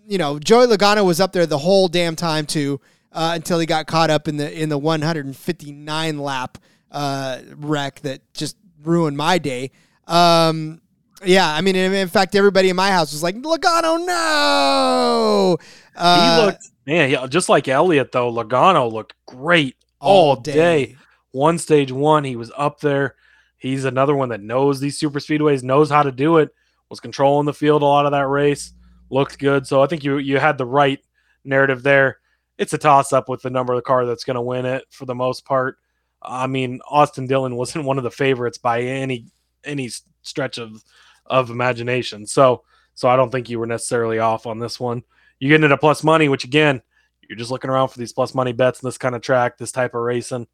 you 0.07 0.17
know, 0.17 0.39
Joey 0.39 0.65
Logano 0.65 1.05
was 1.05 1.19
up 1.19 1.33
there 1.33 1.45
the 1.45 1.57
whole 1.57 1.89
damn 1.89 2.15
time 2.15 2.45
too, 2.45 2.79
uh, 3.11 3.33
until 3.35 3.59
he 3.59 3.65
got 3.65 3.85
caught 3.85 4.09
up 4.09 4.29
in 4.29 4.37
the 4.37 4.49
in 4.49 4.69
the 4.69 4.77
159 4.77 6.17
lap 6.17 6.57
uh, 6.89 7.39
wreck 7.57 7.99
that 7.99 8.21
just 8.33 8.55
ruined 8.81 9.17
my 9.17 9.39
day. 9.39 9.71
Um, 10.07 10.79
yeah, 11.25 11.53
I 11.53 11.59
mean, 11.59 11.75
in, 11.75 12.07
fact, 12.07 12.33
everybody 12.33 12.69
in 12.69 12.77
my 12.77 12.91
house 12.91 13.11
was 13.11 13.23
like, 13.23 13.35
Logano, 13.35 14.05
no. 14.05 15.57
Uh, 15.97 16.39
he 16.39 16.45
looked, 16.45 16.71
man, 16.85 17.09
yeah, 17.09 17.27
just 17.27 17.49
like 17.49 17.67
Elliott, 17.67 18.13
though. 18.13 18.31
Logano 18.31 18.89
looked 18.89 19.15
great 19.25 19.75
all, 19.99 20.29
all 20.29 20.35
day. 20.37 20.53
day. 20.53 20.95
One 21.31 21.57
stage 21.57 21.91
one, 21.91 22.23
he 22.23 22.37
was 22.37 22.53
up 22.55 22.79
there. 22.79 23.15
He's 23.63 23.85
another 23.85 24.13
one 24.13 24.27
that 24.27 24.41
knows 24.41 24.81
these 24.81 24.97
super 24.97 25.19
speedways, 25.19 25.63
knows 25.63 25.89
how 25.89 26.03
to 26.03 26.11
do 26.11 26.35
it, 26.35 26.53
was 26.89 26.99
controlling 26.99 27.45
the 27.45 27.53
field 27.53 27.81
a 27.81 27.85
lot 27.85 28.05
of 28.05 28.11
that 28.11 28.27
race, 28.27 28.73
looked 29.09 29.39
good. 29.39 29.65
So 29.65 29.81
I 29.81 29.87
think 29.87 30.03
you 30.03 30.17
you 30.17 30.37
had 30.37 30.57
the 30.57 30.65
right 30.65 30.99
narrative 31.45 31.81
there. 31.81 32.17
It's 32.57 32.73
a 32.73 32.77
toss 32.77 33.13
up 33.13 33.29
with 33.29 33.41
the 33.41 33.49
number 33.49 33.71
of 33.71 33.77
the 33.77 33.83
car 33.83 34.05
that's 34.05 34.25
going 34.25 34.35
to 34.35 34.41
win 34.41 34.65
it 34.65 34.83
for 34.89 35.05
the 35.05 35.15
most 35.15 35.45
part. 35.45 35.77
I 36.21 36.45
mean, 36.45 36.81
Austin 36.89 37.25
Dillon 37.25 37.55
wasn't 37.55 37.85
one 37.85 37.97
of 37.97 38.03
the 38.03 38.11
favorites 38.11 38.57
by 38.57 38.81
any 38.81 39.27
any 39.63 39.89
stretch 40.23 40.57
of 40.57 40.83
of 41.25 41.49
imagination. 41.49 42.27
So 42.27 42.65
so 42.95 43.07
I 43.07 43.15
don't 43.15 43.31
think 43.31 43.49
you 43.49 43.59
were 43.59 43.65
necessarily 43.65 44.19
off 44.19 44.45
on 44.45 44.59
this 44.59 44.77
one. 44.77 45.03
You 45.39 45.47
get 45.47 45.63
into 45.63 45.77
plus 45.77 46.03
money, 46.03 46.27
which 46.27 46.43
again, 46.43 46.81
you're 47.29 47.37
just 47.37 47.49
looking 47.49 47.69
around 47.69 47.87
for 47.87 47.97
these 47.97 48.11
plus 48.11 48.35
money 48.35 48.51
bets 48.51 48.83
in 48.83 48.87
this 48.87 48.97
kind 48.97 49.15
of 49.15 49.21
track, 49.21 49.57
this 49.57 49.71
type 49.71 49.95
of 49.95 50.01
racing. 50.01 50.47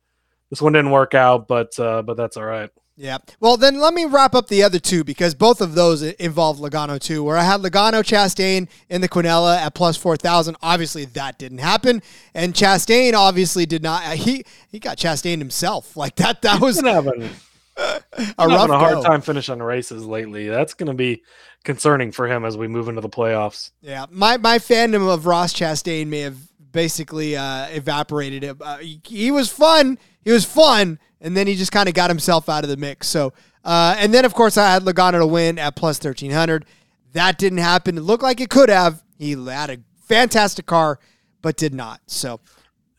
This 0.52 0.62
one 0.62 0.74
didn't 0.74 0.92
work 0.92 1.16
out, 1.16 1.48
but 1.48 1.78
uh, 1.80 2.04
but 2.04 2.18
that's 2.18 2.38
all 2.38 2.46
right. 2.46 2.70
Yeah. 3.00 3.20
Well, 3.40 3.56
then 3.56 3.80
let 3.80 3.94
me 3.94 4.04
wrap 4.04 4.36
up 4.36 4.50
the 4.50 4.62
other 4.62 4.78
two 4.78 5.06
because 5.06 5.34
both 5.34 5.62
of 5.62 5.74
those 5.74 6.02
involved 6.02 6.62
Logano 6.62 7.00
too. 7.00 7.24
Where 7.24 7.38
I 7.38 7.44
had 7.44 7.62
Logano 7.62 8.04
Chastain 8.04 8.68
in 8.90 9.00
the 9.00 9.08
Quinella 9.08 9.58
at 9.58 9.74
plus 9.74 9.96
four 9.96 10.18
thousand. 10.18 10.58
Obviously, 10.62 11.06
that 11.06 11.40
didn't 11.40 11.60
happen, 11.60 12.02
and 12.34 12.54
Chastain 12.54 13.14
obviously 13.14 13.66
did 13.66 13.82
not. 13.82 14.06
Uh, 14.06 14.10
he 14.12 14.44
he 14.70 14.80
got 14.80 14.98
Chastain 14.98 15.38
himself 15.38 15.96
like 15.96 16.16
that. 16.16 16.42
That 16.42 16.60
was 16.60 16.82
having 16.82 17.30
a 17.78 18.02
having 18.38 18.56
a 18.56 18.78
hard 18.78 18.96
go. 18.96 19.04
time 19.04 19.22
finishing 19.22 19.60
races 19.60 20.06
lately. 20.06 20.50
That's 20.50 20.74
going 20.74 20.88
to 20.88 20.94
be 20.94 21.24
concerning 21.64 22.12
for 22.12 22.28
him 22.28 22.44
as 22.44 22.58
we 22.58 22.68
move 22.68 22.90
into 22.90 23.00
the 23.00 23.08
playoffs. 23.08 23.72
Yeah, 23.80 24.08
my 24.12 24.36
my 24.36 24.60
fandom 24.60 25.08
of 25.10 25.26
Ross 25.26 25.54
Chastain 25.54 26.08
may 26.08 26.20
have 26.20 26.38
basically 26.72 27.36
uh, 27.36 27.68
evaporated. 27.68 28.62
Uh, 28.62 28.78
he, 28.78 29.02
he 29.06 29.32
was 29.32 29.50
fun. 29.50 29.98
He 30.22 30.32
was 30.32 30.46
fun 30.46 31.00
and 31.22 31.36
then 31.36 31.48
he 31.48 31.56
just 31.56 31.72
kind 31.72 31.88
of 31.88 31.96
got 31.96 32.10
himself 32.10 32.50
out 32.50 32.64
of 32.64 32.70
the 32.70 32.78
mix. 32.78 33.08
So, 33.08 33.34
uh, 33.64 33.96
and 33.98 34.14
then 34.14 34.26
of 34.26 34.34
course 34.34 34.58
I 34.58 34.72
had 34.72 34.84
Logano 34.84 35.20
to 35.20 35.28
win 35.28 35.60
at 35.60 35.76
plus 35.76 35.98
thirteen 35.98 36.32
hundred. 36.32 36.66
That 37.14 37.38
didn't 37.38 37.60
happen. 37.60 37.98
It 37.98 38.02
looked 38.02 38.24
like 38.24 38.40
it 38.40 38.50
could 38.50 38.70
have. 38.70 39.04
He 39.18 39.32
had 39.32 39.70
a 39.70 39.78
fantastic 40.06 40.66
car, 40.66 41.00
but 41.42 41.58
did 41.58 41.74
not. 41.74 42.02
So, 42.08 42.40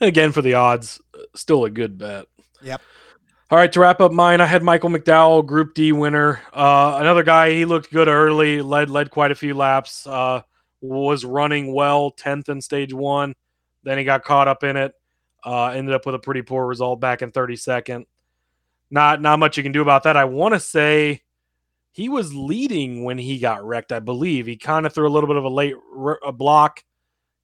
again 0.01 0.33
for 0.33 0.43
the 0.43 0.55
odds, 0.55 1.01
still 1.35 1.65
a 1.65 1.71
good 1.71 1.99
bet. 1.99 2.27
Yep. 2.63 2.83
All 3.51 3.59
right, 3.59 3.73
to 3.73 3.81
wrap 3.81 4.01
up 4.01 4.13
mine, 4.13 4.41
I 4.41 4.47
had 4.47 4.63
Michael 4.63 4.91
McDowell, 4.91 5.45
Group 5.45 5.75
D 5.75 5.91
winner. 5.91 6.41
Uh, 6.53 6.99
another 7.01 7.25
guy, 7.25 7.51
he 7.51 7.65
looked 7.65 7.91
good 7.91 8.07
early, 8.07 8.63
led 8.63 8.91
led 8.91 9.11
quite 9.11 9.33
a 9.33 9.35
few 9.35 9.55
laps, 9.55 10.07
uh, 10.07 10.43
was 10.81 11.25
running 11.25 11.75
well, 11.75 12.13
tenth 12.13 12.49
in 12.49 12.61
stage 12.61 12.93
one. 12.93 13.35
Then 13.83 13.99
he 13.99 14.05
got 14.05 14.25
caught 14.25 14.49
up 14.49 14.65
in 14.65 14.77
it. 14.77 14.93
Uh, 15.45 15.69
ended 15.69 15.95
up 15.95 16.05
with 16.05 16.15
a 16.15 16.19
pretty 16.19 16.43
poor 16.43 16.67
result 16.67 17.01
back 17.01 17.23
in 17.23 17.33
32nd. 17.33 18.05
Not 18.91 19.23
not 19.23 19.39
much 19.39 19.57
you 19.57 19.63
can 19.63 19.73
do 19.73 19.83
about 19.83 20.03
that. 20.03 20.17
I 20.17 20.25
want 20.25 20.55
to 20.55 20.61
say 20.61 21.23
he 21.93 22.09
was 22.09 22.35
leading 22.35 23.05
when 23.05 23.19
he 23.19 23.39
got 23.39 23.65
wrecked. 23.65 23.93
I 23.93 24.01
believe 24.01 24.47
he 24.47 24.57
kind 24.57 24.85
of 24.85 24.93
threw 24.93 25.07
a 25.07 25.11
little 25.11 25.29
bit 25.29 25.37
of 25.37 25.45
a 25.45 25.49
late 25.49 25.75
a 26.25 26.33
block, 26.33 26.83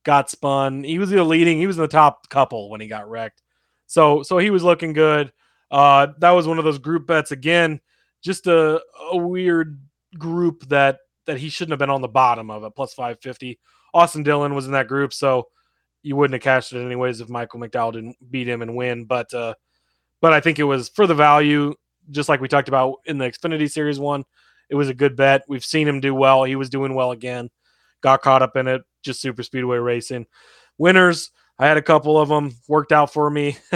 got 0.05 0.29
spun. 0.29 0.85
He 0.85 0.99
was 0.99 1.13
either 1.13 1.23
leading. 1.23 1.59
He 1.59 1.67
was 1.67 1.77
in 1.77 1.83
the 1.83 1.89
top 1.89 2.29
couple 2.29 2.69
when 2.69 2.81
he 2.81 2.89
got 2.89 3.09
wrecked. 3.09 3.43
So 3.87 4.23
so 4.23 4.39
he 4.39 4.51
was 4.51 4.63
looking 4.63 4.93
good. 4.93 5.33
Uh, 5.71 6.09
that 6.19 6.31
was 6.31 6.47
one 6.47 6.59
of 6.59 6.65
those 6.65 6.79
group 6.79 7.07
bets 7.07 7.33
again. 7.33 7.81
Just 8.23 8.47
a, 8.47 8.81
a 9.11 9.17
weird 9.17 9.81
group 10.19 10.69
that 10.69 10.99
that 11.27 11.39
he 11.39 11.49
shouldn't 11.49 11.73
have 11.73 11.79
been 11.79 11.91
on 11.91 12.03
the 12.03 12.09
bottom 12.09 12.51
of 12.51 12.65
it. 12.65 12.75
Plus 12.75 12.95
550. 12.95 13.59
Austin 13.95 14.23
Dillon 14.23 14.55
was 14.55 14.67
in 14.67 14.73
that 14.73 14.89
group, 14.89 15.13
so 15.13 15.49
you 16.07 16.15
wouldn't 16.15 16.35
have 16.35 16.43
cashed 16.43 16.73
it 16.73 16.85
anyways 16.85 17.21
if 17.21 17.29
Michael 17.29 17.59
McDowell 17.59 17.93
didn't 17.93 18.17
beat 18.31 18.49
him 18.49 18.63
and 18.63 18.77
win. 18.77 19.07
But 19.07 19.35
uh, 19.35 19.55
but 20.21 20.33
I 20.33 20.39
think 20.39 20.61
it 20.61 20.65
was 20.65 20.89
for 20.89 21.05
the 21.05 21.17
value, 21.17 21.75
just 22.13 22.29
like 22.29 22.41
we 22.41 22.47
talked 22.47 22.69
about 22.69 22.99
in 23.07 23.19
the 23.19 23.25
Xfinity 23.25 23.69
Series 23.69 23.99
one. 23.99 24.25
It 24.71 24.77
was 24.77 24.89
a 24.89 24.95
good 24.95 25.17
bet. 25.17 25.43
We've 25.49 25.65
seen 25.65 25.89
him 25.89 25.99
do 25.99 26.15
well. 26.15 26.45
He 26.45 26.55
was 26.55 26.71
doing 26.71 26.95
well 26.95 27.11
again. 27.11 27.51
Got 28.03 28.23
caught 28.23 28.41
up 28.41 28.57
in 28.57 28.69
it. 28.69 28.83
Just 29.03 29.21
super 29.21 29.43
speedway 29.43 29.79
racing. 29.79 30.27
Winners. 30.79 31.33
I 31.59 31.67
had 31.67 31.77
a 31.77 31.83
couple 31.83 32.19
of 32.19 32.29
them 32.29 32.55
worked 32.69 32.93
out 32.93 33.13
for 33.13 33.29
me. 33.29 33.57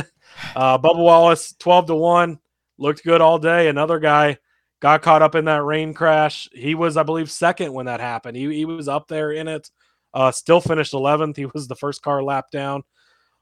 uh, 0.55 0.79
Bubba 0.79 1.03
Wallace, 1.03 1.57
twelve 1.59 1.87
to 1.87 1.97
one, 1.97 2.39
looked 2.79 3.03
good 3.03 3.21
all 3.21 3.41
day. 3.41 3.67
Another 3.67 3.99
guy 3.99 4.39
got 4.79 5.03
caught 5.03 5.23
up 5.23 5.35
in 5.35 5.47
that 5.47 5.65
rain 5.65 5.95
crash. 5.95 6.49
He 6.53 6.77
was, 6.77 6.97
I 6.97 7.03
believe, 7.03 7.29
second 7.29 7.73
when 7.73 7.87
that 7.87 7.99
happened. 7.99 8.37
He 8.37 8.55
he 8.55 8.67
was 8.67 8.87
up 8.87 9.09
there 9.09 9.33
in 9.33 9.49
it. 9.49 9.69
Uh, 10.13 10.31
still 10.33 10.61
finished 10.61 10.93
11th. 10.93 11.37
He 11.37 11.47
was 11.47 11.69
the 11.69 11.77
first 11.77 12.03
car 12.03 12.23
lap 12.23 12.51
down. 12.51 12.83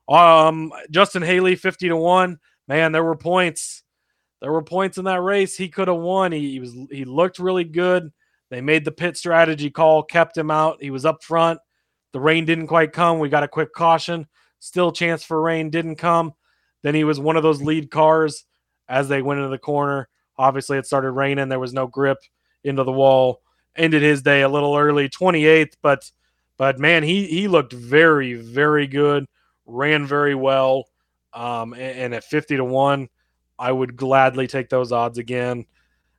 Um, 0.09 0.73
Justin 0.91 1.23
Haley, 1.23 1.57
50 1.57 1.89
to 1.89 1.97
1. 1.97 2.39
Man, 2.67 2.93
there 2.93 3.05
were 3.05 3.17
points. 3.17 3.83
There 4.41 4.53
were 4.53 4.63
points 4.63 4.99
in 4.99 5.05
that 5.05 5.23
race. 5.23 5.57
He 5.57 5.69
could 5.69 5.89
have 5.89 5.97
won. 5.97 6.33
He, 6.33 6.53
he 6.53 6.61
was 6.61 6.75
he 6.91 7.05
looked 7.05 7.39
really 7.39 7.65
good. 7.65 8.13
They 8.51 8.61
made 8.61 8.85
the 8.85 8.93
pit 8.93 9.17
strategy 9.17 9.71
call, 9.71 10.03
kept 10.03 10.37
him 10.37 10.51
out. 10.51 10.79
He 10.81 10.91
was 10.91 11.05
up 11.05 11.23
front. 11.23 11.61
The 12.13 12.21
rain 12.21 12.45
didn't 12.45 12.69
quite 12.69 12.93
come. 12.93 13.19
We 13.19 13.29
got 13.29 13.43
a 13.43 13.49
quick 13.49 13.73
caution. 13.73 14.27
Still 14.61 14.93
chance 14.93 15.25
for 15.25 15.41
rain 15.41 15.71
didn't 15.71 15.97
come. 15.97 16.33
Then 16.83 16.95
he 16.95 17.05
was 17.05 17.21
one 17.21 17.37
of 17.37 17.43
those 17.43 17.61
lead 17.61 17.91
cars 17.91 18.45
as 18.89 19.09
they 19.09 19.23
went 19.23 19.39
into 19.39 19.51
the 19.51 19.59
corner. 19.59 20.09
Obviously, 20.39 20.79
it 20.79 20.87
started 20.87 21.11
raining. 21.13 21.49
There 21.49 21.59
was 21.59 21.75
no 21.75 21.87
grip 21.87 22.19
into 22.65 22.85
the 22.85 22.93
wall. 22.93 23.43
Ended 23.77 24.03
his 24.03 24.23
day 24.23 24.43
a 24.43 24.49
little 24.49 24.77
early, 24.77 25.09
28th, 25.09 25.75
but 25.83 26.11
but 26.59 26.79
man, 26.79 27.03
he 27.03 27.27
he 27.27 27.49
looked 27.49 27.73
very 27.73 28.35
very 28.35 28.87
good, 28.87 29.25
ran 29.65 30.07
very 30.07 30.35
well, 30.35 30.85
um, 31.33 31.73
and, 31.73 31.99
and, 31.99 32.15
at 32.15 32.25
fifty 32.25 32.57
to 32.57 32.65
one, 32.65 33.09
I 33.59 33.73
would 33.73 33.97
gladly 33.97 34.47
take 34.47 34.69
those 34.69 34.93
odds 34.93 35.17
again. 35.17 35.65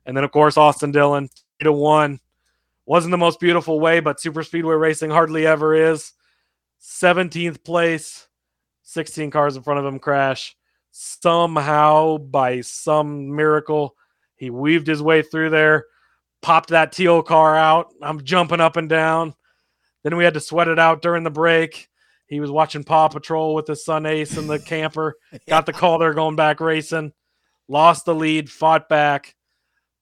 And 0.06 0.16
then, 0.16 0.24
of 0.24 0.32
course, 0.32 0.56
Austin 0.56 0.90
Dillon, 0.90 1.28
to 1.60 1.72
one. 1.72 2.18
Wasn't 2.86 3.12
the 3.12 3.18
most 3.18 3.38
beautiful 3.38 3.78
way, 3.78 4.00
but 4.00 4.20
super 4.20 4.42
speedway 4.42 4.74
racing 4.74 5.10
hardly 5.10 5.46
ever 5.46 5.74
is. 5.74 6.12
17th 6.82 7.62
place, 7.62 8.26
16 8.82 9.30
cars 9.30 9.56
in 9.56 9.62
front 9.62 9.78
of 9.78 9.86
him 9.86 9.98
crash. 9.98 10.56
Somehow, 10.90 12.18
by 12.18 12.62
some 12.62 13.36
miracle, 13.36 13.94
he 14.36 14.50
weaved 14.50 14.86
his 14.86 15.02
way 15.02 15.22
through 15.22 15.50
there, 15.50 15.84
popped 16.42 16.70
that 16.70 16.90
teal 16.90 17.22
car 17.22 17.56
out. 17.56 17.92
I'm 18.02 18.24
jumping 18.24 18.60
up 18.60 18.76
and 18.76 18.88
down. 18.88 19.34
Then 20.02 20.16
we 20.16 20.24
had 20.24 20.34
to 20.34 20.40
sweat 20.40 20.68
it 20.68 20.78
out 20.78 21.02
during 21.02 21.24
the 21.24 21.30
break. 21.30 21.88
He 22.26 22.40
was 22.40 22.50
watching 22.50 22.84
Paw 22.84 23.08
Patrol 23.08 23.54
with 23.54 23.66
his 23.66 23.84
son 23.84 24.06
Ace 24.06 24.36
and 24.36 24.48
the 24.48 24.58
camper. 24.66 25.16
Got 25.48 25.66
the 25.66 25.72
call 25.72 25.98
there 25.98 26.14
going 26.14 26.36
back 26.36 26.60
racing. 26.60 27.12
Lost 27.68 28.04
the 28.04 28.14
lead, 28.14 28.50
fought 28.50 28.88
back, 28.88 29.34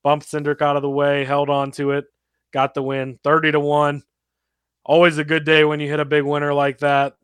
bumped 0.02 0.30
Cindric 0.30 0.62
out 0.62 0.76
of 0.76 0.82
the 0.82 0.90
way, 0.90 1.24
held 1.24 1.50
on 1.50 1.70
to 1.72 1.92
it, 1.92 2.06
got 2.52 2.74
the 2.74 2.82
win 2.82 3.18
30 3.24 3.52
to 3.52 3.60
1. 3.60 4.02
Always 4.84 5.18
a 5.18 5.24
good 5.24 5.44
day 5.44 5.64
when 5.64 5.80
you 5.80 5.88
hit 5.88 6.00
a 6.00 6.04
big 6.06 6.24
winner 6.24 6.54
like 6.54 6.78
that. 6.78 7.16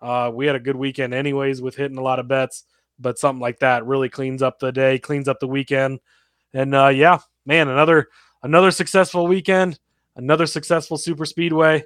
Uh, 0.00 0.30
we 0.32 0.46
had 0.46 0.56
a 0.56 0.60
good 0.60 0.76
weekend, 0.76 1.12
anyways, 1.12 1.60
with 1.60 1.76
hitting 1.76 1.98
a 1.98 2.02
lot 2.02 2.18
of 2.18 2.28
bets, 2.28 2.64
but 2.98 3.18
something 3.18 3.42
like 3.42 3.58
that 3.58 3.84
really 3.84 4.08
cleans 4.08 4.42
up 4.42 4.58
the 4.58 4.72
day, 4.72 4.98
cleans 4.98 5.28
up 5.28 5.38
the 5.38 5.46
weekend. 5.46 6.00
And 6.54 6.74
uh, 6.74 6.88
yeah, 6.88 7.18
man, 7.44 7.68
another 7.68 8.08
another 8.42 8.70
successful 8.70 9.26
weekend, 9.26 9.78
another 10.16 10.46
successful 10.46 10.96
super 10.96 11.26
speedway. 11.26 11.84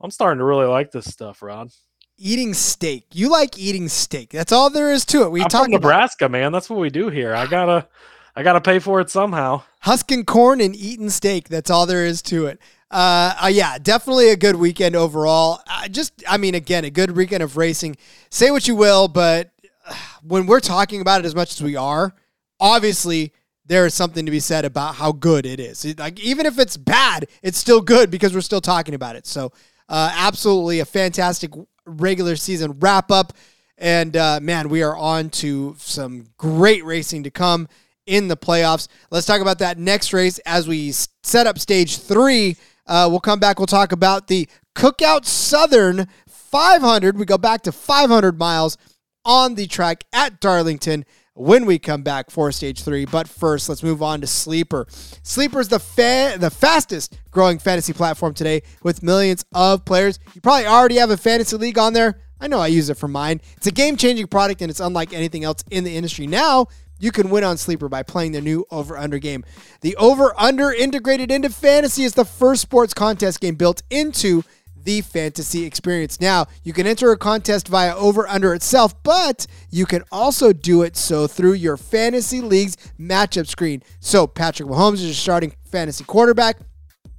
I'm 0.00 0.10
starting 0.10 0.38
to 0.38 0.44
really 0.44 0.66
like 0.66 0.90
this 0.90 1.06
stuff, 1.06 1.42
Rod. 1.42 1.70
Eating 2.16 2.54
steak. 2.54 3.06
You 3.12 3.30
like 3.30 3.58
eating 3.58 3.88
steak. 3.88 4.30
That's 4.30 4.52
all 4.52 4.70
there 4.70 4.92
is 4.92 5.04
to 5.06 5.22
it. 5.22 5.30
We 5.30 5.44
talk 5.44 5.68
Nebraska, 5.68 6.28
man. 6.28 6.52
That's 6.52 6.68
what 6.70 6.78
we 6.78 6.90
do 6.90 7.08
here. 7.08 7.34
I 7.34 7.46
gotta, 7.46 7.88
I 8.36 8.42
gotta 8.42 8.60
pay 8.60 8.78
for 8.78 9.00
it 9.00 9.10
somehow. 9.10 9.62
Husking 9.80 10.24
corn 10.24 10.60
and 10.60 10.74
eating 10.76 11.10
steak. 11.10 11.48
That's 11.48 11.70
all 11.70 11.86
there 11.86 12.04
is 12.04 12.22
to 12.22 12.46
it. 12.46 12.60
Uh, 12.90 13.34
uh, 13.44 13.46
yeah, 13.46 13.78
definitely 13.78 14.30
a 14.30 14.36
good 14.36 14.56
weekend 14.56 14.96
overall. 14.96 15.60
Uh, 15.66 15.88
just, 15.88 16.24
I 16.28 16.36
mean, 16.36 16.54
again, 16.54 16.84
a 16.84 16.90
good 16.90 17.12
weekend 17.12 17.42
of 17.42 17.56
racing. 17.56 17.96
Say 18.30 18.50
what 18.50 18.66
you 18.66 18.74
will, 18.74 19.06
but 19.06 19.50
uh, 19.86 19.94
when 20.22 20.46
we're 20.46 20.60
talking 20.60 21.00
about 21.00 21.20
it 21.20 21.26
as 21.26 21.34
much 21.34 21.52
as 21.52 21.62
we 21.62 21.76
are, 21.76 22.14
obviously 22.58 23.32
there 23.64 23.86
is 23.86 23.94
something 23.94 24.26
to 24.26 24.32
be 24.32 24.40
said 24.40 24.64
about 24.64 24.96
how 24.96 25.12
good 25.12 25.46
it 25.46 25.60
is. 25.60 25.84
It, 25.84 26.00
like 26.00 26.18
even 26.18 26.46
if 26.46 26.58
it's 26.58 26.76
bad, 26.76 27.28
it's 27.42 27.58
still 27.58 27.80
good 27.80 28.10
because 28.10 28.34
we're 28.34 28.40
still 28.40 28.60
talking 28.60 28.94
about 28.94 29.14
it. 29.14 29.26
So, 29.26 29.52
uh, 29.90 30.12
absolutely 30.14 30.80
a 30.80 30.84
fantastic 30.84 31.50
regular 31.84 32.36
season 32.36 32.78
wrap 32.78 33.10
up. 33.10 33.34
And 33.76 34.16
uh, 34.16 34.40
man, 34.40 34.68
we 34.68 34.82
are 34.82 34.96
on 34.96 35.30
to 35.30 35.74
some 35.78 36.28
great 36.38 36.84
racing 36.84 37.24
to 37.24 37.30
come 37.30 37.68
in 38.06 38.28
the 38.28 38.36
playoffs. 38.36 38.88
Let's 39.10 39.26
talk 39.26 39.40
about 39.40 39.58
that 39.58 39.78
next 39.78 40.12
race 40.12 40.38
as 40.40 40.68
we 40.68 40.92
set 40.92 41.46
up 41.46 41.58
stage 41.58 41.98
three. 41.98 42.56
Uh, 42.86 43.08
we'll 43.10 43.20
come 43.20 43.40
back. 43.40 43.58
We'll 43.58 43.66
talk 43.66 43.92
about 43.92 44.28
the 44.28 44.48
Cookout 44.74 45.24
Southern 45.24 46.08
500. 46.28 47.18
We 47.18 47.24
go 47.24 47.38
back 47.38 47.62
to 47.62 47.72
500 47.72 48.38
miles 48.38 48.76
on 49.24 49.54
the 49.54 49.66
track 49.66 50.04
at 50.12 50.40
Darlington 50.40 51.04
when 51.34 51.64
we 51.66 51.78
come 51.78 52.02
back 52.02 52.30
for 52.30 52.50
stage 52.52 52.82
three. 52.82 53.04
But 53.04 53.28
first, 53.28 53.68
let's 53.68 53.82
move 53.82 54.02
on 54.02 54.20
to 54.20 54.26
Sleeper. 54.26 54.86
Sleeper 55.22 55.60
is 55.60 55.68
the 55.68 55.78
fa- 55.78 56.36
the 56.38 56.50
fastest 56.50 57.18
growing 57.30 57.58
fantasy 57.58 57.92
platform 57.92 58.34
today 58.34 58.62
with 58.82 59.02
millions 59.02 59.44
of 59.52 59.84
players. 59.84 60.18
You 60.34 60.40
probably 60.40 60.66
already 60.66 60.96
have 60.96 61.10
a 61.10 61.16
fantasy 61.16 61.56
league 61.56 61.78
on 61.78 61.92
there. 61.92 62.20
I 62.40 62.48
know 62.48 62.58
I 62.58 62.68
use 62.68 62.88
it 62.88 62.96
for 62.96 63.08
mine. 63.08 63.40
It's 63.56 63.66
a 63.66 63.72
game 63.72 63.96
changing 63.96 64.26
product 64.28 64.62
and 64.62 64.70
it's 64.70 64.80
unlike 64.80 65.12
anything 65.12 65.44
else 65.44 65.62
in 65.70 65.84
the 65.84 65.94
industry. 65.94 66.26
Now, 66.26 66.66
you 66.98 67.12
can 67.12 67.30
win 67.30 67.44
on 67.44 67.56
Sleeper 67.56 67.88
by 67.88 68.02
playing 68.02 68.32
their 68.32 68.42
new 68.42 68.66
over 68.70 68.96
under 68.96 69.18
game. 69.18 69.44
The 69.80 69.96
over 69.96 70.34
under 70.38 70.72
integrated 70.72 71.30
into 71.30 71.48
fantasy 71.50 72.04
is 72.04 72.14
the 72.14 72.24
first 72.24 72.62
sports 72.62 72.94
contest 72.94 73.40
game 73.40 73.54
built 73.54 73.82
into 73.90 74.42
the 74.84 75.00
fantasy 75.00 75.64
experience. 75.64 76.20
Now, 76.20 76.46
you 76.62 76.72
can 76.72 76.86
enter 76.86 77.10
a 77.12 77.18
contest 77.18 77.68
via 77.68 77.94
over 77.96 78.26
under 78.28 78.54
itself, 78.54 79.00
but 79.02 79.46
you 79.70 79.86
can 79.86 80.02
also 80.10 80.52
do 80.52 80.82
it 80.82 80.96
so 80.96 81.26
through 81.26 81.54
your 81.54 81.76
fantasy 81.76 82.40
league's 82.40 82.76
matchup 82.98 83.46
screen. 83.46 83.82
So, 84.00 84.26
Patrick 84.26 84.68
Mahomes 84.68 84.94
is 84.94 85.04
your 85.04 85.14
starting 85.14 85.54
fantasy 85.70 86.04
quarterback. 86.04 86.58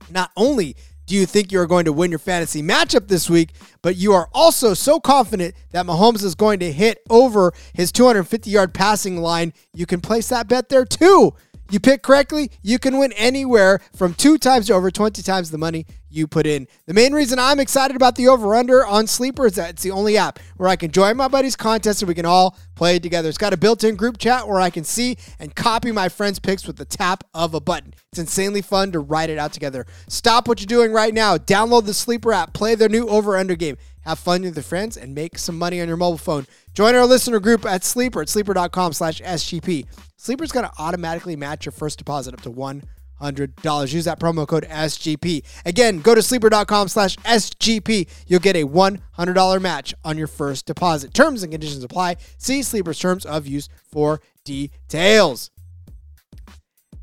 Not 0.09 0.31
only 0.35 0.75
do 1.11 1.15
you 1.17 1.25
think 1.25 1.51
you're 1.51 1.67
going 1.67 1.85
to 1.85 1.93
win 1.93 2.09
your 2.09 2.19
fantasy 2.19 2.61
matchup 2.61 3.09
this 3.09 3.29
week, 3.29 3.51
but 3.81 3.97
you 3.97 4.13
are 4.13 4.29
also 4.33 4.73
so 4.73 4.99
confident 4.99 5.55
that 5.71 5.85
Mahomes 5.85 6.23
is 6.23 6.35
going 6.35 6.59
to 6.59 6.71
hit 6.71 7.01
over 7.09 7.51
his 7.73 7.91
250 7.91 8.49
yard 8.49 8.73
passing 8.73 9.17
line, 9.17 9.51
you 9.73 9.85
can 9.85 9.99
place 9.99 10.29
that 10.29 10.47
bet 10.47 10.69
there 10.69 10.85
too. 10.85 11.33
You 11.71 11.79
pick 11.79 12.03
correctly, 12.03 12.51
you 12.61 12.79
can 12.79 12.97
win 12.97 13.13
anywhere 13.13 13.79
from 13.95 14.13
two 14.13 14.37
times 14.37 14.67
to 14.67 14.73
over 14.73 14.91
20 14.91 15.23
times 15.23 15.51
the 15.51 15.57
money 15.57 15.85
you 16.09 16.27
put 16.27 16.45
in. 16.45 16.67
The 16.85 16.93
main 16.93 17.13
reason 17.13 17.39
I'm 17.39 17.61
excited 17.61 17.95
about 17.95 18.15
the 18.15 18.27
over 18.27 18.53
under 18.53 18.85
on 18.85 19.07
Sleeper 19.07 19.45
is 19.45 19.55
that 19.55 19.69
it's 19.69 19.81
the 19.81 19.91
only 19.91 20.17
app 20.17 20.39
where 20.57 20.67
I 20.67 20.75
can 20.75 20.91
join 20.91 21.15
my 21.15 21.29
buddies' 21.29 21.55
contest 21.55 22.01
and 22.01 22.09
we 22.09 22.13
can 22.13 22.25
all 22.25 22.57
play 22.75 22.99
together. 22.99 23.29
It's 23.29 23.37
got 23.37 23.53
a 23.53 23.57
built 23.57 23.85
in 23.85 23.95
group 23.95 24.17
chat 24.17 24.49
where 24.49 24.59
I 24.59 24.69
can 24.69 24.83
see 24.83 25.17
and 25.39 25.55
copy 25.55 25.93
my 25.93 26.09
friends' 26.09 26.39
picks 26.39 26.67
with 26.67 26.75
the 26.75 26.83
tap 26.83 27.23
of 27.33 27.53
a 27.53 27.61
button. 27.61 27.93
It's 28.11 28.19
insanely 28.19 28.61
fun 28.61 28.91
to 28.91 28.99
write 28.99 29.29
it 29.29 29.37
out 29.37 29.53
together. 29.53 29.85
Stop 30.09 30.49
what 30.49 30.59
you're 30.59 30.65
doing 30.65 30.91
right 30.91 31.13
now. 31.13 31.37
Download 31.37 31.85
the 31.85 31.93
Sleeper 31.93 32.33
app, 32.33 32.51
play 32.51 32.75
their 32.75 32.89
new 32.89 33.07
over 33.07 33.37
under 33.37 33.55
game, 33.55 33.77
have 34.03 34.19
fun 34.19 34.41
with 34.41 34.55
your 34.55 34.63
friends, 34.63 34.97
and 34.97 35.13
make 35.15 35.37
some 35.37 35.57
money 35.57 35.81
on 35.81 35.87
your 35.87 35.97
mobile 35.97 36.17
phone. 36.17 36.45
Join 36.73 36.95
our 36.95 37.05
listener 37.05 37.39
group 37.39 37.65
at 37.65 37.83
Sleeper 37.83 38.21
at 38.21 38.29
sleeper.com 38.29 38.93
slash 38.93 39.21
SGP. 39.21 39.85
Sleeper's 40.17 40.51
going 40.51 40.65
to 40.65 40.71
automatically 40.77 41.35
match 41.35 41.65
your 41.65 41.71
first 41.71 41.97
deposit 41.97 42.33
up 42.33 42.41
to 42.41 42.51
$100. 42.51 43.93
Use 43.93 44.05
that 44.05 44.19
promo 44.19 44.47
code 44.47 44.67
SGP. 44.69 45.43
Again, 45.65 45.99
go 45.99 46.13
to 46.13 46.21
sleeper.com 46.21 46.87
slash 46.87 47.15
SGP. 47.17 48.07
You'll 48.27 48.39
get 48.39 48.55
a 48.55 48.65
$100 48.65 49.61
match 49.61 49.93
on 50.05 50.17
your 50.17 50.27
first 50.27 50.65
deposit. 50.65 51.13
Terms 51.13 51.43
and 51.43 51.51
conditions 51.51 51.83
apply. 51.83 52.17
See 52.37 52.61
Sleeper's 52.61 52.99
terms 52.99 53.25
of 53.25 53.47
use 53.47 53.67
for 53.91 54.21
details. 54.45 55.51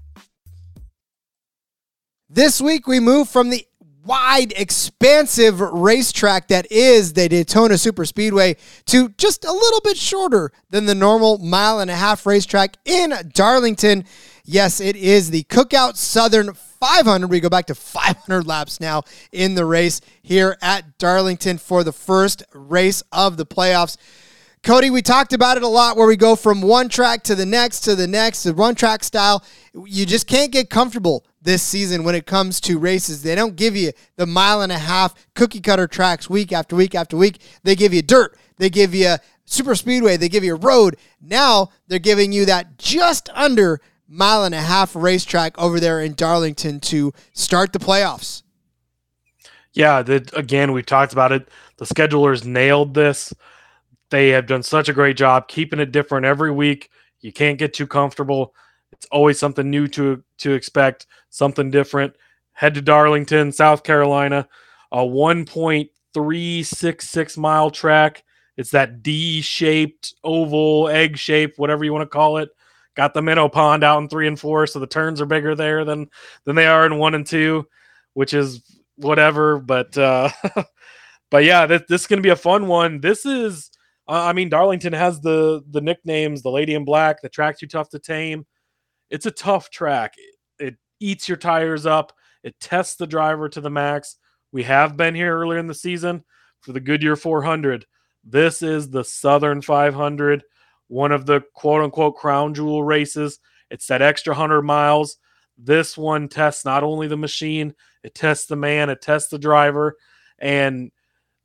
This 2.34 2.62
week 2.62 2.88
we 2.88 3.02
move 3.02 3.28
from 3.28 3.50
the 3.50 3.66
wide, 4.06 4.54
expansive 4.56 5.60
racetrack 5.60 6.48
that 6.48 6.72
is 6.72 7.14
the 7.14 7.30
Daytona 7.30 7.78
Super 7.78 8.06
Speedway 8.06 8.56
to 8.86 9.10
just 9.18 9.46
a 9.46 9.52
little 9.52 9.82
bit 9.82 9.98
shorter 9.98 10.52
than 10.70 10.86
the 10.86 10.96
normal 10.96 11.38
mile 11.40 11.80
and 11.80 11.92
a 11.92 11.96
half 11.96 12.26
racetrack 12.26 12.78
in 12.86 13.14
Darlington. 13.34 14.06
Yes, 14.44 14.80
it 14.80 14.96
is 14.96 15.30
the 15.30 15.44
Cookout 15.44 15.98
Southern 15.98 16.54
500. 16.82 17.30
We 17.30 17.40
go 17.40 17.50
back 17.50 17.68
to 17.68 17.76
500 17.76 18.48
laps 18.48 18.80
now 18.80 19.04
in 19.32 19.54
the 19.54 19.66
race 19.66 20.02
here 20.24 20.58
at 20.64 20.98
Darlington 20.98 21.60
for 21.60 21.84
the 21.84 21.94
first 21.94 22.42
race 22.54 23.04
of 23.12 23.38
the 23.38 23.46
playoffs. 23.46 23.98
Cody, 24.64 24.90
we 24.90 25.04
talked 25.04 25.32
about 25.32 25.58
it 25.58 25.64
a 25.64 25.68
lot 25.68 25.96
where 25.96 26.08
we 26.08 26.18
go 26.18 26.36
from 26.36 26.62
one 26.62 26.90
track 26.90 27.22
to 27.24 27.36
the 27.36 27.46
next 27.46 27.82
to 27.82 27.96
the 27.96 28.08
next, 28.08 28.44
the 28.44 28.54
one 28.54 28.74
track 28.74 29.04
style. 29.04 29.44
You 29.74 30.08
just 30.08 30.26
can't 30.26 30.52
get 30.52 30.72
comfortable 30.72 31.24
this 31.40 31.62
season 31.62 32.04
when 32.04 32.16
it 32.16 32.26
comes 32.26 32.60
to 32.62 32.80
races. 32.80 33.22
They 33.22 33.36
don't 33.36 33.56
give 33.56 33.76
you 33.76 33.92
the 34.16 34.26
mile 34.26 34.62
and 34.62 34.72
a 34.72 34.78
half 34.80 35.14
cookie 35.36 35.62
cutter 35.62 35.88
tracks 35.88 36.32
week 36.32 36.52
after 36.52 36.76
week 36.76 36.96
after 36.96 37.16
week. 37.16 37.42
They 37.64 37.76
give 37.76 37.94
you 37.94 38.02
dirt, 38.02 38.38
they 38.58 38.72
give 38.72 38.96
you 38.96 39.16
super 39.46 39.76
speedway, 39.76 40.18
they 40.18 40.30
give 40.30 40.44
you 40.44 40.56
a 40.56 40.60
road. 40.60 40.98
Now 41.22 41.70
they're 41.88 42.00
giving 42.00 42.32
you 42.32 42.46
that 42.46 42.80
just 42.80 43.30
under 43.36 43.82
mile 44.12 44.44
and 44.44 44.54
a 44.54 44.62
half 44.62 44.96
racetrack 44.96 45.58
over 45.58 45.80
there 45.80 46.02
in 46.02 46.14
Darlington 46.14 46.82
to 46.82 47.14
start 47.34 47.72
the 47.72 47.80
playoffs. 47.80 48.44
Yeah, 49.74 50.02
the, 50.02 50.30
again, 50.34 50.74
we've 50.74 50.86
talked 50.86 51.14
about 51.14 51.32
it. 51.32 51.48
The 51.78 51.86
schedulers 51.86 52.44
nailed 52.46 52.94
this. 52.94 53.34
They 54.10 54.28
have 54.30 54.48
done 54.48 54.64
such 54.64 54.90
a 54.90 54.94
great 54.94 55.16
job 55.16 55.48
keeping 55.48 55.80
it 55.80 55.94
different 55.94 56.26
every 56.26 56.52
week. 56.52 56.90
You 57.22 57.32
can't 57.32 57.58
get 57.58 57.74
too 57.74 57.88
comfortable. 57.88 58.54
It's 58.92 59.06
always 59.12 59.40
something 59.40 59.70
new 59.70 59.88
to 59.90 60.24
to 60.40 60.52
expect, 60.52 61.08
something 61.30 61.72
different. 61.72 62.18
Head 62.52 62.74
to 62.74 62.82
Darlington, 62.82 63.54
South 63.54 63.84
Carolina, 63.84 64.50
a 64.92 64.98
1.366 64.98 67.38
mile 67.38 67.72
track. 67.72 68.26
It's 68.58 68.72
that 68.72 69.02
D-shaped, 69.02 70.16
oval, 70.24 70.90
egg-shaped, 70.90 71.58
whatever 71.58 71.86
you 71.86 71.94
want 71.94 72.04
to 72.04 72.08
call 72.08 72.36
it. 72.38 72.50
Got 72.96 73.14
the 73.14 73.22
minnow 73.22 73.48
pond 73.48 73.84
out 73.84 74.02
in 74.02 74.10
three 74.10 74.28
and 74.28 74.40
four, 74.40 74.68
so 74.68 74.80
the 74.80 74.88
turns 74.88 75.22
are 75.22 75.26
bigger 75.26 75.56
there 75.56 75.86
than 75.86 76.10
than 76.44 76.56
they 76.56 76.68
are 76.68 76.86
in 76.86 76.98
one 76.98 77.16
and 77.16 77.26
two, 77.26 77.66
which 78.14 78.34
is 78.34 78.62
whatever. 78.98 79.60
But 79.60 79.98
uh, 79.98 80.30
but 81.32 81.44
yeah, 81.44 81.66
this, 81.66 81.84
this 81.88 82.02
is 82.02 82.08
gonna 82.08 82.22
be 82.22 82.30
a 82.30 82.36
fun 82.36 82.68
one. 82.68 83.00
This 83.00 83.26
is, 83.26 83.72
uh, 84.08 84.26
I 84.26 84.34
mean, 84.34 84.50
Darlington 84.50 84.94
has 84.94 85.22
the 85.22 85.64
the 85.70 85.82
nicknames, 85.82 86.42
the 86.42 86.52
Lady 86.52 86.76
in 86.76 86.84
Black, 86.84 87.22
the 87.22 87.30
track 87.30 87.58
too 87.58 87.68
tough 87.68 87.90
to 87.92 88.00
tame. 88.00 88.46
It's 89.10 89.26
a 89.26 89.32
tough 89.32 89.70
track. 89.70 90.14
It, 90.18 90.66
it 90.68 90.76
eats 91.00 91.30
your 91.30 91.38
tires 91.38 91.86
up. 91.86 92.14
It 92.44 92.60
tests 92.60 92.96
the 92.96 93.08
driver 93.08 93.48
to 93.50 93.62
the 93.62 93.70
max. 93.70 94.18
We 94.52 94.64
have 94.64 94.98
been 94.98 95.16
here 95.16 95.38
earlier 95.38 95.60
in 95.60 95.68
the 95.68 95.74
season 95.74 96.24
for 96.62 96.74
the 96.74 96.80
Goodyear 96.80 97.16
400. 97.16 97.86
This 98.24 98.62
is 98.62 98.90
the 98.90 99.04
Southern 99.04 99.62
500, 99.62 100.44
one 100.92 101.14
of 101.14 101.26
the 101.26 101.42
quote 101.54 101.82
unquote 101.82 102.18
crown 102.18 102.54
jewel 102.54 102.84
races. 102.84 103.40
It's 103.70 103.88
that 103.88 104.02
extra 104.02 104.34
100 104.34 104.62
miles. 104.62 105.18
This 105.58 105.98
one 105.98 106.28
tests 106.28 106.66
not 106.66 106.84
only 106.84 107.08
the 107.08 107.16
machine, 107.16 107.74
it 108.04 108.14
tests 108.14 108.48
the 108.48 108.58
man, 108.58 108.90
it 108.90 109.02
tests 109.02 109.30
the 109.30 109.40
driver. 109.40 109.96
And 110.38 110.92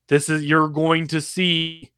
this 0.09 0.29
is, 0.29 0.45
you're 0.45 0.69
going 0.69 1.07
to 1.09 1.21
see 1.21 1.93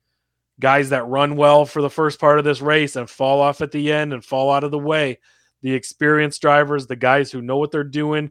guys 0.61 0.91
that 0.91 1.07
run 1.07 1.37
well 1.37 1.65
for 1.65 1.81
the 1.81 1.89
first 1.89 2.21
part 2.21 2.39
of 2.39 2.45
this 2.45 2.61
race 2.61 2.97
and 2.97 3.09
fall 3.09 3.41
off 3.41 3.63
at 3.63 3.73
the 3.73 3.93
end 3.93 4.13
and 4.13 4.23
fall 4.23 4.51
out 4.51 4.65
of 4.65 4.71
the 4.71 4.79
way. 4.79 5.19
The 5.63 5.73
experienced 5.73 6.43
drivers, 6.43 6.87
the 6.87 6.97
guys 6.97 7.33
who 7.33 7.41
know 7.41 7.57
what 7.57 7.71
they're 7.71 7.83
doing, 7.83 8.31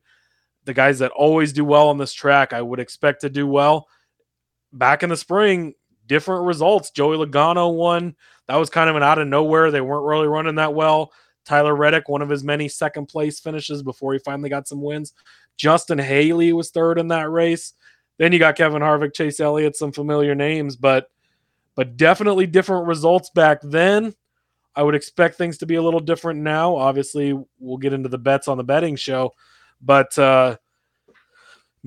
the 0.66 0.76
guys 0.76 1.00
that 1.00 1.12
always 1.12 1.54
do 1.54 1.66
well 1.66 1.90
on 1.90 1.98
this 1.98 2.14
track, 2.14 2.54
I 2.54 2.62
would 2.62 2.80
expect 2.80 3.22
to 3.22 3.32
do 3.32 3.48
well. 3.48 3.88
Back 4.72 5.02
in 5.02 5.10
the 5.10 5.18
spring, 5.18 5.74
different 6.08 6.46
results. 6.46 6.92
Joey 6.92 7.18
Logano 7.18 7.74
won. 7.74 8.16
That 8.48 8.56
was 8.56 8.70
kind 8.70 8.90
of 8.90 8.96
an 8.96 9.04
out 9.04 9.20
of 9.20 9.28
nowhere. 9.28 9.72
They 9.72 9.82
weren't 9.82 10.06
really 10.06 10.28
running 10.28 10.56
that 10.56 10.74
well. 10.74 11.12
Tyler 11.46 11.76
Reddick, 11.76 12.10
one 12.10 12.22
of 12.22 12.30
his 12.30 12.44
many 12.44 12.68
second 12.68 13.08
place 13.08 13.40
finishes 13.40 13.82
before 13.82 14.14
he 14.14 14.20
finally 14.20 14.50
got 14.50 14.68
some 14.68 14.82
wins. 14.82 15.14
Justin 15.56 15.98
Haley 15.98 16.54
was 16.54 16.70
third 16.70 17.00
in 17.00 17.08
that 17.10 17.30
race. 17.30 17.74
Then 18.18 18.32
you 18.32 18.40
got 18.40 18.56
Kevin 18.56 18.82
Harvick, 18.82 19.14
Chase 19.14 19.40
Elliott, 19.40 19.76
some 19.76 19.92
familiar 19.92 20.36
names, 20.36 20.76
but 20.76 21.10
but 21.76 21.96
definitely 21.96 22.48
different 22.48 22.88
results 22.88 23.30
back 23.30 23.60
then. 23.62 24.14
I 24.76 24.84
would 24.84 24.96
expect 24.96 25.38
things 25.38 25.60
to 25.60 25.66
be 25.66 25.76
a 25.76 25.82
little 25.82 26.00
different 26.00 26.42
now. 26.42 26.76
Obviously, 26.76 27.40
we'll 27.60 27.78
get 27.78 27.94
into 27.94 28.10
the 28.10 28.18
bets 28.18 28.48
on 28.48 28.58
the 28.58 28.64
betting 28.64 28.96
show, 28.96 29.34
but 29.82 30.18
uh, 30.18 30.58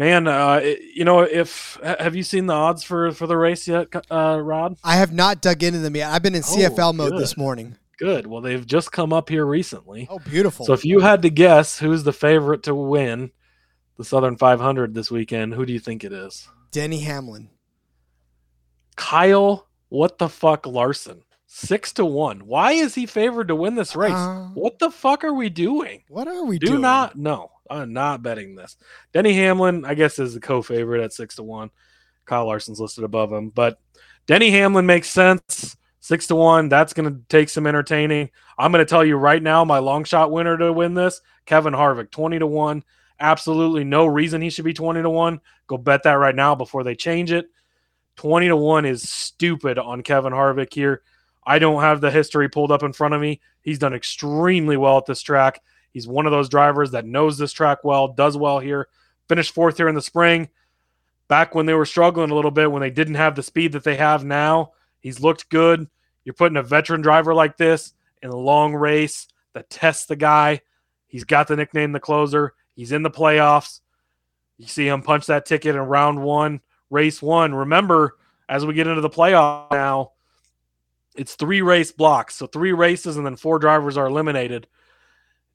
man, 0.01 0.27
uh, 0.27 0.61
you 0.95 1.05
know, 1.05 1.21
if 1.21 1.79
have 1.83 2.17
you 2.17 2.23
seen 2.23 2.47
the 2.47 2.55
odds 2.55 2.83
for 2.83 3.13
for 3.13 3.27
the 3.27 3.37
race 3.37 3.69
yet, 3.69 3.89
uh, 4.11 4.41
Rod? 4.43 4.77
I 4.83 4.97
have 4.97 5.13
not 5.13 5.43
dug 5.43 5.63
into 5.63 5.79
them 5.81 5.95
yet. 5.95 6.11
I've 6.11 6.23
been 6.23 6.35
in 6.35 6.43
CFL 6.43 6.89
Oh, 6.89 6.93
mode 6.95 7.13
good. 7.13 7.21
this 7.21 7.37
morning. 7.37 7.77
Good. 7.99 8.27
Well, 8.27 8.41
they've 8.41 8.67
just 8.67 8.93
come 8.93 9.13
up 9.13 9.29
here 9.29 9.45
recently. 9.45 10.09
Oh, 10.11 10.19
beautiful. 10.19 10.65
So 10.65 10.73
if 10.73 10.87
you 10.87 11.01
had 11.01 11.21
to 11.23 11.31
guess 11.31 11.79
who's 11.79 12.03
the 12.03 12.15
favorite 12.15 12.63
to 12.63 12.75
win 12.75 13.31
the 13.99 14.05
Southern 14.05 14.39
500 14.39 14.95
this 14.95 15.11
weekend, 15.11 15.53
who 15.53 15.67
do 15.67 15.73
you 15.75 15.79
think 15.79 16.03
it 16.03 16.13
is? 16.13 16.49
Denny 16.73 17.01
Hamlin. 17.01 17.51
Kyle, 18.97 19.67
what 19.91 20.17
the 20.17 20.31
fuck, 20.31 20.67
Larson, 20.67 21.23
six 21.47 21.93
to 21.95 22.07
one. 22.07 22.47
Why 22.47 22.73
is 22.73 22.95
he 22.95 23.05
favored 23.05 23.49
to 23.49 23.55
win 23.55 23.75
this 23.75 23.95
race? 23.95 24.13
Uh, 24.13 24.49
what 24.55 24.79
the 24.79 24.91
fuck 24.91 25.23
are 25.23 25.35
we 25.35 25.51
doing? 25.51 26.03
What 26.09 26.27
are 26.27 26.45
we 26.45 26.59
Do 26.59 26.67
doing? 26.69 26.79
Do 26.79 26.83
not 26.83 27.17
no. 27.17 27.51
I'm 27.71 27.93
not 27.93 28.23
betting 28.23 28.57
this. 28.57 28.77
Denny 29.13 29.33
Hamlin, 29.33 29.85
I 29.85 29.95
guess, 29.95 30.19
is 30.19 30.35
the 30.35 30.41
co-favorite 30.41 31.03
at 31.03 31.13
six 31.13 31.37
to 31.37 31.43
one. 31.43 31.71
Kyle 32.27 32.47
Larson's 32.47 32.81
listed 32.81 33.05
above 33.05 33.33
him, 33.33 33.51
but 33.51 33.79
Denny 34.27 34.51
Hamlin 34.51 34.87
makes 34.87 35.09
sense. 35.09 35.77
Six 36.01 36.27
to 36.29 36.35
one. 36.35 36.69
That's 36.69 36.93
going 36.93 37.13
to 37.13 37.21
take 37.29 37.49
some 37.49 37.67
entertaining. 37.67 38.31
I'm 38.59 38.73
going 38.73 38.85
to 38.85 38.89
tell 38.89 39.05
you 39.05 39.17
right 39.17 39.43
now, 39.43 39.65
my 39.65 39.79
long 39.79 40.05
shot 40.05 40.31
winner 40.33 40.57
to 40.57 40.73
win 40.73 40.95
this, 40.95 41.21
Kevin 41.47 41.75
Harvick, 41.75 42.11
twenty 42.11 42.39
to 42.39 42.47
one. 42.47 42.83
Absolutely 43.21 43.85
no 43.85 44.07
reason 44.07 44.41
he 44.41 44.51
should 44.51 44.65
be 44.65 44.73
twenty 44.73 45.03
to 45.03 45.11
one. 45.11 45.41
Go 45.67 45.77
bet 45.77 46.03
that 46.05 46.15
right 46.15 46.35
now 46.35 46.55
before 46.55 46.85
they 46.85 46.95
change 46.95 47.33
it. 47.33 47.51
Twenty 48.17 48.49
to 48.49 48.57
one 48.57 48.87
is 48.87 49.09
stupid 49.09 49.79
on 49.79 50.03
Kevin 50.03 50.33
Harvick 50.33 50.73
here. 50.73 51.03
I 51.45 51.59
don't 51.59 51.83
have 51.83 52.01
the 52.01 52.11
history 52.11 52.49
pulled 52.49 52.73
up 52.73 52.83
in 52.83 52.93
front 52.93 53.15
of 53.15 53.21
me. 53.21 53.41
He's 53.63 53.79
done 53.79 53.95
extremely 53.95 54.77
well 54.77 54.99
at 54.99 55.07
this 55.07 55.23
track. 55.23 55.61
He's 55.93 56.07
one 56.07 56.27
of 56.27 56.33
those 56.33 56.49
drivers 56.49 56.93
that 56.93 57.07
knows 57.07 57.37
this 57.37 57.53
track 57.53 57.85
well, 57.85 58.09
does 58.09 58.37
well 58.37 58.59
here. 58.59 58.89
Finished 59.29 59.55
fourth 59.55 59.77
here 59.77 59.89
in 59.89 59.95
the 59.95 60.03
spring. 60.03 60.49
Back 61.29 61.55
when 61.55 61.67
they 61.67 61.75
were 61.75 61.87
struggling 61.87 62.31
a 62.31 62.35
little 62.35 62.51
bit, 62.51 62.71
when 62.71 62.81
they 62.81 62.91
didn't 62.91 63.15
have 63.15 63.37
the 63.37 63.43
speed 63.43 63.73
that 63.73 63.85
they 63.85 63.97
have 63.97 64.25
now, 64.25 64.73
he's 65.01 65.21
looked 65.21 65.49
good. 65.49 65.89
You're 66.25 66.35
putting 66.35 66.57
a 66.57 66.63
veteran 66.63 67.01
driver 67.01 67.35
like 67.35 67.57
this 67.57 67.95
in 68.23 68.31
a 68.31 68.37
long 68.37 68.75
race 68.75 69.29
that 69.55 69.71
tests 69.71 70.07
the 70.07 70.17
guy. 70.17 70.61
He's 71.07 71.25
got 71.25 71.49
the 71.49 71.57
nickname 71.57 71.93
the 71.93 72.01
closer. 72.01 72.55
He's 72.75 72.93
in 72.93 73.03
the 73.03 73.11
playoffs. 73.11 73.81
You 74.59 74.67
see 74.67 74.89
him 74.89 75.03
punch 75.03 75.27
that 75.27 75.47
ticket 75.47 75.75
in 75.75 75.81
round 75.81 76.23
one, 76.23 76.61
race 76.91 77.23
one. 77.23 77.55
Remember, 77.55 78.17
as 78.49 78.67
we 78.67 78.75
get 78.75 78.87
into 78.87 79.01
the 79.01 79.09
playoff 79.09 79.71
now, 79.71 80.13
it's 81.17 81.35
three 81.35 81.63
race 81.63 81.93
blocks. 81.93 82.37
So 82.37 82.47
three 82.47 82.73
races 82.73 83.17
and 83.17 83.25
then 83.25 83.37
four 83.37 83.59
drivers 83.59 83.97
are 83.97 84.07
eliminated. 84.07 84.67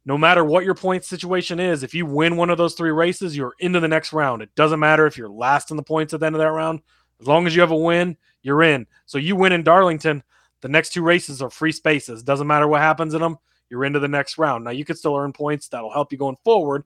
No 0.05 0.17
matter 0.17 0.43
what 0.43 0.63
your 0.63 0.75
point 0.75 1.03
situation 1.03 1.59
is, 1.59 1.81
if 1.81 1.95
you 1.95 2.05
win 2.05 2.37
one 2.37 2.51
of 2.51 2.59
those 2.59 2.75
three 2.75 2.91
races, 2.91 3.35
you're 3.35 3.55
into 3.59 3.79
the 3.79 3.87
next 3.87 4.13
round. 4.13 4.43
It 4.43 4.53
doesn't 4.55 4.79
matter 4.79 5.07
if 5.07 5.17
you're 5.17 5.29
last 5.29 5.71
in 5.71 5.77
the 5.77 5.83
points 5.83 6.13
at 6.13 6.19
the 6.19 6.27
end 6.27 6.35
of 6.35 6.39
that 6.39 6.51
round. 6.51 6.81
As 7.19 7.27
long 7.27 7.47
as 7.47 7.55
you 7.55 7.61
have 7.61 7.71
a 7.71 7.75
win, 7.75 8.15
you're 8.43 8.61
in. 8.61 8.85
So 9.07 9.17
you 9.17 9.35
win 9.35 9.51
in 9.51 9.63
Darlington, 9.63 10.21
the 10.61 10.69
next 10.69 10.93
two 10.93 11.01
races 11.01 11.41
are 11.41 11.49
free 11.49 11.71
spaces. 11.71 12.21
Doesn't 12.21 12.45
matter 12.45 12.67
what 12.67 12.81
happens 12.81 13.15
in 13.15 13.21
them, 13.21 13.37
you're 13.69 13.85
into 13.85 13.99
the 13.99 14.07
next 14.07 14.37
round. 14.37 14.63
Now 14.63 14.71
you 14.71 14.85
could 14.85 14.97
still 14.97 15.15
earn 15.15 15.33
points 15.33 15.67
that'll 15.67 15.91
help 15.91 16.11
you 16.11 16.17
going 16.19 16.37
forward, 16.43 16.83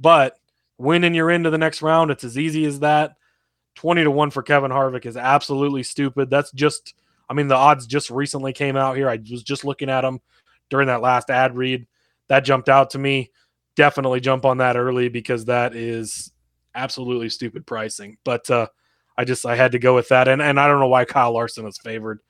but 0.00 0.38
winning 0.78 1.14
you're 1.14 1.30
into 1.30 1.50
the 1.50 1.58
next 1.58 1.80
round. 1.80 2.10
It's 2.10 2.24
as 2.24 2.38
easy 2.38 2.64
as 2.64 2.80
that. 2.80 3.14
20 3.76 4.02
to 4.02 4.10
1 4.10 4.30
for 4.32 4.42
Kevin 4.42 4.72
Harvick 4.72 5.06
is 5.06 5.16
absolutely 5.16 5.84
stupid. 5.84 6.28
That's 6.30 6.50
just 6.50 6.94
I 7.30 7.34
mean 7.34 7.46
the 7.46 7.54
odds 7.54 7.86
just 7.86 8.10
recently 8.10 8.52
came 8.52 8.76
out 8.76 8.96
here. 8.96 9.08
I 9.08 9.20
was 9.30 9.44
just 9.44 9.64
looking 9.64 9.90
at 9.90 10.00
them 10.00 10.20
during 10.70 10.88
that 10.88 11.02
last 11.02 11.30
ad 11.30 11.56
read. 11.56 11.86
That 12.28 12.44
jumped 12.44 12.68
out 12.68 12.90
to 12.90 12.98
me. 12.98 13.30
Definitely 13.76 14.20
jump 14.20 14.44
on 14.44 14.58
that 14.58 14.76
early 14.76 15.08
because 15.08 15.46
that 15.46 15.74
is 15.74 16.32
absolutely 16.74 17.28
stupid 17.28 17.66
pricing. 17.66 18.18
But 18.24 18.48
uh 18.50 18.68
I 19.16 19.24
just 19.24 19.44
I 19.46 19.56
had 19.56 19.72
to 19.72 19.78
go 19.78 19.94
with 19.94 20.08
that 20.08 20.28
and 20.28 20.40
and 20.42 20.60
I 20.60 20.68
don't 20.68 20.80
know 20.80 20.88
why 20.88 21.04
Kyle 21.04 21.32
Larson 21.32 21.66
is 21.66 21.78
favored 21.78 22.20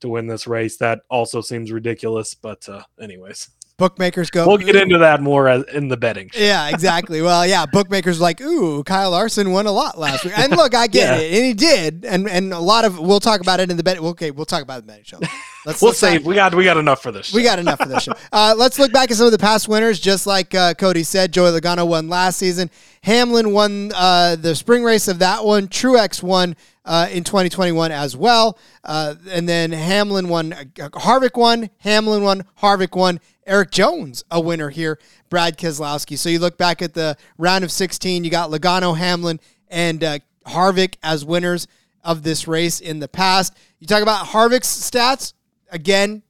to 0.00 0.08
win 0.08 0.26
this 0.26 0.46
race. 0.46 0.76
That 0.78 1.00
also 1.10 1.40
seems 1.40 1.72
ridiculous, 1.72 2.34
but 2.34 2.68
uh 2.68 2.82
anyways. 3.00 3.50
Bookmakers 3.78 4.28
go. 4.30 4.44
We'll 4.44 4.56
get 4.58 4.74
into 4.74 4.98
that 4.98 5.22
more 5.22 5.48
in 5.48 5.86
the 5.86 5.96
betting. 5.96 6.30
show. 6.30 6.40
Yeah, 6.40 6.68
exactly. 6.68 7.22
Well, 7.22 7.46
yeah, 7.46 7.64
bookmakers 7.64 8.20
like, 8.20 8.40
ooh, 8.40 8.82
Kyle 8.82 9.12
Larson 9.12 9.52
won 9.52 9.66
a 9.66 9.70
lot 9.70 9.96
last 9.96 10.24
week, 10.24 10.36
and 10.36 10.50
look, 10.50 10.74
I 10.74 10.88
get 10.88 11.20
Yeah. 11.20 11.24
it, 11.24 11.34
and 11.36 11.44
he 11.46 11.54
did, 11.54 12.04
and 12.04 12.28
and 12.28 12.52
a 12.52 12.58
lot 12.58 12.84
of 12.84 12.98
we'll 12.98 13.20
talk 13.20 13.40
about 13.40 13.60
it 13.60 13.70
in 13.70 13.76
the 13.76 13.84
bet. 13.84 13.98
Okay, 13.98 14.32
we'll 14.32 14.46
talk 14.46 14.62
about 14.64 14.78
it 14.78 14.80
in 14.80 14.86
the 14.86 14.92
betting 14.94 15.04
show. 15.04 15.20
Let's 15.64 15.80
We'll 15.80 15.92
save. 15.92 16.26
We 16.26 16.34
got 16.34 16.56
we 16.56 16.64
got 16.64 16.76
enough 16.76 17.02
for 17.02 17.12
this. 17.12 17.32
We 17.32 17.44
got 17.44 17.60
enough 17.60 17.78
for 17.78 17.86
this 17.88 18.02
show. 18.02 18.12
Uh, 18.32 18.54
let's 18.56 18.78
look 18.78 18.92
back 18.92 19.10
at 19.10 19.16
some 19.16 19.26
of 19.26 19.32
the 19.32 19.38
past 19.38 19.68
winners. 19.68 19.98
Just 20.00 20.26
like 20.26 20.54
uh, 20.54 20.74
Cody 20.74 21.02
said, 21.02 21.32
Joey 21.32 21.50
Logano 21.58 21.86
won 21.86 22.08
last 22.08 22.38
season. 22.38 22.70
Hamlin 23.02 23.52
won 23.52 23.90
uh, 23.94 24.36
the 24.36 24.54
spring 24.54 24.82
race 24.84 25.08
of 25.08 25.20
that 25.20 25.44
one. 25.44 25.66
Truex 25.68 26.22
won 26.22 26.56
uh, 26.84 27.08
in 27.10 27.24
2021 27.24 27.90
as 27.92 28.16
well. 28.16 28.58
Uh, 28.84 29.14
and 29.30 29.48
then 29.48 29.72
Hamlin 29.72 30.28
won. 30.28 30.52
Uh, 30.52 30.64
Harvick 30.90 31.36
won. 31.38 31.70
Hamlin 31.78 32.22
won. 32.22 32.44
Harvick 32.60 32.94
won. 32.96 33.18
Erik 33.48 33.70
Jones, 33.70 34.24
a 34.30 34.40
winner 34.40 34.70
here. 34.70 34.98
Brad 35.30 35.58
Keselowski. 35.58 36.16
So 36.16 36.28
you 36.28 36.38
look 36.38 36.56
back 36.56 36.82
at 36.82 36.94
the 36.94 37.16
round 37.36 37.64
of 37.64 37.72
16. 37.72 38.24
You 38.24 38.30
got 38.30 38.50
Logano, 38.50 38.96
Hamlin, 38.96 39.40
and 39.68 40.04
uh, 40.04 40.18
Harvick 40.46 40.96
as 41.02 41.24
winners 41.24 41.66
of 42.04 42.22
this 42.22 42.46
race 42.46 42.80
in 42.80 43.00
the 43.00 43.08
past. 43.08 43.56
You 43.80 43.86
talk 43.86 44.02
about 44.02 44.26
Harvick's 44.26 44.68
stats 44.68 45.32
again 45.70 46.22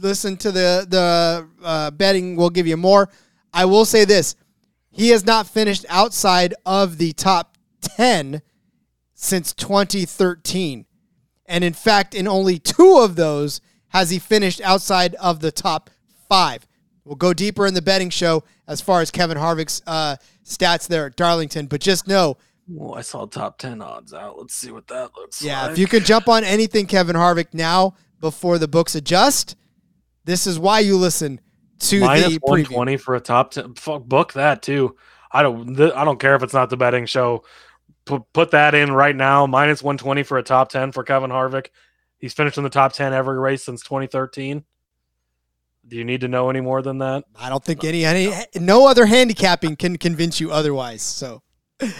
listen 0.00 0.36
to 0.38 0.52
the 0.52 0.86
the 0.88 1.48
uh, 1.62 1.90
betting. 1.92 2.36
We'll 2.36 2.50
give 2.50 2.66
you 2.66 2.76
more. 2.76 3.08
I 3.52 3.64
will 3.64 3.84
say 3.84 4.04
this: 4.04 4.34
he 4.90 5.10
has 5.10 5.24
not 5.24 5.46
finished 5.46 5.84
outside 5.88 6.54
of 6.64 6.98
the 6.98 7.12
top 7.12 7.56
ten 7.80 8.42
since 9.14 9.52
2013, 9.52 10.86
and 11.46 11.64
in 11.64 11.72
fact, 11.72 12.14
in 12.14 12.28
only 12.28 12.58
two 12.58 12.98
of 12.98 13.16
those 13.16 13.60
has 13.88 14.10
he 14.10 14.18
finished 14.18 14.60
outside 14.60 15.14
of 15.16 15.40
the 15.40 15.50
top 15.50 15.90
five. 16.28 16.66
We'll 17.04 17.16
go 17.16 17.32
deeper 17.32 17.66
in 17.66 17.74
the 17.74 17.82
betting 17.82 18.10
show 18.10 18.44
as 18.66 18.80
far 18.80 19.00
as 19.00 19.10
Kevin 19.10 19.38
Harvick's 19.38 19.80
uh, 19.86 20.16
stats 20.44 20.86
there 20.88 21.06
at 21.06 21.16
Darlington, 21.16 21.66
but 21.66 21.80
just 21.80 22.06
know 22.06 22.36
Well, 22.68 22.94
I 22.98 23.00
saw 23.02 23.24
top 23.26 23.58
ten 23.58 23.80
odds 23.80 24.12
out. 24.12 24.38
Let's 24.38 24.54
see 24.54 24.70
what 24.70 24.86
that 24.88 25.10
looks 25.16 25.40
Yeah, 25.42 25.60
like. 25.62 25.66
Yeah, 25.68 25.72
if 25.72 25.78
you 25.78 25.86
can 25.86 26.04
jump 26.04 26.28
on 26.28 26.44
anything 26.44 26.86
Kevin 26.86 27.16
Harvick 27.16 27.54
now 27.54 27.94
before 28.20 28.58
the 28.58 28.68
books 28.68 28.94
adjust, 28.94 29.56
This 30.24 30.46
is 30.46 30.58
why 30.58 30.80
you 30.80 30.96
listen 30.98 31.40
to 31.80 32.00
Minus 32.00 32.34
the 32.34 32.38
one 32.42 32.64
preview. 32.64 33.00
for 33.00 33.14
a 33.14 33.20
top 33.20 33.52
ten. 33.52 33.74
Fuck, 33.74 34.04
book 34.04 34.32
that 34.34 34.60
too. 34.62 34.96
I 35.32 35.42
don't. 35.42 35.76
Th- 35.76 35.92
I 35.94 36.04
don't 36.04 36.18
care 36.20 36.34
if 36.34 36.42
it's 36.42 36.52
not 36.54 36.68
the 36.70 36.76
betting 36.76 37.06
show. 37.06 37.44
Put 38.04 38.24
put 38.32 38.50
that 38.50 38.74
in 38.74 38.90
right 38.92 39.14
now. 39.16 39.46
Minus 39.46 39.82
one 39.82 39.96
twenty 39.96 40.22
for 40.24 40.36
a 40.38 40.42
top 40.42 40.68
ten 40.70 40.92
for 40.92 41.04
Kevin 41.04 41.30
Harvick. 41.30 41.68
He's 42.18 42.34
finished 42.34 42.58
in 42.58 42.64
the 42.64 42.70
top 42.70 42.92
ten 42.92 43.12
every 43.14 43.38
race 43.38 43.62
since 43.64 43.82
2013. 43.82 44.64
Do 45.88 45.96
you 45.96 46.04
need 46.04 46.20
to 46.20 46.28
know 46.28 46.50
any 46.50 46.60
more 46.60 46.82
than 46.82 46.98
that? 46.98 47.24
I 47.40 47.48
don't 47.48 47.64
think 47.64 47.82
any, 47.82 48.04
any 48.04 48.32
no 48.56 48.86
other 48.86 49.06
handicapping 49.06 49.76
can 49.76 49.96
convince 49.96 50.38
you 50.38 50.50
otherwise. 50.52 51.00
So, 51.00 51.42
uh, 51.80 51.90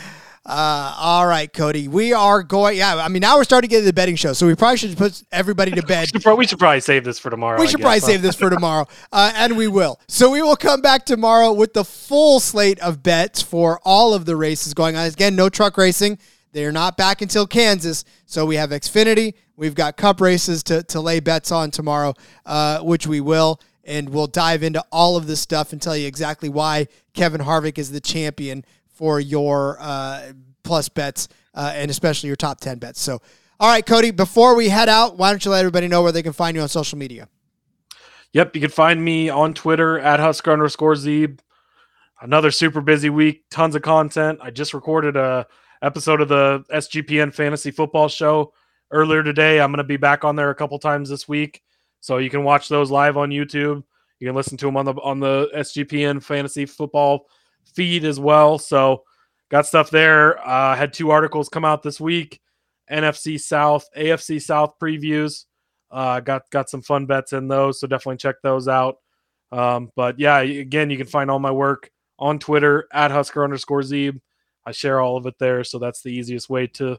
all 0.99 1.27
right, 1.27 1.51
Cody, 1.53 1.89
we 1.89 2.13
are 2.13 2.43
going. 2.43 2.77
Yeah, 2.77 2.97
I 2.97 3.09
mean 3.09 3.21
now 3.21 3.37
we're 3.37 3.45
starting 3.45 3.69
to 3.69 3.75
get 3.75 3.81
to 3.81 3.87
the 3.87 3.93
betting 3.93 4.17
show, 4.17 4.33
so 4.35 4.47
we 4.47 4.55
probably 4.55 4.77
should 4.77 4.97
put 4.97 5.23
everybody 5.33 5.71
to 5.73 5.77
We 5.81 5.87
bed. 5.87 6.09
should, 6.09 6.23
pro- 6.23 6.35
we 6.35 6.47
should 6.47 6.59
probably 6.59 6.81
save 6.81 7.05
this 7.05 7.19
for 7.19 7.31
tomorrow. 7.31 7.59
We 7.59 7.67
should 7.67 7.81
probably 7.81 8.01
save 8.01 8.21
this 8.23 8.35
for 8.37 8.51
tomorrow, 8.55 8.87
uh, 9.13 9.33
and 9.35 9.57
we 9.57 9.69
will. 9.69 10.01
So 10.07 10.31
we 10.31 10.43
will 10.43 10.57
come 10.57 10.81
back 10.83 11.07
tomorrow 11.07 11.53
with 11.53 11.73
the 11.73 11.85
full 11.85 12.41
slate 12.41 12.79
of 12.81 13.03
bets 13.03 13.41
for 13.41 13.81
all 13.85 14.13
of 14.13 14.27
the 14.27 14.37
races 14.37 14.75
going 14.75 14.97
on. 14.97 15.07
Again, 15.07 15.35
no 15.35 15.49
truck 15.49 15.77
racing. 15.79 16.19
They're 16.53 16.73
not 16.73 16.97
back 16.97 17.21
until 17.23 17.47
Kansas, 17.47 18.05
so 18.27 18.45
we 18.47 18.57
have 18.57 18.71
Xfinity. 18.71 19.35
We've 19.57 19.75
got 19.75 19.97
Cup 19.97 20.21
races 20.21 20.63
to 20.65 20.83
to 20.85 21.01
lay 21.01 21.21
bets 21.21 21.51
on 21.53 21.71
tomorrow, 21.71 22.15
uh, 22.47 22.81
which 22.81 23.07
we 23.07 23.21
will, 23.21 23.61
and 23.89 24.11
we'll 24.11 24.27
dive 24.27 24.63
into 24.63 24.85
all 24.93 25.17
of 25.17 25.27
this 25.27 25.41
stuff 25.41 25.73
and 25.73 25.83
tell 25.83 25.97
you 25.97 26.07
exactly 26.07 26.49
why 26.49 26.87
Kevin 27.15 27.41
Harvick 27.41 27.79
is 27.79 27.91
the 27.91 28.01
champion 28.01 28.65
for 28.87 29.19
your 29.19 29.79
uh, 29.81 30.33
plus 30.63 30.89
bets 30.89 31.29
uh, 31.55 31.73
and 31.75 31.91
especially 31.91 32.29
your 32.29 32.37
top 32.37 32.61
ten 32.61 32.79
bets. 32.79 33.01
So. 33.01 33.21
All 33.61 33.69
right, 33.69 33.85
Cody, 33.85 34.13
before 34.13 34.55
we 34.55 34.69
head 34.69 34.89
out, 34.89 35.19
why 35.19 35.31
don't 35.31 35.45
you 35.45 35.51
let 35.51 35.59
everybody 35.59 35.89
know 35.89 36.01
where 36.01 36.13
they 36.13 36.23
can 36.23 36.33
find 36.33 36.57
you 36.57 36.63
on 36.63 36.69
social 36.69 36.97
media? 36.97 37.29
Yep, 38.33 38.55
you 38.55 38.61
can 38.61 38.71
find 38.71 39.05
me 39.05 39.31
on 39.31 39.53
Twitter 39.53 39.99
at 39.99 40.21
Husker 40.21 40.53
underscore 40.53 40.95
Zeeb. 40.95 41.41
Another 42.21 42.53
super 42.53 42.81
busy 42.81 43.11
week, 43.11 43.45
tons 43.51 43.75
of 43.75 43.83
content. 43.83 44.39
I 44.43 44.51
just 44.51 44.75
recorded 44.75 45.17
a 45.17 45.47
episode 45.83 46.21
of 46.21 46.29
the 46.29 46.65
SGPN 46.71 47.35
Fantasy 47.35 47.71
Football 47.71 48.09
Show 48.09 48.53
earlier 48.91 49.23
today. 49.23 49.61
I'm 49.61 49.71
going 49.71 49.79
to 49.79 49.85
be 49.85 49.97
back 49.97 50.25
on 50.25 50.37
there 50.37 50.51
a 50.51 50.55
couple 50.55 50.79
times 50.79 51.09
this 51.09 51.27
week, 51.27 51.63
so 52.01 52.19
you 52.19 52.31
can 52.31 52.45
watch 52.45 52.69
those 52.69 52.91
live 52.91 53.17
on 53.17 53.31
YouTube. 53.31 53.83
You 54.19 54.29
can 54.29 54.37
listen 54.37 54.57
to 54.59 54.67
them 54.67 54.77
on 54.77 54.85
the 54.85 54.95
on 54.95 55.21
the 55.21 55.49
SGPN 55.55 56.23
Fantasy 56.23 56.67
Football 56.67 57.27
feed 57.75 58.05
as 58.05 58.19
well. 58.19 58.59
So, 58.59 59.05
got 59.49 59.67
stuff 59.67 59.91
there. 59.91 60.39
Uh, 60.47 60.75
had 60.75 60.93
two 60.93 61.11
articles 61.11 61.49
come 61.49 61.65
out 61.65 61.83
this 61.83 62.01
week: 62.01 62.41
NFC 62.91 63.41
South, 63.41 63.89
AFC 63.97 64.41
South 64.43 64.79
previews. 64.81 65.45
Uh, 65.91 66.21
got 66.21 66.51
got 66.51 66.69
some 66.69 66.83
fun 66.83 67.07
bets 67.07 67.33
in 67.33 67.49
those, 67.49 67.81
so 67.81 67.87
definitely 67.87 68.19
check 68.19 68.37
those 68.43 68.69
out. 68.69 68.99
Um, 69.53 69.91
but 69.97 70.19
yeah, 70.19 70.41
again, 70.41 70.91
you 70.91 70.99
can 70.99 71.07
find 71.07 71.31
all 71.31 71.39
my 71.39 71.51
work 71.51 71.91
on 72.19 72.39
Twitter 72.39 72.89
at 72.93 73.11
Husker 73.11 73.45
underscore 73.45 73.83
Zeeb. 73.83 74.21
I 74.67 74.73
share 74.73 75.01
all 75.01 75.17
of 75.17 75.27
it 75.27 75.39
there, 75.39 75.65
so 75.65 75.79
that's 75.79 76.03
the 76.03 76.11
easiest 76.11 76.51
way 76.51 76.67
to 76.67 76.99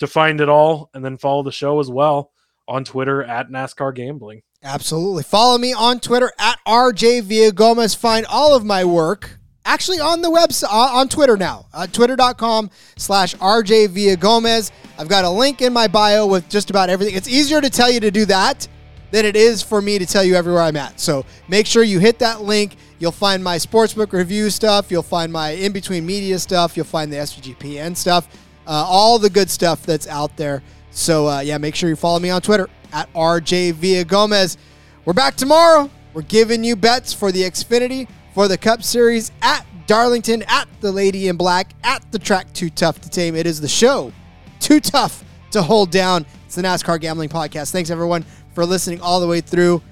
to 0.00 0.06
find 0.06 0.40
it 0.40 0.48
all, 0.48 0.90
and 0.94 1.04
then 1.04 1.16
follow 1.16 1.42
the 1.42 1.50
show 1.50 1.80
as 1.80 1.90
well 1.90 2.32
on 2.68 2.84
Twitter 2.84 3.22
at 3.24 3.50
NASCAR 3.50 3.94
Gambling. 3.94 4.42
Absolutely. 4.62 5.22
Follow 5.22 5.58
me 5.58 5.72
on 5.72 5.98
Twitter 6.00 6.30
at 6.38 6.58
RJ 6.66 7.22
Villa 7.22 7.52
Gomez. 7.52 7.94
Find 7.94 8.26
all 8.26 8.54
of 8.54 8.64
my 8.64 8.84
work 8.84 9.38
actually 9.68 10.00
on 10.00 10.22
the 10.22 10.30
website, 10.30 10.70
on 10.70 11.08
Twitter 11.08 11.36
now, 11.36 11.66
uh, 11.74 11.86
twitter.com 11.86 12.70
slash 12.96 13.34
RJ 13.36 13.90
Villa 13.90 14.16
Gomez. 14.16 14.72
I've 14.98 15.08
got 15.08 15.24
a 15.24 15.30
link 15.30 15.62
in 15.62 15.72
my 15.72 15.86
bio 15.86 16.26
with 16.26 16.48
just 16.48 16.70
about 16.70 16.88
everything. 16.90 17.14
It's 17.14 17.28
easier 17.28 17.60
to 17.60 17.70
tell 17.70 17.90
you 17.90 18.00
to 18.00 18.10
do 18.10 18.24
that 18.26 18.66
than 19.10 19.24
it 19.24 19.36
is 19.36 19.62
for 19.62 19.80
me 19.80 19.98
to 19.98 20.06
tell 20.06 20.24
you 20.24 20.34
everywhere 20.34 20.62
I'm 20.62 20.76
at. 20.76 20.98
So 20.98 21.24
make 21.48 21.66
sure 21.66 21.82
you 21.82 21.98
hit 21.98 22.18
that 22.18 22.42
link. 22.42 22.76
You'll 22.98 23.12
find 23.12 23.44
my 23.44 23.56
sportsbook 23.56 24.12
review 24.12 24.50
stuff. 24.50 24.90
You'll 24.90 25.02
find 25.02 25.32
my 25.32 25.50
in 25.50 25.72
between 25.72 26.04
media 26.04 26.38
stuff. 26.38 26.76
You'll 26.76 26.86
find 26.86 27.12
the 27.12 27.16
SGPN 27.18 27.96
stuff, 27.96 28.28
uh, 28.66 28.84
all 28.88 29.18
the 29.18 29.30
good 29.30 29.50
stuff 29.50 29.84
that's 29.84 30.06
out 30.06 30.36
there. 30.36 30.62
So 30.90 31.28
uh, 31.28 31.40
yeah, 31.40 31.58
make 31.58 31.74
sure 31.74 31.88
you 31.88 31.96
follow 31.96 32.18
me 32.18 32.30
on 32.30 32.42
Twitter 32.42 32.68
at 32.92 33.12
RJ 33.12 34.06
Gomez. 34.06 34.56
We're 35.04 35.12
back 35.12 35.36
tomorrow. 35.36 35.90
We're 36.14 36.22
giving 36.22 36.64
you 36.64 36.76
bets 36.76 37.12
for 37.12 37.30
the 37.30 37.42
Xfinity, 37.42 38.08
for 38.34 38.48
the 38.48 38.58
Cup 38.58 38.82
Series 38.82 39.30
at 39.42 39.64
Darlington, 39.86 40.42
at 40.48 40.68
the 40.80 40.90
Lady 40.92 41.28
in 41.28 41.36
Black, 41.36 41.70
at 41.84 42.04
the 42.12 42.18
track 42.18 42.52
Too 42.52 42.70
Tough 42.70 43.00
to 43.00 43.08
Tame. 43.08 43.34
It 43.36 43.46
is 43.46 43.60
the 43.60 43.68
show 43.68 44.12
Too 44.60 44.80
Tough 44.80 45.24
to 45.52 45.62
Hold 45.62 45.90
Down. 45.90 46.26
It's 46.46 46.54
the 46.54 46.62
NASCAR 46.62 47.00
Gambling 47.00 47.28
Podcast. 47.28 47.72
Thanks 47.72 47.90
everyone 47.90 48.24
for 48.54 48.64
listening 48.64 49.00
all 49.00 49.20
the 49.20 49.26
way 49.26 49.40
through. 49.40 49.82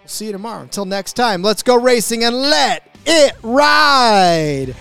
We'll 0.00 0.08
see 0.08 0.26
you 0.26 0.32
tomorrow. 0.32 0.62
Until 0.62 0.84
next 0.84 1.14
time, 1.14 1.42
let's 1.42 1.62
go 1.62 1.76
racing 1.80 2.24
and 2.24 2.36
let 2.36 2.88
it 3.04 3.34
ride. 3.42 4.74